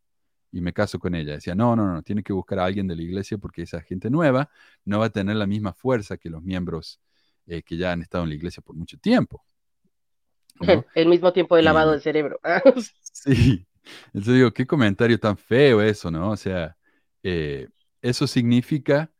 y 0.54 0.60
me 0.60 0.72
caso 0.72 1.00
con 1.00 1.14
ella. 1.16 1.34
Decía, 1.34 1.54
no, 1.56 1.74
no, 1.74 1.92
no, 1.92 2.02
tiene 2.02 2.22
que 2.22 2.32
buscar 2.32 2.60
a 2.60 2.64
alguien 2.64 2.86
de 2.86 2.94
la 2.94 3.02
iglesia 3.02 3.38
porque 3.38 3.62
esa 3.62 3.80
gente 3.82 4.08
nueva 4.08 4.50
no 4.84 5.00
va 5.00 5.06
a 5.06 5.10
tener 5.10 5.34
la 5.36 5.46
misma 5.48 5.72
fuerza 5.72 6.16
que 6.16 6.30
los 6.30 6.42
miembros 6.44 7.00
eh, 7.46 7.62
que 7.62 7.76
ya 7.76 7.92
han 7.92 8.02
estado 8.02 8.22
en 8.24 8.30
la 8.30 8.36
iglesia 8.36 8.62
por 8.62 8.76
mucho 8.76 8.96
tiempo. 8.98 9.44
¿No? 10.60 10.86
El 10.94 11.08
mismo 11.08 11.32
tiempo 11.32 11.56
de 11.56 11.62
lavado 11.62 11.92
Eh, 11.92 11.94
de 11.94 12.00
cerebro. 12.00 12.38
Sí, 13.12 13.66
entonces 14.08 14.34
digo, 14.34 14.52
qué 14.52 14.66
comentario 14.66 15.18
tan 15.20 15.36
feo 15.36 15.80
eso, 15.82 16.10
¿no? 16.10 16.30
O 16.32 16.36
sea, 16.36 16.76
eh, 17.22 17.68
eso 18.02 18.26
significa 18.26 19.10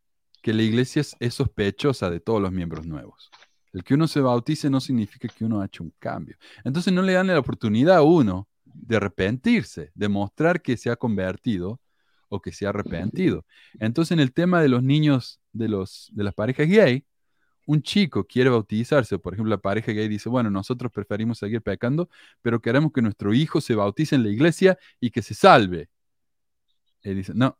que 0.42 0.52
la 0.52 0.62
iglesia 0.62 1.00
es, 1.00 1.16
es 1.20 1.34
sospechosa 1.34 2.10
de 2.10 2.20
todos 2.20 2.40
los 2.42 2.52
miembros 2.52 2.86
nuevos. 2.86 3.30
El 3.72 3.82
que 3.84 3.94
uno 3.94 4.06
se 4.08 4.20
bautice 4.20 4.70
no 4.70 4.80
significa 4.80 5.28
que 5.28 5.44
uno 5.44 5.60
ha 5.60 5.66
hecho 5.66 5.82
un 5.84 5.92
cambio. 5.98 6.36
Entonces 6.64 6.92
no 6.92 7.02
le 7.02 7.12
dan 7.14 7.26
la 7.28 7.38
oportunidad 7.38 7.96
a 7.96 8.02
uno 8.02 8.48
de 8.64 8.96
arrepentirse, 8.96 9.90
de 9.94 10.08
mostrar 10.08 10.60
que 10.62 10.76
se 10.76 10.90
ha 10.90 10.96
convertido 10.96 11.80
o 12.28 12.40
que 12.40 12.52
se 12.52 12.66
ha 12.66 12.70
arrepentido. 12.70 13.44
Entonces 13.78 14.12
en 14.12 14.20
el 14.20 14.32
tema 14.32 14.60
de 14.62 14.68
los 14.68 14.82
niños, 14.82 15.40
de, 15.52 15.68
los, 15.68 16.10
de 16.12 16.24
las 16.24 16.34
parejas 16.34 16.68
gay, 16.68 17.04
un 17.66 17.82
chico 17.82 18.24
quiere 18.24 18.50
bautizarse, 18.50 19.18
por 19.18 19.34
ejemplo, 19.34 19.50
la 19.50 19.58
pareja 19.58 19.92
gay 19.92 20.08
dice, 20.08 20.28
bueno, 20.28 20.50
nosotros 20.50 20.92
preferimos 20.92 21.38
seguir 21.38 21.62
pecando, 21.62 22.08
pero 22.42 22.60
queremos 22.60 22.92
que 22.92 23.02
nuestro 23.02 23.32
hijo 23.32 23.60
se 23.60 23.74
bautice 23.74 24.14
en 24.14 24.22
la 24.22 24.30
iglesia 24.30 24.78
y 25.00 25.10
que 25.10 25.22
se 25.22 25.34
salve. 25.34 25.88
Y 27.02 27.14
dice, 27.14 27.32
no, 27.34 27.58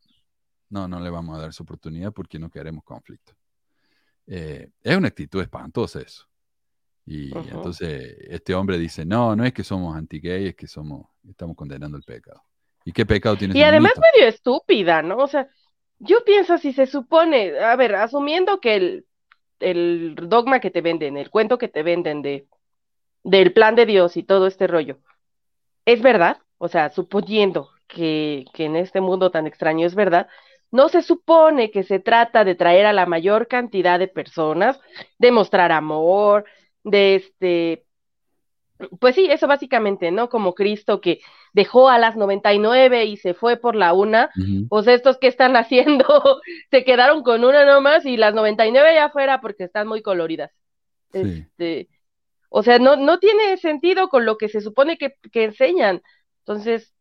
no, 0.70 0.89
no 0.89 1.01
le 1.01 1.10
vamos 1.10 1.36
a 1.36 1.40
dar 1.40 1.51
esa 1.51 1.62
oportunidad 1.62 2.12
porque 2.12 2.39
no 2.39 2.51
queremos 2.51 2.85
conflicto. 2.85 3.32
Eh, 4.26 4.70
es 4.82 4.97
una 4.97 5.09
actitud 5.09 5.40
espantosa 5.40 6.01
eso. 6.01 6.26
Y 7.06 7.36
entonces 7.36 8.16
este 8.28 8.55
hombre 8.55 8.78
dice, 8.78 9.05
no, 9.05 9.36
no 9.36 9.44
es 9.44 9.52
que 9.52 9.62
somos 9.62 9.94
anti-gay, 9.94 10.48
es 10.48 10.55
que 10.55 10.66
somos, 10.66 11.06
estamos 11.28 11.55
condenando 11.55 11.98
el 11.98 12.02
pecado. 12.02 12.43
¿Y 12.85 12.93
qué 12.93 13.05
pecado 13.05 13.36
tiene 13.36 13.59
Y 13.59 13.62
además 13.62 13.93
medio 13.97 14.28
estúpida, 14.28 15.02
¿no? 15.02 15.18
O 15.18 15.26
sea, 15.26 15.48
yo 15.98 16.24
pienso 16.24 16.56
si 16.59 16.72
se 16.72 16.86
supone, 16.86 17.59
a 17.59 17.76
ver, 17.76 17.94
asumiendo 17.94 18.59
que 18.59 18.76
el, 18.76 19.06
el 19.60 20.14
dogma 20.16 20.60
que 20.60 20.70
te 20.70 20.81
venden, 20.81 21.16
el 21.16 21.31
cuento 21.31 21.59
que 21.59 21.68
te 21.68 21.82
venden 21.82 22.22
de, 22.22 22.47
del 23.22 23.52
plan 23.52 23.74
de 23.74 23.86
Dios 23.86 24.16
y 24.16 24.22
todo 24.22 24.47
este 24.47 24.66
rollo, 24.66 24.98
es 25.85 26.02
verdad, 26.02 26.39
o 26.59 26.68
sea, 26.68 26.90
suponiendo 26.90 27.70
que, 27.86 28.44
que 28.55 28.64
en 28.64 28.76
este 28.76 29.01
mundo 29.01 29.31
tan 29.31 29.47
extraño 29.47 29.86
es 29.86 29.94
verdad, 29.94 30.28
no 30.70 30.89
se 30.89 31.02
supone 31.02 31.70
que 31.70 31.85
se 31.85 32.01
trata 32.01 32.44
de 32.44 32.56
traer 32.56 32.86
a 32.86 32.93
la 32.93 33.06
mayor 33.06 33.47
cantidad 33.47 33.98
de 33.98 34.09
personas, 34.09 34.81
de 35.18 35.31
mostrar 35.31 35.70
amor, 35.70 36.44
de 36.82 37.14
este, 37.16 37.85
pues 39.01 39.14
sí, 39.14 39.28
eso 39.30 39.46
básicamente, 39.46 40.10
¿no? 40.10 40.28
Como 40.28 40.55
Cristo 40.55 41.01
que 41.01 41.20
dejó 41.52 41.88
a 41.88 41.98
las 41.98 42.16
99 42.16 43.05
y 43.05 43.16
se 43.16 43.34
fue 43.34 43.56
por 43.56 43.76
la 43.76 43.92
una, 43.92 44.30
Ujú. 44.36 44.68
pues 44.68 44.86
estos 44.88 45.18
que 45.18 45.28
están 45.28 45.56
haciendo, 45.56 46.05
se 46.70 46.84
quedaron 46.84 47.22
con 47.22 47.44
una 47.44 47.64
nomás 47.64 48.05
y 48.05 48.16
las 48.16 48.34
99 48.34 48.94
ya 48.94 49.10
fuera 49.10 49.40
porque 49.40 49.64
están 49.64 49.86
muy 49.88 50.02
coloridas. 50.02 50.51
Sí. 51.12 51.20
Este, 51.20 51.88
o 52.51 52.62
sea, 52.62 52.78
no, 52.78 52.96
no 52.96 53.18
tiene 53.18 53.56
sentido 53.59 54.09
con 54.09 54.26
lo 54.26 54.38
que 54.38 54.48
se 54.48 54.60
supone 54.60 54.98
que, 54.98 55.14
que 55.32 55.44
enseñan. 55.44 56.02
Entonces, 56.40 56.94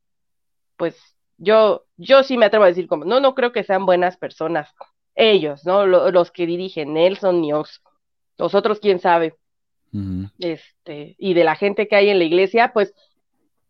pues 0.77 0.97
yo, 1.37 1.85
yo 1.97 2.23
sí 2.23 2.37
me 2.37 2.45
atrevo 2.47 2.65
a 2.65 2.69
decir 2.69 2.87
como, 2.87 3.05
no, 3.05 3.19
no 3.19 3.35
creo 3.35 3.51
que 3.51 3.63
sean 3.63 3.85
buenas 3.85 4.17
personas. 4.17 4.71
Ellos, 5.15 5.65
¿no? 5.65 5.85
Lo- 5.85 6.11
los 6.11 6.31
que 6.31 6.45
dirigen, 6.45 6.93
Nelson 6.93 7.43
y 7.43 7.53
Ox. 7.53 7.81
Los 8.37 8.55
otros, 8.55 8.79
quién 8.79 8.99
sabe. 8.99 9.35
Este, 10.39 11.15
y 11.17 11.33
de 11.33 11.43
la 11.43 11.55
gente 11.55 11.87
que 11.87 11.95
hay 11.95 12.09
en 12.09 12.17
la 12.17 12.25
iglesia, 12.25 12.73
pues 12.73 12.93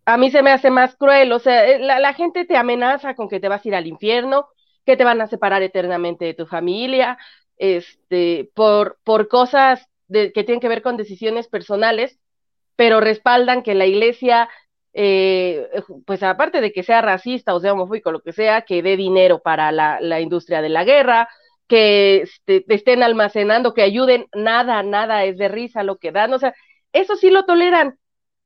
a 0.06 0.18
mí 0.18 0.32
se 0.32 0.44
me 0.44 0.52
hace 0.52 0.70
más 0.70 0.96
cruel. 0.96 1.32
O 1.32 1.40
sea, 1.40 1.68
eh, 1.68 1.80
la, 1.80 2.00
la 2.00 2.14
gente 2.14 2.46
te 2.46 2.58
amenaza 2.58 3.16
con 3.16 3.30
que 3.30 3.40
te 3.40 3.50
vas 3.50 3.64
a 3.64 3.68
ir 3.68 3.76
al 3.76 3.88
infierno, 3.88 4.48
que 4.86 4.98
te 4.98 5.04
van 5.04 5.22
a 5.22 5.28
separar 5.28 5.64
eternamente 5.64 6.26
de 6.26 6.34
tu 6.34 6.46
familia, 6.46 7.18
este, 7.58 8.50
por, 8.54 8.98
por 9.04 9.28
cosas 9.28 9.88
de, 10.08 10.32
que 10.34 10.44
tienen 10.44 10.60
que 10.60 10.68
ver 10.68 10.82
con 10.82 10.98
decisiones 10.98 11.48
personales, 11.48 12.20
pero 12.76 13.00
respaldan 13.00 13.64
que 13.64 13.76
la 13.76 13.86
iglesia, 13.86 14.50
eh, 14.94 15.70
pues 16.06 16.24
aparte 16.24 16.62
de 16.62 16.72
que 16.72 16.84
sea 16.84 17.02
racista 17.02 17.54
o 17.54 17.60
sea 17.60 17.74
homofóbico, 17.74 18.12
lo 18.12 18.22
que 18.22 18.34
sea, 18.34 18.64
que 18.64 18.82
dé 18.82 18.98
dinero 18.98 19.40
para 19.40 19.72
la, 19.72 20.00
la 20.02 20.20
industria 20.22 20.62
de 20.62 20.70
la 20.70 20.84
guerra, 20.84 21.30
que 21.68 22.22
este, 22.24 22.62
te 22.62 22.74
estén 22.76 23.04
almacenando, 23.04 23.74
que 23.74 23.82
ayuden, 23.82 24.28
nada, 24.34 24.84
nada, 24.84 25.24
es 25.26 25.38
de 25.38 25.48
risa 25.48 25.84
lo 25.84 25.98
que 25.98 26.12
dan, 26.12 26.34
o 26.34 26.40
sea, 26.40 26.54
eso 26.92 27.16
sí 27.16 27.30
lo 27.30 27.46
toleran, 27.46 27.98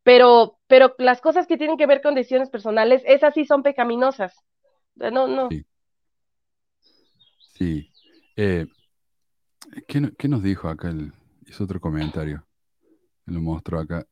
pero, 0.03 0.57
pero 0.68 0.95
las 0.99 1.19
cosas 1.22 1.48
que 1.48 1.57
tienen 1.57 1.77
que 1.77 1.88
ver 1.88 2.02
con 2.02 2.15
decisiones 2.15 2.49
personales, 2.49 3.02
esas 3.06 3.34
sí 3.34 3.45
son 3.45 3.64
pecaminosas. 3.64 4.34
No, 4.95 5.27
no. 5.27 5.49
Sí. 5.49 5.65
Sí. 7.53 7.91
Eh, 8.35 8.65
¿qué, 9.88 10.11
qué 10.18 10.27
nos 10.27 10.44
dijo 10.44 10.69
acá? 10.69 10.89
El, 10.89 11.11
hizo 11.45 11.64
otro 11.64 11.80
comentario. 11.80 12.45
Me 13.26 13.34
lo 13.34 13.41
mostró 13.41 13.80
acá. 13.80 14.06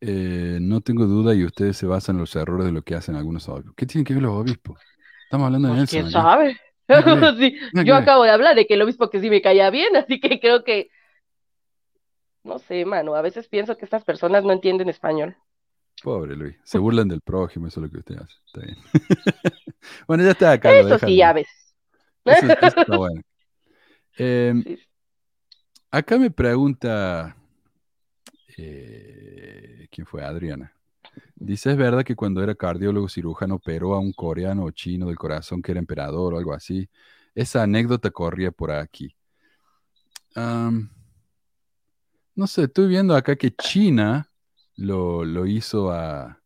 Eh, 0.00 0.58
no 0.60 0.80
tengo 0.80 1.06
duda 1.06 1.34
y 1.34 1.44
ustedes 1.44 1.76
se 1.76 1.86
basan 1.86 2.16
en 2.16 2.20
los 2.20 2.36
errores 2.36 2.66
de 2.66 2.72
lo 2.72 2.82
que 2.82 2.94
hacen 2.94 3.16
algunos 3.16 3.48
obispos. 3.48 3.74
¿Qué 3.76 3.86
tienen 3.86 4.04
que 4.04 4.14
ver 4.14 4.22
los 4.22 4.32
obispos? 4.32 4.80
Estamos 5.24 5.46
hablando 5.46 5.68
de 5.68 5.74
Pues, 5.74 5.92
Nelson 5.92 6.10
quién 6.10 6.16
acá. 6.16 6.30
sabe. 6.30 6.60
Sí, 7.38 7.56
yo 7.84 7.94
acabo 7.94 8.24
de 8.24 8.30
hablar 8.30 8.56
de 8.56 8.66
que 8.66 8.74
el 8.74 8.82
obispo 8.82 9.10
que 9.10 9.20
sí 9.20 9.28
me 9.28 9.42
caía 9.42 9.70
bien, 9.70 9.94
así 9.96 10.20
que 10.20 10.40
creo 10.40 10.64
que, 10.64 10.88
no 12.44 12.58
sé, 12.58 12.84
mano, 12.86 13.14
a 13.14 13.22
veces 13.22 13.46
pienso 13.48 13.76
que 13.76 13.84
estas 13.84 14.04
personas 14.04 14.42
no 14.44 14.52
entienden 14.52 14.88
español. 14.88 15.36
Pobre 16.02 16.36
Luis. 16.36 16.56
Se 16.62 16.78
burlan 16.78 17.08
del 17.08 17.20
prójimo, 17.20 17.66
eso 17.66 17.80
es 17.80 17.84
lo 17.84 17.90
que 17.90 17.98
usted 17.98 18.16
hace. 18.16 18.34
Está 18.46 18.60
bien. 18.60 18.76
bueno, 20.06 20.24
ya 20.24 20.30
está 20.30 20.52
acá. 20.52 20.72
Eso 20.72 20.98
sí, 20.98 21.20
a 21.20 21.32
veces. 21.32 21.74
Eso, 22.24 22.46
eso 22.46 22.80
está 22.80 22.96
bueno. 22.96 23.20
Em, 24.16 24.62
Sí. 24.64 24.78
acá 25.90 26.18
me 26.18 26.30
pregunta, 26.30 27.36
eh, 28.56 29.88
¿quién 29.90 30.06
fue? 30.06 30.22
Adriana. 30.24 30.72
Dice, 31.40 31.70
¿es 31.70 31.76
verdad 31.76 32.04
que 32.04 32.16
cuando 32.16 32.42
era 32.42 32.54
cardiólogo 32.54 33.08
cirujano 33.08 33.56
operó 33.56 33.94
a 33.94 34.00
un 34.00 34.12
coreano 34.12 34.64
o 34.64 34.70
chino 34.72 35.06
del 35.06 35.16
corazón 35.16 35.62
que 35.62 35.70
era 35.70 35.78
emperador 35.78 36.34
o 36.34 36.38
algo 36.38 36.52
así? 36.52 36.88
Esa 37.34 37.62
anécdota 37.62 38.10
corría 38.10 38.50
por 38.50 38.72
aquí. 38.72 39.14
No 42.34 42.46
sé, 42.46 42.64
estoy 42.64 42.88
viendo 42.88 43.14
acá 43.14 43.36
que 43.36 43.54
China 43.54 44.30
lo, 44.76 45.24
lo 45.24 45.46
hizo 45.46 45.90
a, 45.92 46.40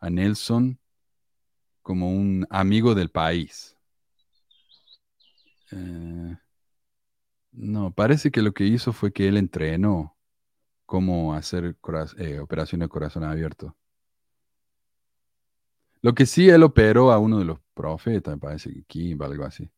a 0.00 0.10
Nelson 0.10 0.78
como 1.82 2.10
un 2.10 2.46
amigo 2.50 2.94
del 2.94 3.10
país. 3.10 3.76
Eh, 5.72 6.36
no, 7.52 7.92
parece 7.92 8.30
que 8.30 8.42
lo 8.42 8.52
que 8.52 8.64
hizo 8.64 8.92
fue 8.92 9.12
que 9.12 9.26
él 9.26 9.36
entrenó 9.36 10.16
cómo 10.86 11.34
hacer 11.34 11.76
eh, 12.18 12.38
operaciones 12.38 12.86
de 12.86 12.90
corazón 12.90 13.24
abierto. 13.24 13.77
Lo 16.02 16.14
que 16.14 16.26
sí, 16.26 16.48
él 16.48 16.62
operó 16.62 17.10
a 17.12 17.18
uno 17.18 17.38
de 17.38 17.44
los 17.44 17.58
profetas, 17.74 18.34
me 18.34 18.40
parece 18.40 18.72
que 18.72 18.82
Kimba, 18.84 19.26
algo 19.26 19.44
así. 19.44 19.68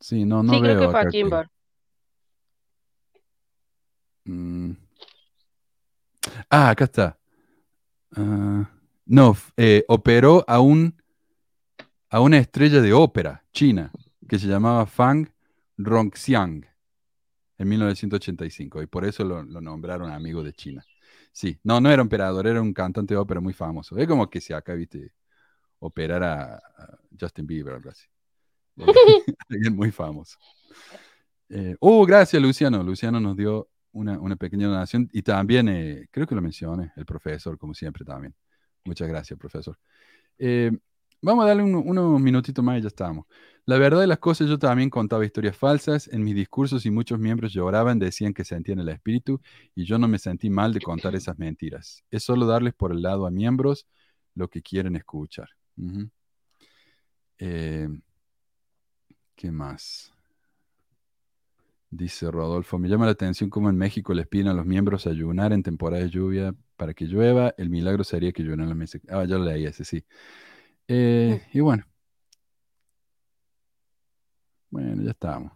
Sí, 0.00 0.24
no, 0.24 0.42
no 0.42 0.54
Sí, 0.54 0.60
creo 0.60 0.76
veo 0.78 0.80
que 0.86 0.90
fue 0.92 1.00
a 1.00 1.04
que- 1.04 1.10
Kimber. 1.10 1.50
Mm. 4.24 4.72
Ah, 6.50 6.70
acá 6.70 6.84
está. 6.84 7.18
Ah, 8.16 8.68
no, 9.06 9.36
eh, 9.56 9.84
operó 9.88 10.44
a 10.48 10.60
un 10.60 10.94
a 12.08 12.20
una 12.20 12.38
estrella 12.38 12.80
de 12.80 12.92
ópera 12.92 13.44
china 13.52 13.90
que 14.28 14.38
se 14.38 14.46
llamaba 14.46 14.86
Fang 14.86 15.28
Rongxiang 15.76 16.64
en 17.58 17.68
1985 17.68 18.82
y 18.82 18.86
por 18.86 19.04
eso 19.04 19.24
lo, 19.24 19.42
lo 19.42 19.60
nombraron 19.60 20.10
amigo 20.10 20.42
de 20.42 20.52
China. 20.52 20.84
Sí, 21.36 21.60
no, 21.64 21.82
no 21.82 21.90
era 21.90 22.00
emperador, 22.00 22.46
era 22.46 22.62
un 22.62 22.72
cantante 22.72 23.12
de 23.12 23.18
ópera 23.18 23.42
muy 23.42 23.52
famoso. 23.52 23.98
Es 23.98 24.08
como 24.08 24.30
que 24.30 24.40
si 24.40 24.54
acá, 24.54 24.72
viste, 24.72 25.12
operar 25.80 26.22
a, 26.24 26.62
Justin 27.20 27.46
Bieber 27.46 27.74
o 27.74 27.76
algo 27.76 27.90
así. 27.90 28.06
Alguien 29.50 29.76
muy 29.76 29.90
famoso. 29.92 30.38
Eh, 31.50 31.76
oh, 31.80 32.06
gracias, 32.06 32.40
Luciano. 32.40 32.82
Luciano 32.82 33.20
nos 33.20 33.36
dio 33.36 33.68
una, 33.92 34.18
una 34.18 34.36
pequeña 34.36 34.66
donación 34.66 35.10
y 35.12 35.20
también, 35.20 35.68
eh, 35.68 36.08
creo 36.10 36.26
que 36.26 36.34
lo 36.34 36.40
mencioné, 36.40 36.92
el 36.96 37.04
profesor, 37.04 37.58
como 37.58 37.74
siempre 37.74 38.02
también. 38.02 38.34
Muchas 38.86 39.06
gracias, 39.06 39.38
profesor. 39.38 39.78
Eh, 40.38 40.70
vamos 41.20 41.44
a 41.44 41.48
darle 41.48 41.64
un- 41.64 41.86
unos 41.86 42.18
minutitos 42.18 42.64
más 42.64 42.78
y 42.78 42.80
ya 42.80 42.88
estamos. 42.88 43.26
La 43.66 43.78
verdad 43.78 44.00
de 44.00 44.06
las 44.06 44.20
cosas, 44.20 44.48
yo 44.48 44.60
también 44.60 44.90
contaba 44.90 45.24
historias 45.24 45.56
falsas 45.56 46.06
en 46.12 46.22
mis 46.22 46.36
discursos 46.36 46.86
y 46.86 46.90
muchos 46.92 47.18
miembros 47.18 47.52
lloraban, 47.52 47.98
decían 47.98 48.32
que 48.32 48.44
sentían 48.44 48.78
el 48.78 48.88
espíritu 48.88 49.40
y 49.74 49.84
yo 49.84 49.98
no 49.98 50.06
me 50.06 50.20
sentí 50.20 50.50
mal 50.50 50.72
de 50.72 50.80
contar 50.80 51.14
esas 51.16 51.36
mentiras. 51.36 52.04
Es 52.12 52.22
solo 52.22 52.46
darles 52.46 52.74
por 52.74 52.92
el 52.92 53.02
lado 53.02 53.26
a 53.26 53.30
miembros 53.32 53.88
lo 54.36 54.48
que 54.48 54.62
quieren 54.62 54.94
escuchar. 54.94 55.48
Eh, 57.38 57.88
¿Qué 59.34 59.50
más? 59.50 60.12
Dice 61.90 62.30
Rodolfo, 62.30 62.78
me 62.78 62.88
llama 62.88 63.06
la 63.06 63.12
atención 63.12 63.50
cómo 63.50 63.68
en 63.68 63.76
México 63.76 64.14
les 64.14 64.28
piden 64.28 64.46
a 64.46 64.54
los 64.54 64.64
miembros 64.64 65.08
ayunar 65.08 65.52
en 65.52 65.64
temporada 65.64 66.04
de 66.04 66.10
lluvia 66.10 66.54
para 66.76 66.94
que 66.94 67.06
llueva. 67.06 67.52
El 67.58 67.70
milagro 67.70 68.04
sería 68.04 68.30
que 68.30 68.44
lluevan 68.44 68.68
los 68.68 68.76
meses. 68.76 69.02
Ah, 69.08 69.24
ya 69.24 69.38
lo 69.38 69.44
leí 69.44 69.66
ese, 69.66 69.84
sí. 69.84 70.04
Eh, 70.86 71.42
y 71.52 71.60
bueno. 71.60 71.84
Bueno, 74.70 75.02
ya 75.02 75.10
estamos. 75.10 75.52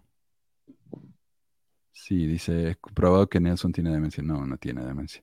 Sí, 1.92 2.26
dice, 2.26 2.70
es 2.70 2.76
probado 2.94 3.28
que 3.28 3.40
Nelson 3.40 3.72
tiene 3.72 3.90
demencia. 3.90 4.22
No, 4.22 4.46
no 4.46 4.56
tiene 4.56 4.84
demencia. 4.84 5.22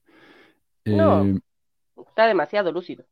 No. 0.86 1.26
Eh, 1.26 1.40
Está 1.98 2.28
demasiado 2.28 2.72
lúcido. 2.72 3.06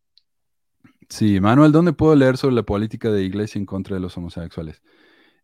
Sí, 1.10 1.40
Manuel, 1.40 1.72
¿dónde 1.72 1.94
puedo 1.94 2.16
leer 2.16 2.38
sobre 2.38 2.56
la 2.56 2.64
política 2.64 3.12
de 3.12 3.24
iglesia 3.24 3.60
en 3.60 3.66
contra 3.66 3.96
de 3.96 4.02
los 4.02 4.18
homosexuales? 4.18 4.82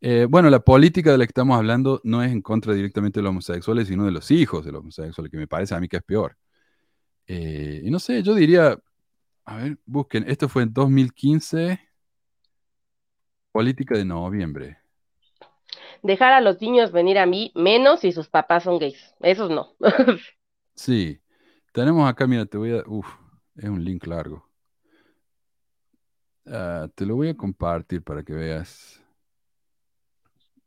Eh, 0.01 0.25
bueno, 0.27 0.49
la 0.49 0.59
política 0.61 1.11
de 1.11 1.19
la 1.19 1.25
que 1.25 1.29
estamos 1.29 1.55
hablando 1.57 2.01
no 2.03 2.23
es 2.23 2.31
en 2.31 2.41
contra 2.41 2.73
directamente 2.73 3.19
de 3.19 3.23
los 3.23 3.29
homosexuales, 3.29 3.87
sino 3.87 4.05
de 4.05 4.11
los 4.11 4.31
hijos 4.31 4.65
de 4.65 4.71
los 4.71 4.81
homosexuales, 4.81 5.31
que 5.31 5.37
me 5.37 5.47
parece 5.47 5.75
a 5.75 5.79
mí 5.79 5.87
que 5.87 5.97
es 5.97 6.03
peor. 6.03 6.37
Eh, 7.27 7.81
y 7.83 7.91
no 7.91 7.99
sé, 7.99 8.23
yo 8.23 8.33
diría, 8.33 8.77
a 9.45 9.55
ver, 9.57 9.77
busquen, 9.85 10.25
esto 10.27 10.49
fue 10.49 10.63
en 10.63 10.73
2015, 10.73 11.79
política 13.51 13.95
de 13.95 14.05
noviembre. 14.05 14.80
Dejar 16.03 16.34
a 16.34 16.41
los 16.41 16.61
niños 16.61 16.91
venir 16.91 17.18
a 17.19 17.26
mí, 17.26 17.52
menos 17.56 18.02
si 18.02 18.11
sus 18.11 18.30
papás 18.30 18.64
son 18.64 18.80
gays. 18.80 19.15
Esos 19.22 19.49
no. 19.49 19.76
Sí, 20.76 21.22
tenemos 21.73 22.10
acá, 22.10 22.28
mira, 22.28 22.45
te 22.45 22.57
voy 22.57 22.72
a, 22.78 22.84
uf, 22.88 23.07
es 23.56 23.65
un 23.69 23.84
link 23.84 24.06
largo. 24.07 24.49
Ah, 26.45 26.88
te 26.95 27.06
lo 27.06 27.15
voy 27.15 27.30
a 27.30 27.38
compartir 27.38 28.03
para 28.03 28.23
que 28.23 28.34
veas. 28.34 29.02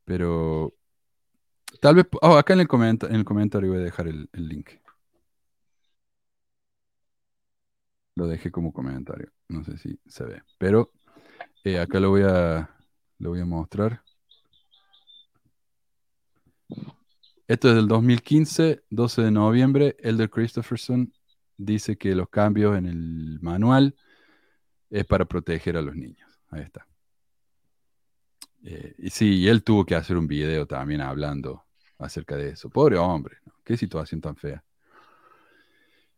Pero 0.05 0.73
tal 1.81 1.95
vez, 1.97 2.07
oh, 2.23 2.37
acá 2.37 2.55
en 2.55 2.61
el, 2.61 2.69
comenta- 2.69 3.07
en 3.09 3.15
el 3.17 3.25
comentario 3.25 3.71
voy 3.71 3.81
a 3.81 3.85
dejar 3.85 4.09
el, 4.09 4.29
el 4.33 4.49
link. 4.49 4.71
Lo 8.17 8.27
dejé 8.27 8.51
como 8.51 8.73
comentario. 8.73 9.31
No 9.49 9.65
sé 9.65 9.77
si 9.79 9.99
se 10.07 10.25
ve. 10.25 10.43
Pero 10.59 10.93
eh, 11.65 11.81
acá 11.81 12.01
lo 12.01 12.11
voy 12.11 12.25
a, 12.25 12.71
lo 13.21 13.31
voy 13.31 13.41
a 13.43 13.47
mostrar. 13.47 14.04
Esto 17.47 17.69
es 17.69 17.75
del 17.75 17.89
2015, 17.89 18.85
12 18.91 19.23
de 19.23 19.31
noviembre. 19.31 19.97
Elder 20.01 20.31
Christopherson 20.31 21.13
dice 21.57 21.97
que 21.97 22.15
los 22.15 22.29
cambios 22.29 22.77
en 22.77 22.87
el 22.87 23.39
manual 23.41 23.95
es 24.91 25.05
para 25.05 25.25
proteger 25.27 25.77
a 25.77 25.83
los 25.83 25.95
niños. 25.95 26.29
Ahí 26.51 26.63
está. 26.63 26.87
Eh, 28.65 28.95
y 28.99 29.11
sí, 29.11 29.35
y 29.41 29.49
él 29.49 29.63
tuvo 29.63 29.85
que 29.85 29.95
hacer 29.95 30.17
un 30.17 30.27
video 30.27 30.67
también 30.67 31.01
hablando 31.03 31.65
acerca 31.99 32.37
de 32.37 32.51
eso. 32.51 32.71
Pobre 32.71 32.97
hombre, 32.97 33.37
¿no? 33.45 33.53
Qué 33.63 33.77
situación 33.77 34.21
tan 34.21 34.37
fea. 34.37 34.65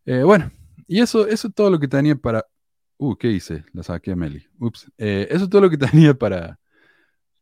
Eh, 0.05 0.23
bueno, 0.23 0.51
y 0.86 1.01
eso, 1.01 1.27
eso 1.27 1.48
es 1.48 1.55
todo 1.55 1.70
lo 1.70 1.81
que 1.81 1.89
tenía 1.89 2.14
para... 2.14 2.44
Uh, 2.98 3.16
¿qué 3.16 3.28
hice? 3.32 3.64
La 3.73 3.82
saqué 3.82 4.12
a 4.12 4.16
Meli. 4.16 4.47
Ups. 4.59 4.90
Eh, 4.97 5.27
eso 5.31 5.44
es 5.44 5.51
todo 5.51 5.62
lo 5.62 5.70
que 5.70 5.77
tenía 5.78 6.14
para, 6.14 6.59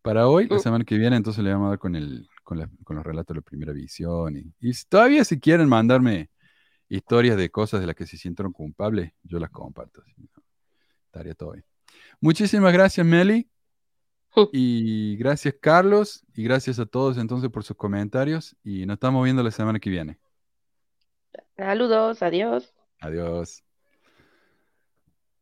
para 0.03 0.27
hoy. 0.27 0.49
La 0.49 0.57
Mm. 0.57 0.61
semana 0.61 0.85
que 0.85 0.97
viene 0.97 1.17
entonces 1.17 1.45
le 1.45 1.53
vamos 1.53 1.67
a 1.67 1.71
dar 1.71 1.79
con, 1.79 1.95
el, 1.97 2.29
con, 2.45 2.59
la- 2.59 2.71
con 2.85 2.97
los 2.97 3.05
relatos 3.05 3.35
de 3.35 3.41
la 3.41 3.43
primera 3.43 3.73
visión. 3.73 4.37
Y, 4.61 4.73
todavía 4.89 5.25
si 5.25 5.41
quieren 5.41 5.69
mandarme 5.69 6.31
historias 6.89 7.37
de 7.37 7.51
cosas 7.51 7.81
de 7.81 7.87
las 7.89 7.97
que 7.97 8.07
se 8.07 8.17
sienten 8.17 8.53
culpables, 8.53 9.13
yo 9.23 9.39
las 9.39 9.51
comparto. 9.51 10.03
Estaría 11.07 11.35
todo 11.35 11.53
bien. 11.53 11.65
Muchísimas 12.21 12.73
gracias, 12.73 13.07
Meli. 13.07 13.49
Y 14.53 15.17
gracias, 15.17 15.55
Carlos. 15.61 16.25
Y 16.35 16.43
gracias 16.45 16.79
a 16.79 16.87
todos 16.87 17.19
entonces 17.19 17.51
por 17.51 17.65
sus 17.65 17.77
comentarios. 17.77 18.57
Y 18.65 18.87
nos 18.87 18.95
estamos 18.95 19.25
viendo 19.25 19.43
la 19.43 19.51
semana 19.51 19.79
que 19.79 19.91
viene. 19.91 20.19
Saludos, 21.57 22.23
adiós. 22.23 22.75
Adiós. 23.01 23.63